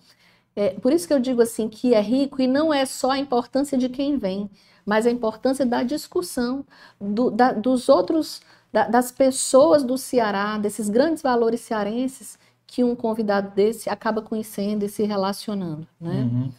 é 0.56 0.70
por 0.70 0.92
isso 0.92 1.06
que 1.06 1.14
eu 1.14 1.20
digo 1.20 1.40
assim 1.40 1.68
que 1.68 1.94
é 1.94 2.00
rico 2.00 2.42
e 2.42 2.46
não 2.46 2.72
é 2.74 2.84
só 2.84 3.12
a 3.12 3.18
importância 3.18 3.78
de 3.78 3.88
quem 3.88 4.18
vem, 4.18 4.50
mas 4.84 5.06
a 5.06 5.10
importância 5.10 5.64
da 5.64 5.82
discussão 5.82 6.64
do- 7.00 7.30
da- 7.30 7.52
dos 7.52 7.88
outros, 7.88 8.40
da- 8.72 8.88
das 8.88 9.10
pessoas 9.10 9.82
do 9.82 9.96
Ceará, 9.98 10.58
desses 10.58 10.88
grandes 10.88 11.22
valores 11.22 11.60
cearenses 11.60 12.38
que 12.66 12.84
um 12.84 12.94
convidado 12.94 13.50
desse 13.54 13.88
acaba 13.88 14.20
conhecendo 14.20 14.84
e 14.84 14.88
se 14.88 15.02
relacionando, 15.04 15.86
né? 16.00 16.22
Uhum. 16.30 16.52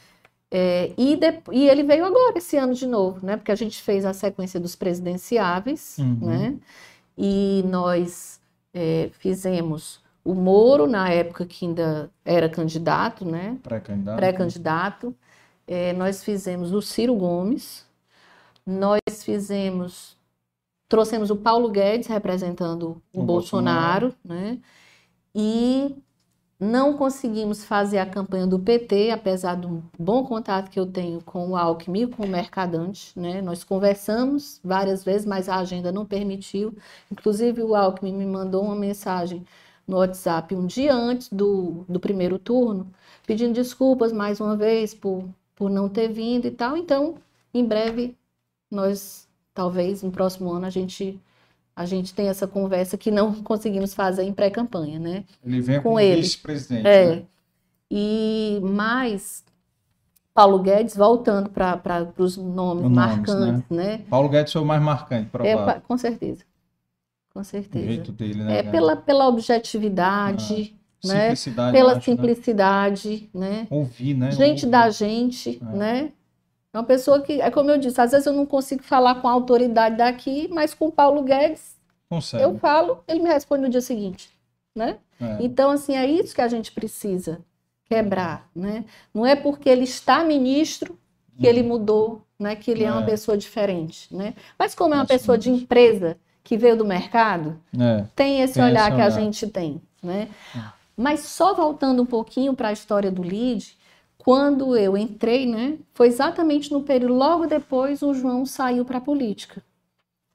É, 0.51 0.91
e, 0.97 1.15
de- 1.15 1.41
e 1.51 1.69
ele 1.69 1.83
veio 1.83 2.03
agora 2.05 2.37
esse 2.39 2.57
ano 2.57 2.73
de 2.73 2.87
novo, 2.87 3.23
né? 3.23 3.37
Porque 3.37 3.51
a 3.51 3.55
gente 3.55 3.81
fez 3.83 4.03
a 4.05 4.13
sequência 4.13 4.59
dos 4.59 4.75
presidenciáveis, 4.75 5.97
Uhum. 5.99 6.17
né? 6.21 6.55
E 7.17 7.63
nós 7.67 8.39
é, 8.73 9.09
fizemos 9.13 9.99
o 10.23 10.33
Moro 10.35 10.85
na 10.87 11.09
época 11.09 11.43
que 11.45 11.65
ainda 11.65 12.09
era 12.23 12.47
candidato, 12.49 13.25
né? 13.25 13.57
Pré-candidato. 13.63 14.15
Pré-candidato. 14.17 15.15
É, 15.67 15.93
nós 15.93 16.23
fizemos 16.23 16.71
o 16.71 16.81
Ciro 16.81 17.15
Gomes. 17.15 17.85
Nós 18.65 18.99
fizemos, 19.23 20.15
trouxemos 20.89 21.29
o 21.29 21.35
Paulo 21.37 21.69
Guedes 21.69 22.07
representando 22.07 23.01
o, 23.13 23.21
O 23.21 23.23
Bolsonaro, 23.23 24.13
né? 24.25 24.59
E 25.33 25.95
não 26.59 26.97
conseguimos 26.97 27.63
fazer 27.63 27.99
a 27.99 28.05
campanha 28.05 28.45
do 28.45 28.59
PT, 28.59 29.11
apesar 29.11 29.55
do 29.55 29.81
bom 29.97 30.25
contato 30.25 30.69
que 30.69 30.79
eu 30.79 30.85
tenho 30.85 31.21
com 31.23 31.51
o 31.51 31.55
Alckmin 31.55 32.01
e 32.01 32.07
com 32.07 32.23
o 32.25 32.27
Mercadante, 32.27 33.17
né? 33.17 33.41
Nós 33.41 33.63
conversamos 33.63 34.59
várias 34.63 35.03
vezes, 35.03 35.25
mas 35.25 35.47
a 35.47 35.57
agenda 35.57 35.91
não 35.91 36.05
permitiu. 36.05 36.75
Inclusive, 37.11 37.61
o 37.61 37.75
Alckmin 37.75 38.13
me 38.13 38.25
mandou 38.25 38.63
uma 38.65 38.75
mensagem 38.75 39.45
no 39.87 39.97
WhatsApp 39.97 40.53
um 40.53 40.67
dia 40.67 40.93
antes 40.93 41.29
do, 41.29 41.85
do 41.87 41.99
primeiro 41.99 42.37
turno, 42.37 42.91
pedindo 43.25 43.53
desculpas 43.53 44.11
mais 44.11 44.39
uma 44.41 44.55
vez 44.57 44.93
por 44.93 45.23
por 45.59 45.69
não 45.69 45.89
ter 45.89 46.07
vindo 46.07 46.47
e 46.47 46.51
tal. 46.51 46.77
Então, 46.77 47.15
em 47.53 47.65
breve, 47.65 48.17
nós, 48.71 49.27
talvez 49.59 50.01
no 50.01 50.09
próximo 50.09 50.49
ano, 50.53 50.65
a 50.65 50.69
gente 50.69 51.19
a 51.75 51.85
gente 51.85 52.13
tem 52.13 52.27
essa 52.29 52.47
conversa 52.47 52.97
que 52.97 53.11
não 53.11 53.33
conseguimos 53.43 53.93
fazer 53.93 54.23
em 54.23 54.31
pré-campanha, 54.33 54.97
né? 54.99 55.25
Ele 55.45 55.59
vem 55.61 55.77
Com 55.77 55.83
como 55.89 55.99
ele. 55.99 56.21
vice-presidente. 56.21 56.87
É. 56.87 57.15
né? 57.17 57.21
E 57.91 58.59
mais 58.63 59.43
Paulo 60.33 60.59
Guedes, 60.59 60.95
voltando 60.95 61.49
para 61.49 62.07
os 62.17 62.37
nomes 62.37 62.89
marcantes, 62.89 63.65
né? 63.69 63.97
Paulo 64.09 64.29
Guedes 64.29 64.53
foi 64.53 64.61
o 64.61 64.65
mais 64.65 64.81
marcante, 64.81 65.25
É, 65.25 65.29
provável. 65.29 65.65
pa- 65.65 65.81
com 65.81 65.97
certeza. 65.97 66.43
Com 67.33 67.41
o 67.41 67.43
certeza. 67.43 67.85
jeito 67.85 68.11
dele, 68.13 68.43
né? 68.43 68.59
É 68.59 68.63
pela, 68.63 68.95
pela 68.95 69.27
objetividade, 69.27 70.73
né? 71.03 71.21
simplicidade. 71.35 71.71
Pela 71.73 71.91
acho, 71.91 71.97
né? 71.97 72.15
simplicidade, 72.15 73.29
né? 73.33 73.67
Ouvir, 73.69 74.13
né? 74.15 74.31
Gente 74.31 74.65
Ouvir. 74.65 74.71
da 74.71 74.89
gente, 74.89 75.61
É. 75.61 75.75
né? 75.77 76.11
É 76.73 76.77
uma 76.77 76.83
pessoa 76.83 77.21
que, 77.21 77.41
é 77.41 77.49
como 77.49 77.71
eu 77.71 77.77
disse, 77.77 77.99
às 77.99 78.11
vezes 78.11 78.27
eu 78.27 78.33
não 78.33 78.45
consigo 78.45 78.83
falar 78.83 79.15
com 79.15 79.27
a 79.27 79.31
autoridade 79.31 79.97
daqui, 79.97 80.47
mas 80.51 80.73
com 80.73 80.87
o 80.87 80.91
Paulo 80.91 81.23
Guedes 81.23 81.75
Consegue. 82.09 82.43
eu 82.43 82.57
falo, 82.59 83.03
ele 83.07 83.21
me 83.21 83.29
responde 83.29 83.63
no 83.63 83.69
dia 83.69 83.81
seguinte, 83.81 84.29
né? 84.75 84.97
É. 85.19 85.37
Então, 85.41 85.71
assim, 85.71 85.95
é 85.97 86.05
isso 86.05 86.33
que 86.35 86.41
a 86.41 86.47
gente 86.47 86.71
precisa 86.71 87.39
quebrar, 87.85 88.47
né? 88.55 88.85
Não 89.13 89.25
é 89.25 89.35
porque 89.35 89.67
ele 89.67 89.83
está 89.83 90.23
ministro 90.23 90.97
que 91.39 91.47
ele 91.47 91.63
mudou, 91.63 92.21
né? 92.37 92.55
Que 92.55 92.69
ele 92.69 92.83
é, 92.83 92.91
uma 92.91 93.01
É. 93.01 93.05
pessoa 93.05 93.35
diferente, 93.37 94.13
né? 94.15 94.33
Mas 94.57 94.75
como 94.75 94.93
é 94.93 94.97
uma 94.97 95.05
pessoa 95.07 95.37
de 95.37 95.49
empresa 95.49 96.17
que 96.43 96.55
veio 96.57 96.77
do 96.77 96.85
mercado, 96.85 97.59
É. 97.79 98.05
tem 98.15 98.41
esse 98.41 98.53
Tem 98.55 98.63
olhar 98.63 98.87
esse 98.87 98.95
que 98.95 99.01
a 99.01 99.05
olhar. 99.05 99.11
gente 99.19 99.47
tem, 99.47 99.81
né? 100.03 100.27
É. 100.55 100.59
Mas 100.95 101.21
só 101.21 101.53
voltando 101.53 102.03
um 102.03 102.05
pouquinho 102.05 102.53
para 102.53 102.67
a 102.69 102.73
história 102.73 103.09
do 103.11 103.23
LID, 103.23 103.75
quando 104.29 104.77
eu 104.77 104.95
entrei, 104.95 105.47
né? 105.47 105.79
Foi 105.91 106.05
exatamente 106.05 106.71
no 106.71 106.83
período, 106.83 107.15
logo 107.15 107.47
depois 107.47 108.03
o 108.03 108.13
João 108.13 108.45
saiu 108.45 108.85
para 108.85 108.99
a 108.99 109.01
política. 109.01 109.63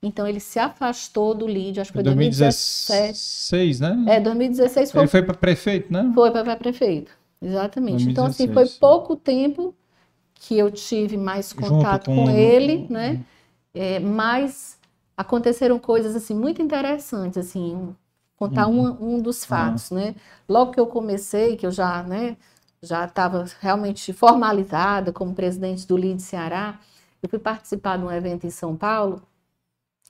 Então 0.02 0.26
ele 0.26 0.40
se 0.40 0.58
afastou 0.58 1.32
do 1.32 1.46
LID, 1.46 1.80
acho 1.80 1.92
que 1.92 1.98
foi 1.98 2.02
2017. 2.02 3.12
2016, 3.12 3.78
né? 3.78 4.16
É, 4.16 4.18
2016 4.18 4.90
foi 4.90 5.00
Ele 5.02 5.08
foi 5.08 5.22
para 5.22 5.34
prefeito, 5.34 5.92
né? 5.92 6.10
foi 6.12 6.32
para 6.32 6.56
prefeito, 6.56 7.12
exatamente. 7.40 8.10
Então, 8.10 8.26
assim, 8.26 8.46
2016, 8.46 8.78
foi 8.78 8.80
pouco 8.80 9.14
tempo 9.14 9.72
que 10.34 10.58
eu 10.58 10.72
tive 10.72 11.16
mais 11.16 11.52
contato 11.52 12.06
com 12.06 12.24
com, 12.24 12.30
ele, 12.30 12.88
né? 12.90 13.24
É, 13.72 14.00
mas 14.00 14.76
aconteceram 15.16 15.78
coisas, 15.78 16.16
assim, 16.16 16.34
muito 16.34 16.60
interessantes, 16.60 17.38
assim, 17.38 17.94
contar 18.36 18.66
Uhum. 18.66 18.96
um, 19.00 19.14
um 19.14 19.22
dos 19.22 19.44
fatos, 19.44 19.92
né? 19.92 20.16
Logo 20.48 20.72
que 20.72 20.80
eu 20.80 20.88
comecei, 20.88 21.56
que 21.56 21.64
eu 21.64 21.70
já, 21.70 22.02
né, 22.02 22.36
já 22.84 23.04
estava 23.04 23.44
realmente 23.60 24.12
formalizada 24.12 25.12
como 25.12 25.34
presidente 25.34 25.86
do 25.86 25.96
LID 25.96 26.20
Ceará, 26.22 26.78
eu 27.22 27.28
fui 27.28 27.38
participar 27.38 27.96
de 27.96 28.04
um 28.04 28.10
evento 28.12 28.46
em 28.46 28.50
São 28.50 28.76
Paulo, 28.76 29.22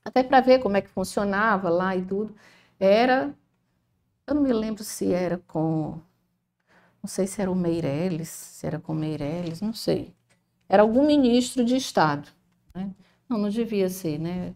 até 0.04 0.22
para 0.22 0.40
ver 0.40 0.58
como 0.60 0.76
é 0.76 0.80
que 0.80 0.90
funcionava 0.90 1.70
lá 1.70 1.96
e 1.96 2.02
tudo. 2.02 2.34
Era, 2.78 3.34
eu 4.26 4.34
não 4.34 4.42
me 4.42 4.52
lembro 4.52 4.82
se 4.84 5.12
era 5.12 5.38
com, 5.46 5.98
não 7.02 7.08
sei 7.08 7.26
se 7.26 7.40
era 7.40 7.50
o 7.50 7.54
Meirelles, 7.54 8.28
se 8.28 8.66
era 8.66 8.78
com 8.78 8.92
o 8.92 8.96
Meirelles, 8.96 9.60
não 9.60 9.72
sei. 9.72 10.14
Era 10.68 10.82
algum 10.82 11.06
ministro 11.06 11.64
de 11.64 11.76
Estado, 11.76 12.28
né? 12.74 12.90
Não, 13.28 13.38
não 13.38 13.48
devia 13.48 13.88
ser, 13.88 14.18
né? 14.18 14.54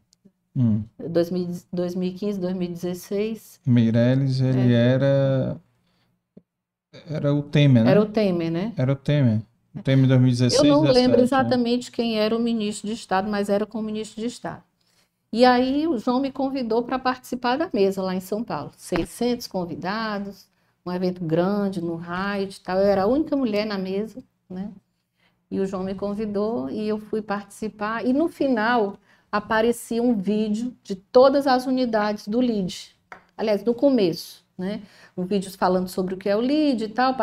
Hum. 0.56 0.82
2000 0.98 1.62
2015, 1.72 2.40
2016, 2.40 3.60
Meirelles, 3.64 4.40
ele 4.40 4.72
era. 4.72 5.60
Era 7.10 7.34
o 7.34 7.42
Temer, 7.42 7.84
né? 7.84 7.90
era 7.90 8.00
o 8.00 8.06
Temer, 8.06 8.50
né? 8.50 8.72
Era 8.76 8.92
o 8.92 8.96
Temer. 8.96 9.42
O 9.74 9.82
Temer 9.82 10.04
em 10.04 10.08
2016. 10.08 10.62
Eu 10.62 10.68
não 10.68 10.80
17, 10.82 11.00
lembro 11.00 11.18
né? 11.18 11.22
exatamente 11.24 11.92
quem 11.92 12.18
era 12.18 12.36
o 12.36 12.40
ministro 12.40 12.86
de 12.88 12.94
Estado, 12.94 13.30
mas 13.30 13.48
era 13.48 13.66
com 13.66 13.78
o 13.78 13.82
ministro 13.82 14.20
de 14.20 14.26
Estado. 14.26 14.62
E 15.32 15.44
aí 15.44 15.86
o 15.86 15.98
João 15.98 16.20
me 16.20 16.32
convidou 16.32 16.82
para 16.82 16.98
participar 16.98 17.58
da 17.58 17.68
mesa 17.72 18.02
lá 18.02 18.14
em 18.14 18.20
São 18.20 18.42
Paulo. 18.42 18.70
600 18.76 19.46
convidados, 19.46 20.46
um 20.84 20.92
evento 20.92 21.22
grande 21.22 21.82
no 21.82 21.96
Raid 21.96 22.56
e 22.56 22.60
tal. 22.60 22.78
Eu 22.78 22.86
era 22.86 23.02
a 23.02 23.06
única 23.06 23.36
mulher 23.36 23.66
na 23.66 23.76
mesa, 23.76 24.22
né? 24.48 24.70
E 25.50 25.60
o 25.60 25.66
João 25.66 25.82
me 25.82 25.94
convidou 25.94 26.70
e 26.70 26.88
eu 26.88 26.98
fui 26.98 27.20
participar. 27.20 28.06
E 28.06 28.12
no 28.12 28.28
final 28.28 28.96
aparecia 29.30 30.02
um 30.02 30.16
vídeo 30.16 30.74
de 30.82 30.94
todas 30.94 31.46
as 31.46 31.66
unidades 31.66 32.26
do 32.26 32.40
LID. 32.40 32.96
Aliás, 33.36 33.62
no 33.62 33.74
começo, 33.74 34.44
né? 34.58 34.82
Um 35.16 35.24
vídeo 35.24 35.50
falando 35.56 35.88
sobre 35.88 36.14
o 36.14 36.18
que 36.18 36.28
é 36.28 36.36
o 36.36 36.40
LID 36.42 36.84
e 36.86 36.88
tal. 36.88 37.14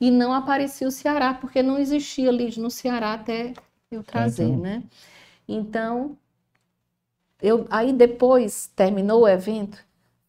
E 0.00 0.10
não 0.10 0.32
aparecia 0.32 0.88
o 0.88 0.90
Ceará, 0.90 1.34
porque 1.34 1.62
não 1.62 1.78
existia 1.78 2.30
LID 2.30 2.60
no 2.60 2.70
Ceará 2.70 3.14
até 3.14 3.54
eu 3.90 4.02
trazer, 4.02 4.56
então. 4.56 4.58
né? 4.58 4.82
Então, 5.48 6.16
eu, 7.40 7.66
aí 7.70 7.92
depois 7.92 8.68
terminou 8.76 9.22
o 9.22 9.28
evento, 9.28 9.78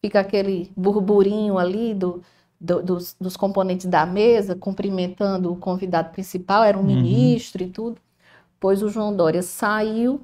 fica 0.00 0.20
aquele 0.20 0.72
burburinho 0.76 1.58
ali 1.58 1.94
do, 1.94 2.22
do- 2.60 2.82
dos, 2.82 3.16
dos 3.20 3.36
componentes 3.36 3.86
da 3.86 4.04
mesa, 4.04 4.56
cumprimentando 4.56 5.52
o 5.52 5.56
convidado 5.56 6.10
principal, 6.10 6.64
era 6.64 6.78
um 6.78 6.82
Uhum. 6.82 6.84
ministro 6.84 7.62
e 7.62 7.70
tudo. 7.70 8.00
Pois 8.60 8.82
o 8.82 8.90
João 8.90 9.16
Dória 9.16 9.42
saiu 9.42 10.22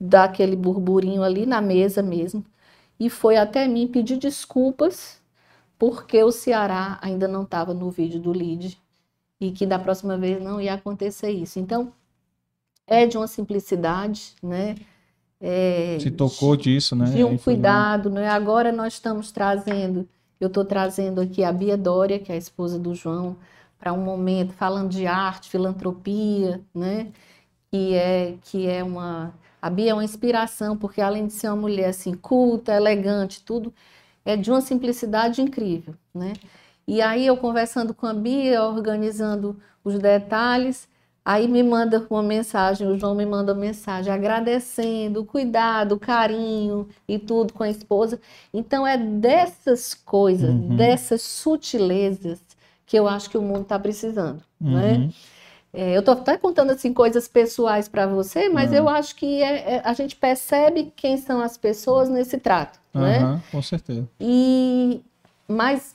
daquele 0.00 0.56
burburinho 0.56 1.24
ali 1.24 1.46
na 1.46 1.62
mesa 1.62 2.02
mesmo 2.02 2.44
e 3.00 3.10
foi 3.10 3.36
até 3.38 3.68
mim 3.68 3.88
pedir 3.88 4.18
desculpas 4.18 5.21
porque 5.82 6.22
o 6.22 6.30
Ceará 6.30 6.96
ainda 7.02 7.26
não 7.26 7.42
estava 7.42 7.74
no 7.74 7.90
vídeo 7.90 8.20
do 8.20 8.32
LID 8.32 8.78
e 9.40 9.50
que 9.50 9.66
da 9.66 9.80
próxima 9.80 10.16
vez 10.16 10.40
não 10.40 10.60
ia 10.60 10.74
acontecer 10.74 11.32
isso. 11.32 11.58
Então, 11.58 11.92
é 12.86 13.04
de 13.04 13.16
uma 13.16 13.26
simplicidade, 13.26 14.36
né? 14.40 14.76
É, 15.40 15.98
Se 16.00 16.08
tocou 16.12 16.54
disso, 16.54 16.94
né? 16.94 17.06
de 17.06 17.24
um 17.24 17.36
cuidado, 17.36 18.08
né? 18.10 18.28
Agora 18.28 18.70
nós 18.70 18.92
estamos 18.92 19.32
trazendo, 19.32 20.08
eu 20.38 20.46
estou 20.46 20.64
trazendo 20.64 21.20
aqui 21.20 21.42
a 21.42 21.52
Bia 21.52 21.76
Dória, 21.76 22.20
que 22.20 22.30
é 22.30 22.36
a 22.36 22.38
esposa 22.38 22.78
do 22.78 22.94
João, 22.94 23.36
para 23.76 23.92
um 23.92 24.04
momento 24.04 24.52
falando 24.52 24.88
de 24.88 25.04
arte, 25.08 25.50
filantropia, 25.50 26.60
né? 26.72 27.10
Que 27.72 27.94
é 27.94 28.34
que 28.44 28.68
é 28.68 28.84
uma 28.84 29.34
a 29.60 29.68
Bia 29.68 29.90
é 29.90 29.94
uma 29.94 30.04
inspiração, 30.04 30.76
porque 30.76 31.00
além 31.00 31.26
de 31.26 31.32
ser 31.32 31.48
uma 31.48 31.56
mulher 31.56 31.88
assim 31.88 32.14
culta, 32.14 32.72
elegante, 32.72 33.42
tudo, 33.42 33.74
é 34.24 34.36
de 34.36 34.50
uma 34.50 34.60
simplicidade 34.60 35.40
incrível, 35.42 35.94
né? 36.14 36.32
E 36.86 37.00
aí 37.00 37.26
eu 37.26 37.36
conversando 37.36 37.94
com 37.94 38.06
a 38.06 38.14
Bia, 38.14 38.62
organizando 38.64 39.56
os 39.84 39.98
detalhes, 39.98 40.88
Aí 41.24 41.46
me 41.46 41.62
manda 41.62 42.04
uma 42.10 42.22
mensagem, 42.22 42.84
o 42.88 42.98
João 42.98 43.14
me 43.14 43.24
manda 43.24 43.52
uma 43.52 43.60
mensagem 43.60 44.12
agradecendo 44.12 45.20
o 45.20 45.24
cuidado, 45.24 45.92
o 45.94 45.98
carinho 46.00 46.88
e 47.06 47.16
tudo 47.16 47.52
com 47.52 47.62
a 47.62 47.70
esposa. 47.70 48.20
Então 48.52 48.84
é 48.84 48.96
dessas 48.98 49.94
coisas, 49.94 50.50
Uhum. 50.50 50.76
dessas 50.76 51.22
sutilezas 51.22 52.40
que 52.84 52.98
eu 52.98 53.06
acho 53.06 53.30
que 53.30 53.38
o 53.38 53.42
mundo 53.42 53.62
está 53.62 53.78
precisando, 53.78 54.42
né? 54.60 55.08
Uhum. 55.74 55.80
É, 55.80 55.96
eu 55.96 56.00
estou 56.00 56.14
até 56.14 56.36
contando 56.36 56.70
assim 56.70 56.92
coisas 56.92 57.26
pessoais 57.28 57.88
para 57.88 58.06
você, 58.06 58.48
mas 58.48 58.72
Ah. 58.72 58.76
eu 58.76 58.88
acho 58.88 59.16
que 59.16 59.42
é- 59.42 59.76
é- 59.76 59.82
a 59.84 59.92
gente 59.94 60.16
percebe 60.16 60.92
quem 60.94 61.16
são 61.16 61.40
as 61.40 61.56
pessoas 61.56 62.08
nesse 62.08 62.38
trato, 62.38 62.78
né? 62.92 63.18
Aham, 63.18 63.42
com 63.50 63.62
certeza. 63.62 64.08
E 64.20 65.00
mas 65.48 65.94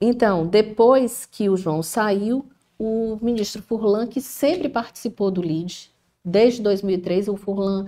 então, 0.00 0.46
depois 0.46 1.26
que 1.26 1.48
o 1.48 1.56
João 1.56 1.82
saiu, 1.82 2.44
o 2.78 3.16
ministro 3.22 3.62
Furlan, 3.62 4.06
que 4.06 4.20
sempre 4.20 4.68
participou 4.68 5.30
do 5.30 5.40
LID, 5.42 5.90
desde 6.24 6.60
2003, 6.62 7.28
o 7.28 7.36
Furlan 7.36 7.86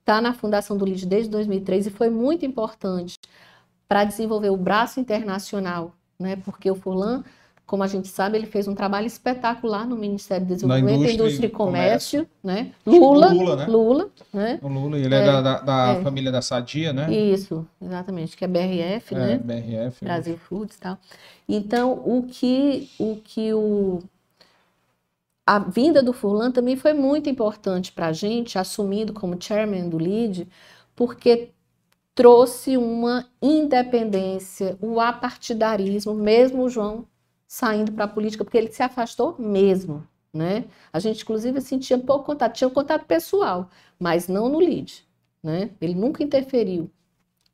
está 0.00 0.20
na 0.20 0.32
fundação 0.32 0.76
do 0.76 0.84
LID 0.86 1.06
desde 1.06 1.28
2003 1.30 1.86
e 1.86 1.90
foi 1.90 2.08
muito 2.08 2.46
importante 2.46 3.16
para 3.88 4.04
desenvolver 4.04 4.50
o 4.50 4.56
braço 4.56 5.00
internacional, 5.00 5.92
né? 6.18 6.36
Porque 6.36 6.70
o 6.70 6.74
Furlan, 6.74 7.24
como 7.68 7.82
a 7.82 7.86
gente 7.86 8.08
sabe, 8.08 8.38
ele 8.38 8.46
fez 8.46 8.66
um 8.66 8.74
trabalho 8.74 9.06
espetacular 9.06 9.86
no 9.86 9.94
Ministério 9.94 10.46
do 10.46 10.54
Desenvolvimento, 10.54 10.94
indústria 10.94 11.14
Indústria, 11.16 11.46
e 11.46 11.50
e 11.50 11.52
Comércio, 11.52 12.26
né? 12.42 12.72
Lula, 12.86 13.28
Lula, 13.34 13.56
né? 13.56 13.66
Lula, 13.66 14.10
né? 14.32 14.58
O 14.62 14.68
Lula, 14.68 14.98
ele 14.98 15.14
é, 15.14 15.18
É, 15.18 15.22
da, 15.42 15.60
da- 15.60 15.92
é. 15.92 16.02
família 16.02 16.32
da 16.32 16.40
Sadia, 16.40 16.94
né? 16.94 17.12
Isso, 17.14 17.66
exatamente, 17.80 18.38
que 18.38 18.44
é 18.44 18.48
BRF, 18.48 19.14
né? 19.14 19.32
É, 19.34 19.38
BRF. 19.38 20.04
Brasil 20.04 20.38
Foods 20.38 20.76
e 20.76 20.80
tal. 20.80 20.98
Então, 21.46 21.92
o 22.06 22.22
que 22.22 22.88
o 22.98 23.16
que 23.22 23.52
o 23.52 24.00
a 25.46 25.58
vinda 25.58 26.02
do 26.02 26.12
Furlan 26.12 26.50
também 26.50 26.76
foi 26.76 26.92
muito 26.92 27.28
importante 27.30 27.92
para 27.92 28.08
a 28.08 28.12
gente, 28.12 28.58
assumindo 28.58 29.12
como 29.12 29.40
chairman 29.40 29.88
do 29.88 29.98
LID, 29.98 30.46
porque 30.94 31.50
trouxe 32.14 32.76
uma 32.76 33.26
independência, 33.40 34.76
o 34.80 35.00
apartidarismo, 35.00 36.14
mesmo 36.14 36.64
o 36.64 36.68
João 36.68 37.06
saindo 37.48 37.90
para 37.92 38.04
a 38.04 38.08
política, 38.08 38.44
porque 38.44 38.58
ele 38.58 38.70
se 38.70 38.82
afastou 38.82 39.34
mesmo, 39.38 40.06
né? 40.32 40.66
A 40.92 40.98
gente, 40.98 41.22
inclusive, 41.22 41.56
assim, 41.56 41.78
tinha 41.78 41.98
pouco 41.98 42.26
contato, 42.26 42.54
tinha 42.54 42.68
um 42.68 42.72
contato 42.72 43.06
pessoal, 43.06 43.70
mas 43.98 44.28
não 44.28 44.50
no 44.50 44.60
LID, 44.60 45.02
né? 45.42 45.70
Ele 45.80 45.94
nunca 45.94 46.22
interferiu, 46.22 46.90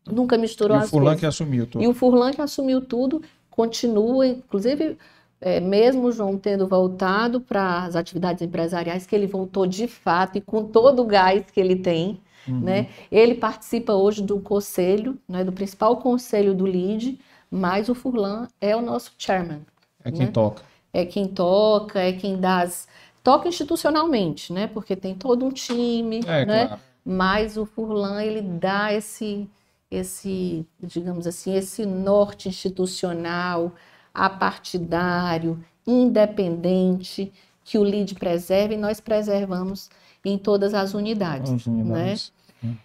nunca 0.04 0.36
E 0.36 0.38
misturou 0.38 0.76
o 0.76 0.80
as 0.80 0.90
Furlan 0.90 1.04
coisas. 1.04 1.20
que 1.20 1.26
assumiu 1.26 1.66
tudo. 1.68 1.84
E 1.84 1.86
o 1.86 1.94
Furlan 1.94 2.32
que 2.32 2.42
assumiu 2.42 2.80
tudo, 2.80 3.22
continua, 3.48 4.26
inclusive 4.26 4.98
é, 5.40 5.60
mesmo 5.60 6.08
o 6.08 6.12
João 6.12 6.36
tendo 6.36 6.66
voltado 6.66 7.40
para 7.40 7.84
as 7.84 7.94
atividades 7.94 8.42
empresariais, 8.42 9.06
que 9.06 9.14
ele 9.14 9.28
voltou 9.28 9.66
de 9.66 9.86
fato 9.86 10.38
e 10.38 10.40
com 10.40 10.64
todo 10.64 11.02
o 11.02 11.06
gás 11.06 11.44
que 11.52 11.60
ele 11.60 11.76
tem, 11.76 12.20
uhum. 12.48 12.60
né? 12.60 12.88
Ele 13.12 13.36
participa 13.36 13.92
hoje 13.92 14.22
do 14.22 14.40
conselho, 14.40 15.16
né, 15.28 15.44
do 15.44 15.52
principal 15.52 15.98
conselho 15.98 16.52
do 16.52 16.66
LID, 16.66 17.20
mas 17.48 17.88
o 17.88 17.94
Furlan 17.94 18.48
é 18.60 18.74
o 18.74 18.82
nosso 18.82 19.12
chairman. 19.16 19.60
É 20.04 20.10
quem 20.10 20.26
né? 20.26 20.32
toca. 20.32 20.62
É 20.92 21.04
quem 21.04 21.26
toca, 21.26 22.00
é 22.00 22.12
quem 22.12 22.38
dá 22.38 22.60
as... 22.60 22.86
Toca 23.22 23.48
institucionalmente, 23.48 24.52
né? 24.52 24.66
Porque 24.66 24.94
tem 24.94 25.14
todo 25.14 25.46
um 25.46 25.50
time, 25.50 26.20
é, 26.26 26.44
né? 26.44 26.66
Claro. 26.66 26.82
Mas 27.04 27.56
o 27.56 27.64
Furlan, 27.66 28.22
ele 28.22 28.42
dá 28.42 28.92
esse, 28.92 29.48
esse, 29.90 30.66
digamos 30.80 31.26
assim, 31.26 31.54
esse 31.54 31.84
norte 31.84 32.48
institucional, 32.48 33.72
apartidário, 34.12 35.62
independente, 35.86 37.32
que 37.64 37.78
o 37.78 37.84
LID 37.84 38.14
preserve 38.14 38.74
e 38.74 38.78
nós 38.78 39.00
preservamos 39.00 39.90
em 40.24 40.38
todas 40.38 40.74
as 40.74 40.94
unidades. 40.94 41.50
As 41.50 41.66
unidades. 41.66 42.32
Né? 42.62 42.76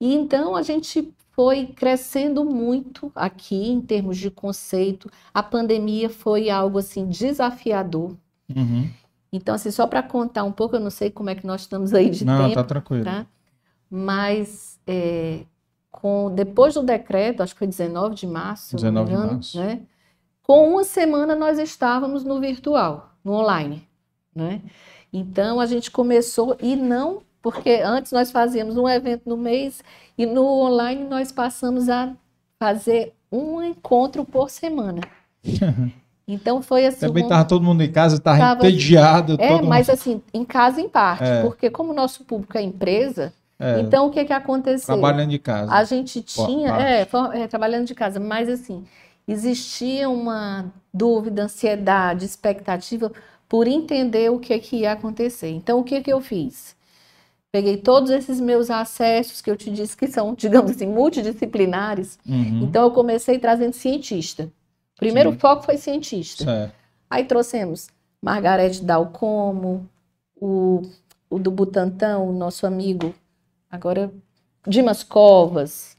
E 0.00 0.14
então 0.14 0.54
a 0.54 0.62
gente 0.62 1.14
foi 1.36 1.66
crescendo 1.66 2.46
muito 2.46 3.12
aqui 3.14 3.68
em 3.68 3.78
termos 3.78 4.16
de 4.16 4.30
conceito. 4.30 5.10
A 5.34 5.42
pandemia 5.42 6.08
foi 6.08 6.48
algo 6.48 6.78
assim 6.78 7.06
desafiador. 7.06 8.16
Uhum. 8.48 8.88
Então, 9.30 9.54
assim, 9.54 9.70
só 9.70 9.86
para 9.86 10.02
contar 10.02 10.44
um 10.44 10.50
pouco, 10.50 10.76
eu 10.76 10.80
não 10.80 10.88
sei 10.88 11.10
como 11.10 11.28
é 11.28 11.34
que 11.34 11.46
nós 11.46 11.60
estamos 11.60 11.92
aí 11.92 12.08
de 12.08 12.24
não, 12.24 12.38
tempo. 12.38 12.48
Não, 12.48 12.54
tá 12.54 12.64
tranquilo. 12.64 13.04
Tá? 13.04 13.26
Mas 13.90 14.80
é, 14.86 15.40
com, 15.90 16.34
depois 16.34 16.72
do 16.72 16.82
decreto, 16.82 17.42
acho 17.42 17.52
que 17.52 17.58
foi 17.58 17.68
19 17.68 18.14
de 18.14 18.26
março, 18.26 18.74
19 18.74 19.10
engano, 19.10 19.28
de 19.28 19.34
março. 19.34 19.58
Né? 19.58 19.82
Com 20.42 20.70
uma 20.70 20.84
semana 20.84 21.36
nós 21.36 21.58
estávamos 21.58 22.24
no 22.24 22.40
virtual, 22.40 23.12
no 23.22 23.32
online, 23.32 23.86
né? 24.34 24.62
Então 25.12 25.60
a 25.60 25.66
gente 25.66 25.90
começou 25.90 26.56
e 26.62 26.74
não 26.76 27.22
porque 27.46 27.80
antes 27.84 28.10
nós 28.10 28.32
fazíamos 28.32 28.76
um 28.76 28.88
evento 28.88 29.28
no 29.28 29.36
mês 29.36 29.80
e 30.16 30.26
no 30.26 30.44
online 30.44 31.04
nós 31.04 31.30
passamos 31.30 31.88
a 31.88 32.12
fazer 32.58 33.12
um 33.30 33.62
encontro 33.62 34.24
por 34.24 34.50
semana. 34.50 35.00
Então 36.28 36.60
foi 36.60 36.84
assim. 36.84 37.06
Também 37.06 37.22
estava 37.22 37.44
todo 37.44 37.62
mundo 37.62 37.82
em 37.82 37.92
casa, 37.92 38.16
estava 38.16 38.54
entediado. 38.54 39.36
É, 39.38 39.62
mas 39.62 39.86
mundo... 39.86 39.94
assim, 39.94 40.22
em 40.34 40.44
casa 40.44 40.80
em 40.80 40.88
parte, 40.88 41.22
é. 41.22 41.42
porque 41.42 41.70
como 41.70 41.92
o 41.92 41.94
nosso 41.94 42.24
público 42.24 42.58
é 42.58 42.62
empresa, 42.62 43.32
é. 43.60 43.78
então 43.78 44.08
o 44.08 44.10
que 44.10 44.24
que 44.24 44.32
aconteceu? 44.32 44.98
Trabalhando 44.98 45.30
de 45.30 45.38
casa. 45.38 45.72
A 45.72 45.84
gente 45.84 46.20
tinha, 46.22 46.76
é, 46.80 47.06
é, 47.32 47.46
trabalhando 47.46 47.86
de 47.86 47.94
casa, 47.94 48.18
mas 48.18 48.48
assim, 48.48 48.84
existia 49.28 50.10
uma 50.10 50.66
dúvida, 50.92 51.44
ansiedade, 51.44 52.24
expectativa 52.24 53.12
por 53.48 53.68
entender 53.68 54.28
o 54.28 54.40
que, 54.40 54.58
que 54.58 54.78
ia 54.78 54.92
acontecer. 54.92 55.50
Então, 55.50 55.78
o 55.78 55.84
que, 55.84 56.00
que 56.00 56.12
eu 56.12 56.20
fiz? 56.20 56.74
Peguei 57.56 57.78
todos 57.78 58.10
esses 58.10 58.38
meus 58.38 58.70
acessos 58.70 59.40
que 59.40 59.50
eu 59.50 59.56
te 59.56 59.70
disse 59.70 59.96
que 59.96 60.06
são, 60.08 60.34
digamos 60.36 60.72
assim, 60.72 60.86
multidisciplinares. 60.86 62.18
Uhum. 62.28 62.64
Então, 62.64 62.84
eu 62.84 62.90
comecei 62.90 63.38
trazendo 63.38 63.72
cientista. 63.72 64.52
Primeiro 64.94 65.32
Sim. 65.32 65.38
foco 65.38 65.62
foi 65.62 65.78
cientista. 65.78 66.44
Certo. 66.44 66.74
Aí 67.08 67.24
trouxemos 67.24 67.88
Margarete 68.20 68.84
Dalcomo, 68.84 69.88
o, 70.38 70.82
o 71.30 71.38
do 71.38 71.50
Butantan, 71.50 72.18
o 72.18 72.30
nosso 72.30 72.66
amigo, 72.66 73.14
agora 73.70 74.12
Dimas 74.68 75.02
Covas, 75.02 75.96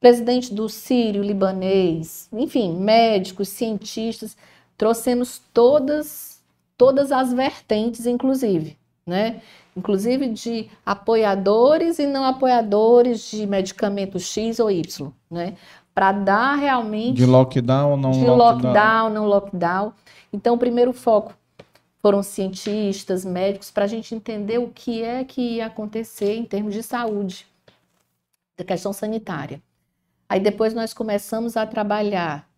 presidente 0.00 0.52
do 0.52 0.68
Sírio 0.68 1.22
libanês, 1.22 2.28
enfim, 2.32 2.76
médicos, 2.76 3.50
cientistas, 3.50 4.36
trouxemos 4.76 5.40
todas 5.54 6.42
todas 6.76 7.12
as 7.12 7.32
vertentes, 7.32 8.04
inclusive, 8.04 8.76
né? 9.06 9.40
Inclusive 9.76 10.28
de 10.28 10.68
apoiadores 10.84 11.98
e 11.98 12.06
não 12.06 12.24
apoiadores 12.24 13.30
de 13.30 13.46
medicamento 13.46 14.18
X 14.18 14.60
ou 14.60 14.70
Y, 14.70 15.10
né? 15.30 15.56
Para 15.94 16.12
dar 16.12 16.54
realmente 16.56 17.16
de 17.16 17.26
lockdown 17.26 17.90
ou 17.92 17.96
não 17.96 18.10
de 18.10 18.24
lockdown, 18.24 18.72
lockdown 18.72 19.10
não 19.10 19.26
lockdown. 19.26 19.92
Então, 20.32 20.54
o 20.54 20.58
primeiro 20.58 20.92
foco 20.92 21.34
foram 22.02 22.22
cientistas, 22.22 23.24
médicos, 23.24 23.70
para 23.70 23.84
a 23.84 23.86
gente 23.88 24.14
entender 24.14 24.58
o 24.58 24.68
que 24.68 25.02
é 25.02 25.24
que 25.24 25.56
ia 25.56 25.66
acontecer 25.66 26.34
em 26.34 26.44
termos 26.44 26.74
de 26.74 26.82
saúde, 26.82 27.46
da 28.58 28.64
questão 28.64 28.92
sanitária. 28.92 29.62
Aí 30.28 30.40
depois 30.40 30.74
nós 30.74 30.92
começamos 30.92 31.56
a 31.56 31.66
trabalhar 31.66 32.48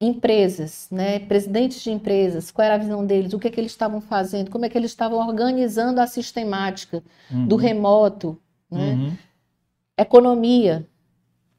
empresas, 0.00 0.88
né, 0.90 1.20
presidentes 1.20 1.82
de 1.82 1.90
empresas, 1.90 2.50
qual 2.50 2.66
era 2.66 2.74
a 2.74 2.78
visão 2.78 3.04
deles, 3.06 3.32
o 3.32 3.38
que, 3.38 3.48
é 3.48 3.50
que 3.50 3.58
eles 3.58 3.72
estavam 3.72 4.00
fazendo, 4.00 4.50
como 4.50 4.66
é 4.66 4.68
que 4.68 4.76
eles 4.76 4.90
estavam 4.90 5.18
organizando 5.18 6.00
a 6.00 6.06
sistemática 6.06 7.02
uhum. 7.30 7.46
do 7.46 7.56
remoto, 7.56 8.38
né? 8.70 8.92
Uhum. 8.92 9.16
economia, 9.98 10.86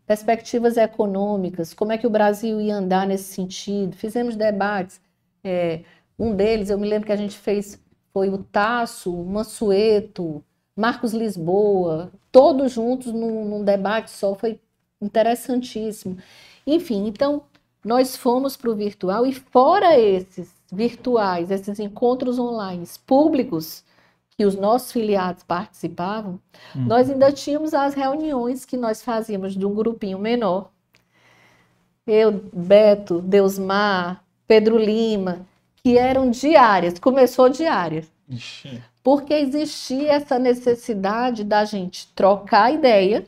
perspectivas 0.05 0.77
econômicas, 0.77 1.73
como 1.73 1.91
é 1.91 1.97
que 1.97 2.05
o 2.05 2.11
Brasil 2.11 2.61
ia 2.61 2.75
andar 2.75 3.07
nesse 3.07 3.33
sentido. 3.33 3.95
Fizemos 3.95 4.35
debates, 4.35 5.01
é, 5.43 5.81
um 6.17 6.35
deles, 6.35 6.69
eu 6.69 6.77
me 6.77 6.87
lembro 6.87 7.07
que 7.07 7.11
a 7.11 7.17
gente 7.17 7.37
fez, 7.37 7.81
foi 8.13 8.29
o 8.29 8.37
Tasso, 8.37 9.15
Mansueto, 9.23 10.43
Marcos 10.75 11.11
Lisboa, 11.11 12.11
todos 12.31 12.71
juntos 12.71 13.11
num, 13.11 13.45
num 13.45 13.63
debate 13.63 14.11
só, 14.11 14.35
foi 14.35 14.61
interessantíssimo. 15.01 16.17
Enfim, 16.65 17.07
então 17.07 17.43
nós 17.87 18.17
fomos 18.17 18.57
para 18.57 18.69
o 18.69 18.75
virtual 18.75 19.25
e 19.25 19.33
fora 19.33 19.97
esses 19.97 20.51
virtuais, 20.69 21.49
esses 21.49 21.79
encontros 21.79 22.37
online 22.37 22.85
públicos 23.05 23.81
que 24.37 24.45
os 24.45 24.55
nossos 24.55 24.91
filiados 24.91 25.41
participavam, 25.43 26.37
uhum. 26.75 26.85
nós 26.85 27.09
ainda 27.09 27.31
tínhamos 27.31 27.73
as 27.73 27.93
reuniões 27.93 28.65
que 28.65 28.75
nós 28.75 29.01
fazíamos 29.01 29.55
de 29.55 29.65
um 29.65 29.73
grupinho 29.73 30.19
menor. 30.19 30.69
Eu, 32.05 32.31
Beto, 32.53 33.21
Deusmar, 33.21 34.21
Pedro 34.45 34.77
Lima, 34.77 35.45
que 35.81 35.97
eram 35.97 36.29
diárias, 36.29 36.99
começou 36.99 37.47
diárias. 37.47 38.11
Ixi. 38.27 38.83
Porque 39.01 39.33
existia 39.33 40.11
essa 40.11 40.37
necessidade 40.37 41.45
da 41.45 41.63
gente 41.63 42.11
trocar 42.13 42.73
ideia, 42.73 43.25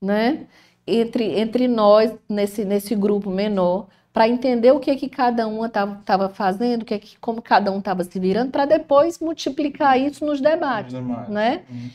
né? 0.00 0.46
Entre, 0.86 1.38
entre 1.38 1.66
nós, 1.66 2.12
nesse, 2.28 2.64
nesse 2.64 2.94
grupo 2.94 3.30
menor, 3.30 3.88
para 4.12 4.28
entender 4.28 4.72
o 4.72 4.80
que, 4.80 4.96
que 4.96 5.08
cada 5.08 5.46
uma 5.46 5.66
estava 5.66 6.28
fazendo, 6.28 6.82
o 6.82 6.84
que, 6.86 6.98
que 6.98 7.18
como 7.18 7.42
cada 7.42 7.70
um 7.70 7.80
estava 7.80 8.02
se 8.02 8.18
virando, 8.18 8.50
para 8.50 8.64
depois 8.64 9.18
multiplicar 9.18 10.00
isso 10.00 10.24
nos 10.24 10.40
debates, 10.40 10.94
né? 11.28 11.64
Uhum. 11.68 11.90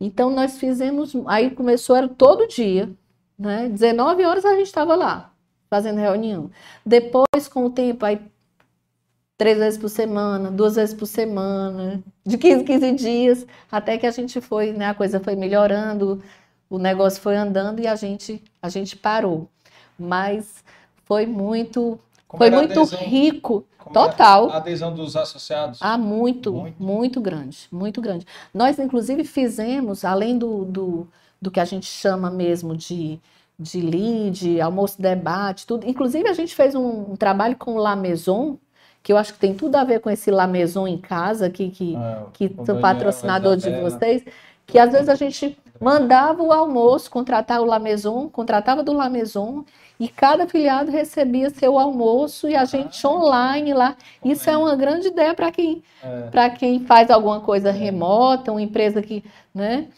Então 0.00 0.30
nós 0.30 0.58
fizemos, 0.58 1.12
aí 1.26 1.50
começou 1.50 1.96
era 1.96 2.06
todo 2.06 2.46
dia, 2.46 2.88
né? 3.38 3.68
19 3.68 4.24
horas 4.24 4.44
a 4.44 4.54
gente 4.54 4.66
estava 4.66 4.94
lá 4.94 5.32
fazendo 5.68 5.98
reunião. 5.98 6.50
Depois 6.84 7.48
com 7.50 7.66
o 7.66 7.70
tempo 7.70 8.04
aí 8.04 8.20
três 9.36 9.58
vezes 9.58 9.78
por 9.78 9.88
semana, 9.88 10.50
duas 10.50 10.76
vezes 10.76 10.94
por 10.94 11.06
semana, 11.06 12.02
de 12.24 12.38
15 12.38 12.64
15 12.64 12.92
dias, 12.92 13.46
até 13.70 13.98
que 13.98 14.06
a 14.06 14.10
gente 14.10 14.40
foi, 14.40 14.72
né, 14.72 14.86
a 14.86 14.94
coisa 14.94 15.20
foi 15.20 15.36
melhorando, 15.36 16.22
o 16.68 16.78
negócio 16.78 17.20
foi 17.20 17.36
andando 17.36 17.80
e 17.80 17.86
a 17.86 17.94
gente, 17.94 18.42
a 18.60 18.68
gente 18.68 18.96
parou. 18.96 19.48
Mas 19.98 20.64
foi 21.04 21.26
muito, 21.26 21.98
Como 22.26 22.38
foi 22.38 22.50
muito 22.50 22.80
adesão, 22.80 22.98
rico, 22.98 23.64
total. 23.92 24.50
A 24.50 24.56
adesão 24.56 24.94
dos 24.94 25.16
associados? 25.16 25.78
Ah, 25.80 25.96
muito, 25.96 26.52
muito, 26.52 26.82
muito, 26.82 27.20
grande, 27.20 27.68
muito 27.70 28.00
grande. 28.00 28.26
Nós, 28.52 28.78
inclusive, 28.78 29.24
fizemos, 29.24 30.04
além 30.04 30.36
do, 30.36 30.64
do, 30.64 31.08
do 31.40 31.50
que 31.50 31.60
a 31.60 31.64
gente 31.64 31.86
chama 31.86 32.30
mesmo 32.30 32.76
de, 32.76 33.20
de 33.58 33.80
lead, 33.80 34.60
almoço 34.60 35.00
debate, 35.00 35.66
tudo. 35.66 35.88
Inclusive, 35.88 36.28
a 36.28 36.34
gente 36.34 36.54
fez 36.54 36.74
um, 36.74 37.12
um 37.12 37.16
trabalho 37.16 37.56
com 37.56 37.74
o 37.74 37.78
La 37.78 37.94
Maison, 37.96 38.58
que 39.02 39.12
eu 39.12 39.16
acho 39.16 39.32
que 39.32 39.38
tem 39.38 39.54
tudo 39.54 39.76
a 39.76 39.84
ver 39.84 40.00
com 40.00 40.10
esse 40.10 40.30
La 40.32 40.48
Maison 40.48 40.86
em 40.86 40.98
casa, 40.98 41.48
que, 41.48 41.70
que, 41.70 41.94
ah, 41.96 42.24
que 42.32 42.52
sou 42.66 42.80
patrocinador 42.80 43.56
de 43.56 43.70
vocês, 43.80 44.24
que 44.66 44.78
às 44.80 44.90
vezes 44.90 45.08
a 45.08 45.14
gente 45.14 45.56
mandava 45.80 46.42
o 46.42 46.52
almoço, 46.52 47.10
contratava 47.10 47.62
o 47.62 47.66
La 47.66 47.78
Maison, 47.78 48.28
contratava 48.28 48.82
do 48.82 48.92
La 48.92 49.08
Maison 49.08 49.64
e 49.98 50.08
cada 50.08 50.44
afiliado 50.44 50.90
recebia 50.90 51.50
seu 51.50 51.78
almoço 51.78 52.48
e 52.48 52.54
a 52.54 52.64
gente 52.64 53.06
ah, 53.06 53.10
online 53.10 53.72
lá. 53.72 53.96
Isso 54.24 54.48
é 54.50 54.56
uma 54.56 54.76
grande 54.76 55.08
ideia 55.08 55.34
para 55.34 55.50
quem, 55.50 55.82
é. 56.02 56.50
quem 56.50 56.80
faz 56.80 57.10
alguma 57.10 57.40
coisa 57.40 57.70
remota, 57.70 58.52
uma 58.52 58.62
empresa 58.62 59.02
que, 59.02 59.24
né? 59.54 59.88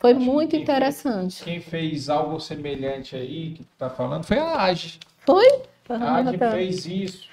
Foi 0.00 0.12
Acho 0.12 0.20
muito 0.20 0.56
interessante. 0.56 1.42
Fez, 1.42 1.44
quem 1.44 1.60
fez 1.60 2.08
algo 2.08 2.40
semelhante 2.40 3.14
aí 3.14 3.52
que 3.52 3.62
tu 3.62 3.70
tá 3.78 3.88
falando 3.88 4.24
foi 4.24 4.38
a 4.38 4.62
AGE. 4.62 4.98
Foi? 5.24 5.62
A 5.88 6.16
AGE 6.16 6.38
fez 6.38 6.86
isso. 6.86 7.28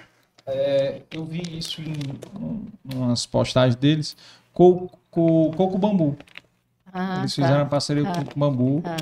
É, 0.46 1.02
eu 1.12 1.26
vi 1.26 1.42
isso 1.58 1.82
em, 1.82 1.94
em 1.94 2.96
umas 2.96 3.26
postagens 3.26 3.76
deles 3.76 4.16
com 4.54 4.90
coco 5.10 5.78
bambu. 5.78 6.18
Ah, 6.94 7.20
Eles 7.20 7.36
fizeram 7.36 7.64
tá. 7.64 7.66
parceria 7.66 8.04
com 8.04 8.22
o 8.22 8.40
Bambu. 8.40 8.84
Ah. 8.86 8.98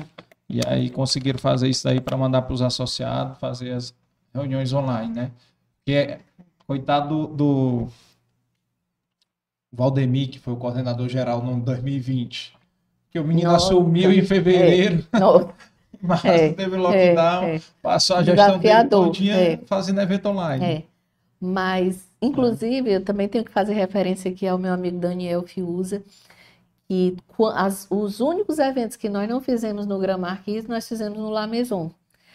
E 0.48 0.60
aí 0.66 0.90
conseguiram 0.90 1.38
fazer 1.38 1.68
isso 1.68 1.86
aí 1.88 2.00
para 2.00 2.16
mandar 2.16 2.42
para 2.42 2.54
os 2.54 2.62
associados, 2.62 3.38
fazer 3.38 3.72
as 3.72 3.94
reuniões 4.32 4.72
online, 4.72 5.14
né? 5.14 5.30
Que 5.84 5.92
é, 5.92 6.20
Coitado 6.68 7.28
do, 7.28 7.34
do 7.34 7.88
Valdemir, 9.72 10.28
que 10.28 10.38
foi 10.38 10.52
o 10.52 10.56
coordenador 10.58 11.08
geral 11.08 11.42
no 11.42 11.58
2020. 11.60 12.52
Que 13.10 13.18
o 13.18 13.24
menino 13.24 13.50
Nossa. 13.50 13.68
assumiu 13.68 14.12
em 14.12 14.20
fevereiro, 14.20 15.02
Não, 15.10 15.50
mas 15.98 16.22
É, 16.26 16.52
teve 16.52 16.76
lockdown, 16.76 17.44
é, 17.44 17.56
é. 17.56 17.62
passou 17.82 18.16
a 18.16 18.22
gestão 18.22 18.58
dele 18.58 18.84
todinha 18.84 19.34
é. 19.34 19.56
fazendo 19.64 19.98
evento 20.02 20.28
online. 20.28 20.62
É. 20.62 20.82
Mas, 21.40 22.06
inclusive, 22.20 22.92
eu 22.92 23.02
também 23.02 23.28
tenho 23.28 23.44
que 23.44 23.50
fazer 23.50 23.72
referência 23.72 24.30
aqui 24.30 24.46
ao 24.46 24.58
meu 24.58 24.74
amigo 24.74 24.98
Daniel 24.98 25.42
Fiuza, 25.44 26.00
que 26.00 26.10
qua- 27.26 27.54
as- 27.66 27.86
os 27.90 28.20
únicos 28.20 28.58
eventos 28.58 28.96
que 28.96 29.08
nós 29.08 29.28
não 29.28 29.40
fizemos 29.40 29.86
no 29.86 29.98
Grand 29.98 30.18
Marquis, 30.18 30.66
nós 30.66 30.88
fizemos 30.88 31.18
no 31.18 31.30
La 31.30 31.46
Maison, 31.46 31.90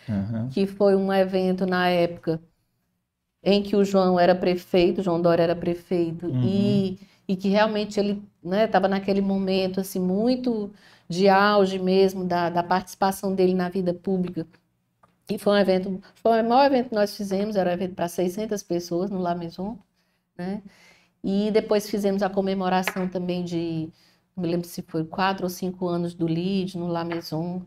Aham. 0.10 0.50
que 0.50 0.68
foi 0.68 0.96
um 0.96 1.12
evento 1.14 1.66
na 1.68 1.90
época 1.90 2.42
em 3.44 3.62
que 3.62 3.76
o 3.76 3.84
João 3.84 4.20
era 4.20 4.34
prefeito, 4.36 5.02
João 5.04 5.22
Dória 5.22 5.44
era 5.44 5.56
prefeito, 5.56 6.28
Uhum. 6.28 6.42
e, 6.42 7.00
e 7.28 7.36
que 7.36 7.50
realmente 7.50 8.00
ele 8.00 8.24
estava 8.44 8.88
naquele 8.88 9.22
momento 9.22 9.80
assim, 9.82 10.00
muito 10.00 10.72
de 11.10 11.28
auge 11.30 11.78
mesmo 11.80 12.26
da, 12.26 12.50
da 12.50 12.64
participação 12.64 13.36
dele 13.36 13.54
na 13.54 13.70
vida 13.70 13.94
pública. 13.94 14.48
E 15.30 15.38
foi 15.40 15.54
um 15.54 15.58
evento, 15.58 16.02
foi 16.16 16.42
o 16.42 16.50
maior 16.50 16.66
evento 16.68 16.90
que 16.90 16.96
nós 16.96 17.16
fizemos, 17.18 17.56
era 17.56 17.70
um 17.72 17.74
evento 17.74 17.96
para 17.96 18.08
600 18.10 18.64
pessoas 18.64 19.10
no 19.12 19.20
La 19.20 19.36
Maison, 19.36 19.78
né? 20.38 20.64
E 21.24 21.52
depois 21.52 21.90
fizemos 21.90 22.22
a 22.24 22.30
comemoração 22.30 23.08
também 23.10 23.44
de, 23.44 23.90
me 24.36 24.48
lembro 24.48 24.68
se 24.68 24.82
foi 24.82 25.04
quatro 25.06 25.46
ou 25.46 25.50
cinco 25.50 25.88
anos 25.88 26.14
do 26.14 26.28
LID 26.28 26.78
no 26.78 26.88
La 26.88 27.04
Maison. 27.04 27.62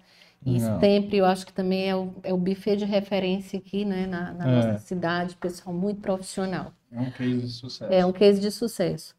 E 0.44 0.52
Legal. 0.60 0.80
sempre 0.80 1.16
eu 1.16 1.24
acho 1.24 1.44
que 1.46 1.52
também 1.52 1.88
é 1.88 1.96
o, 1.96 2.12
é 2.22 2.32
o 2.32 2.36
buffet 2.36 2.76
de 2.76 2.84
referência 2.84 3.58
aqui, 3.58 3.84
né, 3.84 4.06
na, 4.06 4.32
na 4.32 4.46
É. 4.46 4.56
nossa 4.72 4.78
cidade, 4.78 5.34
pessoal 5.36 5.74
muito 5.74 6.00
profissional. 6.00 6.72
É 6.92 7.00
um 7.00 7.10
case 7.10 7.40
de 7.40 7.48
sucesso. 7.52 7.92
É 7.92 8.06
um 8.06 8.12
case 8.12 8.40
de 8.40 8.50
sucesso. 8.50 9.14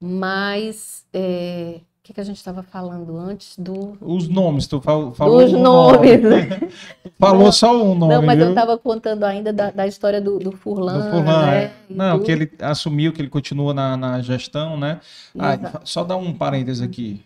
Mas 0.00 1.06
é, 1.12 1.80
o 2.02 2.04
que, 2.04 2.12
que 2.14 2.20
a 2.20 2.24
gente 2.24 2.36
estava 2.38 2.64
falando 2.64 3.16
antes 3.16 3.56
do 3.56 3.96
Os 4.00 4.28
nomes, 4.28 4.66
tu 4.66 4.80
fal- 4.80 5.14
falou 5.14 5.40
um 5.40 5.62
nomes? 5.62 6.20
nome. 6.20 6.72
Falou 7.16 7.44
Não, 7.44 7.52
só 7.52 7.72
um 7.84 7.94
nome, 7.94 8.14
Não, 8.16 8.22
mas 8.26 8.36
eu 8.40 8.46
viu? 8.46 8.48
estava 8.54 8.76
contando 8.76 9.22
ainda 9.22 9.52
da, 9.52 9.70
da 9.70 9.86
história 9.86 10.20
do, 10.20 10.40
do 10.40 10.50
Do 10.50 10.56
Furlan, 10.56 11.08
Furlan, 11.08 11.46
né? 11.46 11.64
é. 11.64 11.72
Não, 11.88 12.16
tudo. 12.16 12.26
que 12.26 12.32
ele 12.32 12.52
assumiu, 12.60 13.12
que 13.12 13.22
ele 13.22 13.28
continua 13.28 13.72
na, 13.72 13.96
na 13.96 14.20
gestão, 14.20 14.76
né? 14.76 15.00
Ah, 15.38 15.80
só 15.84 16.02
dar 16.02 16.16
um 16.16 16.32
parênteses 16.34 16.82
aqui. 16.82 17.22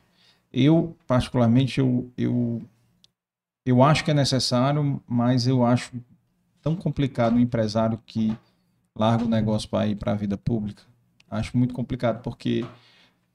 Eu, 0.52 0.94
particularmente, 1.06 1.80
eu, 1.80 2.10
eu, 2.18 2.60
eu 3.64 3.82
acho 3.82 4.04
que 4.04 4.10
é 4.10 4.14
necessário, 4.14 5.02
mas 5.08 5.46
eu 5.46 5.64
acho 5.64 5.92
tão 6.60 6.76
complicado 6.76 7.36
o 7.36 7.40
empresário 7.40 7.98
que 8.04 8.36
larga 8.94 9.24
o 9.24 9.28
negócio 9.28 9.66
para 9.70 9.86
ir 9.86 9.94
para 9.96 10.12
a 10.12 10.16
vida 10.16 10.36
pública. 10.36 10.82
Acho 11.30 11.56
muito 11.56 11.72
complicado, 11.72 12.20
porque 12.22 12.66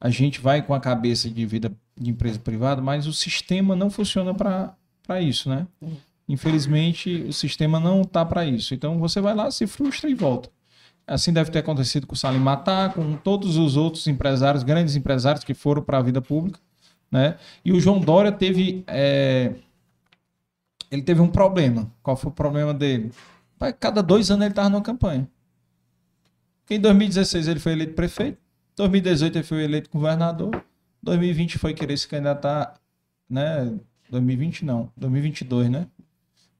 a 0.02 0.10
gente 0.10 0.42
vai 0.42 0.64
com 0.64 0.74
a 0.74 0.80
cabeça 0.80 1.30
de 1.30 1.46
vida 1.46 1.72
de 1.96 2.10
empresa 2.10 2.40
privada, 2.40 2.82
mas 2.82 3.06
o 3.06 3.14
sistema 3.14 3.76
não 3.76 3.92
funciona 3.92 4.34
para 4.34 5.22
isso, 5.22 5.48
né? 5.48 5.68
Hum. 5.80 5.96
Infelizmente, 6.28 7.26
o 7.28 7.34
sistema 7.34 7.80
não 7.80 8.04
tá 8.04 8.26
para 8.26 8.44
isso. 8.44 8.74
Então, 8.74 8.98
você 8.98 9.22
vai 9.22 9.36
lá, 9.36 9.52
se 9.52 9.68
frustra 9.68 10.10
e 10.10 10.16
volta. 10.16 10.50
Assim 11.06 11.32
deve 11.32 11.52
ter 11.52 11.60
acontecido 11.60 12.08
com 12.08 12.14
o 12.14 12.18
Salim 12.18 12.40
Matar, 12.40 12.94
com 12.94 13.16
todos 13.18 13.58
os 13.58 13.78
outros 13.78 14.08
empresários, 14.08 14.64
grandes 14.64 14.96
empresários 14.96 15.44
que 15.44 15.54
foram 15.54 15.84
para 15.84 16.00
a 16.00 16.02
vida 16.02 16.22
pública, 16.22 16.60
né? 17.12 17.38
E 17.64 17.72
o 17.72 17.80
João 17.80 18.00
Dória 18.00 18.32
teve, 18.32 18.84
é, 18.88 19.54
ele 20.90 21.02
teve 21.04 21.22
um 21.22 21.28
problema. 21.28 21.92
Qual 22.02 22.16
foi 22.16 22.32
o 22.32 22.34
problema 22.34 22.74
dele? 22.74 23.12
Cada 23.80 24.02
dois 24.02 24.32
anos 24.32 24.44
ele 24.44 24.52
estava 24.52 24.70
numa 24.70 24.82
campanha. 24.82 25.30
Em 26.70 26.80
2016 26.80 27.48
ele 27.48 27.60
foi 27.60 27.74
eleito 27.74 27.94
prefeito, 27.94 28.38
2018 28.82 29.38
ele 29.38 29.44
foi 29.44 29.64
eleito 29.64 29.90
governador, 29.92 30.64
2020 31.04 31.60
foi 31.60 31.74
querer 31.74 31.96
se 31.98 32.08
candidatar, 32.08 32.80
né? 33.30 33.80
2020 34.10 34.66
não, 34.66 34.92
2022, 34.98 35.70
né? 35.70 35.88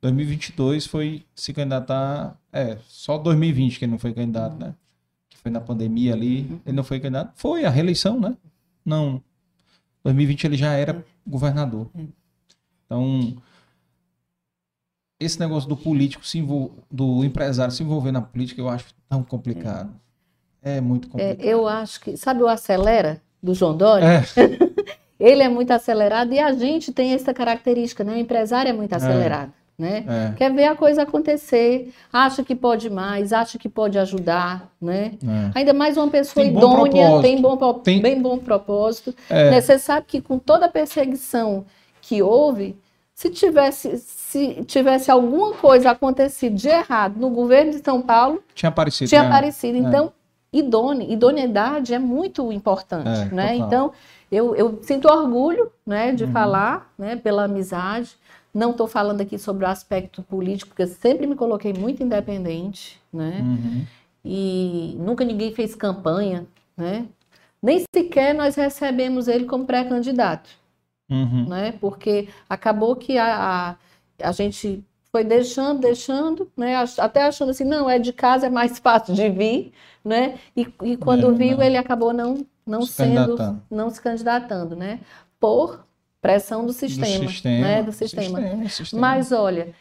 2022 0.02 0.86
foi 0.86 1.26
se 1.36 1.52
candidatar, 1.52 2.40
é, 2.54 2.78
só 2.88 3.18
2020 3.18 3.80
que 3.80 3.86
ele 3.86 3.92
não 3.92 4.00
foi 4.00 4.14
candidato, 4.14 4.56
né? 4.56 4.76
Que 5.30 5.38
foi 5.38 5.52
na 5.52 5.60
pandemia 5.60 6.14
ali, 6.14 6.62
ele 6.66 6.76
não 6.76 6.84
foi 6.84 7.00
candidato. 7.00 7.34
Foi 7.36 7.66
a 7.66 7.70
reeleição, 7.70 8.20
né? 8.20 8.38
Não. 8.86 9.24
2020 10.04 10.44
ele 10.44 10.58
já 10.58 10.74
era 10.74 11.04
governador. 11.26 11.90
Então, 12.86 13.36
esse 15.20 15.40
negócio 15.40 15.68
do 15.68 15.78
político 15.78 16.26
se 16.26 16.38
envol... 16.38 16.76
do 16.90 17.24
empresário 17.24 17.74
se 17.74 17.82
envolver 17.82 18.12
na 18.12 18.22
política, 18.22 18.62
eu 18.62 18.70
acho 18.70 18.94
tão 19.10 19.24
complicado. 19.24 19.92
É, 20.64 20.80
muito 20.80 21.08
É, 21.08 21.12
complicado. 21.12 21.42
eu 21.48 21.68
acho 21.68 22.00
que, 22.02 22.16
sabe 22.18 22.44
o 22.44 22.48
acelera 22.48 23.22
do 23.42 23.54
João 23.54 23.76
Dória? 23.76 24.06
É, 24.06 24.22
Ele 25.20 25.44
é 25.44 25.50
muito 25.50 25.70
acelerado 25.72 26.34
e 26.34 26.40
a 26.40 26.52
gente 26.54 26.92
tem 26.92 27.14
essa 27.14 27.32
característica, 27.32 28.04
né? 28.04 28.14
O 28.14 28.18
empresário 28.18 28.70
é 28.70 28.74
muito 28.74 28.92
acelerado, 28.94 29.52
né? 29.78 30.04
é, 30.08 30.36
Quer 30.36 30.52
ver 30.52 30.66
a 30.66 30.76
coisa 30.76 31.04
acontecer, 31.04 31.94
acha 32.12 32.44
que 32.44 32.56
pode 32.56 32.90
mais, 32.90 33.32
acha 33.32 33.60
que 33.60 33.70
pode 33.70 34.00
ajudar, 34.00 34.72
né? 34.82 35.14
é. 35.24 35.60
Ainda 35.60 35.74
mais 35.74 35.96
uma 35.96 36.08
pessoa 36.08 36.44
Tem 36.44 36.52
bom 36.52 36.60
idônea, 36.88 36.92
propósito. 37.06 37.22
tem 37.22 37.42
bom, 37.42 37.74
Tem- 37.82 38.02
bem 38.02 38.20
bom 38.22 38.38
propósito. 38.40 39.14
É. 39.30 39.52
né? 39.52 39.62
Você 39.62 39.78
sabe 39.78 40.06
que 40.08 40.22
com 40.22 40.40
toda 40.40 40.66
a 40.66 40.70
perseguição 40.70 41.66
que 42.02 42.24
houve, 42.24 42.76
se 43.14 43.30
tivesse, 43.30 43.98
se 44.00 44.64
tivesse 44.66 45.12
alguma 45.12 45.54
coisa 45.54 45.92
acontecido 45.92 46.56
de 46.56 46.68
errado 46.68 47.20
no 47.20 47.30
governo 47.30 47.70
de 47.72 47.78
São 47.84 48.02
Paulo, 48.02 48.42
Tinha 48.56 48.70
aparecido. 48.70 49.08
tinha 49.08 49.22
né? 49.22 49.28
aparecido. 49.28 49.78
Então, 49.78 50.12
idôneo, 50.54 51.10
idoneidade 51.12 51.94
é 51.94 52.00
muito 52.00 52.52
importante, 52.52 53.08
É, 53.10 53.26
né? 53.34 53.52
total. 53.54 53.68
Então, 53.68 53.92
eu, 54.32 54.56
eu 54.56 54.80
sinto 54.84 55.08
orgulho, 55.08 55.72
né, 55.86 56.12
de 56.14 56.26
Uhum. 56.26 56.32
falar, 56.32 56.94
né, 56.98 57.16
pela 57.16 57.46
amizade. 57.46 58.16
Não 58.54 58.72
estou 58.72 58.88
falando 58.88 59.22
aqui 59.22 59.38
sobre 59.40 59.64
o 59.66 59.68
aspecto 59.68 60.22
político, 60.24 60.70
porque 60.70 60.84
eu 60.84 60.88
sempre 60.88 61.26
me 61.26 61.36
coloquei 61.36 61.74
muito 61.74 62.04
independente, 62.04 63.00
né? 63.14 63.40
Uhum. 63.42 63.86
E 64.26 64.96
nunca 65.00 65.24
ninguém 65.24 65.54
fez 65.54 65.74
campanha, 65.74 66.46
né? 66.76 67.06
Nem 67.64 67.84
sequer 67.94 68.34
nós 68.36 68.56
recebemos 68.56 69.28
ele 69.28 69.46
como 69.46 69.66
pré-candidato 69.66 70.50
Uhum. 71.10 71.48
né? 71.50 71.74
Porque 71.80 72.28
acabou 72.50 72.96
que 72.96 73.18
a, 73.18 73.76
a, 74.22 74.28
a 74.28 74.32
gente 74.32 74.84
foi 75.12 75.24
deixando, 75.24 75.80
deixando, 75.82 76.52
né? 76.56 76.76
Até 76.98 77.24
achando 77.24 77.50
assim, 77.52 77.66
não, 77.66 77.90
é 77.90 78.00
de 78.00 78.14
casa, 78.14 78.48
é 78.48 78.50
mais 78.50 78.80
fácil 78.80 79.14
de 79.14 79.30
vir, 79.30 79.74
né? 80.04 80.40
E, 80.56 80.62
e 80.84 80.98
quando 80.98 81.30
É, 81.30 81.38
viu, 81.38 81.58
não. 81.58 81.64
ele 81.64 81.78
acabou 81.78 82.14
não, 82.14 82.46
não 82.66 82.82
Se 82.82 82.94
sendo, 82.94 83.36
não 83.70 83.90
se 83.90 84.02
candidatando, 84.02 84.76
né? 84.76 85.02
Por 85.40 85.86
pressão 86.22 86.66
do 86.66 86.74
sistema, 86.74 87.26
do 87.26 87.30
sistema, 87.30 87.68
né? 87.68 87.84
Do 87.84 87.92
sistema. 87.92 88.40
sistema, 88.40 88.70
sistema. 88.70 89.02
Mas 89.02 89.32
olha, 89.32 89.74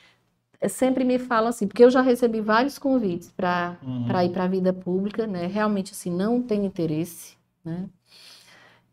sempre 0.69 1.05
me 1.05 1.19
falam 1.19 1.49
assim, 1.49 1.67
porque 1.67 1.85
eu 1.85 1.91
já 1.91 2.01
recebi 2.03 2.41
vários 2.41 2.79
convites 2.79 3.31
para 3.37 3.79
Uhum. 3.83 4.23
ir 4.25 4.31
para 4.31 4.45
a 4.45 4.49
vida 4.49 4.73
pública, 4.73 5.27
né? 5.27 5.47
Realmente 5.47 5.93
assim 5.93 6.11
não 6.11 6.43
tenho 6.43 6.65
interesse, 6.65 7.37
né? 7.65 7.89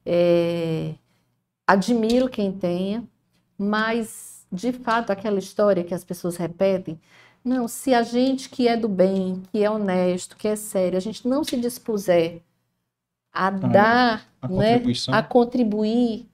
É, 0.06 0.96
admiro 1.68 2.30
quem 2.30 2.52
tenha, 2.52 3.04
mas 3.58 4.37
de 4.52 4.72
fato 4.72 5.12
aquela 5.12 5.40
história 5.40 5.84
que 5.84 5.94
as 5.94 6.04
pessoas 6.04 6.38
repetem, 6.38 7.00
não, 7.44 7.68
se 7.68 7.94
a 7.94 8.04
gente 8.04 8.50
que 8.50 8.68
é 8.68 8.76
do 8.76 8.90
bem, 8.90 9.42
que 9.52 9.64
é 9.64 9.70
honesto, 9.70 10.36
que 10.36 10.48
é 10.48 10.56
sério, 10.56 10.98
a 10.98 11.02
gente 11.02 11.28
não 11.28 11.44
se 11.44 11.56
dispuser 11.58 12.42
a 13.32 13.50
dar, 13.50 14.28
a 14.42 14.48
né, 14.48 14.82
a 15.08 15.24
contribuir, 15.24 16.28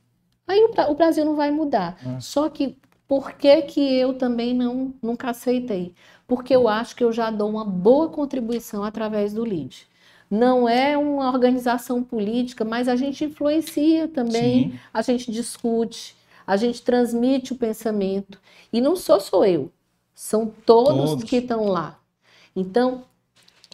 aí 0.47 0.59
o, 0.63 0.91
o 0.91 0.95
Brasil 0.95 1.25
não 1.25 1.35
vai 1.35 1.51
mudar. 1.51 1.97
É. 2.03 2.19
Só 2.19 2.49
que 2.49 2.77
por 3.07 3.33
que 3.33 3.61
que 3.63 3.95
eu 3.95 4.13
também 4.13 4.53
não 4.53 4.93
nunca 5.01 5.29
aceitei? 5.29 5.93
Porque 6.27 6.55
eu 6.55 6.67
acho 6.67 6.95
que 6.95 7.03
eu 7.03 7.11
já 7.11 7.29
dou 7.29 7.49
uma 7.49 7.65
boa 7.65 8.09
contribuição 8.09 8.83
através 8.83 9.33
do 9.33 9.45
LID. 9.45 9.85
Não 10.31 10.67
é 10.67 10.97
uma 10.97 11.29
organização 11.29 12.03
política, 12.03 12.65
mas 12.65 12.87
a 12.87 12.95
gente 12.95 13.25
influencia 13.25 14.07
também, 14.07 14.71
Sim. 14.71 14.79
a 14.91 15.01
gente 15.03 15.31
discute, 15.31 16.15
a 16.45 16.57
gente 16.57 16.81
transmite 16.81 17.53
o 17.53 17.55
pensamento. 17.55 18.39
E 18.71 18.81
não 18.81 18.95
sou 18.95 19.19
só 19.19 19.45
eu, 19.45 19.71
são 20.13 20.51
todos, 20.65 21.11
Todos. 21.11 21.23
que 21.23 21.37
estão 21.37 21.65
lá. 21.65 21.99
Então, 22.55 23.03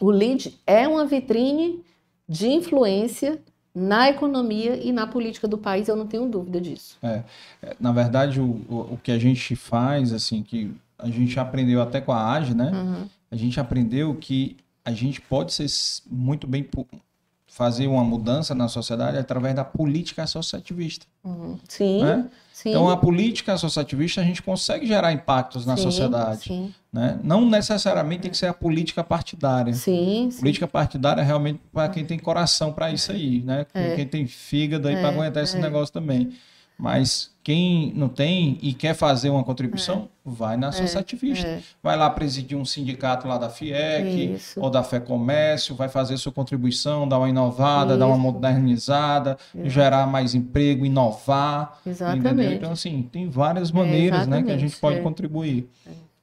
o 0.02 0.12
LID 0.12 0.58
é 0.66 0.88
uma 0.88 1.06
vitrine 1.06 1.84
de 2.28 2.48
influência 2.48 3.42
na 3.74 4.10
economia 4.10 4.76
e 4.76 4.92
na 4.92 5.06
política 5.08 5.48
do 5.48 5.58
país, 5.58 5.88
eu 5.88 5.96
não 5.96 6.08
tenho 6.08 6.28
dúvida 6.28 6.60
disso. 6.60 6.98
É, 7.02 7.24
Na 7.80 7.92
verdade, 7.92 8.40
o, 8.40 8.46
o, 8.70 9.00
que 9.02 9.12
a 9.12 9.20
gente 9.20 9.56
faz, 9.56 10.12
assim, 10.12 10.44
que 10.44 10.74
a 10.98 11.08
gente 11.08 11.40
aprendeu 11.40 11.82
até 11.82 12.02
com 12.02 12.12
a 12.12 12.34
AGE, 12.34 12.54
né? 12.54 12.72
Uhum. 12.74 13.08
A 13.32 13.36
gente 13.36 13.60
aprendeu 13.60 14.16
que 14.16 14.58
a 14.84 14.92
gente 14.92 15.22
pode 15.22 15.54
ser 15.54 15.68
muito 16.10 16.48
bem 16.48 16.68
fazer 17.48 17.88
uma 17.88 18.04
mudança 18.04 18.56
na 18.56 18.68
sociedade 18.68 19.18
através 19.18 19.56
da 19.56 19.64
política 19.64 20.24
associativista. 20.24 21.06
Uhum. 21.24 21.58
Sim, 21.68 22.04
né? 22.04 22.30
Sim. 22.62 22.70
Então, 22.70 22.90
a 22.90 22.98
política 22.98 23.54
associativista, 23.54 24.22
a 24.22 24.24
gente 24.24 24.42
consegue 24.42 24.86
gerar 24.86 25.12
impactos 25.14 25.66
na 25.66 25.76
sim, 25.78 25.84
sociedade. 25.84 26.42
Sim, 26.44 26.74
Né? 26.92 27.20
Não 27.24 27.48
necessariamente 27.50 28.24
tem 28.24 28.32
que 28.32 28.38
ser 28.38 28.48
a 28.48 28.54
política 28.54 29.04
partidária. 29.04 29.74
sim. 29.74 30.30
Política 30.40 30.68
partidária 30.68 31.22
é 31.22 31.24
realmente 31.24 31.60
para 31.72 31.88
quem 31.90 32.04
tem 32.06 32.18
coração 32.20 32.72
para 32.74 32.92
isso 32.92 33.12
aí, 33.12 33.42
né? 33.42 33.66
É. 33.74 33.96
Quem 33.96 34.08
tem 34.08 34.28
fígado 34.28 34.88
aí 34.88 34.96
para 34.96 35.10
É, 35.10 35.12
aguentar 35.12 35.44
esse 35.44 35.58
é. 35.58 35.62
negócio 35.62 35.94
também. 35.94 36.32
Mas 36.78 37.32
quem 37.50 37.92
não 37.96 38.08
tem 38.08 38.60
e 38.62 38.76
quer 38.76 38.94
fazer 38.94 39.32
uma 39.32 39.44
contribuição, 39.44 40.08
vai 40.24 40.56
na 40.56 40.68
associativista. 40.68 41.48
é. 41.48 41.62
Vai 41.82 41.98
lá 41.98 42.08
presidir 42.08 42.56
um 42.56 42.64
sindicato 42.64 43.28
lá 43.28 43.40
da 43.40 43.50
FIEC 43.50 44.36
Isso. 44.36 44.62
ou 44.62 44.70
da 44.70 44.84
Fé 44.84 45.00
Comércio, 45.00 45.74
vai 45.74 45.90
fazer 45.90 46.16
sua 46.18 46.32
contribuição, 46.32 47.08
dar 47.08 47.18
uma 47.18 47.28
inovada, 47.28 47.98
dar 47.98 48.06
uma 48.06 48.14
Isso. 48.14 48.22
modernizada, 48.22 49.36
gerar 49.64 50.06
mais 50.06 50.36
emprego, 50.36 50.86
inovar. 50.86 51.80
Entendeu? 51.82 51.92
Exatamente. 51.94 52.54
Então, 52.54 52.72
assim, 52.72 53.10
tem 53.12 53.28
várias 53.28 53.72
maneiras 53.72 54.28
né, 54.28 54.44
que 54.44 54.52
a 54.52 54.58
gente 54.58 54.78
pode 54.78 55.00
é. 55.00 55.02
contribuir. 55.02 55.68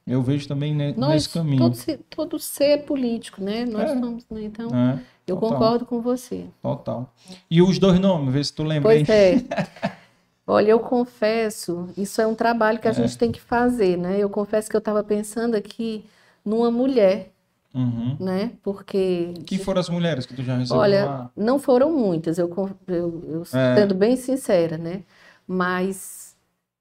Eu 0.07 0.21
vejo 0.21 0.47
também 0.47 0.73
ne- 0.73 0.93
Nós, 0.95 1.09
nesse 1.09 1.29
caminho. 1.29 1.57
todo, 1.57 1.75
ser, 1.75 1.99
todo 2.09 2.39
ser 2.39 2.63
é 2.63 2.77
político, 2.77 3.43
né? 3.43 3.65
Nós 3.65 3.91
É. 3.91 3.99
somos, 3.99 4.25
né? 4.31 4.43
então, 4.43 4.69
né? 4.69 5.01
eu 5.27 5.35
Total. 5.35 5.49
concordo 5.59 5.85
com 5.85 5.99
você. 6.01 6.45
Total. 6.61 7.13
E 7.51 7.61
os 7.61 7.77
dois 7.77 7.99
nomes, 7.99 8.33
vê 8.33 8.41
se 8.41 8.53
tu 8.53 8.63
lembra. 8.63 8.83
Pois 8.93 9.09
hein? 9.09 9.45
é. 9.51 9.97
Olha, 10.47 10.71
eu 10.71 10.79
confesso, 10.79 11.89
isso 11.97 12.21
é 12.21 12.25
um 12.27 12.33
trabalho 12.33 12.79
que 12.79 12.87
a 12.87 12.91
gente 12.93 13.17
tem 13.17 13.31
que 13.31 13.41
fazer, 13.41 13.97
né? 13.97 14.17
Eu 14.17 14.29
confesso 14.29 14.69
que 14.69 14.75
eu 14.75 14.79
estava 14.79 15.03
pensando 15.03 15.55
aqui 15.55 16.05
numa 16.45 16.71
mulher, 16.71 17.31
Uhum. 17.73 18.15
né? 18.19 18.51
Porque, 18.63 19.33
Que 19.45 19.59
foram 19.59 19.81
as 19.81 19.89
mulheres 19.89 20.25
que 20.25 20.33
tu 20.33 20.41
já 20.43 20.55
recebeu 20.55 20.81
olha, 20.81 21.05
lá? 21.05 21.31
não 21.35 21.59
foram 21.59 21.91
muitas, 21.91 22.37
eu, 22.39 22.49
eu, 22.87 23.23
eu 23.27 23.41
É. 23.41 23.75
sendo 23.75 23.93
bem 23.93 24.15
sincera, 24.15 24.77
né? 24.77 25.03
Mas 25.45 26.35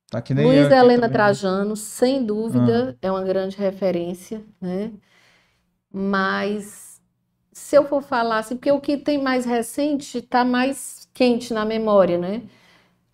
Tá 0.08 0.22
que 0.22 0.32
nem 0.32 0.46
Luiz 0.46 0.70
Helena. 0.70 1.06
Ah. 1.06 1.10
Trajano, 1.10 1.74
sem 1.76 2.24
dúvida, 2.24 2.96
é 3.02 3.10
uma 3.10 3.24
grande 3.24 3.56
referência, 3.56 4.42
né? 4.60 4.92
Mas 5.92 7.00
se 7.52 7.76
eu 7.76 7.84
for 7.86 8.02
falar 8.02 8.38
assim, 8.38 8.56
porque 8.56 8.70
o 8.72 8.80
que 8.80 8.96
tem 8.96 9.18
mais 9.22 9.44
recente 9.44 10.18
está 10.18 10.44
mais 10.44 11.08
quente 11.14 11.52
na 11.54 11.64
memória, 11.64 12.18
né? 12.18 12.42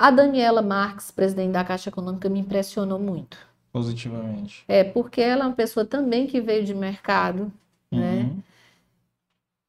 A 0.02 0.10
Daniela 0.10 0.60
Marques, 0.62 1.12
presidente 1.12 1.52
da 1.52 1.62
Caixa 1.62 1.88
Econômica, 1.88 2.28
me 2.28 2.40
impressionou 2.40 2.98
muito. 2.98 3.38
Positivamente. 3.72 4.64
É, 4.66 4.82
porque 4.82 5.20
ela 5.20 5.44
é 5.44 5.46
uma 5.46 5.54
pessoa 5.54 5.86
também 5.86 6.26
que 6.26 6.40
veio 6.40 6.64
de 6.64 6.74
mercado, 6.74 7.52
né? 7.88 8.22
Uhum. 8.24 8.42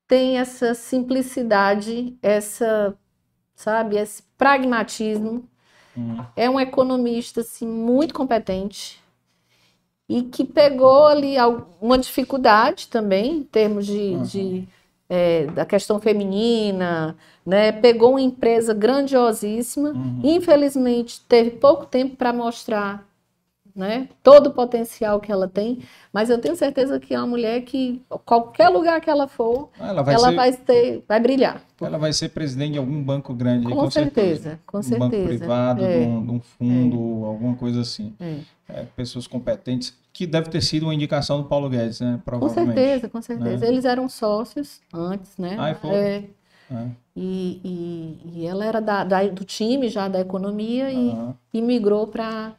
Tem 0.07 0.39
essa 0.39 0.73
simplicidade, 0.73 2.17
essa, 2.21 2.95
sabe, 3.55 3.95
esse 3.97 4.23
pragmatismo. 4.35 5.47
Uhum. 5.95 6.25
é 6.35 6.49
um 6.49 6.59
economista 6.59 7.41
assim, 7.41 7.67
muito 7.67 8.15
competente 8.15 8.99
e 10.09 10.23
que 10.23 10.43
pegou 10.43 11.05
ali 11.05 11.37
al- 11.37 11.69
uma 11.79 11.99
dificuldade 11.99 12.87
também 12.87 13.37
em 13.37 13.43
termos 13.43 13.85
de, 13.85 13.99
Uhum. 14.15 14.23
de, 14.23 14.67
é, 15.09 15.45
da 15.47 15.65
questão 15.65 15.99
feminina, 15.99 17.15
né? 17.45 17.71
Pegou 17.71 18.11
uma 18.11 18.21
empresa 18.21 18.73
grandiosíssima, 18.73 19.89
Uhum. 19.89 20.21
infelizmente 20.23 21.21
teve 21.27 21.51
pouco 21.51 21.85
tempo 21.85 22.15
para 22.15 22.31
mostrar, 22.33 23.05
né? 23.75 24.07
Todo 24.21 24.47
o 24.47 24.53
potencial 24.53 25.19
que 25.19 25.31
ela 25.31 25.47
tem, 25.47 25.79
mas 26.11 26.29
eu 26.29 26.37
tenho 26.39 26.55
certeza 26.55 26.99
que 26.99 27.13
é 27.13 27.17
uma 27.17 27.27
mulher 27.27 27.61
que 27.61 28.01
qualquer 28.25 28.69
lugar 28.69 29.01
que 29.01 29.09
ela 29.09 29.27
for, 29.27 29.69
Ela 29.79 30.01
vai 30.03 30.13
ela 30.15 30.29
ser, 30.29 30.35
vai 30.35 30.53
ter, 30.53 31.03
vai 31.07 31.19
brilhar. 31.19 31.61
ela 31.81 31.97
vai 31.97 32.13
ser 32.13 32.29
presidente 32.29 32.73
de 32.73 32.77
algum 32.77 33.01
banco 33.03 33.33
grande, 33.33 33.67
aí, 33.67 33.73
Com 33.73 33.89
certeza, 33.89 34.59
com 34.65 34.77
Um 34.77 34.81
banco 34.81 34.99
certeza. 35.15 35.27
privado, 35.27 35.83
É. 35.83 35.99
de, 35.99 36.05
um, 36.07 36.25
de 36.25 36.31
um 36.33 36.39
fundo, 36.39 37.25
alguma 37.25 37.55
coisa 37.55 37.81
assim. 37.81 38.13
É. 38.19 38.37
É, 38.69 38.85
pessoas 38.95 39.27
competentes, 39.27 39.93
que 40.13 40.25
deve 40.25 40.49
ter 40.49 40.61
sido 40.61 40.83
uma 40.83 40.93
indicação 40.95 41.41
do 41.41 41.47
Paulo 41.49 41.69
Guedes, 41.69 41.99
né? 41.99 42.13
Com 42.17 42.21
Provavelmente. 42.23 42.75
certeza, 42.79 43.09
com 43.09 43.21
certeza. 43.21 43.65
Eles 43.67 43.83
eram 43.85 44.07
sócios 44.07 44.79
antes, 44.93 45.37
né? 45.37 45.57
Ah, 45.59 45.75
foi? 45.75 45.91
É, 45.95 46.23
É. 46.71 46.85
e, 47.15 47.59
e, 47.63 48.39
e 48.41 48.45
ela 48.47 48.63
era 48.65 48.79
da, 48.79 49.03
da- 49.03 49.27
do 49.27 49.43
time 49.43 49.89
já 49.89 50.07
da 50.07 50.19
economia 50.21 50.91
e, 50.91 51.13
e 51.53 51.61
migrou 51.61 52.07
para 52.07 52.53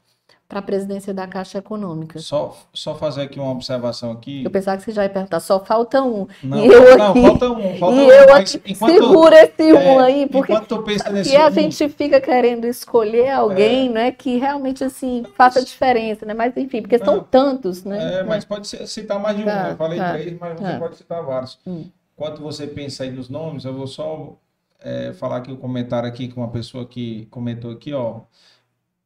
a 0.58 0.62
presidência 0.62 1.12
da 1.12 1.26
Caixa 1.26 1.58
Econômica. 1.58 2.18
Só, 2.18 2.56
só 2.72 2.94
fazer 2.94 3.22
aqui 3.22 3.38
uma 3.38 3.50
observação 3.50 4.12
aqui. 4.12 4.44
Eu 4.44 4.50
pensava 4.50 4.78
que 4.78 4.84
você 4.84 4.92
já 4.92 5.02
ia 5.02 5.08
perguntar, 5.08 5.40
só 5.40 5.58
falta 5.64 6.02
um. 6.02 6.26
Não, 6.42 6.64
e 6.64 6.66
eu 6.66 6.98
não, 6.98 7.10
aqui, 7.10 7.22
falta 7.22 7.50
um, 7.50 7.78
falta 7.78 7.96
e 7.96 8.00
um, 8.00 8.10
eu 8.10 8.34
aqui, 8.34 8.62
enquanto- 8.66 8.92
segura 8.92 9.36
esse 9.42 9.72
um 9.72 10.00
é, 10.00 10.04
aí, 10.04 10.28
porque 10.28 10.52
e 10.52 11.36
a 11.36 11.46
um, 11.46 11.50
gente 11.50 11.88
fica 11.88 12.20
querendo 12.20 12.66
escolher 12.66 13.30
alguém, 13.30 13.90
né, 13.90 14.12
que 14.12 14.36
realmente 14.36 14.84
assim 14.84 15.24
faça 15.36 15.64
diferença, 15.64 16.24
né? 16.26 16.34
Mas 16.34 16.56
enfim, 16.56 16.82
porque 16.82 16.98
são 16.98 17.20
tantos, 17.20 17.84
né? 17.84 18.20
É, 18.20 18.22
mas 18.22 18.44
pode 18.44 18.66
citar 18.66 19.18
mais 19.18 19.36
de 19.36 19.42
um. 19.42 19.46
Tá, 19.46 19.70
eu 19.70 19.76
falei 19.76 19.98
tá, 19.98 20.12
três, 20.12 20.38
mas 20.38 20.58
você 20.58 20.64
tá. 20.64 20.78
pode 20.78 20.96
citar 20.96 21.22
vários. 21.22 21.58
Hum. 21.66 21.86
Enquanto 22.16 22.40
você 22.42 22.66
pensa 22.66 23.02
aí 23.02 23.10
nos 23.10 23.28
nomes, 23.28 23.64
eu 23.64 23.74
vou 23.74 23.86
só 23.86 24.36
é, 24.80 25.12
falar 25.14 25.38
aqui 25.38 25.50
o 25.50 25.56
comentário 25.56 26.08
aqui 26.08 26.28
com 26.28 26.40
uma 26.40 26.50
pessoa 26.50 26.86
que 26.86 27.26
comentou 27.26 27.72
aqui, 27.72 27.92
ó. 27.92 28.20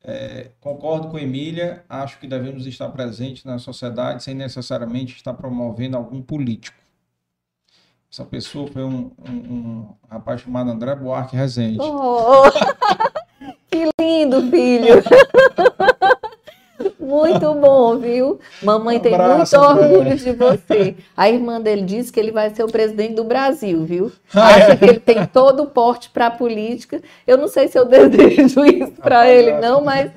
É, 0.05 0.51
concordo 0.61 1.09
com 1.09 1.19
Emília, 1.19 1.85
acho 1.89 2.19
que 2.21 2.27
devemos 2.27 2.67
estar 2.67 2.89
presentes 2.91 3.45
na 3.45 3.59
sociedade 3.59 4.23
sem 4.23 4.35
necessariamente 4.35 5.17
estar 5.17 5.35
promovendo 5.35 5.97
algum 5.97 6.23
político. 6.23 6.77
Essa 8.11 8.25
pessoa 8.25 8.69
foi 8.69 8.85
um, 8.85 9.11
um- 9.29 9.33
um 9.53 9.95
rapaz 10.09 10.41
chamado 10.41 10.71
André 10.71 10.95
Buarque 10.95 11.37
Rezende. 11.37 11.79
Oh, 11.81 12.45
que 13.71 13.91
lindo, 14.01 14.41
filho! 14.51 15.03
Muito 17.09 17.55
bom, 17.55 17.99
viu? 17.99 18.39
Mamãe 18.63 18.99
Um 18.99 19.01
tem 19.01 19.15
abraço, 19.15 19.57
muito 19.59 19.81
orgulho 19.83 20.17
de 20.17 20.33
você. 20.33 20.95
A 21.17 21.29
irmã 21.31 21.61
dele 21.61 21.83
disse 21.83 22.13
que 22.13 22.21
ele 22.21 22.31
vai 22.33 22.51
ser 22.51 22.63
o 22.65 22.69
presidente 22.71 23.15
do 23.15 23.25
Brasil, 23.25 23.85
viu? 23.85 24.13
Ah, 24.35 24.49
Acha 24.49 24.73
é? 24.73 24.77
que 24.77 24.85
ele 24.85 25.01
tem 25.01 25.27
todo 25.27 25.63
o 25.63 25.67
porte 25.67 26.11
para 26.11 26.27
a 26.27 26.31
política. 26.31 27.01
Eu 27.27 27.39
não 27.39 27.49
sei 27.49 27.67
se 27.69 27.79
eu 27.79 27.85
desejo 27.89 28.65
isso 28.65 28.93
para 29.03 29.29
ele, 29.29 29.53
não, 29.59 29.83
mas, 29.83 30.11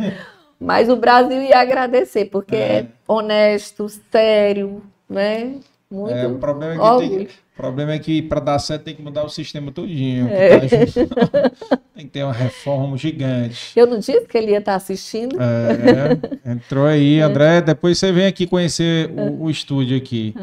mas 0.60 0.90
o 0.90 0.96
Brasil 0.96 1.42
ia 1.42 1.60
agradecer, 1.60 2.26
porque 2.26 2.56
é, 2.56 2.78
É. 2.80 2.86
honesto, 3.08 3.88
sério, 4.12 4.82
né? 5.10 5.56
Muito. 5.90 6.16
É, 6.16 6.28
o 6.28 6.38
problema 6.38 6.74
é 6.74 6.78
que, 6.78 6.84
orgulho. 6.84 7.10
tem, 7.10 7.28
problema 7.62 7.92
é 7.94 8.00
que 8.00 8.24
para 8.24 8.40
dar 8.40 8.58
certo 8.58 8.84
tem 8.86 8.96
que 8.96 9.02
mudar 9.04 9.24
o 9.24 9.30
sistema 9.30 9.72
todinho. 9.72 10.28
É. 10.28 10.60
tá 10.60 10.68
junto. 10.68 11.16
tem 11.94 12.06
que 12.08 12.12
ter 12.12 12.24
uma 12.24 12.34
reforma 12.34 12.98
gigante. 12.98 13.72
Eu 13.76 13.86
não 13.86 14.00
disse 14.00 14.22
que 14.22 14.36
ele 14.36 14.52
ia 14.52 14.58
estar 14.58 14.74
assistindo? 14.74 15.38
É, 15.40 16.52
entrou 16.52 16.88
aí, 16.88 17.20
André. 17.22 17.62
Depois 17.62 18.00
você 18.00 18.12
vem 18.12 18.26
aqui 18.26 18.48
conhecer 18.48 19.12
o, 19.12 19.44
o 19.44 19.50
estúdio 19.50 19.96
aqui. 19.96 20.34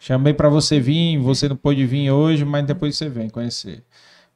Chamei 0.00 0.34
para 0.34 0.48
você 0.48 0.80
vir, 0.80 1.18
você 1.18 1.48
não 1.48 1.56
pôde 1.56 1.86
vir 1.86 2.10
hoje, 2.10 2.44
mas 2.44 2.66
depois 2.66 2.96
você 2.96 3.08
vem 3.08 3.28
conhecer. 3.28 3.84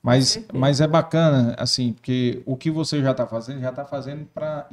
Mas, 0.01 0.45
mas 0.53 0.81
é 0.81 0.87
bacana, 0.87 1.55
assim, 1.59 1.93
porque 1.93 2.43
o 2.45 2.57
que 2.57 2.71
você 2.71 3.01
já 3.01 3.13
está 3.13 3.27
fazendo, 3.27 3.61
já 3.61 3.71
está 3.71 3.85
fazendo 3.85 4.27
para 4.33 4.67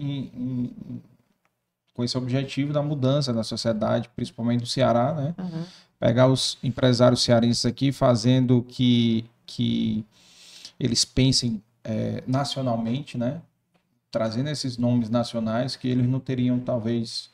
com 1.94 2.04
esse 2.04 2.18
objetivo 2.18 2.74
da 2.74 2.82
mudança 2.82 3.34
da 3.34 3.44
sociedade, 3.44 4.10
principalmente 4.16 4.62
do 4.62 4.68
Ceará, 4.68 5.14
né? 5.14 5.36
Uhum. 5.38 5.64
Pegar 6.00 6.28
os 6.28 6.58
empresários 6.64 7.22
cearenses 7.22 7.66
aqui 7.66 7.92
fazendo 7.92 8.64
que, 8.68 9.26
que 9.46 10.06
eles 10.80 11.04
pensem 11.04 11.62
é, 11.84 12.24
nacionalmente, 12.26 13.18
né? 13.18 13.42
Trazendo 14.12 14.50
esses 14.50 14.78
nomes 14.78 15.10
nacionais 15.10 15.76
que 15.76 15.88
eles 15.88 16.08
não 16.08 16.20
teriam, 16.20 16.58
talvez, 16.60 17.30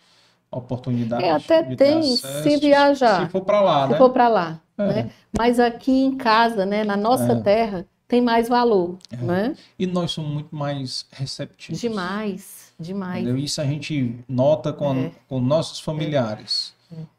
oportunidade 0.51 1.23
É, 1.23 1.31
até 1.31 1.63
de 1.63 1.75
tem, 1.75 1.99
acesso 1.99 2.43
se 2.43 2.57
viajar. 2.57 3.25
Se 3.25 3.31
for 3.31 3.41
para 3.41 3.61
lá, 3.61 3.85
se 3.85 3.91
né? 3.93 3.97
for 3.97 4.09
para 4.09 4.27
lá, 4.27 4.61
É. 4.77 4.87
né? 4.87 5.11
Mas 5.37 5.59
aqui 5.59 5.91
em 5.91 6.17
casa, 6.17 6.65
né, 6.65 6.83
na 6.83 6.97
nossa 6.97 7.31
É. 7.33 7.41
terra, 7.41 7.85
tem 8.07 8.21
mais 8.21 8.47
valor, 8.49 8.97
É. 9.11 9.17
né? 9.17 9.55
E 9.79 9.85
nós 9.87 10.11
somos 10.11 10.31
muito 10.31 10.55
mais 10.55 11.05
receptivos. 11.11 11.79
Demais, 11.79 12.73
demais. 12.79 13.23
Entendeu? 13.23 13.37
Isso 13.37 13.61
a 13.61 13.65
gente 13.65 14.19
nota 14.27 14.73
com, 14.73 14.95
É. 14.95 15.11
com 15.29 15.39
nossos 15.39 15.79
familiares. 15.79 16.74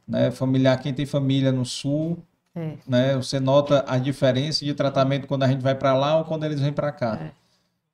Né? 0.07 0.31
Familiar, 0.31 0.81
quem 0.81 0.95
tem 0.95 1.05
família 1.07 1.51
no 1.53 1.65
sul, 1.65 2.19
É. 2.55 2.77
né? 2.87 3.17
Você 3.17 3.41
nota 3.41 3.85
a 3.89 3.99
diferença 3.99 4.65
de 4.65 4.73
tratamento 4.75 5.27
quando 5.27 5.43
a 5.43 5.49
gente 5.49 5.61
vai 5.63 5.75
para 5.75 5.95
lá 5.95 6.17
ou 6.19 6.25
quando 6.25 6.45
eles 6.45 6.61
vêm 6.61 6.73
para 6.73 6.93
cá. 6.93 7.33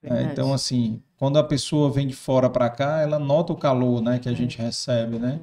É, 0.03 0.19
É, 0.19 0.23
então, 0.25 0.53
assim, 0.53 1.01
quando 1.17 1.39
a 1.39 1.45
pessoa 1.45 1.89
vem 1.91 2.07
de 2.09 2.15
fora 2.15 2.51
para 2.51 2.69
cá, 2.69 3.01
ela 3.01 3.19
nota 3.21 3.53
o 3.53 3.57
calor, 3.57 4.01
né, 4.03 4.19
que 4.19 4.29
É. 4.29 4.33
a 4.33 4.35
gente 4.35 4.59
recebe, 4.59 5.17
né? 5.19 5.41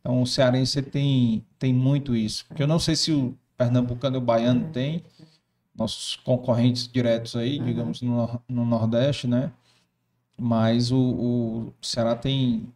Então, 0.00 0.20
o 0.20 0.26
cearense 0.26 0.82
tem, 0.82 1.42
tem 1.58 1.72
muito 1.72 2.14
isso. 2.14 2.44
Porque 2.46 2.62
eu 2.62 2.66
não 2.66 2.78
sei 2.78 2.94
se 2.94 3.10
o 3.12 3.34
pernambucano 3.56 4.16
e 4.16 4.18
o 4.18 4.20
baiano 4.20 4.66
É. 4.66 4.70
tem, 4.70 5.04
nossos 5.74 6.16
concorrentes 6.16 6.86
diretos 6.86 7.34
aí, 7.36 7.58
digamos, 7.58 8.02
no, 8.02 8.38
no 8.48 8.66
Nordeste, 8.66 9.26
né? 9.26 9.50
Mas 10.38 10.90
o, 10.92 10.98
o 10.98 11.72
Ceará 11.80 12.14
tem, 12.14 12.66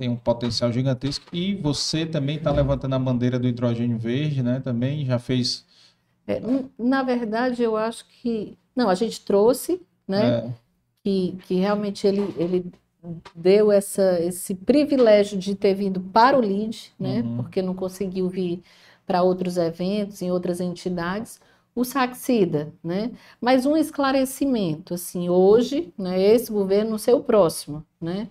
tem 0.00 0.08
um 0.08 0.16
potencial 0.16 0.72
gigantesco. 0.72 1.26
E 1.30 1.54
você 1.56 2.06
também 2.06 2.38
está 2.38 2.50
levantando 2.50 2.94
a 2.94 2.98
bandeira 2.98 3.38
do 3.38 3.46
hidrogênio 3.46 3.98
verde, 3.98 4.42
né? 4.42 4.58
Também 4.64 5.04
já 5.04 5.18
fez. 5.18 5.66
É, 6.26 6.40
na 6.78 7.02
verdade, 7.02 7.62
eu 7.62 7.76
acho 7.76 8.06
que. 8.08 8.56
Não, 8.74 8.88
a 8.88 8.94
gente 8.94 9.20
trouxe, 9.20 9.82
né? 10.08 10.38
é, 10.38 10.50
Que, 11.04 11.38
que 11.46 11.54
realmente 11.56 12.06
ele, 12.06 12.34
ele 12.38 12.72
deu 13.34 13.70
essa, 13.70 14.18
esse 14.20 14.54
privilégio 14.54 15.38
de 15.38 15.54
ter 15.54 15.74
vindo 15.74 16.00
para 16.00 16.38
o 16.38 16.40
LID, 16.40 16.92
né? 16.98 17.20
Uhum. 17.20 17.36
Porque 17.36 17.60
não 17.60 17.74
conseguiu 17.74 18.26
vir 18.26 18.62
para 19.06 19.22
outros 19.22 19.58
eventos, 19.58 20.22
em 20.22 20.30
outras 20.30 20.62
entidades, 20.62 21.38
o 21.74 21.84
Saxida, 21.84 22.72
né? 22.82 23.10
Mas 23.38 23.66
um 23.66 23.76
esclarecimento, 23.76 24.94
assim, 24.94 25.28
hoje, 25.28 25.92
né, 25.98 26.22
esse 26.22 26.50
governo, 26.50 26.92
não 26.92 26.98
sei 26.98 27.12
o 27.12 27.22
próximo, 27.22 27.84
né? 28.00 28.28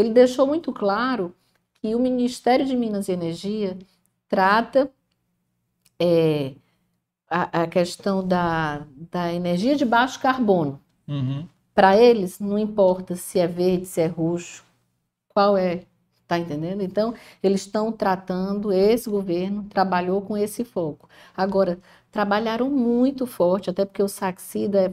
Ele 0.00 0.10
deixou 0.10 0.46
muito 0.46 0.72
claro 0.72 1.34
que 1.74 1.94
o 1.94 1.98
Ministério 1.98 2.64
de 2.64 2.76
Minas 2.76 3.08
e 3.08 3.12
Energia 3.12 3.78
trata 4.28 4.90
é, 5.98 6.54
a, 7.28 7.62
a 7.62 7.66
questão 7.66 8.26
da, 8.26 8.86
da 9.10 9.32
energia 9.32 9.76
de 9.76 9.84
baixo 9.84 10.20
carbono. 10.20 10.80
Uhum. 11.06 11.46
Para 11.74 11.96
eles, 11.96 12.40
não 12.40 12.58
importa 12.58 13.14
se 13.14 13.38
é 13.38 13.46
verde, 13.46 13.86
se 13.86 14.00
é 14.00 14.06
roxo, 14.06 14.64
qual 15.28 15.56
é, 15.56 15.84
tá 16.26 16.38
entendendo? 16.38 16.82
Então, 16.82 17.14
eles 17.42 17.62
estão 17.62 17.92
tratando, 17.92 18.72
esse 18.72 19.08
governo 19.08 19.64
trabalhou 19.64 20.22
com 20.22 20.36
esse 20.36 20.64
foco. 20.64 21.08
Agora, 21.36 21.78
trabalharam 22.10 22.68
muito 22.68 23.26
forte, 23.26 23.70
até 23.70 23.84
porque 23.84 24.02
o 24.02 24.08
Saxida 24.08 24.92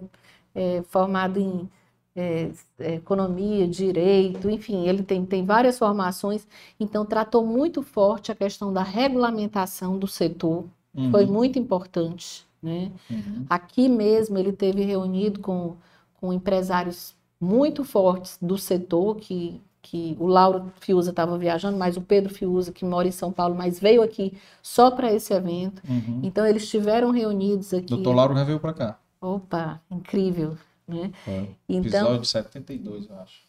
é, 0.54 0.78
é 0.78 0.84
formado 0.84 1.40
em 1.40 1.70
é, 2.18 2.50
é, 2.80 2.96
economia, 2.96 3.68
direito, 3.68 4.50
enfim, 4.50 4.88
ele 4.88 5.04
tem, 5.04 5.24
tem 5.26 5.46
várias 5.46 5.78
formações, 5.78 6.48
então 6.80 7.06
tratou 7.06 7.46
muito 7.46 7.84
forte 7.84 8.32
a 8.32 8.36
questão 8.36 8.74
da 8.74 8.82
regulamentação 8.84 9.98
do 9.98 10.08
setor, 10.08 10.66
Uhum. 10.98 11.12
foi 11.12 11.28
muito 11.28 11.60
importante, 11.60 12.44
né? 12.62 12.92
Uhum. 13.10 13.46
Aqui 13.48 13.88
mesmo 13.88 14.36
ele 14.36 14.52
teve 14.52 14.84
reunido 14.84 15.40
com, 15.40 15.76
com 16.20 16.34
empresários 16.34 17.14
muito 17.40 17.84
fortes 17.84 18.40
do 18.42 18.58
setor, 18.58 19.18
que, 19.18 19.62
que 19.80 20.18
o 20.20 20.26
Lauro 20.26 20.72
Fiuza 20.80 21.12
estava 21.12 21.38
viajando, 21.38 21.78
mas 21.78 21.98
o 21.98 22.02
Pedro 22.02 22.34
Fiuza, 22.34 22.72
que 22.72 22.84
mora 22.84 23.08
em 23.08 23.12
São 23.12 23.32
Paulo, 23.32 23.54
mas 23.54 23.80
veio 23.80 24.02
aqui 24.02 24.36
só 24.64 24.90
para 24.90 25.14
esse 25.14 25.32
evento. 25.32 25.84
Uhum. 25.88 26.22
Então 26.24 26.48
eles 26.48 26.64
estiveram 26.64 27.12
reunidos 27.12 27.76
aqui. 27.76 27.94
Doutor 27.94 28.16
Lauro 28.16 28.34
já 28.34 28.44
veio 28.44 28.60
para 28.60 28.74
cá. 28.74 29.00
Opa, 29.22 29.80
incrível, 29.92 30.58
né? 30.88 31.12
Foi. 31.26 31.50
Então, 31.68 32.00
Episódio 32.02 32.26
72, 32.26 33.10
eu 33.10 33.16
acho. 33.20 33.42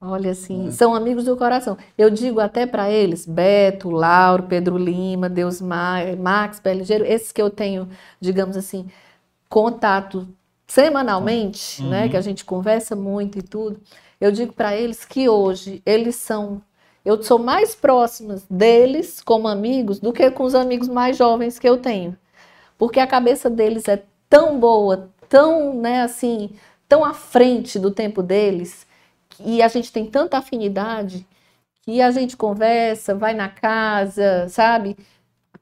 olha 0.00 0.30
assim, 0.30 0.68
É. 0.68 0.70
são 0.70 0.94
amigos 0.94 1.24
do 1.24 1.36
coração. 1.36 1.76
Eu 1.96 2.10
digo 2.10 2.38
até 2.40 2.66
para 2.66 2.90
eles, 2.90 3.26
Beto, 3.26 3.90
Lauro, 3.90 4.44
Pedro 4.44 4.76
Lima, 4.78 5.28
Deus 5.28 5.60
Ma- 5.60 5.98
Max, 6.18 6.60
Peligeiro, 6.60 7.04
esses 7.04 7.32
que 7.32 7.42
eu 7.42 7.50
tenho, 7.50 7.88
digamos 8.20 8.56
assim, 8.56 8.86
contato 9.48 10.28
semanalmente, 10.66 11.82
né, 11.82 12.04
Uhum. 12.04 12.10
que 12.10 12.16
a 12.16 12.20
gente 12.20 12.44
conversa 12.44 12.94
muito 12.94 13.38
e 13.38 13.42
tudo. 13.42 13.80
Eu 14.20 14.30
digo 14.30 14.52
para 14.52 14.76
eles 14.76 15.04
que 15.04 15.28
hoje 15.28 15.82
eles 15.86 16.16
são 16.16 16.62
eu 17.04 17.22
sou 17.22 17.38
mais 17.38 17.74
próxima 17.74 18.36
deles 18.50 19.22
como 19.22 19.48
amigos 19.48 19.98
do 19.98 20.12
que 20.12 20.30
com 20.30 20.42
os 20.44 20.54
amigos 20.54 20.88
mais 20.88 21.16
jovens 21.16 21.58
que 21.58 21.66
eu 21.66 21.78
tenho. 21.78 22.14
Porque 22.76 23.00
a 23.00 23.06
cabeça 23.06 23.48
deles 23.48 23.88
é 23.88 24.02
tão 24.28 24.60
boa, 24.60 25.08
tão, 25.28 25.74
né, 25.74 26.02
assim, 26.02 26.50
tão 26.88 27.04
à 27.04 27.12
frente 27.14 27.78
do 27.78 27.90
tempo 27.90 28.22
deles, 28.22 28.86
e 29.40 29.62
a 29.62 29.68
gente 29.68 29.92
tem 29.92 30.06
tanta 30.06 30.38
afinidade 30.38 31.26
que 31.82 32.00
a 32.02 32.10
gente 32.10 32.36
conversa, 32.36 33.14
vai 33.14 33.34
na 33.34 33.48
casa, 33.48 34.48
sabe? 34.48 34.96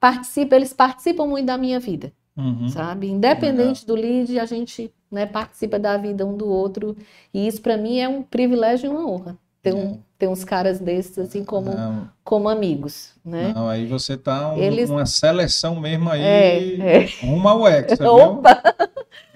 Participa, 0.01 0.57
eles 0.57 0.73
participam 0.73 1.27
muito 1.27 1.47
da 1.47 1.57
minha 1.59 1.81
vida, 1.81 2.13
Uhum. 2.37 2.69
sabe? 2.69 3.09
Independente 3.09 3.87
do 3.87 3.95
lead, 3.95 4.39
a 4.39 4.45
gente, 4.45 4.93
né, 5.11 5.25
participa 5.27 5.79
da 5.79 5.97
vida 5.97 6.25
um 6.27 6.37
do 6.37 6.49
outro, 6.49 6.97
e 7.33 7.47
isso 7.47 7.61
para 7.63 7.77
mim 7.77 7.99
é 7.99 8.09
um 8.09 8.23
privilégio 8.23 8.87
e 8.87 8.89
uma 8.91 9.07
honra. 9.09 9.37
Ter, 9.63 9.75
um, 9.75 9.95
É. 9.95 9.99
ter 10.19 10.29
uns 10.29 10.45
caras 10.45 10.79
desses 10.79 11.19
assim 11.19 11.45
como, 11.45 11.71
Não, 11.71 12.09
como 12.23 12.49
amigos, 12.49 13.15
né? 13.25 13.53
não, 13.55 13.69
aí 13.69 13.85
você 13.87 14.17
tá 14.17 14.53
um- 14.53 14.59
Eles- 14.59 14.89
uma 14.89 15.05
seleção 15.07 15.81
mesmo 15.81 16.09
aí, 16.11 16.23
É, 16.81 16.99
é. 17.03 17.09
rumo 17.27 17.49
ao 17.49 17.67
Hexa, 17.67 17.97
viu? 17.97 18.11
Opa! 18.11 18.63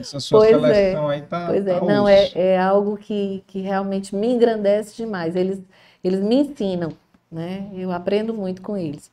Essa 0.01 0.19
sua 0.19 0.41
Pois 0.41 0.65
é. 0.65 0.97
aí 0.97 1.23
tá 1.23 1.47
Pois 1.47 1.67
é, 1.67 1.79
tá 1.79 1.85
não, 1.85 2.09
é, 2.09 2.31
é 2.35 2.59
algo 2.59 2.97
que, 2.97 3.45
que 3.47 3.61
realmente 3.61 4.15
me 4.15 4.29
engrandece 4.29 4.97
demais. 4.97 5.37
Eles, 5.37 5.61
eles 6.03 6.21
me 6.21 6.37
ensinam, 6.37 6.93
né? 7.31 7.69
Eu 7.75 7.93
aprendo 7.93 8.33
muito 8.33 8.63
com 8.63 8.77
eles. 8.77 9.11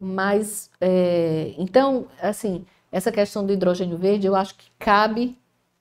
Mas, 0.00 0.70
é, 0.80 1.52
então, 1.58 2.06
assim, 2.22 2.64
essa 2.90 3.12
questão 3.12 3.44
do 3.44 3.52
hidrogênio 3.52 3.98
verde, 3.98 4.26
eu 4.26 4.34
acho 4.34 4.54
que 4.54 4.70
cabe 4.78 5.36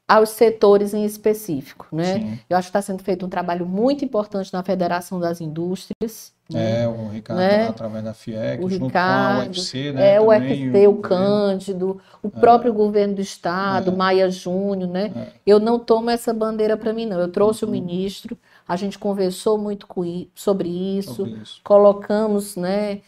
aos 0.08 0.30
setores 0.30 0.94
em 0.94 1.04
específico, 1.04 1.86
né? 1.92 2.14
Sim. 2.20 2.40
Eu 2.50 2.56
acho 2.58 2.68
que 2.68 2.70
está 2.70 2.82
sendo 2.82 3.04
feito 3.04 3.26
um 3.26 3.30
trabalho 3.30 3.66
muito 3.66 4.06
importante 4.06 4.54
na 4.54 4.64
Federação 4.64 5.20
das 5.20 5.42
Indústrias. 5.42 6.32
né? 6.50 6.84
É, 6.84 6.88
o 6.88 7.10
Ricardo, 7.10 7.40
Né? 7.40 7.68
através 7.68 8.04
da 8.06 8.14
FIEC, 8.14 8.64
O 8.64 8.70
junto 8.70 8.86
Ricardo, 8.86 9.36
com 9.36 9.42
a 9.42 9.46
UFC, 9.48 9.92
né? 9.92 10.14
É, 10.16 10.22
o 10.22 10.28
UFC, 10.28 10.88
o. 10.88 10.96
Cândido, 11.00 12.00
o 12.24 12.30
próprio 12.30 12.74
governo 12.74 13.16
do 13.16 13.22
estado, 13.22 13.92
É. 13.92 13.94
Maia 13.94 14.30
Júnior, 14.32 14.90
né? 14.90 15.12
É. 15.14 15.28
Eu 15.46 15.60
não 15.60 15.78
tomo 15.78 16.10
essa 16.10 16.34
bandeira 16.34 16.78
para 16.78 16.94
mim, 16.94 17.06
não. 17.06 17.20
Eu 17.20 17.28
trouxe 17.30 17.66
Uhum. 17.66 17.72
o 17.72 17.74
ministro, 17.74 18.38
a 18.66 18.78
gente 18.78 18.98
conversou 18.98 19.58
muito 19.58 19.86
com 19.88 20.06
sobre 20.34 20.70
isso, 20.70 21.16
Sobre 21.16 21.32
isso. 21.34 21.60
colocamos, 21.66 22.56
né, 22.56 23.02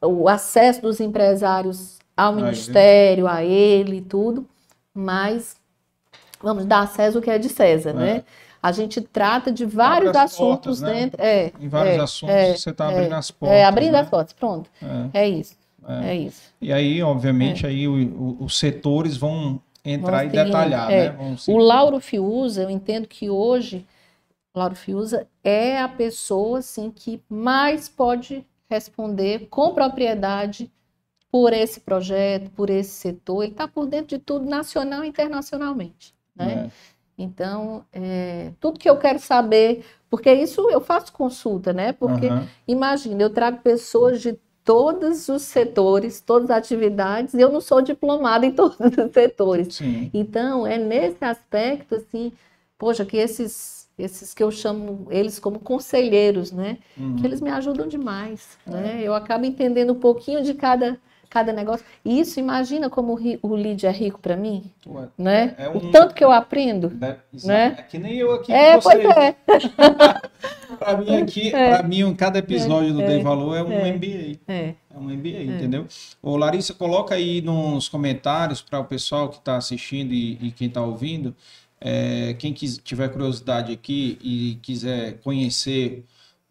o 0.00 0.28
acesso 0.28 0.80
dos 0.82 1.00
empresários 1.00 1.98
ao 2.16 2.32
ministério, 2.32 3.26
a 3.26 3.42
ele 3.42 3.96
e 3.96 4.00
tudo, 4.02 4.46
mas 4.94 5.56
vamos 6.44 6.64
dar 6.66 6.80
a 6.82 6.86
César 6.86 7.18
o 7.18 7.22
que 7.22 7.30
é 7.30 7.38
de 7.38 7.48
César, 7.48 7.90
É. 7.90 7.94
né? 7.94 8.24
A 8.62 8.72
gente 8.72 9.00
trata 9.00 9.52
de 9.52 9.66
vários 9.66 10.08
Abre 10.10 10.20
assuntos 10.22 10.80
portas, 10.80 10.80
né? 10.80 10.92
dentro. 10.94 11.20
É, 11.22 11.52
Em 11.60 11.68
vários 11.68 11.96
é, 11.96 12.00
assuntos 12.00 12.34
é, 12.34 12.56
você 12.56 12.70
está 12.70 12.88
abrindo 12.88 13.12
as 13.14 13.30
portas. 13.30 13.56
é, 13.58 13.64
abrindo 13.64 13.92
né? 13.92 14.00
as 14.00 14.08
portas, 14.08 14.32
pronto. 14.32 14.70
É, 15.12 15.20
É 15.24 15.28
isso, 15.28 15.54
é. 15.86 16.10
é 16.10 16.16
isso. 16.16 16.42
E 16.62 16.72
aí, 16.72 17.02
obviamente, 17.02 17.66
aí 17.66 17.86
o- 17.86 17.92
o- 17.94 18.44
os 18.44 18.58
setores 18.58 19.16
vão 19.18 19.60
entrar 19.84 20.18
Vão 20.18 20.26
e 20.26 20.30
seguindo, 20.30 20.44
detalhar, 20.46 20.90
é. 20.90 21.10
né? 21.12 21.32
O 21.34 21.36
seguir. 21.36 21.58
Lauro 21.58 22.00
Fiuza, 22.00 22.62
eu 22.62 22.70
entendo 22.70 23.06
que 23.06 23.28
hoje, 23.28 23.84
o 24.54 24.58
Lauro 24.58 24.74
Fiuza 24.74 25.26
é 25.42 25.78
a 25.78 25.88
pessoa 25.88 26.60
assim, 26.60 26.90
que 26.90 27.20
mais 27.28 27.86
pode 27.88 28.46
responder 28.70 29.46
com 29.50 29.74
propriedade 29.74 30.70
por 31.30 31.52
esse 31.52 31.80
projeto, 31.80 32.50
por 32.52 32.70
esse 32.70 32.92
setor. 32.92 33.42
Ele 33.42 33.52
está 33.52 33.68
por 33.68 33.84
dentro 33.86 34.16
de 34.16 34.18
tudo, 34.18 34.46
nacional 34.46 35.04
e 35.04 35.08
internacionalmente. 35.08 36.13
Né? 36.36 36.66
É. 36.66 36.70
Então, 37.16 37.84
é, 37.92 38.50
tudo 38.60 38.78
que 38.78 38.90
eu 38.90 38.96
quero 38.98 39.18
saber, 39.20 39.84
porque 40.10 40.32
isso 40.32 40.68
eu 40.70 40.80
faço 40.80 41.12
consulta, 41.12 41.72
né? 41.72 41.92
Porque 41.92 42.26
Aham. 42.26 42.46
Imagina, 42.66 43.22
eu 43.22 43.30
trago 43.30 43.58
pessoas 43.58 44.20
de 44.20 44.36
todos 44.64 45.28
os 45.28 45.42
setores, 45.42 46.20
todas 46.20 46.50
as 46.50 46.56
atividades, 46.56 47.34
e 47.34 47.40
eu 47.40 47.52
não 47.52 47.60
sou 47.60 47.80
diplomada 47.82 48.46
em 48.46 48.50
todos 48.52 48.76
os 48.80 49.12
setores. 49.12 49.76
Sim. 49.76 50.10
Então, 50.12 50.66
é 50.66 50.76
nesse 50.78 51.24
aspecto, 51.24 51.94
assim, 51.96 52.32
poxa, 52.78 53.04
que 53.04 53.16
esses, 53.16 53.88
esses 53.96 54.34
que 54.34 54.42
eu 54.42 54.50
chamo 54.50 55.06
eles 55.10 55.38
como 55.38 55.60
conselheiros, 55.60 56.50
né? 56.50 56.78
Uhum. 56.96 57.16
Que 57.16 57.26
eles 57.26 57.40
me 57.40 57.50
ajudam 57.50 57.86
demais, 57.86 58.58
É. 58.66 58.70
né? 58.70 59.00
Eu 59.02 59.14
acabo 59.14 59.44
entendendo 59.44 59.92
um 59.92 60.00
pouquinho 60.00 60.42
de 60.42 60.54
cada, 60.54 60.98
cada 61.34 61.52
negócio. 61.52 61.84
E 62.04 62.20
isso, 62.20 62.38
imagina 62.38 62.88
como 62.88 63.18
o, 63.42 63.54
lead 63.56 63.84
é 63.84 63.90
rico 63.90 64.20
para 64.20 64.36
mim, 64.36 64.70
Tu 64.80 64.96
é- 64.98 65.08
né? 65.18 65.54
É 65.58 65.68
um- 65.68 65.76
O 65.78 65.90
tanto 65.90 66.14
que 66.14 66.24
eu 66.24 66.30
aprendo. 66.30 66.92
Exato. 67.32 67.48
Né? 67.48 67.74
É 67.76 67.82
que 67.82 67.98
nem 67.98 68.14
eu 68.14 68.32
aqui 68.34 68.52
É, 68.52 68.74
com 68.76 68.80
vocês. 68.82 69.04
é. 69.04 69.34
Para 70.78 70.96
mim 70.98 71.16
aqui, 71.16 71.54
É. 71.54 71.76
para 71.78 71.82
mim, 71.86 72.14
cada 72.14 72.38
episódio 72.38 72.92
do 72.94 73.02
É, 73.02 73.06
Dei 73.06 73.22
Valor 73.22 73.56
é 73.56 73.62
um 73.62 73.72
é. 73.72 73.92
MBA. 73.92 74.38
É. 74.48 74.74
É 74.92 74.98
um 74.98 75.08
MBA, 75.10 75.42
entendeu? 75.42 75.86
Ô, 76.22 76.36
Larissa, 76.36 76.72
coloca 76.74 77.14
aí 77.14 77.40
nos 77.40 77.88
comentários 77.88 78.60
para 78.62 78.78
o 78.80 78.84
pessoal 78.84 79.28
que 79.28 79.36
está 79.38 79.56
assistindo 79.56 80.12
e, 80.12 80.38
e 80.40 80.50
quem 80.50 80.68
está 80.68 80.82
ouvindo, 80.82 81.34
é, 81.80 82.34
quem 82.38 82.52
quis- 82.52 82.78
tiver 82.78 83.08
curiosidade 83.08 83.72
aqui 83.72 84.18
e 84.22 84.58
quiser 84.62 85.18
conhecer 85.22 86.04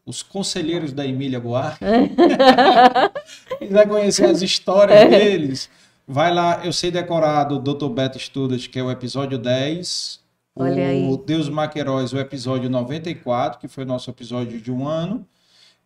os 0.05 0.21
conselheiros 0.21 0.91
da 0.91 1.05
Emília 1.05 1.39
Buarque, 1.39 1.83
quiser 3.59 3.87
conhecer 3.87 4.25
as 4.25 4.41
histórias 4.41 5.09
deles, 5.09 5.69
vai 6.07 6.33
lá, 6.33 6.65
eu 6.65 6.73
sei 6.73 6.91
decorar 6.91 7.45
do 7.45 7.59
Dr. 7.59 7.89
Beto 7.89 8.19
Studas, 8.19 8.67
que 8.67 8.79
é 8.79 8.83
o 8.83 8.91
episódio 8.91 9.37
10, 9.37 10.21
Olha 10.55 10.75
o 10.75 10.87
aí. 10.87 11.17
Deus 11.25 11.49
Maqueróis, 11.49 12.13
o 12.13 12.19
episódio 12.19 12.69
94, 12.69 13.59
que 13.59 13.67
foi 13.67 13.83
o 13.83 13.87
nosso 13.87 14.09
episódio 14.09 14.59
de 14.61 14.71
um 14.71 14.87
ano, 14.87 15.25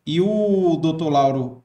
e 0.05 0.19
o 0.21 0.75
Dr. 0.77 1.09
Lauro 1.09 1.63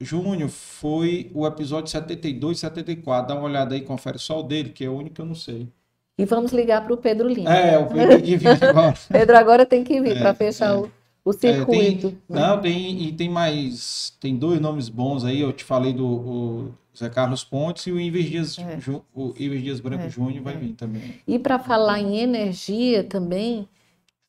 Júnior 0.00 0.48
foi 0.48 1.30
o 1.34 1.46
episódio 1.46 1.90
72, 1.90 2.58
74. 2.58 3.28
Dá 3.28 3.34
uma 3.34 3.44
olhada 3.48 3.74
aí, 3.74 3.82
confere 3.82 4.18
só 4.18 4.40
o 4.40 4.42
dele, 4.42 4.70
que 4.70 4.84
é 4.84 4.88
o 4.88 4.96
único 4.96 5.16
que 5.16 5.20
eu 5.20 5.26
não 5.26 5.34
sei. 5.34 5.68
E 6.16 6.24
vamos 6.24 6.52
ligar 6.52 6.84
para 6.84 6.94
o 6.94 6.96
Pedro 6.96 7.28
Lima. 7.28 7.54
É, 7.54 7.78
o 7.78 7.86
Pedro 7.86 8.20
que 8.22 8.36
vem 8.36 8.52
agora. 8.60 8.94
Pedro 9.08 9.36
agora 9.36 9.66
tem 9.66 9.84
que 9.84 10.00
vir 10.00 10.16
É, 10.16 10.20
para 10.20 10.34
fechar 10.34 10.70
é. 10.70 10.76
o, 10.78 10.90
o 11.24 11.32
É, 11.32 11.36
circuito. 11.36 12.08
tem, 12.08 12.22
né? 12.28 12.40
não, 12.40 12.60
tem, 12.60 13.02
e 13.02 13.12
tem 13.12 13.28
mais. 13.28 14.16
Tem 14.20 14.36
dois 14.36 14.60
nomes 14.60 14.88
bons 14.88 15.24
aí. 15.24 15.40
Eu 15.40 15.52
te 15.52 15.64
falei 15.64 15.92
do 15.92 16.70
Zé 16.96 17.08
Carlos 17.08 17.44
Pontes 17.44 17.86
e 17.86 17.92
o 17.92 18.00
Ives 18.00 18.26
Dias, 18.28 18.56
É. 18.58 18.80
Ju- 18.80 19.04
o 19.14 19.32
Ives 19.38 19.62
Dias 19.62 19.80
Branco 19.80 20.04
É, 20.04 20.10
Júnior 20.10 20.42
vai 20.44 20.56
é. 20.56 20.58
vir 20.58 20.74
também. 20.74 21.20
E 21.26 21.38
para 21.38 21.58
falar 21.58 21.98
em 22.00 22.18
energia 22.18 23.04
também, 23.04 23.68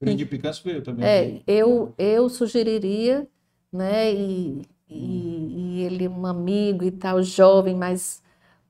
Grande 0.01 0.17
de 0.19 0.25
Picanço 0.25 0.63
veio 0.63 0.81
também. 0.81 1.05
É, 1.05 1.41
eu, 1.47 1.93
eu 1.97 2.29
sugeriria, 2.29 3.27
né? 3.71 4.13
E, 4.13 4.61
e, 4.89 5.77
e 5.79 5.81
ele 5.83 6.07
um 6.07 6.25
amigo 6.25 6.83
e 6.83 6.91
tal, 6.91 7.21
jovem, 7.23 7.75
mas 7.75 8.21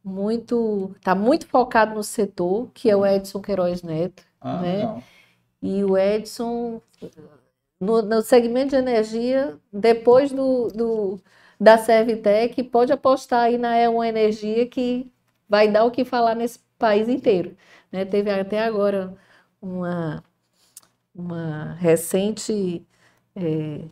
muito, 0.04 0.94
tá 1.02 1.16
muito 1.16 1.48
focado 1.48 1.94
no 1.96 2.04
setor, 2.04 2.70
que 2.74 2.90
é 2.90 2.96
o 2.96 3.06
Edson 3.06 3.42
Queiroz 3.42 3.82
Neto, 3.84 4.24
Ah, 4.42 4.62
né? 4.62 4.78
legal. 4.78 5.04
E 5.62 5.84
o 5.84 5.98
Edson, 5.98 6.82
no, 7.82 8.04
no 8.04 8.24
segmento 8.24 8.72
de 8.72 8.78
energia, 8.78 9.60
depois 9.74 10.32
do, 10.34 10.70
do- 10.70 11.22
da 11.60 11.78
Servitec, 11.80 12.64
pode 12.66 12.94
apostar 12.94 13.42
aí 13.46 13.58
na 13.58 13.76
É1 13.78 14.04
Energia, 14.04 14.68
que 14.68 15.12
vai 15.50 15.70
dar 15.72 15.86
o 15.86 15.92
que 15.92 16.06
falar 16.06 16.36
nesse 16.36 16.60
país 16.80 17.10
inteiro. 17.10 17.58
né? 17.92 18.06
Teve 18.06 18.32
até 18.32 18.62
agora 18.64 19.16
uma, 19.62 20.24
uma 21.16 21.74
recente 21.76 22.86
eh, 23.36 23.90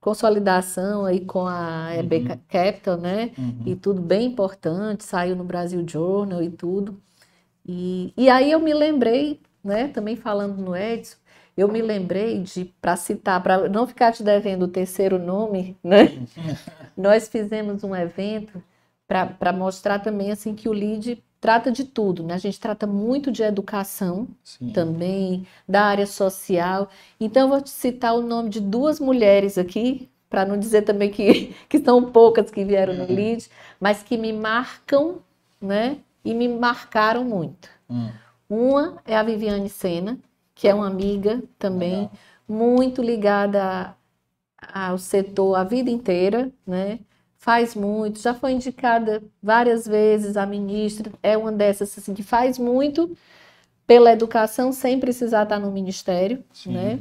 consolidação 0.00 1.04
aí 1.04 1.24
com 1.24 1.46
a 1.46 1.94
EB 1.96 2.18
Uhum. 2.18 2.38
Capital, 2.48 2.96
né? 2.98 3.32
Uhum. 3.38 3.62
e 3.66 3.76
tudo 3.76 4.00
bem 4.02 4.26
importante, 4.26 5.04
saiu 5.04 5.36
no 5.36 5.44
Brasil 5.44 5.84
Journal 5.88 6.42
e 6.42 6.50
tudo. 6.50 7.00
E, 7.66 8.12
e 8.16 8.30
aí 8.30 8.50
eu 8.52 8.60
me 8.60 8.74
lembrei, 8.74 9.40
né, 9.64 9.88
também 9.88 10.16
falando 10.16 10.58
no 10.62 10.76
Edson, 10.76 11.16
eu 11.56 11.68
me 11.68 11.82
lembrei 11.82 12.40
de, 12.42 12.66
para 12.80 12.96
citar, 12.96 13.42
para 13.42 13.68
não 13.68 13.86
ficar 13.86 14.12
te 14.12 14.22
devendo 14.22 14.64
o 14.64 14.68
terceiro 14.68 15.18
nome, 15.18 15.76
né, 15.82 16.18
nós 16.96 17.28
fizemos 17.28 17.84
um 17.84 17.94
evento 17.94 18.62
para 19.06 19.52
mostrar 19.52 19.98
também 19.98 20.30
assim 20.32 20.54
que 20.54 20.68
o 20.68 20.72
LEAD 20.72 21.22
trata 21.40 21.70
de 21.70 21.84
tudo, 21.84 22.22
né? 22.22 22.34
A 22.34 22.38
gente 22.38 22.58
trata 22.58 22.86
muito 22.86 23.30
de 23.30 23.42
educação 23.42 24.28
Sim. 24.44 24.70
também, 24.72 25.46
da 25.68 25.82
área 25.84 26.06
social. 26.06 26.88
Então, 27.20 27.42
eu 27.42 27.48
vou 27.48 27.60
te 27.60 27.70
citar 27.70 28.14
o 28.14 28.22
nome 28.22 28.48
de 28.48 28.60
duas 28.60 29.00
mulheres 29.00 29.58
aqui, 29.58 30.08
para 30.30 30.44
não 30.46 30.56
dizer 30.58 30.82
também 30.82 31.10
que, 31.10 31.54
que 31.68 31.78
são 31.80 32.10
poucas 32.10 32.50
que 32.50 32.64
vieram 32.64 32.94
no 32.94 33.04
Uhum. 33.04 33.14
LEAD, 33.14 33.50
mas 33.80 34.02
que 34.02 34.16
me 34.16 34.32
marcam, 34.32 35.18
né? 35.60 35.98
E 36.24 36.32
me 36.32 36.48
marcaram 36.48 37.24
muito. 37.24 37.68
Hum, 37.90 38.08
Uma 38.48 39.02
é 39.04 39.16
a 39.16 39.22
Viviane 39.22 39.68
Sena, 39.68 40.18
que 40.62 40.68
é 40.68 40.74
uma 40.74 40.86
amiga 40.86 41.42
também, 41.58 42.02
legal. 42.02 42.12
muito 42.46 43.02
ligada 43.02 43.96
ao 44.72 44.96
setor 44.96 45.56
a 45.56 45.64
vida 45.64 45.90
inteira, 45.90 46.52
né? 46.64 47.00
Faz 47.36 47.74
muito, 47.74 48.20
já 48.20 48.32
foi 48.32 48.52
indicada 48.52 49.20
várias 49.42 49.88
vezes 49.88 50.36
a 50.36 50.46
ministra, 50.46 51.12
é 51.20 51.36
uma 51.36 51.50
dessas 51.50 51.98
assim 51.98 52.14
que 52.14 52.22
faz 52.22 52.60
muito 52.60 53.10
pela 53.88 54.12
educação 54.12 54.70
sem 54.72 55.00
precisar 55.00 55.42
estar 55.42 55.58
no 55.58 55.72
ministério, 55.72 56.44
Sim. 56.52 56.74
né? 56.74 57.00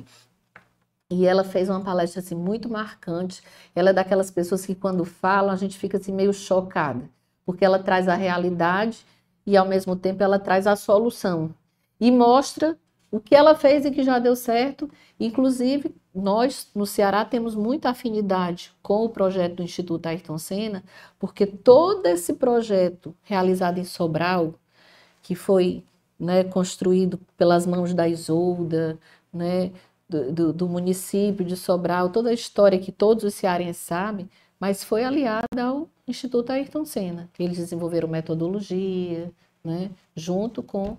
E 1.08 1.28
ela 1.28 1.44
fez 1.44 1.70
uma 1.70 1.82
palestra 1.82 2.20
assim 2.20 2.34
muito 2.34 2.68
marcante. 2.68 3.44
Ela 3.76 3.92
é 3.92 3.94
daquelas 3.94 4.32
pessoas 4.32 4.66
que 4.66 4.74
quando 4.74 5.06
falam 5.06 5.54
a 5.54 5.56
gente 5.56 5.78
fica 5.78 6.00
assim 6.00 6.12
meio 6.12 6.34
chocada, 6.34 7.08
porque 7.46 7.64
ela 7.64 7.78
traz 7.78 8.08
a 8.08 8.16
realidade 8.16 9.06
e 9.46 9.56
ao 9.56 9.68
mesmo 9.68 9.96
tempo 9.96 10.24
ela 10.24 10.40
traz 10.40 10.66
a 10.66 10.76
solução 10.76 11.54
e 12.00 12.10
mostra 12.10 12.76
o 13.12 13.20
que 13.20 13.36
ela 13.36 13.56
fez 13.56 13.86
e 13.86 13.92
que 13.92 14.04
já 14.04 14.20
deu 14.20 14.36
certo. 14.36 14.90
Inclusive, 15.20 15.94
nós 16.16 16.70
no 16.74 16.86
Ceará 16.86 17.26
temos 17.26 17.56
muita 17.56 17.90
afinidade 17.90 18.72
com 18.82 19.06
o 19.06 19.10
projeto 19.10 19.56
do 19.58 19.64
Instituto 19.64 20.06
Ayrton 20.08 20.38
Senna, 20.38 20.84
porque 21.20 21.46
todo 21.46 22.06
esse 22.08 22.34
projeto 22.34 23.14
realizado 23.24 23.80
em 23.80 23.84
Sobral, 23.86 24.56
que 25.22 25.36
foi 25.36 25.84
né, 26.20 26.44
construído 26.44 27.20
pelas 27.38 27.66
mãos 27.66 27.94
da 27.94 28.08
Isolda, 28.08 28.98
né, 29.34 29.72
do, 30.10 30.32
do- 30.32 30.54
do 30.54 30.68
município 30.70 31.46
de 31.46 31.56
Sobral, 31.58 32.10
toda 32.10 32.30
a 32.30 32.34
história 32.34 32.80
que 32.80 32.92
todos 32.92 33.24
os 33.24 33.34
cearenses 33.34 33.82
sabem, 33.84 34.30
mas 34.60 34.84
foi 34.84 35.04
aliada 35.04 35.48
ao 35.64 35.90
Instituto 36.08 36.52
Ayrton 36.52 36.86
Senna. 36.86 37.30
Eles 37.40 37.58
desenvolveram 37.58 38.08
metodologia, 38.08 39.32
né, 39.64 39.90
junto 40.16 40.62
com, 40.62 40.98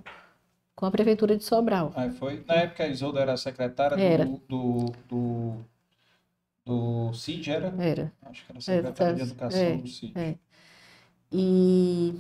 com 0.83 0.87
a 0.87 0.91
Prefeitura 0.91 1.37
de 1.37 1.45
Sobral. 1.45 1.93
Aí 1.95 2.11
foi, 2.11 2.43
na 2.45 2.55
época 2.55 2.83
a 2.83 2.89
Isolda 2.89 3.21
era 3.21 3.37
secretária 3.37 3.95
Era. 4.03 4.25
do, 4.25 4.41
do, 4.49 4.93
do, 5.09 5.55
do 6.67 7.15
CID, 7.15 7.51
era? 7.53 7.73
Era. 7.79 8.13
Acho 8.23 8.45
que 8.45 8.51
era 8.51 8.61
secretária 8.61 9.15
de 9.15 9.21
tá- 9.21 9.27
Educação 9.27 9.61
é, 9.63 9.77
do 9.77 9.87
CID. 9.87 10.13
é. 10.19 10.35
E 11.31 12.17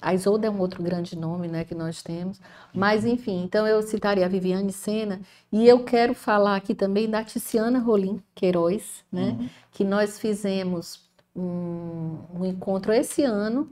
a 0.00 0.14
Isolda 0.14 0.46
é 0.46 0.50
um 0.50 0.58
outro 0.60 0.82
grande 0.82 1.14
nome, 1.14 1.46
né, 1.46 1.62
que 1.62 1.74
nós 1.74 2.02
temos. 2.02 2.40
Mas, 2.72 3.04
enfim, 3.04 3.42
então 3.44 3.66
eu 3.66 3.82
citaria 3.82 4.24
a 4.24 4.28
Viviane 4.30 4.72
Sena 4.72 5.20
e 5.52 5.68
eu 5.68 5.84
quero 5.84 6.14
falar 6.14 6.56
aqui 6.56 6.74
também 6.74 7.10
da 7.10 7.22
Tiziana 7.22 7.78
Rolim 7.78 8.22
Queiroz, 8.34 9.04
né, 9.12 9.36
Uhum. 9.38 9.48
que 9.72 9.84
nós 9.84 10.18
fizemos 10.18 11.02
um, 11.36 12.18
um 12.34 12.46
encontro 12.46 12.94
esse 12.94 13.22
ano 13.24 13.70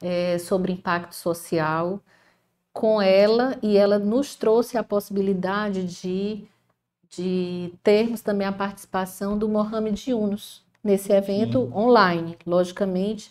é, 0.00 0.38
sobre 0.38 0.72
impacto 0.72 1.14
social 1.14 2.00
com 2.74 3.00
ela 3.00 3.56
e 3.62 3.76
ela 3.76 4.00
nos 4.00 4.34
trouxe 4.34 4.76
a 4.76 4.82
possibilidade 4.82 5.84
de, 5.84 6.44
de 7.08 7.72
termos 7.84 8.20
também 8.20 8.46
a 8.46 8.52
participação 8.52 9.38
do 9.38 9.48
Mohamed 9.48 10.10
Yunus 10.10 10.62
nesse 10.82 11.12
evento 11.12 11.66
Sim. 11.66 11.72
online, 11.72 12.36
logicamente, 12.44 13.30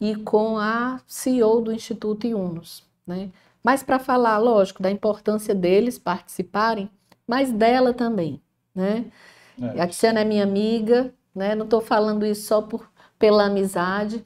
e 0.00 0.14
com 0.14 0.56
a 0.56 1.00
CEO 1.06 1.60
do 1.60 1.72
Instituto 1.72 2.26
Yunus, 2.26 2.84
né? 3.06 3.30
Mas 3.62 3.82
para 3.82 3.98
falar, 3.98 4.38
lógico, 4.38 4.80
da 4.80 4.90
importância 4.90 5.52
deles 5.52 5.98
participarem, 5.98 6.88
mas 7.26 7.50
dela 7.50 7.92
também, 7.92 8.40
né? 8.72 9.06
É. 9.60 9.80
A 9.80 9.88
Tiziana 9.88 10.20
é 10.20 10.24
minha 10.24 10.44
amiga, 10.44 11.12
né? 11.34 11.56
Não 11.56 11.64
estou 11.64 11.80
falando 11.80 12.24
isso 12.24 12.46
só 12.46 12.62
por, 12.62 12.88
pela 13.18 13.46
amizade, 13.46 14.24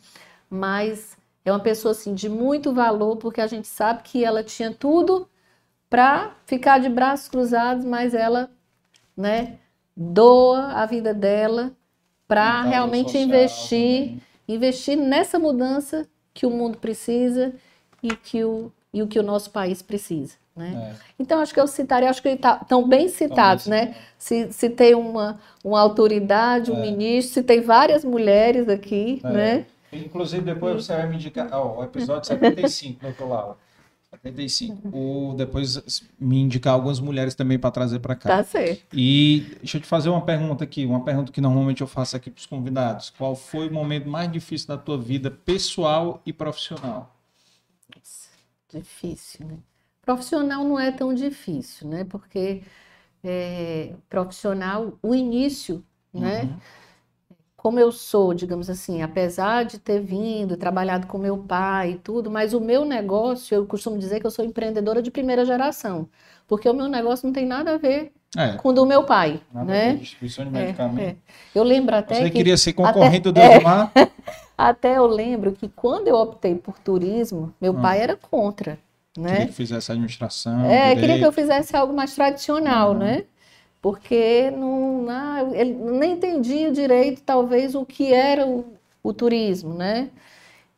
mas 0.50 1.16
é 1.44 1.50
uma 1.50 1.60
pessoa 1.60 1.92
assim 1.92 2.14
de 2.14 2.28
muito 2.28 2.72
valor, 2.72 3.16
porque 3.16 3.40
a 3.40 3.46
gente 3.46 3.66
sabe 3.68 4.02
que 4.02 4.24
ela 4.24 4.42
tinha 4.42 4.72
tudo 4.72 5.28
para 5.88 6.34
ficar 6.46 6.78
de 6.78 6.88
braços 6.88 7.28
cruzados, 7.28 7.84
mas 7.84 8.14
ela, 8.14 8.50
né, 9.16 9.58
doa 9.96 10.72
a 10.72 10.86
vida 10.86 11.12
dela 11.12 11.72
para 12.28 12.62
realmente 12.62 13.12
social 13.12 13.24
investir, 13.24 14.02
também. 14.04 14.22
investir 14.46 14.96
nessa 14.96 15.38
mudança 15.38 16.06
que 16.32 16.46
o 16.46 16.50
mundo 16.50 16.78
precisa 16.78 17.52
e 18.02 18.14
que 18.14 18.44
o, 18.44 18.70
e 18.94 19.02
o 19.02 19.08
que 19.08 19.18
o 19.18 19.22
nosso 19.22 19.50
país 19.50 19.82
precisa, 19.82 20.36
né? 20.54 20.92
É, 20.92 21.10
Então, 21.18 21.40
acho 21.40 21.52
que 21.52 21.60
eu 21.60 21.66
citaria, 21.66 22.08
acho 22.08 22.22
que 22.22 22.28
estão 22.28 22.86
bem 22.88 23.08
citados, 23.08 23.66
né? 23.66 23.96
Se, 24.16 24.52
se 24.52 24.70
tem 24.70 24.94
uma, 24.94 25.40
uma 25.64 25.80
autoridade, 25.80 26.70
um 26.70 26.78
É. 26.78 26.82
ministro, 26.82 27.34
se 27.34 27.42
tem 27.42 27.60
várias 27.60 28.04
mulheres 28.04 28.68
aqui, 28.68 29.20
É. 29.24 29.28
né? 29.32 29.66
Inclusive, 29.92 30.42
depois 30.42 30.84
você 30.84 30.94
vai 30.94 31.08
me 31.08 31.16
indicar. 31.16 31.48
Ó, 31.52 31.80
o 31.80 31.84
episódio 31.84 32.26
75, 32.26 33.02
doutor 33.02 33.28
Laura. 33.28 33.56
75. 34.10 34.88
O, 34.88 35.34
depois 35.34 36.02
me 36.18 36.40
indicar 36.40 36.74
algumas 36.74 36.98
mulheres 36.98 37.34
também 37.34 37.58
para 37.58 37.70
trazer 37.70 38.00
para 38.00 38.16
cá. 38.16 38.28
Tá 38.28 38.44
certo. 38.44 38.84
E 38.92 39.56
deixa 39.58 39.76
eu 39.76 39.80
te 39.80 39.86
fazer 39.86 40.08
uma 40.08 40.20
pergunta 40.20 40.64
aqui, 40.64 40.84
uma 40.84 41.04
pergunta 41.04 41.30
que 41.30 41.40
normalmente 41.40 41.80
eu 41.80 41.86
faço 41.86 42.16
aqui 42.16 42.28
para 42.28 42.40
os 42.40 42.46
convidados. 42.46 43.10
Qual 43.10 43.36
foi 43.36 43.68
o 43.68 43.72
momento 43.72 44.08
mais 44.08 44.30
difícil 44.30 44.66
da 44.68 44.76
tua 44.76 44.98
vida 44.98 45.30
pessoal 45.30 46.20
e 46.26 46.32
profissional? 46.32 47.14
Difícil, 48.72 49.46
né? 49.46 49.58
Profissional 50.02 50.64
não 50.64 50.78
é 50.78 50.90
tão 50.90 51.14
difícil, 51.14 51.88
né? 51.88 52.04
Porque 52.04 52.62
é, 53.22 53.94
profissional, 54.08 54.98
o 55.02 55.14
início, 55.14 55.84
né? 56.12 56.42
Uhum. 56.42 56.58
Como 57.62 57.78
eu 57.78 57.92
sou, 57.92 58.32
digamos 58.32 58.70
assim, 58.70 59.02
apesar 59.02 59.64
de 59.66 59.78
ter 59.78 60.00
vindo, 60.00 60.56
trabalhado 60.56 61.06
com 61.06 61.18
meu 61.18 61.36
pai 61.36 61.92
e 61.92 61.98
tudo, 61.98 62.30
mas 62.30 62.54
o 62.54 62.60
meu 62.60 62.86
negócio, 62.86 63.54
eu 63.54 63.66
costumo 63.66 63.98
dizer 63.98 64.18
que 64.18 64.26
eu 64.26 64.30
sou 64.30 64.42
empreendedora 64.44 65.02
de 65.02 65.10
primeira 65.10 65.44
geração, 65.44 66.08
porque 66.48 66.66
o 66.68 66.72
meu 66.74 66.88
negócio 66.88 67.26
não 67.26 67.34
tem 67.34 67.44
nada 67.46 67.74
a 67.74 67.76
ver 67.76 68.12
É, 68.36 68.56
com 68.56 68.70
o 68.70 68.72
do 68.72 68.86
meu 68.86 69.04
pai, 69.04 69.40
nada 69.52 69.72
a 69.72 69.74
né? 69.74 69.92
distribuição 69.96 70.44
de 70.46 70.56
É, 70.58 70.62
medicamentos. 70.64 71.12
é. 71.12 71.16
Eu 71.54 71.62
lembro 71.64 71.94
até 71.96 72.14
Você 72.14 72.30
que 72.30 72.38
queria 72.38 72.56
ser 72.56 72.72
concorrente 72.72 73.30
do 73.30 73.38
é. 73.40 73.56
Edmar? 73.56 73.92
até 74.56 74.96
eu 74.96 75.06
lembro 75.06 75.52
que 75.52 75.68
quando 75.68 76.08
eu 76.08 76.16
optei 76.16 76.54
por 76.54 76.78
turismo, 76.78 77.52
meu 77.60 77.74
Hum. 77.74 77.80
pai 77.82 78.00
era 78.00 78.16
contra, 78.16 78.78
Queria 79.14 79.38
né? 79.40 79.46
que 79.46 79.52
fizesse 79.52 79.92
administração, 79.92 80.60
É, 80.70 80.94
queria 80.94 81.18
que 81.18 81.24
eu 81.24 81.32
direito. 81.32 81.32
fizesse 81.32 81.76
algo 81.76 81.92
mais 81.94 82.14
tradicional, 82.14 82.92
Uhum. 82.92 82.98
né? 82.98 83.24
Porque 83.82 84.50
não, 84.50 85.02
não- 85.02 85.54
ele 85.54 85.72
nem 85.74 86.12
entendia 86.12 86.70
direito, 86.70 87.22
talvez, 87.22 87.74
o 87.74 87.84
que 87.86 88.12
era 88.12 88.46
o, 88.46 88.74
o 89.02 89.12
turismo, 89.14 89.74
né? 89.74 90.10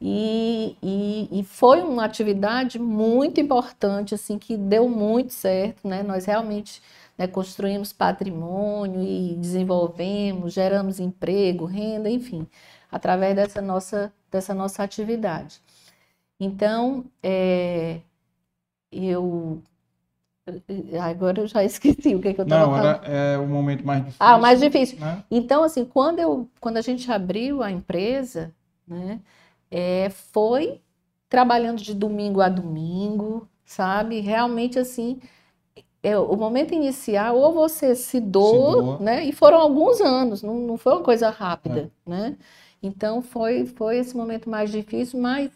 E, 0.01 0.77
e, 0.83 1.41
e 1.41 1.45
foi 1.45 1.81
uma 1.83 2.05
atividade 2.05 2.79
muito 2.79 3.41
importante, 3.41 4.15
assim, 4.15 4.39
que 4.39 4.57
deu 4.57 4.89
muito 4.89 5.33
certo, 5.33 5.87
né? 5.87 6.03
Nós 6.03 6.25
realmente 6.25 6.83
né, 7.17 7.27
construímos 7.29 7.93
patrimônio 7.93 9.01
e 9.03 9.37
desenvolvemos, 9.37 10.53
geramos 10.55 10.99
emprego, 10.99 11.65
renda, 11.67 12.11
enfim, 12.11 12.47
através 12.91 13.37
dessa 13.37 13.63
nossa, 13.63 14.13
dessa 14.31 14.53
nossa 14.55 14.83
atividade. 14.83 15.61
Então, 16.41 17.05
é, 17.23 18.01
eu 18.91 19.63
Agora 21.01 21.41
eu 21.41 21.47
já 21.47 21.63
esqueci 21.65 22.15
o 22.15 22.21
que, 22.21 22.35
que 22.35 22.41
eu 22.41 22.45
estava 22.45 22.67
Não, 22.67 22.73
falando. 22.77 23.05
era 23.05 23.35
é, 23.35 23.39
o 23.39 23.47
momento 23.47 23.87
mais 23.87 24.01
difícil. 24.05 24.19
Ah, 24.21 24.37
o 24.37 24.41
mais 24.41 24.61
difícil. 24.61 24.99
Né? 24.99 25.25
Então, 25.31 25.63
assim, 25.63 25.85
quando, 25.85 26.19
eu, 26.19 26.49
quando 26.61 26.77
a 26.79 26.81
gente 26.81 27.11
abriu 27.11 27.63
a 27.63 27.71
empresa, 27.71 28.53
né, 28.87 29.21
é, 29.71 30.11
foi 30.11 30.81
trabalhando 31.29 31.81
de 31.81 31.95
domingo 31.95 32.41
a 32.41 32.49
domingo, 32.49 33.49
sabe? 33.65 34.21
Realmente, 34.21 34.79
assim, 34.79 35.21
é, 36.03 36.19
o 36.19 36.37
momento 36.37 36.75
inicial, 36.75 37.37
ou 37.39 37.53
você 37.53 37.95
se 37.95 38.21
doa, 38.21 38.73
Se 38.73 38.77
doa. 38.83 38.99
né? 38.99 39.25
E 39.25 39.33
foram 39.33 39.59
alguns 39.61 40.01
anos, 40.01 40.43
não, 40.43 40.55
não 40.57 40.77
foi 40.77 40.93
uma 40.95 41.03
coisa 41.03 41.31
rápida, 41.31 41.91
né? 42.05 42.37
Então, 42.83 43.23
foi, 43.23 43.65
foi 43.65 43.99
esse 43.99 44.17
momento 44.17 44.51
mais 44.51 44.71
difícil, 44.73 45.21
mas 45.21 45.51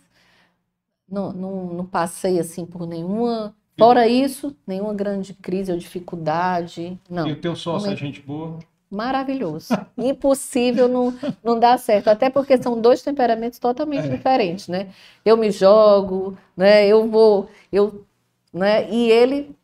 não, 1.09 1.33
não, 1.33 1.67
não 1.75 1.87
passei, 1.87 2.39
assim, 2.39 2.65
por 2.65 2.87
nenhuma... 2.87 3.55
Fora 3.79 4.09
isso, 4.09 4.57
nenhuma 4.67 4.95
grande 4.95 5.35
crise 5.35 5.71
ou 5.71 5.77
dificuldade, 5.79 6.99
não. 7.11 7.29
E 7.29 7.33
o 7.33 7.37
teu 7.41 7.55
sócio 7.55 7.91
é 7.93 7.97
gente 7.97 8.21
boa? 8.23 8.59
Maravilhoso. 8.91 9.69
Impossível 9.99 10.89
não, 10.89 11.13
não 11.45 11.59
dar 11.59 11.79
certo. 11.79 12.09
Até 12.09 12.31
porque 12.31 12.57
são 12.63 12.81
dois 12.81 13.03
temperamentos 13.03 13.59
totalmente 13.59 14.07
É. 14.07 14.17
diferentes, 14.17 14.69
né? 14.69 14.89
Eu 15.25 15.37
me 15.37 15.51
jogo, 15.51 16.37
né? 16.57 16.87
Eu 16.87 17.09
vou, 17.09 17.49
eu, 17.71 18.05
né? 18.53 18.89
E 18.91 19.11
ele 19.11 19.55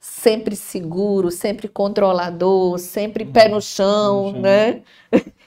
sempre 0.00 0.56
seguro, 0.56 1.30
sempre 1.30 1.68
controlador, 1.68 2.76
sempre 2.78 3.24
pé 3.24 3.48
no 3.48 3.60
chão, 3.60 4.24
Pé 4.24 4.26
no 4.26 4.32
chão. 4.32 4.42
né? 4.42 4.82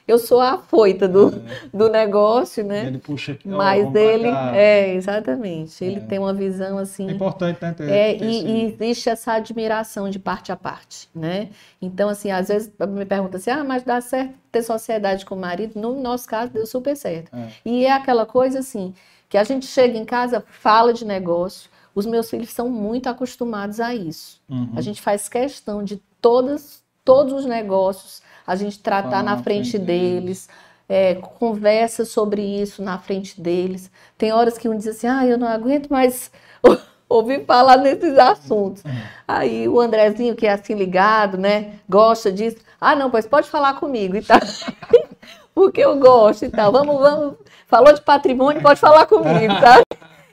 Eu 0.07 0.19
sou 0.19 0.40
a 0.40 0.52
afoita 0.53 1.07
do, 1.07 1.30
É. 1.30 1.68
do 1.76 1.90
negócio, 1.90 2.64
né? 2.64 2.86
Ele 2.86 2.99
puxa 2.99 3.32
aqui, 3.32 3.48
Mas 3.48 3.94
ele, 3.95 4.27
é, 4.27 4.94
exatamente. 4.94 5.84
Ele 5.84 5.98
É. 5.98 5.99
tem 6.02 6.19
uma 6.19 6.34
visão 6.34 6.77
assim. 6.77 7.10
É 7.10 7.11
importante, 7.14 7.57
né? 7.61 7.73
Ter, 7.73 7.90
É, 7.90 8.14
ter 8.14 8.23
e, 8.26 8.38
esse- 8.38 8.48
e 8.48 8.64
existe 8.65 9.10
essa 9.10 9.34
admiração 9.34 10.10
de 10.10 10.19
parte 10.19 10.52
a 10.52 10.56
parte, 10.56 11.10
né? 11.14 11.49
Então, 11.82 12.07
assim, 12.07 12.30
às 12.30 12.49
vezes 12.49 12.72
me 12.88 13.06
pergunta 13.06 13.38
assim, 13.38 13.49
ah, 13.49 13.64
mas 13.64 13.82
dá 13.84 13.99
certo 13.99 14.36
ter 14.52 14.61
sociedade 14.61 15.26
com 15.26 15.34
o 15.36 15.40
marido? 15.40 15.80
No 15.80 15.99
nosso 16.02 16.27
caso, 16.27 16.52
deu 16.52 16.65
super 16.68 16.95
certo. 16.95 17.36
É. 17.36 17.48
E 17.65 17.86
é 17.86 17.91
aquela 17.91 18.26
coisa, 18.27 18.60
assim, 18.60 18.94
que 19.27 19.38
a 19.40 19.44
gente 19.44 19.65
chega 19.65 19.98
em 19.98 20.06
casa, 20.06 20.44
fala 20.48 20.94
de 20.94 21.03
negócio, 21.03 21.69
os 21.95 22.06
meus 22.06 22.30
filhos 22.30 22.49
são 22.52 22.69
muito 22.69 23.07
acostumados 23.10 23.80
a 23.80 23.95
isso. 23.95 24.40
Uhum. 24.48 24.69
A 24.76 24.82
gente 24.82 25.02
faz 25.02 25.27
questão 25.27 25.84
de 25.84 25.99
todas, 26.22 26.84
todos 27.03 27.34
os 27.34 27.45
negócios, 27.45 28.22
a 28.45 28.55
gente 28.55 28.80
tratar 28.80 29.23
na 29.23 29.35
na 29.35 29.43
frente 29.43 29.72
frente 29.72 29.80
deles, 29.85 30.49
é, 30.88 31.15
conversa 31.15 32.05
sobre 32.05 32.41
isso 32.41 32.81
na 32.81 32.97
frente 32.97 33.39
deles. 33.41 33.91
Tem 34.17 34.31
horas 34.31 34.57
que 34.57 34.69
um 34.69 34.77
diz 34.77 34.88
assim, 34.88 35.07
ah, 35.07 35.26
eu 35.26 35.38
não 35.38 35.47
aguento 35.47 35.89
mais 35.89 36.31
ouvir 37.09 37.45
falar 37.45 37.77
nesses 37.77 38.17
assuntos. 38.17 38.84
Aí 39.27 39.67
o 39.67 39.80
Andrezinho, 39.80 40.35
que 40.35 40.45
é 40.47 40.51
assim 40.53 40.76
ligado, 40.76 41.38
né, 41.38 41.73
gosta 41.89 42.31
disso. 42.31 42.57
Ah, 42.80 42.95
não, 42.95 43.09
pois 43.09 43.26
pode 43.26 43.49
falar 43.49 43.76
comigo 43.80 44.15
e 44.15 44.22
tal. 44.22 44.39
Porque 45.55 45.81
eu 45.81 45.97
gosto 45.97 46.43
e 46.45 46.49
tal. 46.49 46.72
Vamos, 46.72 46.99
vamos. 46.99 47.35
Falou 47.65 47.93
de 47.93 48.01
patrimônio, 48.01 48.61
pode 48.61 48.80
falar 48.80 49.05
comigo, 49.05 49.53
sabe? 49.59 49.84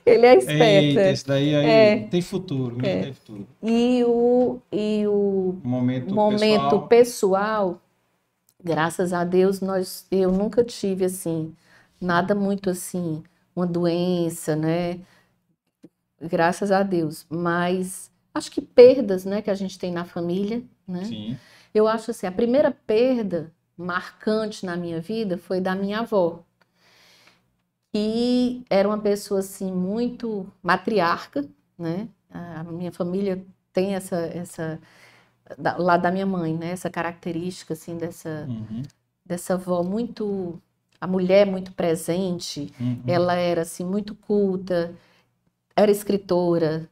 Ele 0.04 0.26
é 0.26 0.36
esperto. 0.36 0.62
Eita, 0.64 1.00
é. 1.00 1.12
esse 1.12 1.26
daí 1.26 1.54
aí 1.54 1.70
É. 1.70 1.96
tem 2.10 2.20
futuro, 2.20 2.76
né? 2.76 2.90
É. 2.90 3.02
Tem 3.04 3.12
futuro. 3.14 3.46
E 3.62 4.04
o, 4.04 4.58
e 4.72 5.04
o 5.06 5.54
Momento, 5.62 6.12
momento 6.12 6.80
pessoal. 6.80 6.88
pessoal, 6.88 7.80
graças 8.62 9.12
a 9.12 9.24
Deus, 9.24 9.60
nós, 9.60 10.06
eu 10.10 10.30
nunca 10.30 10.64
tive 10.64 11.04
assim, 11.04 11.54
nada 12.00 12.34
muito 12.34 12.70
assim, 12.70 13.22
uma 13.54 13.66
doença, 13.66 14.56
né? 14.56 15.00
Graças 16.20 16.70
a 16.70 16.82
Deus. 16.82 17.26
Mas 17.28 18.10
acho 18.34 18.50
que 18.50 18.60
perdas, 18.60 19.24
né, 19.24 19.42
que 19.42 19.50
a 19.50 19.54
gente 19.54 19.78
tem 19.78 19.92
na 19.92 20.04
família, 20.04 20.62
né? 20.86 21.04
Sim. 21.04 21.38
Eu 21.74 21.88
acho 21.88 22.10
assim, 22.10 22.26
a 22.26 22.32
primeira 22.32 22.70
perda 22.70 23.52
marcante 23.76 24.64
na 24.64 24.76
minha 24.76 25.00
vida 25.00 25.38
foi 25.38 25.60
da 25.60 25.74
minha 25.74 26.00
avó. 26.00 26.44
Que 27.92 28.64
era 28.70 28.88
uma 28.88 28.98
pessoa 28.98 29.40
assim 29.40 29.70
muito 29.70 30.50
matriarca, 30.62 31.46
né? 31.78 32.08
A 32.30 32.64
minha 32.64 32.90
família 32.92 33.44
tem 33.72 33.94
essa 33.94 34.16
essa 34.16 34.80
da- 35.58 35.76
lá 35.76 35.96
da 35.96 36.10
minha 36.10 36.26
mãe, 36.26 36.56
né? 36.56 36.70
Essa 36.70 36.90
característica 36.90 37.74
assim 37.74 37.96
dessa 37.96 38.46
Uhum. 38.48 38.82
dessa 39.24 39.54
avó 39.54 39.82
muito 39.82 40.60
a 41.00 41.06
mulher 41.06 41.46
muito 41.46 41.72
presente, 41.72 42.72
Uhum. 42.80 43.02
ela 43.06 43.34
era 43.34 43.62
assim 43.62 43.84
muito 43.84 44.14
culta, 44.14 44.92
era 45.76 45.90
escritora, 45.90 46.88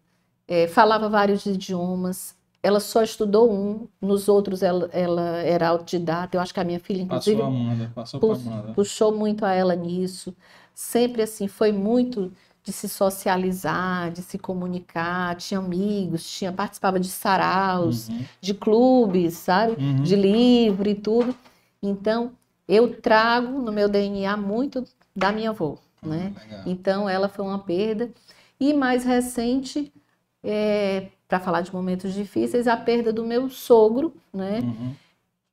eh, 0.48 0.66
falava 0.68 1.08
vários 1.08 1.46
idiomas. 1.46 2.36
Ela 2.62 2.80
só 2.80 3.02
estudou 3.02 3.50
um, 3.52 3.88
nos 4.00 4.28
outros 4.28 4.62
ela, 4.62 4.88
ela 4.92 5.38
era 5.38 5.68
autodidata. 5.68 6.36
Eu 6.36 6.40
acho 6.40 6.52
que 6.52 6.60
a 6.60 6.64
minha 6.64 6.80
filha, 6.80 7.04
Passou 7.06 7.32
inclusive, 7.32 7.42
a 7.42 7.46
Amanda, 7.46 7.92
passou 7.94 8.20
pra 8.20 8.34
Amanda. 8.34 8.72
puxou 8.74 9.16
muito 9.16 9.44
a 9.46 9.52
ela 9.52 9.74
nisso. 9.74 10.34
Sempre 10.74 11.22
assim, 11.22 11.48
foi 11.48 11.72
muito 11.72 12.30
de 12.62 12.72
se 12.72 12.88
socializar, 12.88 14.10
de 14.10 14.22
se 14.22 14.38
comunicar, 14.38 15.34
tinha 15.36 15.58
amigos, 15.58 16.24
tinha 16.30 16.52
participava 16.52 17.00
de 17.00 17.08
saraus, 17.08 18.08
Uhum. 18.08 18.24
de 18.40 18.54
clubes, 18.54 19.34
sabe? 19.34 19.72
Uhum. 19.82 20.02
de 20.02 20.14
livro 20.16 20.88
e 20.88 20.94
tudo. 20.94 21.34
Então, 21.82 22.32
eu 22.68 23.00
trago 23.00 23.60
no 23.60 23.72
meu 23.72 23.88
DNA 23.88 24.36
muito 24.36 24.84
da 25.16 25.32
minha 25.32 25.50
avó, 25.50 25.78
né? 26.02 26.32
Legal. 26.44 26.62
Então, 26.66 27.08
ela 27.08 27.28
foi 27.28 27.44
uma 27.44 27.58
perda. 27.58 28.10
E 28.58 28.74
mais 28.74 29.04
recente, 29.04 29.90
para 31.26 31.40
falar 31.40 31.62
de 31.62 31.72
momentos 31.72 32.12
difíceis, 32.12 32.66
a 32.68 32.76
perda 32.76 33.12
do 33.12 33.24
meu 33.24 33.48
sogro, 33.48 34.14
né? 34.32 34.60
Uhum. 34.62 34.94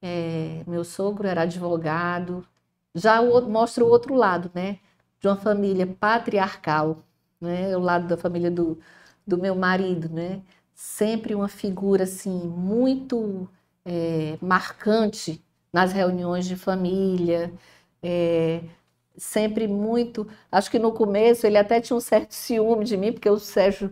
É, 0.01 0.61
meu 0.67 0.83
sogro 0.83 1.27
era 1.27 1.41
advogado. 1.41 2.45
Já 2.93 3.21
o 3.21 3.49
mostra 3.49 3.83
o 3.83 3.89
outro 3.89 4.13
lado, 4.15 4.51
né? 4.53 4.77
De 5.19 5.27
uma 5.27 5.35
família 5.37 5.87
patriarcal, 5.87 7.03
né? 7.41 7.75
O 7.77 7.79
lado 7.79 8.07
da 8.07 8.17
família 8.17 8.51
do, 8.51 8.77
do 9.25 9.37
meu 9.37 9.55
marido, 9.55 10.09
né? 10.09 10.41
Sempre 10.75 11.33
uma 11.35 11.47
figura, 11.47 12.03
assim, 12.03 12.31
muito 12.47 13.47
é, 13.85 14.37
marcante 14.41 15.41
nas 15.73 15.91
reuniões 15.91 16.45
de 16.47 16.55
família. 16.55 17.51
é, 18.03 18.61
sempre 19.17 19.67
muito... 19.67 20.27
Acho 20.51 20.69
que 20.71 20.79
no 20.79 20.91
começo 20.91 21.47
ele 21.47 21.57
até 21.57 21.81
tinha 21.81 21.97
um 21.97 21.99
certo 22.01 22.33
ciúme 22.33 22.85
de 22.85 22.95
mim, 22.97 23.11
porque 23.11 23.29
o 23.29 23.39
Sérgio 23.39 23.91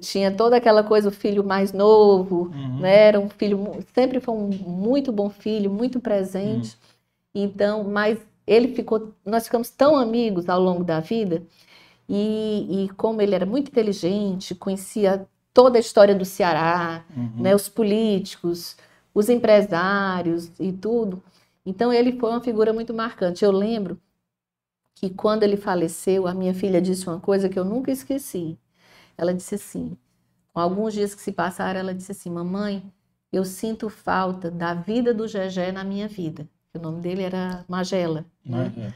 tinha 0.00 0.30
toda 0.34 0.56
aquela 0.56 0.82
coisa, 0.82 1.08
o 1.08 1.12
filho 1.12 1.44
mais 1.44 1.72
novo, 1.72 2.48
Uhum. 2.54 2.80
né? 2.80 3.08
Era 3.08 3.20
um 3.20 3.28
filho, 3.28 3.58
sempre 3.94 4.20
foi 4.20 4.34
um 4.34 4.48
muito 4.48 5.12
bom 5.12 5.28
filho, 5.30 5.70
muito 5.70 6.00
presente. 6.00 6.76
Então, 7.34 7.84
mas 7.84 8.18
ele 8.46 8.68
ficou, 8.74 9.12
nós 9.24 9.44
ficamos 9.44 9.70
tão 9.70 9.96
amigos 9.96 10.48
ao 10.48 10.60
longo 10.60 10.84
da 10.84 11.00
vida, 11.00 11.42
e, 12.08 12.84
e 12.84 12.88
como 12.90 13.20
ele 13.20 13.34
era 13.34 13.46
muito 13.46 13.68
inteligente, 13.70 14.54
conhecia 14.54 15.26
toda 15.52 15.78
a 15.78 15.80
história 15.80 16.14
do 16.14 16.24
Ceará, 16.24 17.04
Uhum. 17.16 17.42
né? 17.42 17.54
Os 17.54 17.68
políticos, 17.68 18.76
os 19.14 19.28
empresários 19.28 20.50
e 20.60 20.72
tudo. 20.72 21.22
Então, 21.64 21.92
ele 21.92 22.18
foi 22.18 22.30
uma 22.30 22.40
figura 22.42 22.72
muito 22.72 22.94
marcante. 22.94 23.44
Eu 23.44 23.50
lembro 23.52 23.98
que 24.94 25.10
quando 25.10 25.42
ele 25.42 25.56
faleceu, 25.56 26.26
a 26.26 26.34
minha 26.34 26.54
filha 26.54 26.80
disse 26.80 27.06
uma 27.08 27.20
coisa 27.20 27.48
que 27.48 27.58
eu 27.58 27.64
nunca 27.64 27.90
esqueci. 27.90 28.58
Ela 29.18 29.34
disse 29.34 29.54
assim, 29.56 29.96
com 30.52 30.60
alguns 30.60 30.94
dias 30.94 31.14
que 31.14 31.20
se 31.22 31.32
passaram, 31.32 31.80
ela 31.80 31.94
disse 31.94 32.12
assim: 32.12 32.30
Mamãe, 32.30 32.82
eu 33.32 33.44
sinto 33.44 33.88
falta 33.90 34.50
da 34.50 34.74
vida 34.74 35.12
do 35.12 35.26
Gegé 35.28 35.72
na 35.72 35.84
minha 35.84 36.08
vida. 36.08 36.48
O 36.76 36.82
nome 36.82 37.00
dele 37.00 37.22
era 37.22 37.64
Magela. 37.68 38.24
né? 38.44 38.72
Né? 38.76 38.94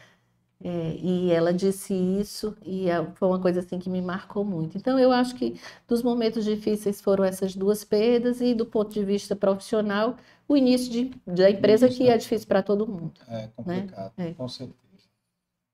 É, 0.62 0.94
e 0.96 1.30
ela 1.32 1.54
disse 1.54 1.94
isso 1.94 2.54
e 2.62 2.88
é- 2.90 3.02
foi 3.14 3.28
uma 3.28 3.40
coisa 3.40 3.60
assim 3.60 3.78
que 3.78 3.88
me 3.88 4.02
marcou 4.02 4.44
muito. 4.44 4.76
Então 4.76 4.98
eu 4.98 5.10
acho 5.10 5.34
que 5.34 5.58
dos 5.88 6.02
momentos 6.02 6.44
difíceis 6.44 7.00
foram 7.00 7.24
essas 7.24 7.56
duas 7.56 7.82
perdas 7.82 8.42
e 8.42 8.54
do 8.54 8.66
ponto 8.66 8.92
de 8.92 9.02
vista 9.02 9.34
profissional, 9.34 10.16
o 10.46 10.54
início 10.56 10.90
de, 10.92 11.04
da 11.26 11.50
empresa 11.50 11.88
que 11.88 12.04
né? 12.04 12.10
é 12.10 12.18
difícil 12.18 12.46
para 12.46 12.62
todo 12.62 12.86
mundo. 12.86 13.12
É 13.26 13.48
complicado, 13.56 14.12
É. 14.18 14.34
com 14.34 14.46
certeza. 14.48 14.78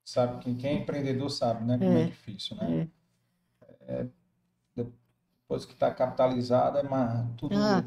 Sabe, 0.04 0.40
quem, 0.44 0.56
quem 0.56 0.70
é 0.70 0.74
empreendedor 0.82 1.30
sabe, 1.30 1.64
né? 1.64 1.78
Como 1.78 1.90
é, 1.90 2.02
É. 2.02 2.06
difícil, 2.06 2.56
né? 2.56 2.88
É, 3.88 4.06
depois 4.76 5.64
que 5.64 5.72
está 5.72 5.90
capitalizado, 5.92 6.78
é 6.78 6.82
tudo 7.36 7.56
Ah. 7.56 7.82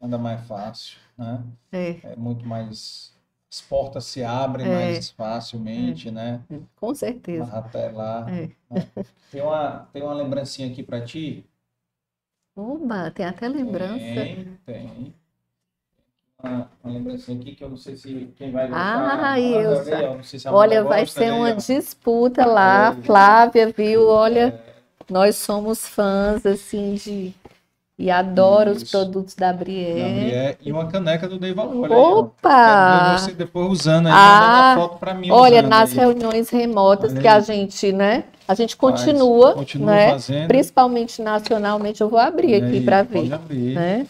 anda 0.00 0.18
mais 0.18 0.44
fácil, 0.48 0.98
né? 1.16 1.44
É, 1.70 1.90
É 2.14 2.16
muito 2.16 2.44
mais. 2.44 3.11
As 3.52 3.60
portas 3.60 4.06
se 4.06 4.24
abrem 4.24 4.66
É. 4.66 4.74
mais 4.74 5.10
facilmente, 5.10 6.10
né? 6.10 6.40
com 6.74 6.94
certeza. 6.94 7.44
Mas 7.44 7.54
até 7.54 7.90
lá. 7.90 8.26
É. 8.30 8.48
né? 8.70 8.86
Tem, 9.30 9.42
uma, 9.42 9.88
tem 9.92 10.02
uma 10.02 10.14
lembrancinha 10.14 10.70
aqui 10.72 10.82
para 10.82 11.04
ti? 11.04 11.44
Oba, 12.56 13.10
tem 13.10 13.26
até 13.26 13.46
lembrança. 13.48 13.98
Tem, 13.98 14.58
tem. 14.64 15.14
Uma, 16.42 16.70
uma 16.82 16.92
lembrancinha 16.94 17.38
aqui 17.38 17.54
que 17.54 17.62
eu 17.62 17.68
não 17.68 17.76
sei 17.76 17.94
se 17.94 18.32
quem 18.36 18.50
vai 18.50 18.64
Ah, 18.72 19.36
gostar. 19.36 19.38
eu 19.40 19.70
ó, 20.12 20.14
não 20.16 20.22
sei 20.22 20.38
se 20.40 20.48
Olha, 20.48 20.82
vai 20.82 21.00
gosta, 21.02 21.20
ser 21.20 21.26
né? 21.26 21.32
uma 21.32 21.54
disputa 21.54 22.46
lá, 22.46 22.96
É. 22.98 23.02
Flávia, 23.02 23.70
viu? 23.70 24.08
Olha, 24.08 24.58
nós 25.10 25.36
somos 25.36 25.86
fãs 25.86 26.46
assim 26.46 26.94
de 26.94 27.34
E 28.02 28.10
adoro 28.10 28.72
Isso. 28.72 28.82
os 28.82 28.90
produtos 28.90 29.36
da 29.36 29.52
Brié. 29.52 30.56
E 30.60 30.72
uma 30.72 30.88
caneca 30.88 31.28
do 31.28 31.38
Dei 31.38 31.54
Valor. 31.54 31.88
Opa! 31.92 33.12
Aí, 33.12 33.18
você 33.20 33.30
depois 33.30 33.70
usando 33.70 34.08
aí, 34.08 34.12
ah, 34.12 34.74
foto 34.76 34.98
para 34.98 35.14
mim. 35.14 35.30
Olha, 35.30 35.62
nas 35.62 35.92
aí. 35.92 35.98
reuniões 35.98 36.50
remotas 36.50 37.16
que 37.16 37.28
a 37.28 37.38
gente, 37.38 37.92
né? 37.92 38.24
A 38.48 38.54
gente 38.54 38.76
continua, 38.76 39.54
continua 39.54 39.92
né? 39.92 40.10
Fazendo. 40.10 40.48
Principalmente 40.48 41.22
nacionalmente, 41.22 42.00
eu 42.00 42.08
vou 42.08 42.18
abrir 42.18 42.56
aqui 42.56 42.80
para 42.80 43.04
ver. 43.04 43.20
Pode 43.20 43.34
abrir. 43.34 43.74
Né? 43.76 44.06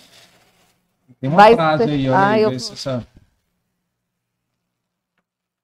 Tem 1.20 1.28
uma 1.28 1.36
Vai 1.36 1.54
frase 1.54 1.82
aí, 1.82 2.08
olha 2.08 2.18
ah, 2.18 2.28
aí, 2.30 2.42
eu... 2.44 2.50
essa... 2.50 3.06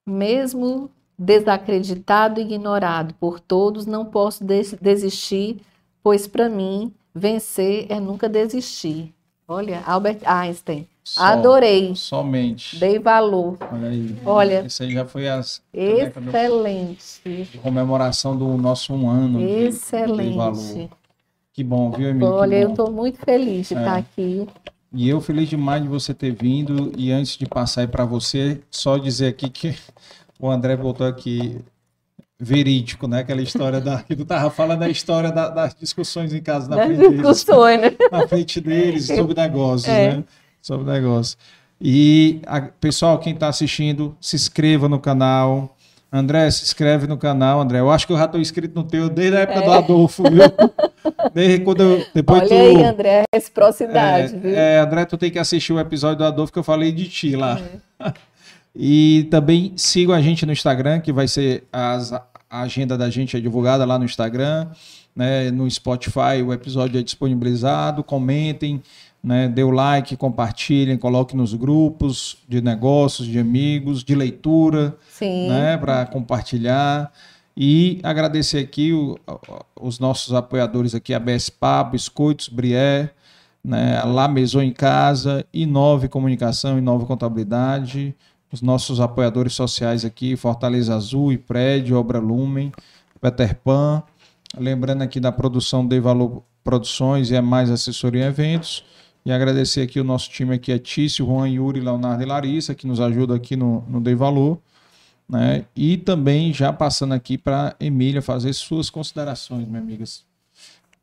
Mesmo 0.06 0.90
desacreditado 1.18 2.40
e 2.40 2.42
ignorado 2.42 3.14
por 3.14 3.40
todos, 3.40 3.86
não 3.86 4.04
posso 4.04 4.44
desistir, 4.44 5.62
pois 6.02 6.26
para 6.26 6.46
mim 6.50 6.92
vencer 7.18 7.86
é 7.88 8.00
nunca 8.00 8.28
desistir. 8.28 9.14
Olha, 9.46 9.82
Albert 9.86 10.20
Einstein. 10.24 10.86
Só, 11.02 11.22
Adorei. 11.22 11.94
Somente. 11.94 12.78
Dei 12.78 12.98
valor. 12.98 13.56
Olha 13.72 13.88
aí. 13.88 14.16
Olha. 14.26 14.66
Esse 14.66 14.82
aí 14.82 14.92
já 14.92 15.06
foi 15.06 15.26
as. 15.26 15.62
Excelente. 15.72 17.46
De 17.50 17.58
comemoração 17.58 18.36
do 18.36 18.46
nosso 18.58 18.92
um 18.92 19.08
ano. 19.08 19.40
Excelente. 19.40 20.30
De, 20.30 20.36
valor. 20.36 20.90
Que 21.54 21.64
bom, 21.64 21.90
viu, 21.90 22.10
Emílio? 22.10 22.30
Olha, 22.30 22.56
eu 22.56 22.70
estou 22.70 22.92
muito 22.92 23.18
feliz 23.18 23.68
de 23.68 23.74
é. 23.74 23.78
estar 23.78 23.96
aqui. 23.96 24.46
E 24.92 25.08
eu 25.08 25.18
feliz 25.20 25.48
demais 25.48 25.82
de 25.82 25.88
você 25.88 26.12
ter 26.12 26.30
vindo. 26.30 26.92
E 26.94 27.10
antes 27.10 27.38
de 27.38 27.46
passar 27.46 27.80
aí 27.80 27.88
para 27.88 28.04
você, 28.04 28.60
só 28.70 28.98
dizer 28.98 29.28
aqui 29.28 29.48
que 29.48 29.78
o 30.38 30.50
André 30.50 30.76
voltou 30.76 31.06
aqui 31.06 31.58
verídico, 32.40 33.08
né? 33.08 33.20
Aquela 33.20 33.42
história 33.42 33.80
da 33.80 34.02
que 34.02 34.14
tu 34.14 34.24
tava 34.24 34.48
falando 34.50 34.80
da 34.80 34.88
história 34.88 35.32
da, 35.32 35.48
das 35.48 35.74
discussões 35.74 36.32
em 36.32 36.40
casa 36.40 36.68
na 36.68 36.76
das 36.76 36.86
frente 36.86 37.00
deles, 37.00 37.46
né? 37.46 37.96
na 38.12 38.28
frente 38.28 38.60
deles 38.60 39.06
sobre 39.16 39.34
negócios, 39.34 39.88
é. 39.88 40.16
né? 40.16 40.24
Sobre 40.62 40.90
negócios. 40.90 41.36
E 41.80 42.40
a, 42.46 42.60
pessoal, 42.60 43.18
quem 43.18 43.34
está 43.34 43.48
assistindo, 43.48 44.16
se 44.20 44.36
inscreva 44.36 44.88
no 44.88 45.00
canal. 45.00 45.74
André, 46.10 46.50
se 46.50 46.64
inscreve 46.64 47.06
no 47.06 47.18
canal, 47.18 47.60
André. 47.60 47.80
Eu 47.80 47.90
acho 47.90 48.06
que 48.06 48.12
eu 48.12 48.16
já 48.16 48.24
estou 48.24 48.40
inscrito 48.40 48.74
no 48.74 48.82
teu 48.82 49.10
desde 49.10 49.36
a 49.36 49.40
época 49.40 49.58
é. 49.58 49.62
do 49.62 49.72
Adolfo, 49.72 50.22
viu? 50.22 50.42
Desde 51.34 51.58
quando 51.60 51.82
eu, 51.82 52.06
depois 52.14 52.40
Olha 52.40 52.48
tu, 52.48 52.54
aí, 52.54 52.82
André, 52.82 53.24
reciprocidade, 53.34 54.34
é, 54.34 54.38
viu? 54.38 54.56
É, 54.56 54.78
André, 54.78 55.04
tu 55.04 55.18
tem 55.18 55.30
que 55.30 55.38
assistir 55.38 55.72
o 55.72 55.78
episódio 55.78 56.18
do 56.18 56.24
Adolfo 56.24 56.52
que 56.52 56.58
eu 56.58 56.64
falei 56.64 56.92
de 56.92 57.08
ti 57.08 57.36
lá. 57.36 57.60
É. 58.00 58.12
E 58.80 59.26
também 59.28 59.72
sigam 59.74 60.14
a 60.14 60.22
gente 60.22 60.46
no 60.46 60.52
Instagram, 60.52 61.00
que 61.00 61.12
vai 61.12 61.26
ser 61.26 61.64
as, 61.72 62.12
a 62.12 62.62
agenda 62.62 62.96
da 62.96 63.10
gente 63.10 63.36
é 63.36 63.40
divulgada 63.40 63.84
lá 63.84 63.98
no 63.98 64.04
Instagram, 64.04 64.68
né, 65.16 65.50
no 65.50 65.68
Spotify, 65.68 66.40
o 66.46 66.52
episódio 66.52 67.00
é 67.00 67.02
disponibilizado. 67.02 68.04
Comentem, 68.04 68.80
né, 69.20 69.48
dê 69.48 69.64
o 69.64 69.70
like, 69.70 70.16
compartilhem, 70.16 70.96
coloquem 70.96 71.36
nos 71.36 71.54
grupos 71.54 72.38
de 72.48 72.60
negócios, 72.60 73.26
de 73.26 73.40
amigos, 73.40 74.04
de 74.04 74.14
leitura, 74.14 74.96
né, 75.48 75.76
para 75.76 76.06
compartilhar. 76.06 77.12
E 77.56 77.98
agradecer 78.04 78.58
aqui 78.58 78.92
o, 78.92 79.18
os 79.74 79.98
nossos 79.98 80.32
apoiadores 80.32 80.94
aqui, 80.94 81.12
a 81.12 81.18
BSPA, 81.18 81.82
Biscoitos, 81.82 82.48
Brié, 82.48 83.10
né, 83.64 84.00
La 84.04 84.28
Maison 84.28 84.62
em 84.62 84.72
Casa, 84.72 85.44
Inove 85.52 86.06
Comunicação, 86.08 86.78
Inove 86.78 87.06
Contabilidade, 87.06 88.14
os 88.52 88.62
nossos 88.62 89.00
apoiadores 89.00 89.54
sociais 89.54 90.04
aqui, 90.04 90.36
Fortaleza 90.36 90.94
Azul 90.94 91.32
e 91.32 91.38
Prédio, 91.38 91.98
Obra 91.98 92.18
Lumen, 92.18 92.72
Peter 93.20 93.54
Pan. 93.56 94.02
Lembrando 94.56 95.02
aqui 95.02 95.20
da 95.20 95.30
produção 95.30 95.86
de 95.86 96.00
Valor 96.00 96.42
Produções 96.64 97.30
e 97.30 97.34
é 97.34 97.40
mais 97.40 97.70
assessoria 97.70 98.24
em 98.24 98.28
eventos. 98.28 98.84
E 99.24 99.32
agradecer 99.32 99.82
aqui 99.82 100.00
o 100.00 100.04
nosso 100.04 100.30
time 100.30 100.54
aqui, 100.54 100.72
é 100.72 100.78
Tício, 100.78 101.26
Juan, 101.26 101.48
Yuri, 101.48 101.80
Leonardo 101.80 102.22
e 102.22 102.26
Larissa, 102.26 102.74
que 102.74 102.86
nos 102.86 103.00
ajuda 103.00 103.34
aqui 103.34 103.56
no, 103.56 103.84
no 103.88 104.00
Dei 104.00 104.14
Valor. 104.14 104.58
Né? 105.28 105.66
E 105.76 105.98
também 105.98 106.52
já 106.52 106.72
passando 106.72 107.12
aqui 107.12 107.36
para 107.36 107.76
Emília 107.78 108.22
fazer 108.22 108.52
suas 108.54 108.88
considerações, 108.88 109.68
minhas 109.68 109.82
amigas. 109.82 110.24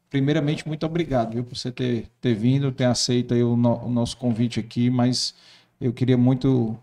Primeiramente, 0.10 0.68
muito 0.68 0.86
obrigado 0.86 1.34
viu, 1.34 1.44
por 1.44 1.56
você 1.56 1.72
ter, 1.72 2.08
ter 2.22 2.34
vindo, 2.34 2.72
ter 2.72 2.86
aceito 2.86 3.36
o, 3.36 3.56
no, 3.56 3.86
o 3.86 3.90
nosso 3.90 4.18
convite 4.18 4.60
aqui, 4.60 4.90
mas 4.90 5.36
eu 5.80 5.94
queria 5.94 6.18
muito 6.18 6.78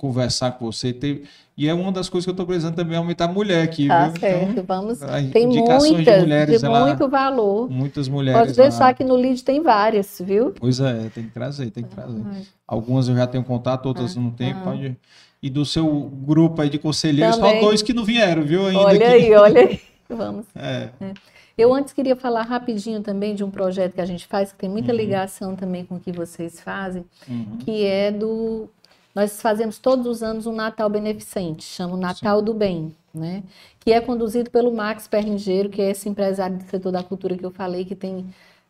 conversar 0.00 0.52
com 0.52 0.64
você. 0.64 0.94
Ter... 0.94 1.24
E 1.54 1.68
é 1.68 1.74
uma 1.74 1.92
das 1.92 2.08
coisas 2.08 2.24
que 2.24 2.30
eu 2.30 2.32
estou 2.32 2.46
precisando 2.46 2.74
também 2.74 2.96
aumentar 2.96 3.26
a 3.26 3.28
mulher 3.28 3.62
aqui. 3.62 3.86
Tá 3.86 4.08
viu? 4.08 4.18
certo, 4.18 4.50
então, 4.52 4.64
vamos. 4.66 4.98
Tem 5.30 5.46
muitas, 5.46 5.82
de, 5.82 5.90
mulheres, 5.90 6.60
de 6.60 6.64
ela... 6.64 6.86
muito 6.86 7.06
valor. 7.06 7.70
Muitas 7.70 8.08
mulheres. 8.08 8.40
Pode 8.40 8.54
deixar 8.54 8.86
lá. 8.86 8.94
que 8.94 9.04
no 9.04 9.14
lead 9.14 9.44
tem 9.44 9.62
várias, 9.62 10.18
viu? 10.24 10.54
Pois 10.58 10.80
é, 10.80 11.10
tem 11.14 11.24
que 11.24 11.30
trazer, 11.30 11.70
tem 11.70 11.84
que 11.84 11.94
trazer. 11.94 12.22
Algumas 12.66 13.08
eu 13.08 13.14
já 13.14 13.26
tenho 13.26 13.44
contato, 13.44 13.84
outras 13.84 14.16
ah, 14.16 14.20
não 14.20 14.30
tenho. 14.30 14.56
Ah. 14.56 14.64
Pode... 14.64 14.96
E 15.42 15.50
do 15.50 15.66
seu 15.66 16.10
grupo 16.24 16.62
aí 16.62 16.70
de 16.70 16.78
conselheiros, 16.78 17.36
também. 17.36 17.60
só 17.60 17.66
dois 17.66 17.82
que 17.82 17.92
não 17.92 18.04
vieram, 18.04 18.42
viu? 18.42 18.66
Ainda 18.66 18.80
olha 18.80 19.08
aí, 19.08 19.34
olha 19.34 19.60
aí. 19.60 19.80
Vamos. 20.08 20.46
É. 20.56 20.88
é. 20.98 21.12
Eu 21.58 21.74
antes 21.74 21.92
queria 21.92 22.16
falar 22.16 22.42
rapidinho 22.42 23.02
também 23.02 23.34
de 23.34 23.44
um 23.44 23.50
projeto 23.50 23.92
que 23.92 24.00
a 24.00 24.06
gente 24.06 24.26
faz, 24.26 24.50
que 24.50 24.58
tem 24.58 24.70
muita 24.70 24.92
uhum. 24.92 24.98
ligação 24.98 25.54
também 25.54 25.84
com 25.84 25.96
o 25.96 26.00
que 26.00 26.10
vocês 26.10 26.58
fazem, 26.58 27.04
uhum. 27.28 27.58
que 27.58 27.84
é 27.84 28.10
do 28.10 28.66
nós 29.14 29.40
fazemos 29.40 29.78
todos 29.78 30.06
os 30.06 30.22
anos 30.22 30.46
um 30.46 30.52
Natal 30.52 30.88
beneficente, 30.88 31.64
chama 31.64 31.96
Natal 31.96 32.38
Sim. 32.38 32.44
do 32.44 32.54
Bem, 32.54 32.96
né? 33.12 33.42
Que 33.80 33.92
é 33.92 34.00
conduzido 34.00 34.50
pelo 34.50 34.72
Max 34.72 35.08
Perringeiro, 35.08 35.68
que 35.68 35.82
é 35.82 35.90
esse 35.90 36.08
empresário 36.08 36.56
do 36.56 36.64
setor 36.64 36.92
da 36.92 37.02
cultura 37.02 37.36
que 37.36 37.44
eu 37.44 37.50
falei, 37.50 37.84
que 37.84 37.96
tem 37.96 38.26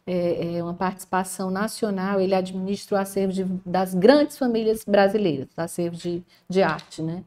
é, 0.07 0.57
é 0.57 0.63
uma 0.63 0.75
participação 0.75 1.51
nacional. 1.51 2.21
Ele 2.21 2.35
administra 2.35 2.97
o 2.97 3.01
acervo 3.01 3.33
de, 3.33 3.45
das 3.67 3.95
grandes 3.95 4.39
famílias 4.39 4.85
brasileiras, 4.85 5.49
acervo 5.57 5.97
de, 5.97 6.23
de 6.49 6.63
arte, 6.63 7.03
né? 7.03 7.23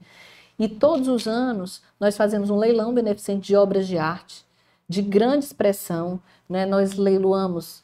E 0.58 0.68
todos 0.68 1.08
os 1.08 1.28
anos 1.28 1.82
nós 2.00 2.16
fazemos 2.16 2.50
um 2.50 2.58
leilão 2.58 2.94
beneficente 2.94 3.48
de 3.48 3.56
obras 3.56 3.88
de 3.88 3.98
arte 3.98 4.46
de 4.88 5.02
grande 5.02 5.46
expressão, 5.46 6.20
né? 6.48 6.66
Nós 6.66 6.94
leiloamos 6.94 7.84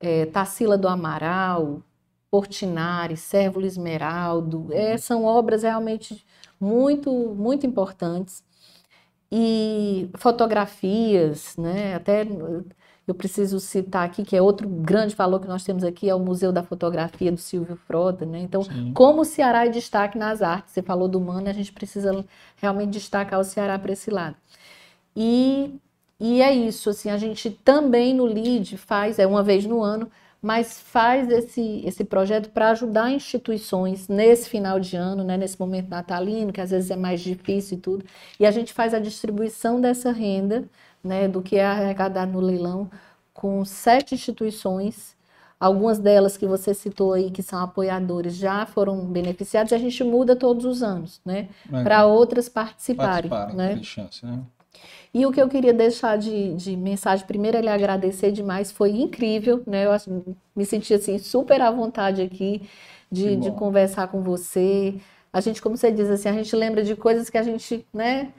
é, 0.00 0.26
Tarsila 0.26 0.76
do 0.76 0.88
Amaral, 0.88 1.82
Portinari, 2.30 3.16
Sérvulo 3.16 3.66
Esmeraldo, 3.66 4.68
é, 4.70 4.96
são 4.96 5.24
obras 5.24 5.62
realmente 5.62 6.24
muito, 6.60 7.10
muito 7.10 7.66
importantes. 7.66 8.44
E 9.32 10.10
fotografias, 10.16 11.56
né? 11.56 11.94
Até 11.94 12.26
eu 13.10 13.14
preciso 13.14 13.58
citar 13.60 14.04
aqui 14.04 14.24
que 14.24 14.36
é 14.36 14.42
outro 14.42 14.68
grande 14.68 15.14
valor 15.14 15.40
que 15.40 15.48
nós 15.48 15.64
temos 15.64 15.84
aqui 15.84 16.08
é 16.08 16.14
o 16.14 16.20
Museu 16.20 16.52
da 16.52 16.62
Fotografia 16.62 17.32
do 17.32 17.38
Silvio 17.38 17.76
Frota, 17.76 18.24
né? 18.24 18.38
Então, 18.40 18.62
Sim. 18.62 18.92
como 18.92 19.22
o 19.22 19.24
Ceará 19.24 19.66
é 19.66 19.68
destaque 19.68 20.18
nas 20.18 20.42
artes, 20.42 20.72
você 20.72 20.82
falou 20.82 21.08
do 21.08 21.20
Mano, 21.20 21.48
a 21.48 21.52
gente 21.52 21.72
precisa 21.72 22.24
realmente 22.56 22.90
destacar 22.90 23.40
o 23.40 23.44
Ceará 23.44 23.78
para 23.78 23.92
esse 23.92 24.10
lado. 24.10 24.36
E, 25.16 25.74
e 26.20 26.40
é 26.42 26.52
isso, 26.52 26.90
assim, 26.90 27.10
a 27.10 27.16
gente 27.16 27.50
também 27.50 28.14
no 28.14 28.26
LID 28.26 28.76
faz, 28.76 29.18
é 29.18 29.26
uma 29.26 29.42
vez 29.42 29.64
no 29.66 29.82
ano, 29.82 30.10
mas 30.42 30.80
faz 30.80 31.30
esse, 31.30 31.82
esse 31.84 32.04
projeto 32.04 32.50
para 32.50 32.70
ajudar 32.70 33.10
instituições 33.10 34.08
nesse 34.08 34.48
final 34.48 34.80
de 34.80 34.96
ano, 34.96 35.22
né, 35.22 35.36
nesse 35.36 35.60
momento 35.60 35.88
natalino, 35.88 36.52
que 36.52 36.60
às 36.60 36.70
vezes 36.70 36.90
é 36.90 36.96
mais 36.96 37.20
difícil 37.20 37.76
e 37.76 37.80
tudo. 37.80 38.04
E 38.38 38.46
a 38.46 38.50
gente 38.50 38.72
faz 38.72 38.94
a 38.94 38.98
distribuição 38.98 39.80
dessa 39.80 40.10
renda, 40.10 40.64
né, 41.04 41.28
do 41.28 41.42
que 41.42 41.56
é 41.56 41.66
arrecadado 41.66 42.32
no 42.32 42.40
leilão, 42.40 42.90
com 43.34 43.64
sete 43.64 44.14
instituições. 44.14 45.14
Algumas 45.58 45.98
delas 45.98 46.38
que 46.38 46.46
você 46.46 46.72
citou 46.72 47.12
aí, 47.12 47.30
que 47.30 47.42
são 47.42 47.62
apoiadores, 47.62 48.34
já 48.34 48.64
foram 48.64 49.04
beneficiadas, 49.04 49.72
e 49.72 49.74
a 49.74 49.78
gente 49.78 50.02
muda 50.02 50.34
todos 50.34 50.64
os 50.64 50.82
anos, 50.82 51.20
né? 51.22 51.50
Para 51.84 52.06
outras 52.06 52.48
participarem. 52.48 53.28
Participaram, 53.28 53.54
né? 53.54 53.82
chance, 53.82 54.24
né? 54.24 54.40
E 55.12 55.26
o 55.26 55.32
que 55.32 55.42
eu 55.42 55.48
queria 55.48 55.72
deixar 55.72 56.16
de, 56.16 56.54
de 56.54 56.76
mensagem, 56.76 57.26
primeiro, 57.26 57.56
é 57.56 57.60
lhe 57.60 57.68
agradecer 57.68 58.30
demais, 58.30 58.70
foi 58.70 58.90
incrível, 58.90 59.62
né? 59.66 59.84
Eu 59.86 59.90
me 60.54 60.64
senti 60.64 60.94
assim 60.94 61.18
super 61.18 61.60
à 61.60 61.70
vontade 61.70 62.22
aqui 62.22 62.62
de, 63.10 63.36
de 63.36 63.50
conversar 63.50 64.08
com 64.08 64.22
você. 64.22 64.94
A 65.32 65.40
gente, 65.40 65.60
como 65.60 65.76
você 65.76 65.90
diz 65.90 66.08
assim, 66.08 66.28
a 66.28 66.32
gente 66.32 66.54
lembra 66.54 66.84
de 66.84 66.94
coisas 66.94 67.28
que 67.28 67.38
a 67.38 67.42
gente, 67.42 67.84
né, 67.92 68.32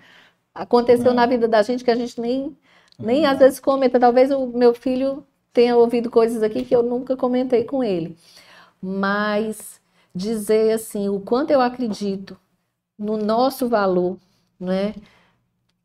aconteceu 0.54 1.14
na 1.14 1.26
vida 1.26 1.48
da 1.48 1.62
gente 1.62 1.84
que 1.84 1.92
a 1.92 1.96
gente 1.96 2.20
nem, 2.20 2.56
nem 2.98 3.26
é. 3.26 3.28
às 3.28 3.40
vezes 3.40 3.60
comenta. 3.60 4.00
Talvez 4.00 4.32
o 4.32 4.48
meu 4.48 4.74
filho 4.74 5.26
tenha 5.54 5.76
ouvido 5.76 6.10
coisas 6.10 6.42
aqui 6.42 6.64
que 6.64 6.76
eu 6.76 6.84
nunca 6.84 7.18
comentei 7.18 7.66
com 7.66 7.84
ele. 7.84 8.16
Mas 8.82 9.82
dizer 10.16 10.74
assim, 10.74 11.10
o 11.10 11.20
quanto 11.20 11.52
eu 11.52 11.62
acredito 11.62 12.38
no 12.98 13.18
nosso 13.18 13.68
valor, 13.68 14.18
né? 14.60 14.94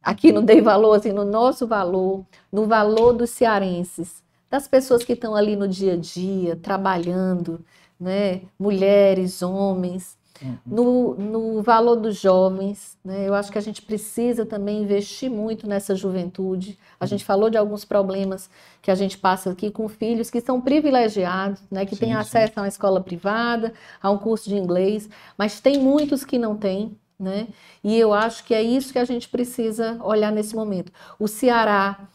Aqui 0.06 0.30
no 0.30 0.40
Dei 0.40 0.60
Valor, 0.60 0.94
assim, 0.94 1.10
no 1.10 1.24
nosso 1.24 1.66
valor, 1.66 2.24
no 2.52 2.64
valor 2.64 3.12
dos 3.12 3.30
cearenses, 3.30 4.22
das 4.48 4.68
pessoas 4.68 5.02
que 5.02 5.14
estão 5.14 5.34
ali 5.34 5.56
no 5.56 5.66
dia 5.66 5.94
a 5.94 5.96
dia, 5.96 6.54
trabalhando, 6.54 7.60
né? 7.98 8.42
mulheres, 8.56 9.42
homens, 9.42 10.16
uhum. 10.40 10.58
no, 10.64 11.14
no 11.16 11.60
valor 11.60 11.96
dos 11.96 12.20
jovens. 12.20 12.96
Né? 13.04 13.26
Eu 13.26 13.34
acho 13.34 13.50
que 13.50 13.58
a 13.58 13.60
gente 13.60 13.82
precisa 13.82 14.46
também 14.46 14.84
investir 14.84 15.28
muito 15.28 15.66
nessa 15.66 15.96
juventude. 15.96 16.78
A 17.00 17.04
uhum. 17.04 17.08
gente 17.08 17.24
falou 17.24 17.50
de 17.50 17.58
alguns 17.58 17.84
problemas 17.84 18.48
que 18.80 18.92
a 18.92 18.94
gente 18.94 19.18
passa 19.18 19.50
aqui 19.50 19.72
com 19.72 19.88
filhos 19.88 20.30
que 20.30 20.40
são 20.40 20.60
privilegiados, 20.60 21.60
né? 21.68 21.84
que 21.84 21.96
sim, 21.96 22.02
têm 22.02 22.10
sim. 22.10 22.14
acesso 22.14 22.52
a 22.54 22.62
uma 22.62 22.68
escola 22.68 23.00
privada, 23.00 23.72
a 24.00 24.08
um 24.08 24.18
curso 24.18 24.48
de 24.48 24.54
inglês, 24.54 25.10
mas 25.36 25.58
tem 25.58 25.80
muitos 25.80 26.24
que 26.24 26.38
não 26.38 26.56
têm. 26.56 26.96
Né? 27.18 27.48
E 27.82 27.98
eu 27.98 28.12
acho 28.12 28.44
que 28.44 28.54
é 28.54 28.62
isso 28.62 28.92
que 28.92 28.98
a 28.98 29.04
gente 29.04 29.28
precisa 29.28 29.98
olhar 30.02 30.30
nesse 30.30 30.54
momento. 30.54 30.92
O 31.18 31.26
Ceará 31.26 32.08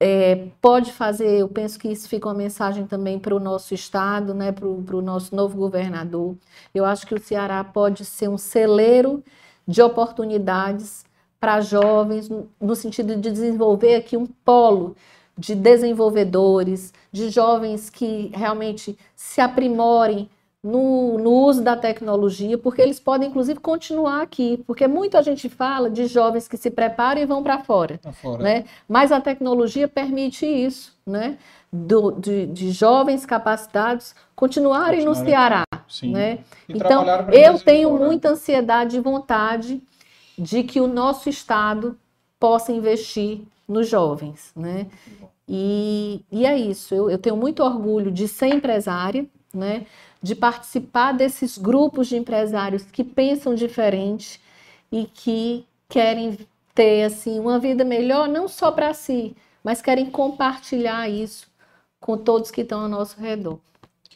é, 0.00 0.48
pode 0.60 0.92
fazer, 0.92 1.40
eu 1.40 1.48
penso 1.48 1.78
que 1.78 1.88
isso 1.88 2.08
fica 2.08 2.28
uma 2.28 2.34
mensagem 2.34 2.86
também 2.86 3.18
para 3.18 3.34
o 3.34 3.40
nosso 3.40 3.74
estado, 3.74 4.32
né, 4.32 4.52
para 4.52 4.66
o 4.66 5.02
nosso 5.02 5.34
novo 5.34 5.56
governador. 5.56 6.36
Eu 6.74 6.84
acho 6.84 7.06
que 7.06 7.14
o 7.14 7.20
Ceará 7.20 7.62
pode 7.64 8.04
ser 8.04 8.28
um 8.28 8.38
celeiro 8.38 9.22
de 9.66 9.82
oportunidades 9.82 11.04
para 11.40 11.60
jovens, 11.60 12.28
no 12.60 12.74
sentido 12.74 13.16
de 13.16 13.30
desenvolver 13.30 13.96
aqui 13.96 14.16
um 14.16 14.26
polo 14.26 14.96
de 15.36 15.54
desenvolvedores, 15.54 16.92
de 17.12 17.30
jovens 17.30 17.88
que 17.88 18.32
realmente 18.34 18.98
se 19.14 19.40
aprimorem 19.40 20.28
no, 20.68 21.16
no, 21.16 21.30
uso 21.30 21.62
da 21.62 21.74
tecnologia, 21.74 22.58
porque 22.58 22.82
eles 22.82 23.00
podem, 23.00 23.30
inclusive, 23.30 23.58
continuar 23.58 24.20
aqui. 24.20 24.62
Porque 24.66 24.86
muita 24.86 25.22
gente 25.22 25.48
fala 25.48 25.88
de 25.88 26.06
jovens 26.06 26.46
que 26.46 26.58
se 26.58 26.70
preparam 26.70 27.20
e 27.20 27.24
vão 27.24 27.42
para 27.42 27.58
fora, 27.60 27.98
fora. 28.20 28.42
Né? 28.42 28.64
Mas 28.86 29.10
a 29.10 29.20
tecnologia 29.20 29.88
permite 29.88 30.44
isso, 30.44 30.94
né? 31.06 31.38
Do, 31.72 32.12
de, 32.12 32.46
de, 32.46 32.70
jovens 32.70 33.26
capacitados 33.26 34.14
continuarem 34.34 35.04
no 35.04 35.14
Ceará. 35.14 35.64
Sim. 35.88 36.12
Né? 36.12 36.38
Então, 36.68 37.04
eu 37.30 37.58
tenho 37.58 37.90
fora. 37.90 38.04
muita 38.04 38.28
ansiedade 38.30 38.96
e 38.96 39.00
vontade 39.00 39.82
de 40.38 40.62
que 40.62 40.80
o 40.80 40.86
nosso 40.86 41.28
Estado 41.28 41.98
possa 42.38 42.72
investir 42.72 43.42
nos 43.66 43.88
jovens. 43.88 44.50
Né? 44.56 44.86
E, 45.48 46.22
e 46.30 46.46
é 46.46 46.56
isso. 46.58 46.94
Eu, 46.94 47.10
eu 47.10 47.18
tenho 47.18 47.36
muito 47.36 47.62
orgulho 47.62 48.10
de 48.10 48.28
ser 48.28 48.48
empresária, 48.48 49.26
né? 49.52 49.86
De 50.22 50.34
participar 50.34 51.12
desses 51.12 51.56
grupos 51.56 52.08
de 52.08 52.16
empresários 52.16 52.82
que 52.84 53.04
pensam 53.04 53.54
diferente 53.54 54.40
e 54.90 55.04
que 55.04 55.64
querem 55.88 56.38
ter 56.74 57.04
assim 57.04 57.38
uma 57.38 57.58
vida 57.58 57.84
melhor 57.84 58.28
não 58.28 58.48
só 58.48 58.70
para 58.70 58.94
si, 58.94 59.36
mas 59.62 59.82
querem 59.82 60.10
compartilhar 60.10 61.08
isso 61.08 61.46
com 62.00 62.16
todos 62.16 62.50
que 62.50 62.60
estão 62.60 62.82
ao 62.82 62.88
nosso 62.88 63.20
redor. 63.20 63.58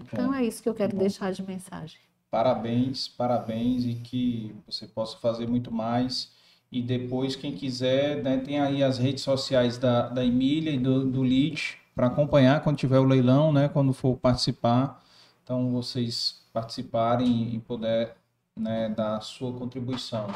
Então 0.00 0.34
é 0.34 0.44
isso 0.44 0.62
que 0.62 0.68
eu 0.68 0.74
quero 0.74 0.96
deixar 0.96 1.32
de 1.32 1.42
mensagem. 1.42 1.98
Parabéns, 2.30 3.08
parabéns 3.08 3.84
e 3.84 3.94
que 3.94 4.54
você 4.66 4.86
possa 4.86 5.18
fazer 5.18 5.46
muito 5.46 5.70
mais. 5.70 6.32
E 6.70 6.80
depois, 6.80 7.36
quem 7.36 7.52
quiser, 7.52 8.22
né, 8.22 8.38
tem 8.38 8.58
aí 8.58 8.82
as 8.82 8.96
redes 8.96 9.22
sociais 9.22 9.76
da, 9.76 10.08
da 10.08 10.24
Emília 10.24 10.70
e 10.72 10.78
do, 10.78 11.04
do 11.04 11.22
LID 11.22 11.76
para 11.94 12.06
acompanhar 12.06 12.62
quando 12.62 12.78
tiver 12.78 12.98
o 12.98 13.04
leilão, 13.04 13.52
né, 13.52 13.68
quando 13.68 13.92
for 13.92 14.16
participar. 14.16 15.01
Então, 15.42 15.70
vocês 15.70 16.40
participarem 16.52 17.54
e 17.54 17.58
puder 17.58 18.16
né, 18.56 18.88
dar 18.88 19.16
a 19.16 19.20
sua 19.20 19.52
contribuição. 19.52 20.26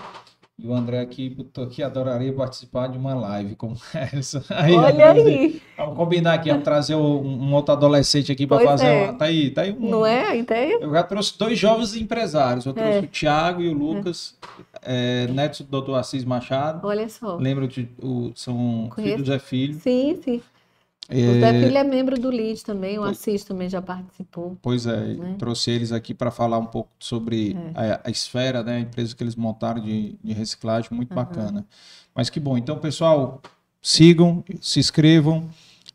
E 0.58 0.66
o 0.66 0.72
André 0.72 1.00
aqui 1.00 1.28
botou 1.28 1.66
que 1.66 1.82
adoraria 1.82 2.32
participar 2.32 2.86
de 2.86 2.96
uma 2.96 3.12
live 3.14 3.54
como 3.56 3.76
essa. 3.92 4.42
Aí, 4.48 4.72
Olha 4.72 5.12
aí. 5.12 5.60
Vamos 5.76 5.96
combinar 5.96 6.32
aqui, 6.32 6.48
vamos 6.48 6.64
trazer 6.64 6.94
um, 6.94 7.26
um 7.26 7.52
outro 7.52 7.74
adolescente 7.74 8.32
aqui 8.32 8.46
para 8.46 8.64
fazer 8.64 8.86
é. 8.86 9.04
uma. 9.04 9.12
Tá 9.12 9.26
aí, 9.26 9.50
tá 9.50 9.62
aí 9.62 9.72
um, 9.72 9.90
Não 9.90 10.06
é 10.06 10.28
a 10.28 10.34
ideia? 10.34 10.78
Eu 10.80 10.90
já 10.90 11.02
trouxe 11.02 11.38
dois 11.38 11.58
jovens 11.58 11.94
empresários. 11.94 12.64
Eu 12.64 12.72
trouxe 12.72 12.98
é. 12.98 13.00
o 13.00 13.06
Thiago 13.06 13.60
e 13.60 13.68
o 13.68 13.74
Lucas, 13.74 14.34
é. 14.82 15.26
É, 15.26 15.32
netos 15.32 15.60
do 15.60 15.82
Dr. 15.82 15.94
Assis 15.94 16.24
Machado. 16.24 16.86
Olha 16.86 17.06
só. 17.10 17.36
Lembra 17.36 17.68
de 17.68 17.86
o, 18.02 18.32
são 18.34 18.88
Conheço. 18.94 19.12
filhos 19.12 19.28
Zé 19.28 19.38
Filho. 19.38 19.74
Sim, 19.74 20.18
sim. 20.24 20.42
É... 21.08 21.28
O 21.28 21.40
Zé 21.40 21.52
Filho 21.60 21.78
é 21.78 21.84
membro 21.84 22.18
do 22.18 22.30
LID 22.30 22.64
também, 22.64 22.98
o 22.98 23.04
Assis 23.04 23.44
também 23.44 23.68
já 23.68 23.80
participou. 23.80 24.56
Pois 24.60 24.86
é, 24.86 25.14
né? 25.14 25.36
trouxe 25.38 25.70
eles 25.70 25.92
aqui 25.92 26.12
para 26.12 26.30
falar 26.30 26.58
um 26.58 26.66
pouco 26.66 26.90
sobre 26.98 27.56
é. 27.74 27.92
a, 27.92 28.00
a, 28.04 28.10
esfera, 28.10 28.62
né, 28.62 28.76
a 28.76 28.80
empresa 28.80 29.14
que 29.14 29.22
eles 29.22 29.36
montaram 29.36 29.80
de, 29.80 30.16
de 30.22 30.32
reciclagem, 30.32 30.90
muito 30.92 31.10
uhum. 31.10 31.16
bacana. 31.16 31.66
Mas 32.14 32.28
que 32.28 32.40
bom. 32.40 32.58
Então, 32.58 32.78
pessoal, 32.78 33.40
sigam, 33.80 34.42
se 34.60 34.80
inscrevam, 34.80 35.48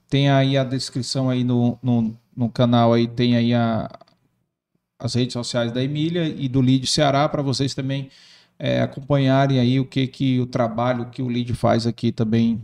tem 0.10 0.30
aí 0.30 0.58
a 0.58 0.64
descrição 0.64 1.30
aí 1.30 1.44
no, 1.44 1.78
no, 1.82 2.16
no 2.36 2.50
canal, 2.50 2.94
aí 2.94 3.08
tem 3.08 3.36
aí 3.36 3.54
a, 3.54 3.90
as 4.98 5.16
redes 5.16 5.34
sociais 5.34 5.72
da 5.72 5.84
Emília 5.84 6.26
e 6.26 6.48
do 6.48 6.62
LID 6.62 6.88
Ceará, 6.88 7.28
para 7.28 7.42
vocês 7.42 7.74
também 7.74 8.10
é, 8.58 8.82
acompanharem 8.82 9.60
aí 9.60 9.80
o 9.80 9.86
que, 9.86 10.08
que 10.08 10.40
o 10.40 10.46
trabalho 10.46 11.10
que 11.10 11.22
o 11.22 11.30
LID 11.30 11.54
faz 11.54 11.88
aqui 11.88 12.12
também 12.12 12.62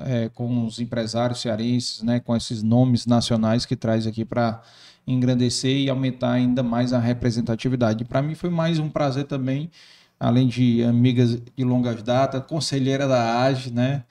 é, 0.00 0.28
com 0.28 0.64
os 0.64 0.80
empresários 0.80 1.40
cearenses, 1.40 2.02
né, 2.02 2.20
com 2.20 2.36
esses 2.36 2.62
nomes 2.62 3.06
nacionais 3.06 3.66
que 3.66 3.76
traz 3.76 4.06
aqui 4.06 4.24
para 4.24 4.62
engrandecer 5.06 5.76
e 5.76 5.90
aumentar 5.90 6.32
ainda 6.32 6.62
mais 6.62 6.92
a 6.92 6.98
representatividade. 6.98 8.04
Para 8.04 8.22
mim 8.22 8.34
foi 8.34 8.50
mais 8.50 8.78
um 8.78 8.88
prazer 8.88 9.24
também, 9.24 9.70
além 10.18 10.46
de 10.46 10.82
amigas 10.82 11.40
de 11.56 11.64
longas 11.64 12.02
datas, 12.02 12.42
conselheira 12.46 13.06
da 13.06 13.42
AGE, 13.42 13.72
né? 13.72 14.04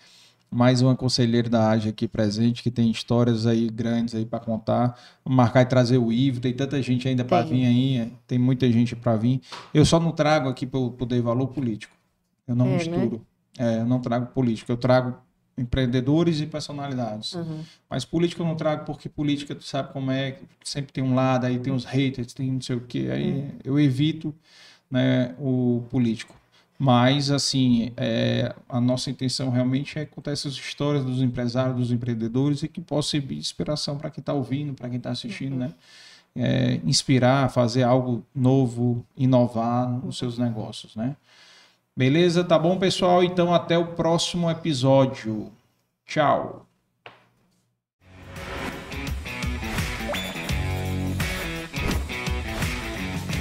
Mais 0.52 0.82
uma 0.82 0.96
conselheira 0.96 1.48
da 1.48 1.70
AGE 1.70 1.90
aqui 1.90 2.08
presente, 2.08 2.64
que 2.64 2.72
tem 2.72 2.90
histórias 2.90 3.46
aí 3.46 3.70
grandes 3.70 4.16
aí 4.16 4.26
para 4.26 4.40
contar. 4.40 5.00
Vou 5.24 5.34
marcar 5.34 5.62
e 5.62 5.66
trazer 5.66 6.00
o 6.00 6.12
Ivo, 6.12 6.40
tem 6.40 6.52
tanta 6.54 6.82
gente 6.82 7.08
ainda 7.08 7.24
para 7.24 7.46
vir 7.46 7.66
aí, 7.66 7.98
é, 7.98 8.10
tem 8.26 8.40
muita 8.40 8.70
gente 8.72 8.96
para 8.96 9.16
vir. 9.16 9.42
Eu 9.72 9.86
só 9.86 10.00
não 10.00 10.12
trago 10.12 10.50
aqui 10.50 10.66
para 10.66 10.80
o 10.80 10.90
poder 10.90 11.22
valor 11.22 11.50
político. 11.50 11.96
Eu 12.48 12.56
não 12.56 12.66
é, 12.66 12.70
né? 12.70 12.78
misturo. 12.78 13.26
Né? 13.60 13.76
É, 13.76 13.82
eu 13.82 13.86
não 13.86 14.00
trago 14.00 14.28
político, 14.28 14.72
eu 14.72 14.78
trago 14.78 15.18
empreendedores 15.60 16.40
e 16.40 16.46
personalidades. 16.46 17.34
Uhum. 17.34 17.64
Mas 17.90 18.06
política 18.06 18.42
eu 18.42 18.48
não 18.48 18.56
trago 18.56 18.86
porque 18.86 19.10
política 19.10 19.54
tu 19.54 19.64
sabe 19.64 19.92
como 19.92 20.10
é, 20.12 20.38
sempre 20.64 20.92
tem 20.94 21.04
um 21.04 21.14
lado, 21.14 21.46
aí 21.46 21.60
tem 21.60 21.74
os 21.74 21.86
haters, 21.86 22.34
tem 22.34 22.52
não 22.52 22.62
sei 22.62 22.76
o 22.76 22.82
que, 22.82 23.12
aí 23.12 23.32
uhum. 23.32 23.52
eu 23.64 23.80
evito 23.80 24.34
né, 24.90 25.36
o 25.38 25.84
político. 25.90 26.40
Mas, 26.82 27.30
assim, 27.30 27.92
é, 27.98 28.56
a 28.70 28.80
nossa 28.80 29.12
intenção 29.12 29.50
realmente 29.50 30.00
é 30.00 30.06
contar 30.06 30.32
essas 30.32 30.54
histórias 30.54 31.04
dos 31.04 31.22
empresários, 31.22 31.76
dos 31.76 31.92
empreendedores 31.92 32.64
e 32.64 32.70
que 32.70 32.80
possa 32.80 33.10
servir 33.10 33.36
de 33.36 33.42
inspiração 33.42 33.98
para 33.98 34.10
quem 34.10 34.22
está 34.22 34.32
ouvindo, 34.34 34.74
para 34.74 34.88
quem 34.88 34.98
está 34.98 35.10
assistindo, 35.10 35.54
uhum. 35.54 35.60
né? 35.60 35.74
É, 36.36 36.80
inspirar, 36.86 37.50
fazer 37.50 37.84
algo 37.84 38.24
novo, 38.34 39.04
inovar 39.18 39.90
nos 39.90 40.18
seus 40.18 40.38
negócios, 40.38 40.96
né? 40.96 41.18
Beleza? 41.96 42.44
Tá 42.44 42.58
bom, 42.58 42.78
pessoal? 42.80 43.24
Então 43.24 43.54
até 43.54 43.78
o 43.78 43.94
próximo 43.96 44.50
episódio. 44.50 45.52
Tchau. 46.06 46.69